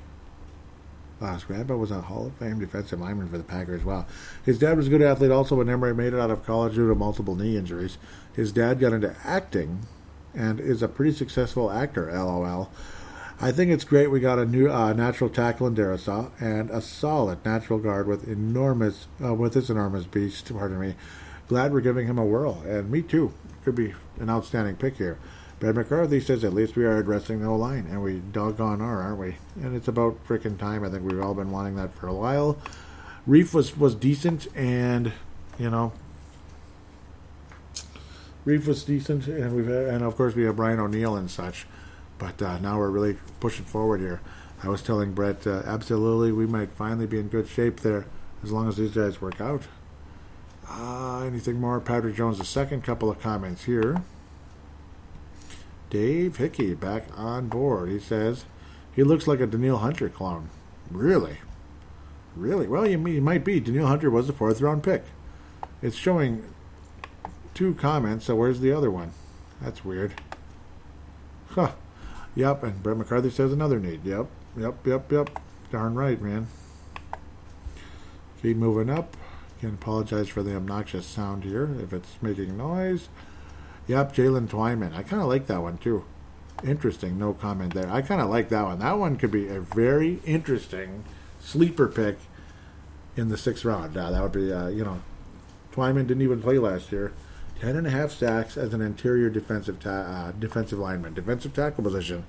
Wow, 1.20 1.34
his 1.34 1.44
grandpa 1.46 1.76
was 1.76 1.90
a 1.90 2.02
Hall 2.02 2.28
of 2.28 2.36
Fame 2.36 2.60
defensive 2.60 3.00
lineman 3.00 3.28
for 3.28 3.40
the 3.40 3.44
Packers. 3.44 3.84
Wow. 3.84 4.06
His 4.46 4.60
dad 4.60 4.78
was 4.78 4.86
a 4.86 4.92
good 4.92 5.02
athlete 5.02 5.32
also, 5.32 5.56
but 5.56 5.66
never 5.66 5.92
made 5.96 6.14
it 6.14 6.20
out 6.20 6.30
of 6.30 6.46
college 6.46 6.76
due 6.76 6.88
to 6.88 6.96
multiple 6.96 7.36
knee 7.36 7.58
injuries. 7.58 7.98
His 8.34 8.52
dad 8.52 8.80
got 8.80 8.94
into 8.94 9.16
acting 9.24 9.88
and 10.36 10.60
is 10.60 10.84
a 10.84 10.88
pretty 10.88 11.14
successful 11.14 11.72
actor, 11.72 12.12
lol. 12.12 12.70
I 13.40 13.52
think 13.52 13.72
it's 13.72 13.84
great 13.84 14.12
we 14.12 14.20
got 14.20 14.40
a 14.40 14.46
new 14.46 14.72
uh, 14.72 14.94
natural 14.94 15.30
tackle 15.30 15.68
in 15.68 15.76
Darrisaw 15.76 16.32
and 16.40 16.70
a 16.72 16.82
solid 16.82 17.44
natural 17.46 17.78
guard 17.80 18.08
with 18.08 18.28
enormous 18.28 19.08
uh, 19.24 19.34
with 19.34 19.54
this 19.54 19.70
enormous 19.70 20.06
beast. 20.06 20.52
Pardon 20.52 20.80
me. 20.80 20.96
Glad 21.48 21.72
we're 21.72 21.82
giving 21.82 22.08
him 22.08 22.18
a 22.18 22.26
whirl, 22.26 22.62
and 22.68 22.92
me 22.92 23.02
too. 23.02 23.34
Could 23.64 23.76
be 23.76 23.94
an 24.20 24.30
outstanding 24.30 24.76
pick 24.76 24.98
here. 24.98 25.18
Brad 25.60 25.76
McCarthy 25.76 26.20
says 26.20 26.44
at 26.44 26.54
least 26.54 26.76
we 26.76 26.86
are 26.86 26.98
addressing 26.98 27.40
the 27.40 27.48
whole 27.48 27.58
line, 27.58 27.88
and 27.90 28.04
we 28.04 28.20
doggone 28.20 28.80
are, 28.80 29.02
aren't 29.02 29.18
we? 29.18 29.36
And 29.56 29.76
it's 29.76 29.88
about 29.88 30.24
freaking 30.28 30.58
time. 30.58 30.84
I 30.84 30.90
think 30.90 31.04
we've 31.04 31.20
all 31.20 31.34
been 31.34 31.50
wanting 31.50 31.76
that 31.78 31.94
for 31.94 32.08
a 32.08 32.14
while. 32.14 32.58
Reiff 33.28 33.54
was 33.54 33.76
was 33.76 33.96
decent, 33.96 34.48
and 34.56 35.14
you 35.58 35.70
know, 35.70 35.94
Reiff 38.46 38.68
was 38.68 38.84
decent, 38.84 39.28
and 39.28 39.56
we've 39.56 39.68
and 39.68 40.04
of 40.04 40.16
course 40.16 40.36
we 40.36 40.44
have 40.44 40.56
Brian 40.58 40.80
O'Neill 40.80 41.16
and 41.16 41.30
such. 41.30 41.66
But 42.20 42.42
uh, 42.42 42.60
now 42.60 42.78
we're 42.78 42.90
really 42.90 43.18
pushing 43.40 43.66
forward 43.66 44.00
here. 44.00 44.22
I 44.64 44.70
was 44.70 44.82
telling 44.82 45.14
Brett, 45.14 45.46
uh, 45.46 45.62
absolutely, 45.66 46.32
we 46.32 46.48
might 46.48 46.72
finally 46.72 47.06
be 47.06 47.20
in 47.20 47.28
good 47.28 47.48
shape 47.48 47.82
there 47.82 48.06
as 48.44 48.52
long 48.52 48.68
as 48.68 48.78
these 48.78 48.92
guys 48.92 49.22
work 49.22 49.40
out. 49.40 49.64
Uh, 50.70 51.22
anything 51.22 51.60
more? 51.60 51.80
Patrick 51.80 52.16
Jones, 52.16 52.40
the 52.40 52.46
second 52.46 52.84
couple 52.84 53.10
of 53.10 53.20
comments 53.22 53.66
here. 53.66 54.04
Dave 55.90 56.38
Hickey 56.38 56.74
back 56.74 57.06
on 57.16 57.48
board. 57.48 57.90
He 57.90 58.00
says 58.00 58.46
he 58.94 59.04
looks 59.04 59.28
like 59.28 59.40
a 59.40 59.48
Danielle 59.48 59.78
Hunter 59.78 60.10
clone. 60.10 60.50
Really? 60.92 61.38
Really? 62.36 62.68
Well, 62.68 62.88
you, 62.88 63.06
you 63.08 63.22
might 63.22 63.44
be. 63.44 63.60
Danielle 63.60 63.88
Hunter 63.88 64.10
was 64.10 64.30
a 64.30 64.34
fourth 64.34 64.62
round 64.62 64.84
pick. 64.84 65.04
It's 65.82 65.96
showing 65.96 66.44
two 67.54 67.74
comments, 67.76 68.26
so 68.26 68.36
where's 68.36 68.60
the 68.60 68.72
other 68.72 68.92
one? 68.92 69.12
That's 69.62 69.84
weird. 69.84 70.14
Huh. 71.50 71.72
Yep, 72.36 72.64
and 72.64 72.84
Brett 72.84 72.98
McCarthy 72.98 73.32
says 73.32 73.52
another 73.52 73.80
need. 73.80 74.06
Yep, 74.06 74.28
yep, 74.58 74.86
yep, 74.86 75.12
yep. 75.12 75.42
Darn 75.72 75.96
right, 75.96 76.22
man. 76.22 76.48
Keep 78.42 78.58
moving 78.58 78.90
up. 78.90 79.18
Can 79.60 79.74
apologize 79.74 80.28
for 80.28 80.44
the 80.44 80.56
obnoxious 80.56 81.08
sound 81.08 81.44
here 81.44 81.76
if 81.82 81.92
it's 81.92 82.18
making 82.22 82.56
noise. 82.56 83.10
Yep, 83.88 84.14
Jalen 84.14 84.48
Twyman. 84.50 84.94
I 84.96 85.04
kind 85.04 85.22
of 85.22 85.30
like 85.30 85.48
that 85.48 85.62
one 85.62 85.78
too. 85.78 86.04
Interesting. 86.64 87.18
No 87.18 87.34
comment 87.34 87.74
there. 87.74 87.90
I 87.90 88.02
kind 88.02 88.20
of 88.22 88.30
like 88.30 88.50
that 88.50 88.64
one. 88.64 88.80
That 88.80 88.98
one 88.98 89.16
could 89.16 89.32
be 89.32 89.48
a 89.48 89.62
very 89.62 90.20
interesting 90.26 91.06
sleeper 91.40 91.88
pick 91.88 92.18
in 93.16 93.30
the 93.30 93.38
sixth 93.38 93.64
round. 93.64 93.96
Uh, 93.96 94.12
that 94.12 94.22
would 94.22 94.32
be, 94.32 94.52
uh, 94.52 94.68
you 94.68 94.84
know, 94.84 95.02
Twyman 95.74 96.08
didn't 96.08 96.24
even 96.24 96.42
play 96.42 96.58
last 96.58 96.92
year. 96.92 97.14
Ten 97.60 97.76
and 97.76 97.88
a 97.88 97.92
half 97.92 98.12
sacks 98.12 98.58
as 98.58 98.74
an 98.74 98.82
interior 98.82 99.30
defensive 99.30 99.80
ta- 99.80 99.90
uh, 99.90 100.32
defensive 100.32 100.80
lineman, 100.80 101.14
defensive 101.14 101.54
tackle 101.54 101.84
position. 101.84 102.26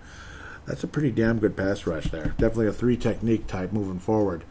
That's 0.66 0.84
a 0.84 0.88
pretty 0.88 1.10
damn 1.10 1.38
good 1.38 1.56
pass 1.56 1.86
rush 1.86 2.10
there. 2.10 2.34
Definitely 2.38 2.68
a 2.68 2.72
three 2.72 2.96
technique 2.96 3.46
type 3.46 3.72
moving 3.72 3.98
forward. 3.98 4.44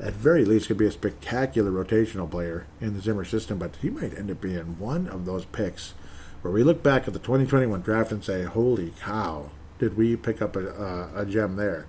At 0.00 0.12
very 0.14 0.44
least, 0.44 0.68
could 0.68 0.76
be 0.76 0.86
a 0.86 0.92
spectacular 0.92 1.72
rotational 1.72 2.30
player 2.30 2.66
in 2.80 2.94
the 2.94 3.00
Zimmer 3.00 3.24
system, 3.24 3.58
but 3.58 3.74
he 3.82 3.90
might 3.90 4.16
end 4.16 4.30
up 4.30 4.40
being 4.40 4.78
one 4.78 5.08
of 5.08 5.24
those 5.24 5.44
picks 5.46 5.94
where 6.42 6.52
we 6.52 6.62
look 6.62 6.82
back 6.82 7.06
at 7.06 7.12
the 7.12 7.18
2021 7.18 7.80
draft 7.80 8.12
and 8.12 8.24
say, 8.24 8.44
"Holy 8.44 8.92
cow, 9.00 9.50
did 9.78 9.96
we 9.96 10.16
pick 10.16 10.40
up 10.40 10.56
a, 10.56 10.68
a, 10.68 11.22
a 11.22 11.26
gem 11.26 11.56
there?" 11.56 11.86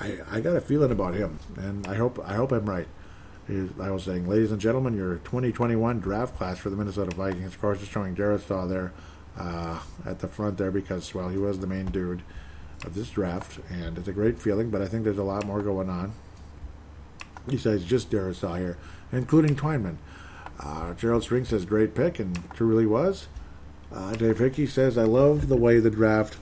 I, 0.00 0.18
I 0.30 0.40
got 0.40 0.56
a 0.56 0.60
feeling 0.60 0.90
about 0.90 1.14
him, 1.14 1.38
and 1.56 1.86
I 1.86 1.94
hope 1.94 2.18
I 2.24 2.34
hope 2.34 2.52
I'm 2.52 2.68
right. 2.68 2.88
I 3.48 3.90
was 3.90 4.04
saying, 4.04 4.26
ladies 4.26 4.52
and 4.52 4.60
gentlemen, 4.60 4.96
your 4.96 5.16
2021 5.16 6.00
draft 6.00 6.36
class 6.36 6.58
for 6.58 6.70
the 6.70 6.76
Minnesota 6.76 7.14
Vikings. 7.14 7.54
Of 7.54 7.60
course, 7.60 7.82
is 7.82 7.88
showing 7.88 8.16
Darrisaw 8.16 8.66
there 8.66 8.92
uh, 9.36 9.80
at 10.06 10.20
the 10.20 10.28
front 10.28 10.56
there 10.56 10.70
because, 10.70 11.14
well, 11.14 11.28
he 11.28 11.36
was 11.36 11.58
the 11.58 11.66
main 11.66 11.86
dude 11.86 12.22
of 12.84 12.94
this 12.94 13.10
draft, 13.10 13.60
and 13.70 13.98
it's 13.98 14.08
a 14.08 14.12
great 14.12 14.38
feeling. 14.38 14.70
But 14.70 14.80
I 14.80 14.86
think 14.86 15.04
there's 15.04 15.18
a 15.18 15.24
lot 15.24 15.44
more 15.44 15.60
going 15.60 15.90
on. 15.90 16.12
Besides 17.46 17.84
just 17.84 18.10
Darrisaw 18.10 18.58
here, 18.58 18.78
including 19.12 19.56
Twyman. 19.56 19.96
Uh, 20.58 20.94
Gerald 20.94 21.22
String 21.22 21.44
says 21.44 21.66
great 21.66 21.94
pick, 21.94 22.18
and 22.18 22.50
truly 22.54 22.86
was. 22.86 23.28
Uh, 23.94 24.12
Dave 24.14 24.38
Hickey 24.38 24.66
says 24.66 24.98
I 24.98 25.04
love 25.04 25.48
the 25.48 25.56
way 25.56 25.78
the 25.78 25.90
draft 25.90 26.36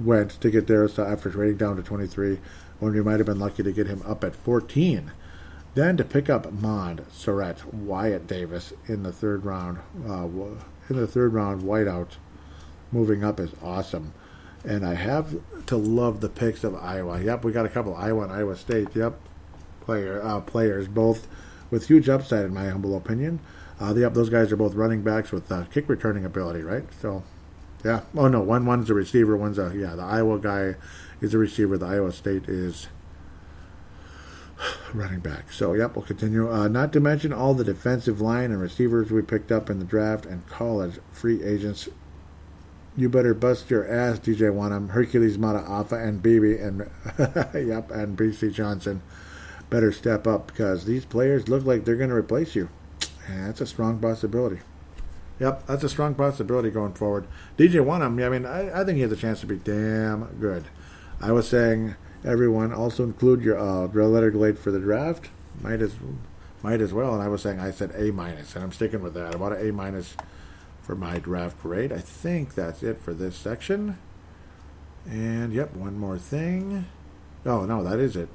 went 0.00 0.32
to 0.40 0.50
get 0.50 0.66
Darrisaw 0.66 1.10
after 1.10 1.30
trading 1.30 1.56
down 1.56 1.76
to 1.76 1.82
23, 1.82 2.38
when 2.80 2.92
we 2.92 3.02
might 3.02 3.18
have 3.18 3.26
been 3.26 3.38
lucky 3.38 3.62
to 3.62 3.72
get 3.72 3.86
him 3.86 4.02
up 4.04 4.24
at 4.24 4.34
14. 4.34 5.12
Then 5.74 5.96
to 5.96 6.04
pick 6.04 6.28
up 6.28 6.52
Mond, 6.52 7.04
Surratt, 7.12 7.72
Wyatt 7.72 8.26
Davis 8.26 8.72
in 8.86 9.04
the 9.04 9.12
third 9.12 9.44
round, 9.44 9.78
uh, 10.08 10.26
in 10.88 10.96
the 10.96 11.06
third 11.06 11.32
round, 11.34 11.62
whiteout, 11.62 12.16
moving 12.90 13.22
up 13.22 13.38
is 13.38 13.50
awesome. 13.62 14.12
And 14.64 14.84
I 14.84 14.94
have 14.94 15.36
to 15.66 15.76
love 15.76 16.20
the 16.20 16.28
picks 16.28 16.64
of 16.64 16.74
Iowa. 16.74 17.22
Yep, 17.22 17.44
we 17.44 17.52
got 17.52 17.66
a 17.66 17.68
couple 17.68 17.94
Iowa 17.94 18.24
and 18.24 18.32
Iowa 18.32 18.56
State. 18.56 18.88
Yep, 18.94 19.20
player 19.82 20.20
uh, 20.22 20.40
players 20.40 20.88
both 20.88 21.28
with 21.70 21.86
huge 21.86 22.08
upside 22.08 22.44
in 22.44 22.54
my 22.54 22.68
humble 22.68 22.96
opinion. 22.96 23.38
Uh, 23.80 23.94
yep, 23.94 24.14
those 24.14 24.28
guys 24.28 24.50
are 24.50 24.56
both 24.56 24.74
running 24.74 25.02
backs 25.02 25.30
with 25.30 25.50
uh, 25.52 25.64
kick 25.66 25.88
returning 25.88 26.24
ability, 26.24 26.62
right? 26.62 26.84
So, 27.00 27.22
yeah. 27.84 28.02
Oh 28.16 28.26
no, 28.26 28.40
one 28.40 28.66
one's 28.66 28.90
a 28.90 28.94
receiver, 28.94 29.36
one's 29.36 29.58
a 29.58 29.72
yeah. 29.76 29.94
The 29.94 30.02
Iowa 30.02 30.38
guy 30.38 30.74
is 31.20 31.32
a 31.32 31.38
receiver. 31.38 31.78
The 31.78 31.86
Iowa 31.86 32.12
State 32.12 32.48
is 32.48 32.88
running 34.94 35.20
back. 35.20 35.52
So, 35.52 35.74
yep, 35.74 35.94
we'll 35.94 36.04
continue. 36.04 36.50
Uh, 36.50 36.66
not 36.66 36.92
to 36.94 37.00
mention 37.00 37.32
all 37.32 37.54
the 37.54 37.64
defensive 37.64 38.20
line 38.20 38.50
and 38.50 38.60
receivers 38.60 39.12
we 39.12 39.22
picked 39.22 39.52
up 39.52 39.70
in 39.70 39.78
the 39.78 39.84
draft 39.84 40.26
and 40.26 40.46
college 40.48 40.98
free 41.12 41.42
agents. 41.44 41.88
You 42.96 43.08
better 43.08 43.32
bust 43.32 43.70
your 43.70 43.88
ass, 43.88 44.18
DJ 44.18 44.52
Wonnum, 44.52 44.90
Hercules 44.90 45.38
Mata'afa, 45.38 46.04
and 46.04 46.20
BB, 46.20 46.60
and 46.60 46.78
yep, 47.68 47.92
and 47.92 48.18
BC 48.18 48.52
Johnson. 48.52 49.02
Better 49.70 49.92
step 49.92 50.26
up 50.26 50.48
because 50.48 50.84
these 50.84 51.04
players 51.04 51.48
look 51.48 51.64
like 51.64 51.84
they're 51.84 51.94
going 51.94 52.10
to 52.10 52.16
replace 52.16 52.56
you. 52.56 52.70
And 53.28 53.46
that's 53.46 53.60
a 53.60 53.66
strong 53.66 53.98
possibility. 53.98 54.60
Yep, 55.38 55.66
that's 55.66 55.84
a 55.84 55.88
strong 55.88 56.14
possibility 56.14 56.70
going 56.70 56.94
forward. 56.94 57.26
DJ 57.56 57.74
Wonnum, 57.74 58.24
I 58.24 58.28
mean, 58.28 58.44
I, 58.44 58.80
I 58.80 58.84
think 58.84 58.96
he 58.96 59.02
has 59.02 59.12
a 59.12 59.16
chance 59.16 59.40
to 59.40 59.46
be 59.46 59.56
damn 59.56 60.24
good. 60.40 60.64
I 61.20 61.30
was 61.32 61.46
saying 61.46 61.94
everyone. 62.24 62.72
Also 62.72 63.04
include 63.04 63.42
your 63.42 63.58
uh, 63.58 63.86
letter 63.86 64.30
grade 64.30 64.58
for 64.58 64.70
the 64.70 64.80
draft. 64.80 65.28
Might 65.60 65.80
as 65.80 65.94
might 66.62 66.80
as 66.80 66.92
well. 66.92 67.14
And 67.14 67.22
I 67.22 67.28
was 67.28 67.42
saying 67.42 67.60
I 67.60 67.70
said 67.70 67.92
A 67.96 68.12
minus, 68.12 68.54
and 68.54 68.64
I'm 68.64 68.72
sticking 68.72 69.02
with 69.02 69.14
that. 69.14 69.34
About 69.34 69.52
an 69.52 69.68
A 69.68 69.72
minus 69.72 70.16
for 70.82 70.94
my 70.94 71.18
draft 71.18 71.60
grade. 71.62 71.92
I 71.92 71.98
think 71.98 72.54
that's 72.54 72.82
it 72.82 73.00
for 73.00 73.14
this 73.14 73.36
section. 73.36 73.98
And 75.06 75.52
yep, 75.52 75.74
one 75.74 75.98
more 75.98 76.18
thing. 76.18 76.86
Oh 77.46 77.64
no, 77.64 77.82
that 77.84 77.98
is 77.98 78.16
it. 78.16 78.28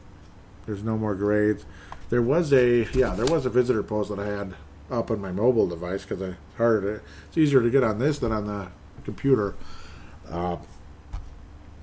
There's 0.65 0.83
no 0.83 0.97
more 0.97 1.15
grades. 1.15 1.65
There 2.09 2.21
was 2.21 2.53
a 2.53 2.87
yeah, 2.93 3.15
there 3.15 3.25
was 3.25 3.45
a 3.45 3.49
visitor 3.49 3.83
post 3.83 4.09
that 4.09 4.19
I 4.19 4.27
had 4.27 4.55
up 4.93 5.11
on 5.11 5.19
my 5.19 5.31
mobile 5.31 5.67
device 5.67 6.03
because 6.03 6.21
it's 6.21 6.37
harder. 6.57 6.99
To, 6.99 7.03
it's 7.27 7.37
easier 7.37 7.61
to 7.61 7.69
get 7.69 7.83
on 7.83 7.99
this 7.99 8.19
than 8.19 8.31
on 8.31 8.45
the 8.45 8.67
computer. 9.03 9.55
Uh, 10.29 10.57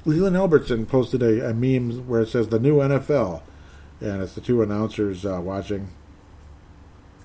Leland 0.05 0.37
Albertson 0.37 0.87
posted 0.87 1.23
a, 1.23 1.51
a, 1.51 1.55
meme 1.55 2.07
where 2.09 2.23
it 2.23 2.29
says 2.29 2.49
the 2.49 2.59
new 2.59 2.77
NFL, 2.79 3.43
and 4.01 4.23
it's 4.23 4.35
the 4.35 4.41
two 4.41 4.63
announcers 4.63 5.27
uh, 5.27 5.41
watching, 5.43 5.91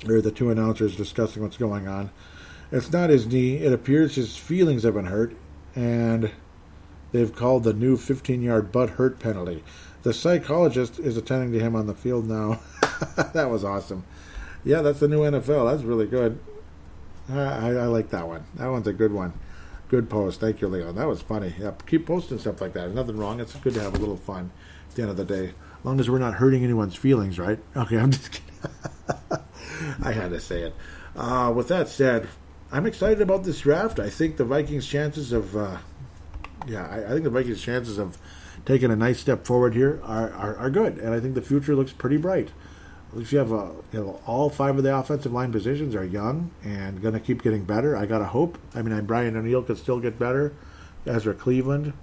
or 0.07 0.19
the 0.19 0.31
two 0.31 0.49
announcers 0.49 0.95
discussing 0.95 1.41
what's 1.41 1.57
going 1.57 1.87
on. 1.87 2.11
It's 2.71 2.91
not 2.91 3.09
his 3.09 3.27
knee. 3.27 3.57
It 3.57 3.71
appears 3.71 4.15
his 4.15 4.35
feelings 4.35 4.83
have 4.83 4.95
been 4.95 5.05
hurt, 5.05 5.35
and 5.73 6.31
they've 7.11 7.33
called 7.33 7.63
the 7.63 7.73
new 7.73 7.95
15 7.95 8.41
yard 8.41 8.71
butt 8.71 8.91
hurt 8.91 9.19
penalty. 9.19 9.63
The 10.03 10.13
psychologist 10.13 10.99
is 10.99 11.17
attending 11.17 11.53
to 11.53 11.59
him 11.59 11.75
on 11.75 11.87
the 11.87 11.95
field 11.95 12.27
now. 12.27 12.59
that 13.33 13.49
was 13.49 13.63
awesome. 13.63 14.03
Yeah, 14.65 14.81
that's 14.81 14.99
the 14.99 15.07
new 15.07 15.19
NFL. 15.21 15.71
That's 15.71 15.83
really 15.83 16.07
good. 16.07 16.39
I, 17.29 17.69
I, 17.69 17.85
like 17.85 18.09
that 18.09 18.27
one. 18.27 18.45
That 18.55 18.67
one's 18.67 18.87
a 18.87 18.93
good 18.93 19.13
one. 19.13 19.33
Good 19.89 20.09
post. 20.09 20.39
Thank 20.39 20.61
you, 20.61 20.67
Leon. 20.67 20.95
That 20.95 21.07
was 21.07 21.21
funny. 21.21 21.53
Yep. 21.59 21.85
Keep 21.85 22.07
posting 22.07 22.39
stuff 22.39 22.61
like 22.61 22.73
that. 22.73 22.81
There's 22.81 22.95
nothing 22.95 23.17
wrong. 23.17 23.39
It's 23.39 23.55
good 23.55 23.75
to 23.75 23.81
have 23.81 23.95
a 23.95 23.99
little 23.99 24.17
fun 24.17 24.51
at 24.89 24.95
the 24.95 25.03
end 25.03 25.11
of 25.11 25.17
the 25.17 25.25
day. 25.25 25.45
As 25.79 25.85
long 25.85 25.99
as 25.99 26.09
we're 26.09 26.19
not 26.19 26.35
hurting 26.35 26.63
anyone's 26.63 26.95
feelings, 26.95 27.39
right? 27.39 27.59
Okay, 27.77 27.97
I'm 27.97 28.11
just 28.11 28.31
kidding. 28.31 28.45
I 30.03 30.11
had 30.11 30.31
to 30.31 30.39
say 30.39 30.63
it. 30.63 30.75
Uh, 31.15 31.53
with 31.55 31.67
that 31.67 31.87
said, 31.87 32.27
I'm 32.71 32.85
excited 32.85 33.21
about 33.21 33.43
this 33.43 33.61
draft. 33.61 33.99
I 33.99 34.09
think 34.09 34.37
the 34.37 34.45
Vikings' 34.45 34.87
chances 34.87 35.31
of, 35.31 35.55
uh, 35.55 35.77
yeah, 36.67 36.87
I, 36.87 37.05
I, 37.05 37.09
think 37.09 37.23
the 37.23 37.29
Vikings' 37.29 37.61
chances 37.61 37.97
of 37.97 38.17
taking 38.65 38.91
a 38.91 38.95
nice 38.95 39.19
step 39.19 39.45
forward 39.45 39.75
here 39.75 40.01
are, 40.03 40.31
are, 40.31 40.57
are, 40.57 40.69
good, 40.69 40.97
and 40.97 41.13
I 41.13 41.19
think 41.19 41.35
the 41.35 41.41
future 41.41 41.75
looks 41.75 41.93
pretty 41.93 42.17
bright. 42.17 42.49
If 43.15 43.31
you 43.31 43.39
have 43.39 43.51
a, 43.51 43.71
you 43.91 43.99
know, 43.99 44.21
all 44.25 44.49
five 44.49 44.77
of 44.77 44.83
the 44.83 44.95
offensive 44.95 45.31
line 45.31 45.51
positions 45.51 45.95
are 45.95 46.03
young 46.03 46.51
and 46.63 47.01
going 47.01 47.13
to 47.13 47.19
keep 47.19 47.41
getting 47.41 47.63
better. 47.63 47.95
I 47.95 48.05
got 48.05 48.19
to 48.19 48.25
hope. 48.25 48.57
I 48.73 48.81
mean, 48.81 49.05
Brian 49.05 49.35
O'Neill 49.37 49.63
could 49.63 49.77
still 49.77 49.99
get 49.99 50.19
better. 50.19 50.53
Ezra 51.05 51.33
Cleveland, 51.33 51.93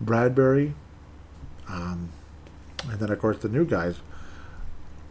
Bradbury, 0.00 0.74
um, 1.68 2.10
and 2.88 3.00
then 3.00 3.10
of 3.10 3.18
course 3.18 3.38
the 3.38 3.48
new 3.48 3.64
guys, 3.64 4.00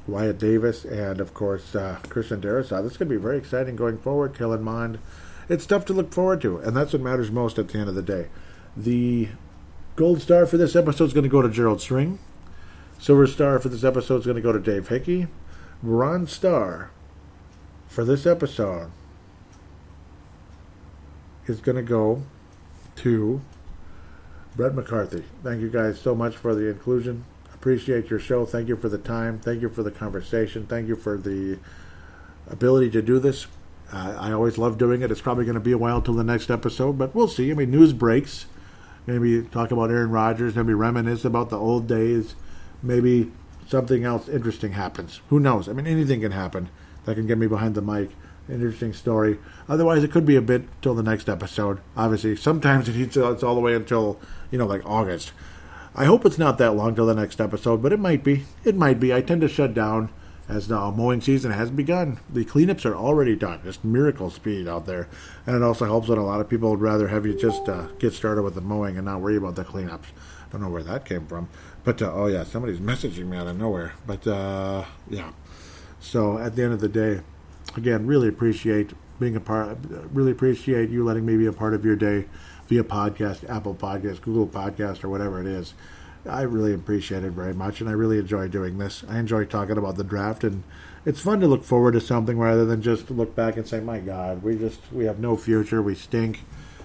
Wyatt 0.07 0.37
Davis, 0.37 0.85
and 0.85 1.19
of 1.19 1.33
course 1.33 1.75
uh, 1.75 1.97
Christian 2.09 2.41
Darrisaw. 2.41 2.83
This 2.83 2.93
is 2.93 2.97
going 2.97 3.09
to 3.09 3.15
be 3.15 3.21
very 3.21 3.37
exciting 3.37 3.75
going 3.75 3.97
forward. 3.97 4.37
Kellen 4.37 4.63
Mond. 4.63 4.99
It's 5.49 5.63
stuff 5.63 5.85
to 5.85 5.93
look 5.93 6.13
forward 6.13 6.41
to, 6.41 6.57
and 6.59 6.77
that's 6.77 6.93
what 6.93 7.01
matters 7.01 7.31
most 7.31 7.57
at 7.57 7.67
the 7.67 7.79
end 7.79 7.89
of 7.89 7.95
the 7.95 8.01
day. 8.01 8.27
The 8.77 9.29
gold 9.95 10.21
star 10.21 10.45
for 10.45 10.57
this 10.57 10.75
episode 10.75 11.05
is 11.05 11.13
going 11.13 11.23
to 11.23 11.29
go 11.29 11.41
to 11.41 11.49
Gerald 11.49 11.81
String. 11.81 12.19
Silver 12.99 13.27
star 13.27 13.59
for 13.59 13.69
this 13.69 13.83
episode 13.83 14.19
is 14.19 14.25
going 14.25 14.35
to 14.35 14.41
go 14.41 14.51
to 14.51 14.59
Dave 14.59 14.87
Hickey. 14.87 15.27
Bronze 15.83 16.31
star 16.31 16.91
for 17.87 18.05
this 18.05 18.25
episode 18.25 18.91
is 21.47 21.59
going 21.59 21.75
to 21.75 21.81
go 21.81 22.23
to 22.97 23.41
Brett 24.55 24.75
McCarthy. 24.75 25.23
Thank 25.43 25.61
you 25.61 25.69
guys 25.69 25.99
so 25.99 26.13
much 26.13 26.35
for 26.35 26.53
the 26.53 26.67
inclusion. 26.69 27.25
Appreciate 27.53 28.09
your 28.09 28.19
show. 28.19 28.45
Thank 28.45 28.67
you 28.67 28.75
for 28.75 28.89
the 28.89 28.97
time. 28.97 29.39
Thank 29.39 29.61
you 29.61 29.69
for 29.69 29.83
the 29.83 29.91
conversation. 29.91 30.67
Thank 30.67 30.87
you 30.87 30.95
for 30.95 31.17
the 31.17 31.59
ability 32.49 32.89
to 32.91 33.01
do 33.01 33.19
this. 33.19 33.47
Uh, 33.91 34.15
I 34.19 34.31
always 34.31 34.57
love 34.57 34.77
doing 34.77 35.01
it. 35.01 35.11
It's 35.11 35.21
probably 35.21 35.45
going 35.45 35.55
to 35.55 35.59
be 35.59 35.71
a 35.71 35.77
while 35.77 36.01
till 36.01 36.13
the 36.13 36.23
next 36.23 36.49
episode, 36.49 36.97
but 36.97 37.13
we'll 37.13 37.27
see. 37.27 37.51
I 37.51 37.53
mean, 37.53 37.71
news 37.71 37.93
breaks. 37.93 38.45
Maybe 39.05 39.43
talk 39.43 39.71
about 39.71 39.89
Aaron 39.89 40.11
Rodgers. 40.11 40.55
Maybe 40.55 40.73
reminisce 40.73 41.25
about 41.25 41.49
the 41.49 41.57
old 41.57 41.87
days. 41.87 42.35
Maybe 42.83 43.31
something 43.67 44.03
else 44.03 44.27
interesting 44.27 44.73
happens. 44.73 45.21
Who 45.29 45.39
knows? 45.39 45.67
I 45.69 45.73
mean, 45.73 45.87
anything 45.87 46.21
can 46.21 46.31
happen 46.31 46.69
that 47.05 47.15
can 47.15 47.27
get 47.27 47.37
me 47.37 47.47
behind 47.47 47.75
the 47.75 47.81
mic. 47.81 48.11
Interesting 48.49 48.93
story. 48.93 49.37
Otherwise, 49.69 50.03
it 50.03 50.11
could 50.11 50.25
be 50.25 50.35
a 50.35 50.41
bit 50.41 50.63
till 50.81 50.95
the 50.95 51.03
next 51.03 51.29
episode. 51.29 51.79
Obviously, 51.95 52.35
sometimes 52.35 52.89
it's 52.89 53.17
all 53.17 53.55
the 53.55 53.61
way 53.61 53.73
until 53.73 54.19
you 54.49 54.57
know, 54.57 54.65
like 54.65 54.85
August. 54.85 55.31
I 55.95 56.05
hope 56.05 56.25
it's 56.25 56.37
not 56.37 56.57
that 56.57 56.71
long 56.71 56.95
till 56.95 57.05
the 57.05 57.15
next 57.15 57.41
episode, 57.41 57.81
but 57.81 57.91
it 57.93 57.99
might 57.99 58.23
be. 58.23 58.45
It 58.63 58.75
might 58.75 58.99
be. 58.99 59.13
I 59.13 59.21
tend 59.21 59.41
to 59.41 59.47
shut 59.47 59.73
down 59.73 60.09
as 60.47 60.67
the 60.67 60.91
mowing 60.91 61.21
season 61.21 61.51
has 61.51 61.71
begun. 61.71 62.19
The 62.29 62.45
cleanups 62.45 62.85
are 62.85 62.95
already 62.95 63.35
done. 63.35 63.61
Just 63.63 63.83
miracle 63.83 64.29
speed 64.29 64.67
out 64.67 64.85
there. 64.85 65.07
And 65.45 65.55
it 65.55 65.63
also 65.63 65.85
helps 65.85 66.07
that 66.09 66.17
a 66.17 66.23
lot 66.23 66.41
of 66.41 66.49
people 66.49 66.69
would 66.71 66.81
rather 66.81 67.07
have 67.07 67.25
you 67.25 67.37
just 67.37 67.67
uh, 67.69 67.87
get 67.99 68.13
started 68.13 68.43
with 68.43 68.55
the 68.55 68.61
mowing 68.61 68.97
and 68.97 69.05
not 69.05 69.21
worry 69.21 69.37
about 69.37 69.55
the 69.55 69.63
cleanups. 69.63 70.07
I 70.07 70.51
don't 70.51 70.61
know 70.61 70.69
where 70.69 70.83
that 70.83 71.05
came 71.05 71.25
from. 71.25 71.49
But, 71.83 72.01
uh, 72.01 72.11
oh 72.13 72.27
yeah, 72.27 72.43
somebody's 72.43 72.79
messaging 72.79 73.27
me 73.27 73.37
out 73.37 73.47
of 73.47 73.57
nowhere. 73.57 73.93
But, 74.05 74.25
uh, 74.27 74.85
yeah. 75.09 75.31
So 75.99 76.37
at 76.37 76.55
the 76.55 76.63
end 76.63 76.73
of 76.73 76.79
the 76.79 76.89
day, 76.89 77.21
again, 77.75 78.05
really 78.07 78.27
appreciate 78.27 78.91
being 79.19 79.35
a 79.35 79.39
part, 79.39 79.77
really 80.11 80.31
appreciate 80.31 80.89
you 80.89 81.03
letting 81.03 81.25
me 81.25 81.37
be 81.37 81.45
a 81.45 81.53
part 81.53 81.73
of 81.73 81.85
your 81.85 81.95
day 81.95 82.25
via 82.67 82.83
podcast, 82.83 83.47
Apple 83.49 83.75
Podcast, 83.75 84.21
Google 84.21 84.47
Podcast, 84.47 85.03
or 85.03 85.09
whatever 85.09 85.39
it 85.39 85.47
is. 85.47 85.73
I 86.27 86.41
really 86.41 86.73
appreciate 86.73 87.23
it 87.23 87.31
very 87.31 87.53
much, 87.53 87.81
and 87.81 87.89
I 87.89 87.93
really 87.93 88.17
enjoy 88.17 88.47
doing 88.47 88.77
this. 88.77 89.03
I 89.07 89.19
enjoy 89.19 89.45
talking 89.45 89.77
about 89.77 89.95
the 89.95 90.03
draft, 90.03 90.43
and 90.43 90.63
it's 91.05 91.19
fun 91.19 91.39
to 91.39 91.47
look 91.47 91.63
forward 91.63 91.93
to 91.93 92.01
something 92.01 92.37
rather 92.37 92.65
than 92.65 92.81
just 92.81 93.09
look 93.09 93.35
back 93.35 93.57
and 93.57 93.67
say, 93.67 93.79
"My 93.79 93.99
God, 93.99 94.43
we 94.43 94.55
just 94.55 94.79
we 94.91 95.05
have 95.05 95.19
no 95.19 95.35
future, 95.35 95.81
we 95.81 95.95
stink." 95.95 96.41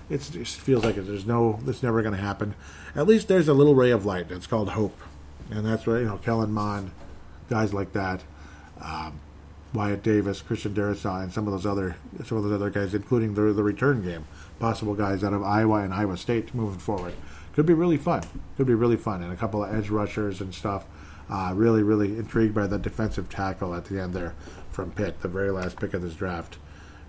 It's, 0.08 0.30
it 0.30 0.44
just 0.44 0.60
feels 0.60 0.84
like 0.84 0.94
there's 0.94 1.26
no, 1.26 1.58
it's 1.66 1.82
never 1.82 2.00
going 2.00 2.14
to 2.14 2.20
happen. 2.20 2.54
At 2.96 3.06
least 3.06 3.28
there's 3.28 3.46
a 3.46 3.54
little 3.54 3.74
ray 3.74 3.90
of 3.90 4.06
light. 4.06 4.30
It's 4.30 4.46
called 4.46 4.70
hope, 4.70 4.98
and 5.50 5.66
that's 5.66 5.86
what 5.86 5.96
you 5.96 6.06
know, 6.06 6.16
Kellen 6.16 6.50
Mond, 6.50 6.92
guys 7.50 7.74
like 7.74 7.92
that. 7.92 8.24
Um, 8.80 9.20
Wyatt 9.74 10.02
Davis, 10.02 10.40
Christian 10.40 10.74
Darrisaw, 10.74 11.22
and 11.22 11.30
some 11.30 11.46
of 11.46 11.52
those 11.52 11.66
other 11.66 11.96
some 12.24 12.38
of 12.38 12.44
those 12.44 12.54
other 12.54 12.70
guys, 12.70 12.94
including 12.94 13.34
the 13.34 13.52
the 13.52 13.62
return 13.62 14.02
game, 14.02 14.24
possible 14.58 14.94
guys 14.94 15.22
out 15.22 15.34
of 15.34 15.42
Iowa 15.42 15.82
and 15.82 15.92
Iowa 15.92 16.16
State 16.16 16.54
moving 16.54 16.78
forward. 16.78 17.12
Could 17.52 17.66
be 17.66 17.74
really 17.74 17.98
fun. 17.98 18.22
Could 18.56 18.66
be 18.66 18.74
really 18.74 18.96
fun, 18.96 19.22
and 19.22 19.30
a 19.30 19.36
couple 19.36 19.62
of 19.62 19.74
edge 19.74 19.90
rushers 19.90 20.40
and 20.40 20.54
stuff. 20.54 20.86
Uh, 21.28 21.52
really, 21.54 21.82
really 21.82 22.16
intrigued 22.16 22.54
by 22.54 22.66
the 22.66 22.78
defensive 22.78 23.28
tackle 23.28 23.74
at 23.74 23.86
the 23.86 24.00
end 24.00 24.14
there 24.14 24.34
from 24.70 24.92
Pitt, 24.92 25.20
the 25.20 25.28
very 25.28 25.50
last 25.50 25.78
pick 25.78 25.92
of 25.92 26.00
this 26.00 26.14
draft. 26.14 26.56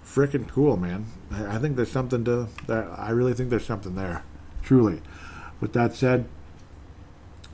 Freaking 0.03 0.47
cool, 0.49 0.75
man. 0.75 1.05
I 1.31 1.59
think 1.59 1.75
there's 1.75 1.91
something 1.91 2.25
to 2.25 2.49
that. 2.65 2.89
I 2.97 3.11
really 3.11 3.33
think 3.33 3.49
there's 3.51 3.65
something 3.65 3.95
there, 3.95 4.23
truly. 4.63 5.01
With 5.59 5.73
that 5.73 5.95
said, 5.95 6.27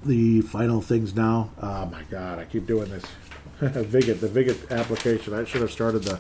the 0.04 0.42
final 0.42 0.82
things 0.82 1.16
now. 1.16 1.52
Oh 1.62 1.86
my 1.86 2.04
God, 2.10 2.40
I 2.40 2.46
keep 2.46 2.68
doing 2.68 2.90
this. 2.90 3.04
Vigit, 3.62 4.20
the 4.20 4.28
Vigit 4.28 4.70
application. 4.70 5.34
I 5.34 5.46
should 5.46 5.62
have 5.62 5.72
started 5.72 6.04
the 6.04 6.20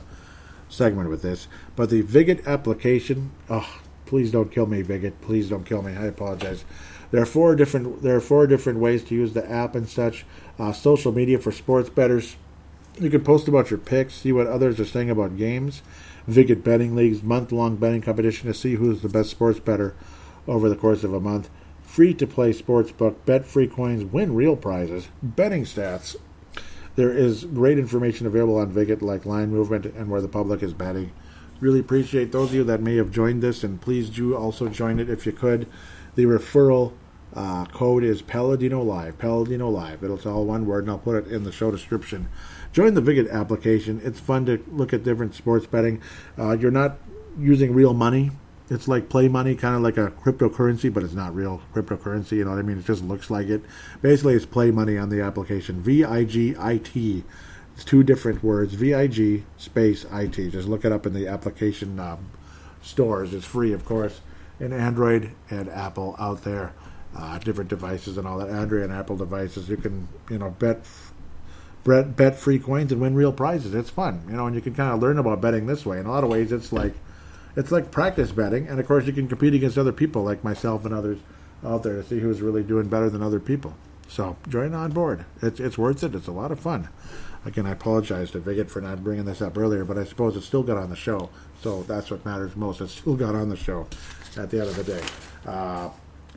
segment 0.69 1.09
with 1.09 1.21
this, 1.21 1.47
but 1.75 1.89
the 1.89 2.01
Vigit 2.01 2.45
application. 2.45 3.31
Oh, 3.49 3.81
please 4.05 4.31
don't 4.31 4.51
kill 4.51 4.65
me, 4.65 4.81
Vigit. 4.81 5.13
Please 5.21 5.49
don't 5.49 5.65
kill 5.65 5.81
me. 5.81 5.93
I 5.93 6.05
apologize. 6.05 6.63
There 7.11 7.21
are 7.21 7.25
four 7.25 7.55
different. 7.55 8.01
There 8.01 8.15
are 8.15 8.21
four 8.21 8.47
different 8.47 8.79
ways 8.79 9.03
to 9.05 9.15
use 9.15 9.33
the 9.33 9.49
app 9.49 9.75
and 9.75 9.87
such. 9.87 10.25
Uh, 10.57 10.71
social 10.71 11.11
media 11.11 11.39
for 11.39 11.51
sports 11.51 11.89
betters. 11.89 12.37
You 12.99 13.09
can 13.09 13.23
post 13.23 13.47
about 13.47 13.71
your 13.71 13.79
picks, 13.79 14.13
see 14.13 14.31
what 14.31 14.47
others 14.47 14.79
are 14.79 14.85
saying 14.85 15.09
about 15.09 15.35
games. 15.35 15.81
Vigit 16.29 16.63
betting 16.63 16.95
leagues, 16.95 17.21
month-long 17.23 17.75
betting 17.75 18.01
competition 18.01 18.47
to 18.47 18.53
see 18.53 18.75
who's 18.75 19.01
the 19.01 19.09
best 19.09 19.31
sports 19.31 19.59
better 19.59 19.93
over 20.47 20.69
the 20.69 20.75
course 20.75 21.03
of 21.03 21.13
a 21.13 21.19
month. 21.19 21.49
Free 21.93 22.15
to 22.15 22.25
play 22.25 22.53
sports 22.53 22.91
book, 22.91 23.23
bet 23.23 23.45
free 23.45 23.67
coins, 23.67 24.03
win 24.03 24.33
real 24.33 24.55
prizes, 24.55 25.09
betting 25.21 25.63
stats, 25.63 26.15
there 26.95 27.11
is 27.11 27.45
great 27.45 27.77
information 27.77 28.25
available 28.25 28.57
on 28.57 28.71
Vigit, 28.71 29.03
like 29.03 29.27
line 29.27 29.51
movement 29.51 29.85
and 29.85 30.09
where 30.09 30.19
the 30.19 30.27
public 30.27 30.63
is 30.63 30.73
betting. 30.73 31.11
Really 31.59 31.79
appreciate 31.79 32.31
those 32.31 32.49
of 32.49 32.55
you 32.55 32.63
that 32.63 32.81
may 32.81 32.95
have 32.95 33.11
joined 33.11 33.43
this, 33.43 33.63
and 33.63 33.79
please 33.79 34.09
do 34.09 34.35
also 34.35 34.69
join 34.69 34.99
it 34.99 35.07
if 35.07 35.27
you 35.27 35.33
could. 35.33 35.67
The 36.15 36.25
referral 36.25 36.93
uh, 37.35 37.65
code 37.65 38.03
is 38.03 38.23
Paladino 38.23 38.81
Live. 38.81 39.19
Paladino 39.19 39.69
Live. 39.69 40.03
It'll 40.03 40.19
all 40.27 40.45
one 40.45 40.65
word, 40.65 40.85
and 40.85 40.89
I'll 40.89 40.97
put 40.97 41.27
it 41.27 41.31
in 41.31 41.43
the 41.43 41.51
show 41.51 41.69
description. 41.69 42.27
Join 42.71 42.95
the 42.95 43.03
Vigit 43.03 43.31
application. 43.31 44.01
It's 44.03 44.19
fun 44.19 44.47
to 44.47 44.65
look 44.71 44.93
at 44.93 45.03
different 45.03 45.35
sports 45.35 45.67
betting. 45.67 46.01
Uh, 46.39 46.57
you're 46.57 46.71
not 46.71 46.97
using 47.37 47.71
real 47.71 47.93
money 47.93 48.31
it's 48.73 48.87
like 48.87 49.09
play 49.09 49.27
money, 49.27 49.55
kind 49.55 49.75
of 49.75 49.81
like 49.81 49.97
a 49.97 50.11
cryptocurrency, 50.11 50.93
but 50.93 51.03
it's 51.03 51.13
not 51.13 51.35
real 51.35 51.61
cryptocurrency. 51.73 52.33
You 52.33 52.45
know 52.45 52.51
what 52.51 52.59
I 52.59 52.63
mean? 52.63 52.79
It 52.79 52.85
just 52.85 53.03
looks 53.03 53.29
like 53.29 53.47
it. 53.47 53.61
Basically, 54.01 54.33
it's 54.33 54.45
play 54.45 54.71
money 54.71 54.97
on 54.97 55.09
the 55.09 55.21
application. 55.21 55.81
V 55.81 56.03
I 56.03 56.23
G 56.23 56.55
I 56.59 56.77
T. 56.77 57.23
It's 57.75 57.83
two 57.83 58.03
different 58.03 58.43
words. 58.43 58.73
V 58.73 58.93
I 58.93 59.07
G 59.07 59.43
space 59.57 60.05
I 60.11 60.27
T. 60.27 60.49
Just 60.49 60.67
look 60.67 60.85
it 60.85 60.91
up 60.91 61.05
in 61.05 61.13
the 61.13 61.27
application 61.27 61.99
um, 61.99 62.29
stores. 62.81 63.33
It's 63.33 63.45
free, 63.45 63.73
of 63.73 63.85
course, 63.85 64.21
in 64.59 64.73
Android 64.73 65.31
and 65.49 65.69
Apple 65.69 66.15
out 66.19 66.43
there. 66.43 66.73
Uh, 67.15 67.37
different 67.37 67.69
devices 67.69 68.17
and 68.17 68.27
all 68.27 68.39
that. 68.39 68.49
Android 68.49 68.83
and 68.83 68.91
Apple 68.91 69.17
devices. 69.17 69.69
You 69.69 69.77
can 69.77 70.07
you 70.29 70.37
know 70.37 70.49
bet. 70.49 70.85
Bet, 71.85 72.15
bet 72.15 72.37
free 72.37 72.59
coins 72.59 72.93
and 72.93 73.01
win 73.01 73.13
real 73.13 73.33
prizes. 73.33 73.73
It's 73.73 73.89
fun, 73.89 74.23
you 74.29 74.37
know, 74.37 74.47
and 74.47 74.55
you 74.55 74.61
can 74.61 74.73
kind 74.73 74.93
of 74.93 75.01
learn 75.01 75.17
about 75.17 75.41
betting 75.41 75.65
this 75.65 75.85
way. 75.85 75.99
In 75.99 76.05
a 76.05 76.11
lot 76.11 76.23
of 76.23 76.29
ways, 76.29 76.53
it's 76.53 76.71
like 76.71 76.93
it's 77.55 77.71
like 77.71 77.91
practice 77.91 78.31
betting, 78.31 78.67
and 78.67 78.79
of 78.79 78.87
course 78.87 79.05
you 79.05 79.13
can 79.13 79.27
compete 79.27 79.53
against 79.53 79.77
other 79.77 79.91
people 79.91 80.23
like 80.23 80.43
myself 80.43 80.85
and 80.85 80.93
others 80.93 81.19
out 81.63 81.83
there 81.83 81.95
to 81.95 82.03
see 82.03 82.19
who's 82.19 82.41
really 82.41 82.63
doing 82.63 82.87
better 82.87 83.09
than 83.09 83.21
other 83.21 83.39
people. 83.39 83.73
So 84.07 84.37
join 84.47 84.73
on 84.73 84.91
board. 84.91 85.25
It's 85.41 85.59
it's 85.59 85.77
worth 85.77 86.03
it. 86.03 86.15
It's 86.15 86.27
a 86.27 86.31
lot 86.31 86.51
of 86.51 86.59
fun. 86.59 86.89
Again, 87.45 87.65
I 87.65 87.71
apologize 87.71 88.31
to 88.31 88.39
Vigit 88.39 88.69
for 88.69 88.81
not 88.81 89.03
bringing 89.03 89.25
this 89.25 89.41
up 89.41 89.57
earlier, 89.57 89.83
but 89.83 89.97
I 89.97 90.05
suppose 90.05 90.35
it 90.35 90.43
still 90.43 90.63
got 90.63 90.77
on 90.77 90.89
the 90.89 90.95
show. 90.95 91.29
So 91.61 91.83
that's 91.83 92.09
what 92.09 92.25
matters 92.25 92.55
most. 92.55 92.79
It 92.79 92.87
still 92.89 93.15
got 93.15 93.35
on 93.35 93.49
the 93.49 93.57
show 93.57 93.87
at 94.37 94.49
the 94.49 94.59
end 94.59 94.69
of 94.69 94.75
the 94.75 94.83
day. 94.83 95.03
Uh, 95.45 95.89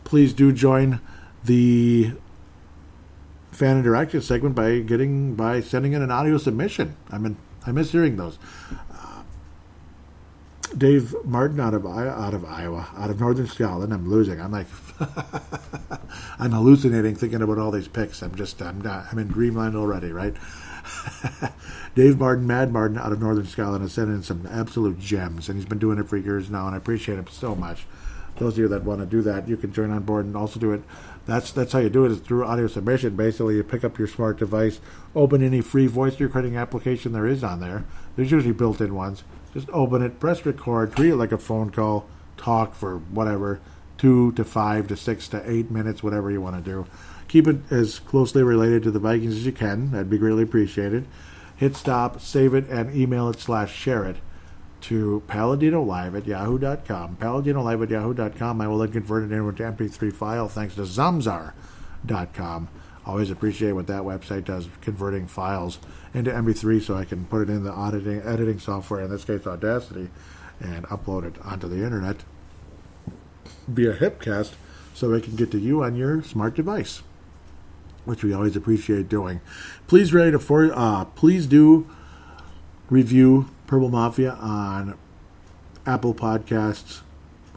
please 0.05 0.32
do 0.32 0.52
join 0.52 1.01
the 1.44 2.12
fan 3.52 3.78
interaction 3.78 4.20
segment 4.20 4.55
by 4.55 4.80
getting 4.80 5.34
by 5.34 5.60
sending 5.60 5.93
in 5.93 6.02
an 6.02 6.10
audio 6.10 6.38
submission. 6.38 6.97
I 7.10 7.18
mean, 7.18 7.36
I 7.66 7.72
miss 7.72 7.93
hearing 7.93 8.16
those. 8.16 8.38
Dave 10.77 11.15
Martin 11.24 11.59
out 11.59 11.73
of 11.73 11.86
out 11.86 12.35
of 12.35 12.44
Iowa, 12.44 12.89
out 12.97 13.09
of 13.09 13.19
Northern 13.19 13.47
Scotland. 13.47 13.94
I'm 13.94 14.09
losing. 14.11 14.40
I'm 14.40 14.53
like, 14.53 14.66
I'm 16.39 16.53
hallucinating 16.53 17.15
thinking 17.16 17.40
about 17.40 17.59
all 17.59 17.70
these 17.70 17.89
picks. 17.89 18.23
I'm 18.23 18.35
just, 18.35 18.61
I'm 18.61 18.81
not, 18.81 19.07
I'm 19.11 19.19
in 19.19 19.28
dreamland 19.28 19.74
already, 19.74 20.12
right? 20.12 20.35
Dave 21.94 22.19
Martin, 22.19 22.47
Matt 22.47 22.70
Martin 22.70 22.98
out 22.98 23.12
of 23.12 23.20
Northern 23.20 23.47
Scotland 23.47 23.82
has 23.82 23.94
sent 23.94 24.11
in 24.11 24.23
some 24.23 24.47
absolute 24.51 24.98
gems, 24.98 25.48
and 25.48 25.57
he's 25.57 25.66
been 25.66 25.78
doing 25.78 25.98
it 25.98 26.09
for 26.09 26.19
years 26.19 26.51
now, 26.51 26.66
and 26.66 26.74
I 26.74 26.78
appreciate 26.78 27.19
him 27.19 27.27
so 27.28 27.55
much. 27.55 27.86
Those 28.36 28.53
of 28.55 28.59
you 28.59 28.69
that 28.69 28.85
want 28.85 29.01
to 29.01 29.07
do 29.07 29.23
that, 29.23 29.48
you 29.48 29.57
can 29.57 29.73
join 29.73 29.90
on 29.90 30.03
board 30.03 30.27
and 30.27 30.36
also 30.36 30.61
do 30.61 30.73
it. 30.73 30.82
That's 31.24 31.53
that's 31.53 31.73
how 31.73 31.78
you 31.78 31.89
do 31.89 32.05
it 32.05 32.12
is 32.12 32.20
through 32.20 32.44
audio 32.44 32.66
submission. 32.66 33.16
Basically, 33.16 33.57
you 33.57 33.65
pick 33.65 33.82
up 33.82 33.98
your 33.98 34.09
smart 34.09 34.39
device, 34.39 34.81
open 35.15 35.43
any 35.43 35.62
free 35.62 35.86
voice 35.86 36.20
recording 36.20 36.55
application 36.55 37.12
there 37.12 37.27
is 37.27 37.43
on 37.43 37.61
there. 37.61 37.85
There's 38.15 38.31
usually 38.31 38.53
built-in 38.53 38.94
ones 38.94 39.24
just 39.57 39.70
open 39.73 40.03
it, 40.03 40.20
press 40.20 40.45
record, 40.45 40.95
treat 40.95 41.12
it 41.12 41.16
like 41.16 41.33
a 41.33 41.39
phone 41.39 41.70
call, 41.70 42.07
talk 42.37 42.74
for 42.74 42.99
whatever, 42.99 43.59
two 43.97 44.31
to 44.33 44.45
five 44.45 44.87
to 44.89 44.95
six 44.95 45.28
to 45.28 45.51
eight 45.51 45.70
minutes, 45.70 46.03
whatever 46.03 46.31
you 46.31 46.43
want 46.43 46.62
to 46.62 46.70
do. 46.70 46.87
Keep 47.27 47.49
it 47.49 47.73
as 47.73 47.99
closely 47.99 48.43
related 48.43 48.83
to 48.83 48.91
the 48.91 48.99
Vikings 48.99 49.35
as 49.35 49.47
you 49.47 49.53
can. 49.53 49.93
That'd 49.93 50.11
be 50.11 50.19
greatly 50.19 50.43
appreciated. 50.43 51.07
hit 51.57 51.74
stop, 51.74 52.20
save 52.20 52.53
it, 52.53 52.69
and 52.69 52.95
email 52.95 53.31
it 53.31 53.41
slash 53.41 53.74
share 53.74 54.05
it 54.05 54.16
to 54.83 55.23
paladinolive 55.27 56.15
at 56.15 56.27
yahoo.com. 56.27 57.16
Paladinolive 57.16 57.83
at 57.83 57.91
yahoo.com. 57.91 58.61
I 58.61 58.69
will 58.69 58.77
then 58.77 58.93
convert 58.93 59.24
it 59.24 59.33
into 59.33 59.49
an 59.49 59.55
MP3 59.74 60.12
file 60.12 60.49
thanks 60.49 60.74
to 60.74 60.83
Zamzar.com. 60.83 62.69
Always 63.07 63.31
appreciate 63.31 63.73
what 63.73 63.87
that 63.87 64.03
website 64.03 64.45
does, 64.45 64.69
converting 64.81 65.28
files 65.28 65.78
into 66.12 66.33
MP3 66.33 66.83
so 66.83 66.97
I 66.97 67.05
can 67.05 67.24
put 67.27 67.43
it 67.43 67.51
in 67.51 67.62
the 67.62 67.70
auditing, 67.70 68.20
editing 68.23 68.59
software, 68.59 69.03
in 69.03 69.11
this 69.11 69.24
case 69.24 69.47
Audacity, 69.47 70.11
and 70.61 70.85
upload 70.87 71.24
it 71.24 71.37
onto 71.45 71.69
the 71.69 71.85
internet 71.85 72.24
via 73.69 73.95
Hipcast 73.95 74.55
so 74.93 75.12
it 75.12 75.23
can 75.23 75.37
get 75.37 75.53
to 75.53 75.59
you 75.59 75.85
on 75.85 75.95
your 75.95 76.23
smart 76.23 76.55
device, 76.55 77.03
which 78.05 78.24
we 78.24 78.33
always 78.33 78.57
appreciate 78.57 79.09
doing. 79.09 79.41
Please 79.87 80.12
rate 80.12 80.35
a 80.35 80.39
for 80.39 80.73
uh, 80.74 81.05
please 81.05 81.47
do 81.47 81.89
review 82.91 83.49
Purple 83.66 83.91
Mafia 83.91 84.33
on 84.33 84.99
Apple 85.85 86.15
Podcasts, 86.15 87.03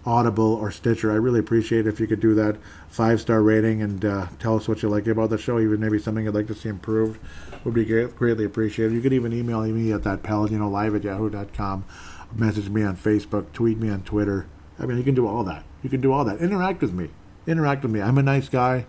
Audible, 0.05 0.53
or 0.53 0.69
Stitcher. 0.69 1.11
I 1.11 1.15
really 1.15 1.39
appreciate 1.39 1.87
if 1.87 1.99
you 1.99 2.07
could 2.07 2.19
do 2.19 2.35
that 2.35 2.57
five 2.89 3.21
star 3.21 3.41
rating 3.41 3.81
and 3.81 4.03
uh, 4.03 4.27
tell 4.39 4.55
us 4.55 4.67
what 4.67 4.81
you 4.81 4.89
like 4.89 5.07
about 5.07 5.29
the 5.29 5.37
show, 5.37 5.59
even 5.59 5.79
maybe 5.79 5.99
something 5.99 6.25
you'd 6.25 6.35
like 6.35 6.47
to 6.47 6.55
see 6.55 6.69
improved. 6.69 7.19
Would 7.63 7.73
be 7.73 7.85
greatly 7.85 8.45
appreciated. 8.45 8.93
You 8.93 9.01
could 9.01 9.13
even 9.13 9.33
email 9.33 9.61
me 9.61 9.91
at 9.91 10.03
that 10.03 10.23
paladino 10.23 10.69
live 10.69 10.95
at 10.95 11.03
yahoo.com, 11.03 11.85
message 12.33 12.69
me 12.69 12.83
on 12.83 12.95
Facebook, 12.95 13.51
tweet 13.51 13.77
me 13.77 13.89
on 13.89 14.03
Twitter. 14.03 14.47
I 14.79 14.85
mean, 14.85 14.97
you 14.97 15.03
can 15.03 15.15
do 15.15 15.27
all 15.27 15.43
that. 15.43 15.63
You 15.83 15.89
can 15.89 16.01
do 16.01 16.13
all 16.13 16.23
that. 16.25 16.39
Interact 16.39 16.81
with 16.81 16.93
me. 16.93 17.09
Interact 17.47 17.83
with 17.83 17.91
me. 17.91 18.01
I'm 18.01 18.17
a 18.17 18.23
nice 18.23 18.47
guy. 18.47 18.85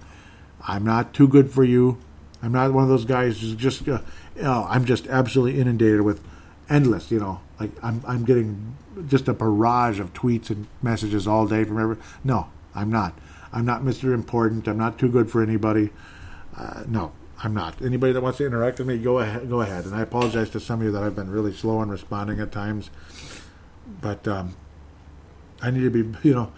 I'm 0.66 0.85
not 0.85 1.14
too 1.14 1.27
good 1.27 1.51
for 1.51 1.64
you. 1.64 1.98
I'm 2.43 2.52
not 2.52 2.72
one 2.72 2.85
of 2.85 2.89
those 2.89 3.05
guys 3.05 3.40
who's 3.40 3.55
just, 3.55 3.89
uh, 3.89 4.01
you 4.36 4.43
know, 4.43 4.66
I'm 4.68 4.85
just 4.85 5.06
absolutely 5.09 5.60
inundated 5.60 6.02
with 6.02 6.22
endless, 6.68 7.10
you 7.10 7.18
know, 7.18 7.40
like 7.59 7.72
I'm, 7.82 8.02
I'm 8.06 8.24
getting 8.24 8.77
just 9.09 9.28
a 9.28 9.35
barrage 9.35 10.01
of 10.01 10.12
tweets 10.12 10.51
and 10.51 10.66
messages 10.81 11.27
all 11.27 11.47
day 11.47 11.64
from 11.64 11.78
every. 11.81 11.97
No, 12.24 12.48
I'm 12.74 12.90
not. 12.90 13.18
I'm 13.52 13.64
not 13.64 13.82
Mr. 13.82 14.14
Important. 14.14 14.68
I'm 14.68 14.78
not 14.78 14.98
too 14.98 15.09
good 15.09 15.31
for 15.31 15.43
anybody. 15.43 15.90
Uh, 16.56 16.85
no, 16.86 17.12
I'm 17.43 17.55
not. 17.55 17.81
Anybody 17.82 18.12
that 18.12 18.20
wants 18.20 18.39
to 18.39 18.47
interact 18.47 18.78
with 18.78 18.89
me, 18.89 18.98
go 18.98 19.18
ahead. 19.18 19.48
Go 19.48 19.60
ahead. 19.60 19.85
And 19.86 19.94
I 19.94 20.02
apologize 20.02 20.51
to 20.51 20.60
some 20.60 20.81
of 20.81 20.86
you 20.86 20.93
that 20.93 21.02
I've 21.02 21.16
been 21.16 21.31
really 21.31 21.52
slow 21.52 21.82
in 21.82 21.89
responding 21.89 22.40
at 22.40 22.52
times, 22.52 22.90
but 24.01 24.27
um, 24.28 24.56
I 25.62 25.70
need 25.70 25.81
to 25.81 25.90
be. 25.90 26.28
You 26.28 26.35
know, 26.35 26.52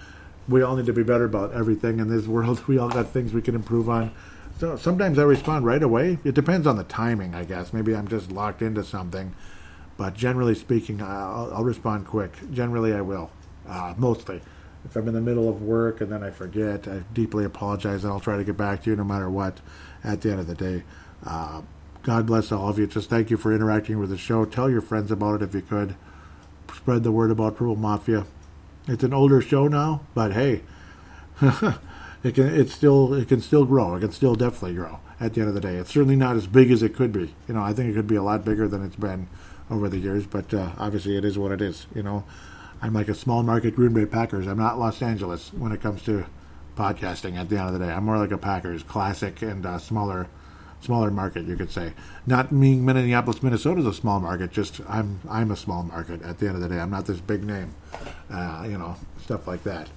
we 0.48 0.62
all 0.62 0.76
need 0.76 0.86
to 0.86 0.92
be 0.92 1.02
better 1.02 1.24
about 1.24 1.52
everything 1.52 2.00
in 2.00 2.08
this 2.08 2.26
world. 2.26 2.62
We 2.68 2.78
all 2.78 2.88
got 2.88 3.08
things 3.08 3.32
we 3.32 3.42
can 3.42 3.54
improve 3.54 3.88
on. 3.88 4.12
So 4.58 4.76
sometimes 4.76 5.18
I 5.18 5.22
respond 5.22 5.64
right 5.64 5.82
away. 5.82 6.18
It 6.24 6.34
depends 6.34 6.66
on 6.66 6.76
the 6.76 6.84
timing, 6.84 7.34
I 7.34 7.44
guess. 7.44 7.72
Maybe 7.72 7.96
I'm 7.96 8.06
just 8.06 8.30
locked 8.30 8.62
into 8.62 8.84
something, 8.84 9.34
but 9.96 10.14
generally 10.14 10.54
speaking, 10.54 11.02
I'll, 11.02 11.52
I'll 11.54 11.64
respond 11.64 12.06
quick. 12.06 12.32
Generally, 12.52 12.94
I 12.94 13.00
will. 13.00 13.30
Uh, 13.66 13.94
mostly. 13.96 14.40
If 14.84 14.96
I'm 14.96 15.06
in 15.08 15.14
the 15.14 15.20
middle 15.20 15.48
of 15.48 15.62
work 15.62 16.00
and 16.00 16.10
then 16.10 16.22
I 16.22 16.30
forget, 16.30 16.88
I 16.88 17.04
deeply 17.12 17.44
apologize, 17.44 18.04
and 18.04 18.12
I'll 18.12 18.20
try 18.20 18.36
to 18.36 18.44
get 18.44 18.56
back 18.56 18.82
to 18.82 18.90
you 18.90 18.96
no 18.96 19.04
matter 19.04 19.30
what 19.30 19.60
at 20.02 20.20
the 20.20 20.30
end 20.30 20.40
of 20.40 20.46
the 20.46 20.54
day. 20.54 20.82
Uh, 21.24 21.62
God 22.02 22.26
bless 22.26 22.50
all 22.50 22.68
of 22.68 22.78
you. 22.78 22.86
Just 22.86 23.08
thank 23.08 23.30
you 23.30 23.36
for 23.36 23.54
interacting 23.54 23.98
with 23.98 24.10
the 24.10 24.18
show. 24.18 24.44
Tell 24.44 24.68
your 24.68 24.80
friends 24.80 25.12
about 25.12 25.40
it 25.40 25.44
if 25.44 25.54
you 25.54 25.62
could. 25.62 25.94
Spread 26.74 27.04
the 27.04 27.12
word 27.12 27.30
about 27.30 27.56
Purple 27.56 27.76
Mafia. 27.76 28.26
It's 28.88 29.04
an 29.04 29.14
older 29.14 29.40
show 29.40 29.68
now, 29.68 30.00
but 30.14 30.32
hey, 30.32 30.62
it 32.24 32.34
can 32.34 32.48
it's 32.48 32.72
still 32.72 33.14
it 33.14 33.28
can 33.28 33.40
still 33.40 33.64
grow. 33.64 33.94
It 33.94 34.00
can 34.00 34.10
still 34.10 34.34
definitely 34.34 34.74
grow. 34.74 34.98
At 35.20 35.34
the 35.34 35.40
end 35.40 35.48
of 35.48 35.54
the 35.54 35.60
day, 35.60 35.76
it's 35.76 35.92
certainly 35.92 36.16
not 36.16 36.34
as 36.34 36.48
big 36.48 36.72
as 36.72 36.82
it 36.82 36.96
could 36.96 37.12
be. 37.12 37.32
You 37.46 37.54
know, 37.54 37.62
I 37.62 37.72
think 37.72 37.90
it 37.90 37.94
could 37.94 38.08
be 38.08 38.16
a 38.16 38.22
lot 38.22 38.44
bigger 38.44 38.66
than 38.66 38.84
it's 38.84 38.96
been 38.96 39.28
over 39.70 39.88
the 39.88 39.98
years. 39.98 40.26
But 40.26 40.52
uh, 40.52 40.70
obviously, 40.78 41.16
it 41.16 41.24
is 41.24 41.38
what 41.38 41.52
it 41.52 41.62
is. 41.62 41.86
You 41.94 42.02
know, 42.02 42.24
I'm 42.82 42.92
like 42.92 43.08
a 43.08 43.14
small 43.14 43.44
market 43.44 43.76
Green 43.76 43.94
Bay 43.94 44.06
Packers. 44.06 44.48
I'm 44.48 44.58
not 44.58 44.76
Los 44.76 45.00
Angeles 45.00 45.52
when 45.54 45.70
it 45.70 45.80
comes 45.80 46.02
to 46.02 46.26
podcasting 46.76 47.36
at 47.38 47.48
the 47.48 47.56
end 47.56 47.68
of 47.68 47.72
the 47.78 47.86
day. 47.86 47.92
I'm 47.92 48.04
more 48.04 48.18
like 48.18 48.32
a 48.32 48.38
Packers, 48.38 48.82
classic 48.82 49.40
and 49.40 49.64
uh, 49.64 49.78
smaller, 49.78 50.26
smaller 50.80 51.12
market, 51.12 51.46
you 51.46 51.56
could 51.56 51.70
say. 51.70 51.92
Not 52.26 52.50
meaning 52.50 52.84
Minneapolis, 52.84 53.40
Minnesota 53.40 53.82
is 53.82 53.86
a 53.86 53.94
small 53.94 54.18
market. 54.18 54.50
Just 54.50 54.80
I'm 54.88 55.20
I'm 55.30 55.52
a 55.52 55.56
small 55.56 55.84
market 55.84 56.22
at 56.22 56.40
the 56.40 56.48
end 56.48 56.56
of 56.56 56.60
the 56.60 56.68
day. 56.68 56.80
I'm 56.80 56.90
not 56.90 57.06
this 57.06 57.20
big 57.20 57.44
name, 57.44 57.72
uh, 58.28 58.66
you 58.68 58.76
know, 58.76 58.96
stuff 59.22 59.46
like 59.46 59.62
that. 59.62 59.88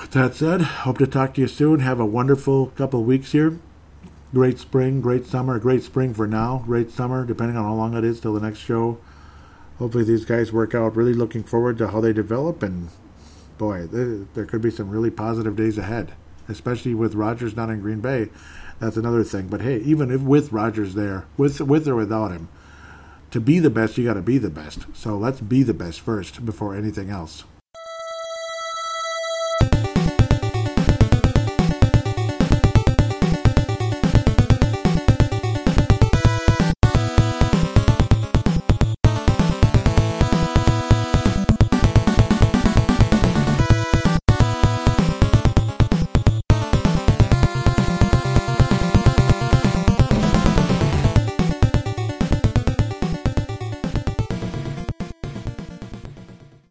With 0.00 0.10
that 0.12 0.34
said, 0.34 0.60
hope 0.60 0.98
to 0.98 1.06
talk 1.06 1.34
to 1.34 1.40
you 1.40 1.48
soon. 1.48 1.78
Have 1.78 2.00
a 2.00 2.06
wonderful 2.06 2.68
couple 2.68 3.04
weeks 3.04 3.30
here. 3.30 3.58
Great 4.34 4.58
spring, 4.58 5.00
great 5.00 5.26
summer, 5.26 5.60
great 5.60 5.84
spring 5.84 6.12
for 6.12 6.26
now, 6.26 6.62
great 6.66 6.90
summer, 6.90 7.24
depending 7.24 7.56
on 7.56 7.64
how 7.64 7.74
long 7.74 7.96
it 7.96 8.04
is 8.04 8.18
till 8.18 8.34
the 8.34 8.40
next 8.40 8.58
show. 8.58 8.98
Hopefully 9.78 10.04
these 10.04 10.24
guys 10.24 10.52
work 10.52 10.74
out. 10.74 10.96
Really 10.96 11.14
looking 11.14 11.44
forward 11.44 11.78
to 11.78 11.88
how 11.88 12.00
they 12.00 12.12
develop 12.12 12.62
and 12.62 12.90
boy, 13.58 13.86
there, 13.86 14.26
there 14.34 14.46
could 14.46 14.62
be 14.62 14.70
some 14.70 14.90
really 14.90 15.10
positive 15.10 15.56
days 15.56 15.76
ahead, 15.76 16.12
especially 16.48 16.94
with 16.94 17.14
Rodgers 17.14 17.56
not 17.56 17.70
in 17.70 17.80
Green 17.80 18.00
Bay. 18.00 18.28
That's 18.80 18.96
another 18.96 19.24
thing. 19.24 19.48
But 19.48 19.60
hey, 19.60 19.78
even 19.78 20.10
if 20.10 20.20
with 20.22 20.52
Rodgers 20.52 20.94
there, 20.94 21.26
with 21.36 21.60
with 21.60 21.88
or 21.88 21.96
without 21.96 22.30
him, 22.30 22.48
to 23.32 23.40
be 23.40 23.58
the 23.58 23.70
best, 23.70 23.98
you 23.98 24.04
got 24.04 24.14
to 24.14 24.22
be 24.22 24.38
the 24.38 24.50
best. 24.50 24.86
So 24.94 25.18
let's 25.18 25.40
be 25.40 25.62
the 25.62 25.74
best 25.74 26.00
first 26.00 26.46
before 26.46 26.74
anything 26.74 27.10
else. 27.10 27.44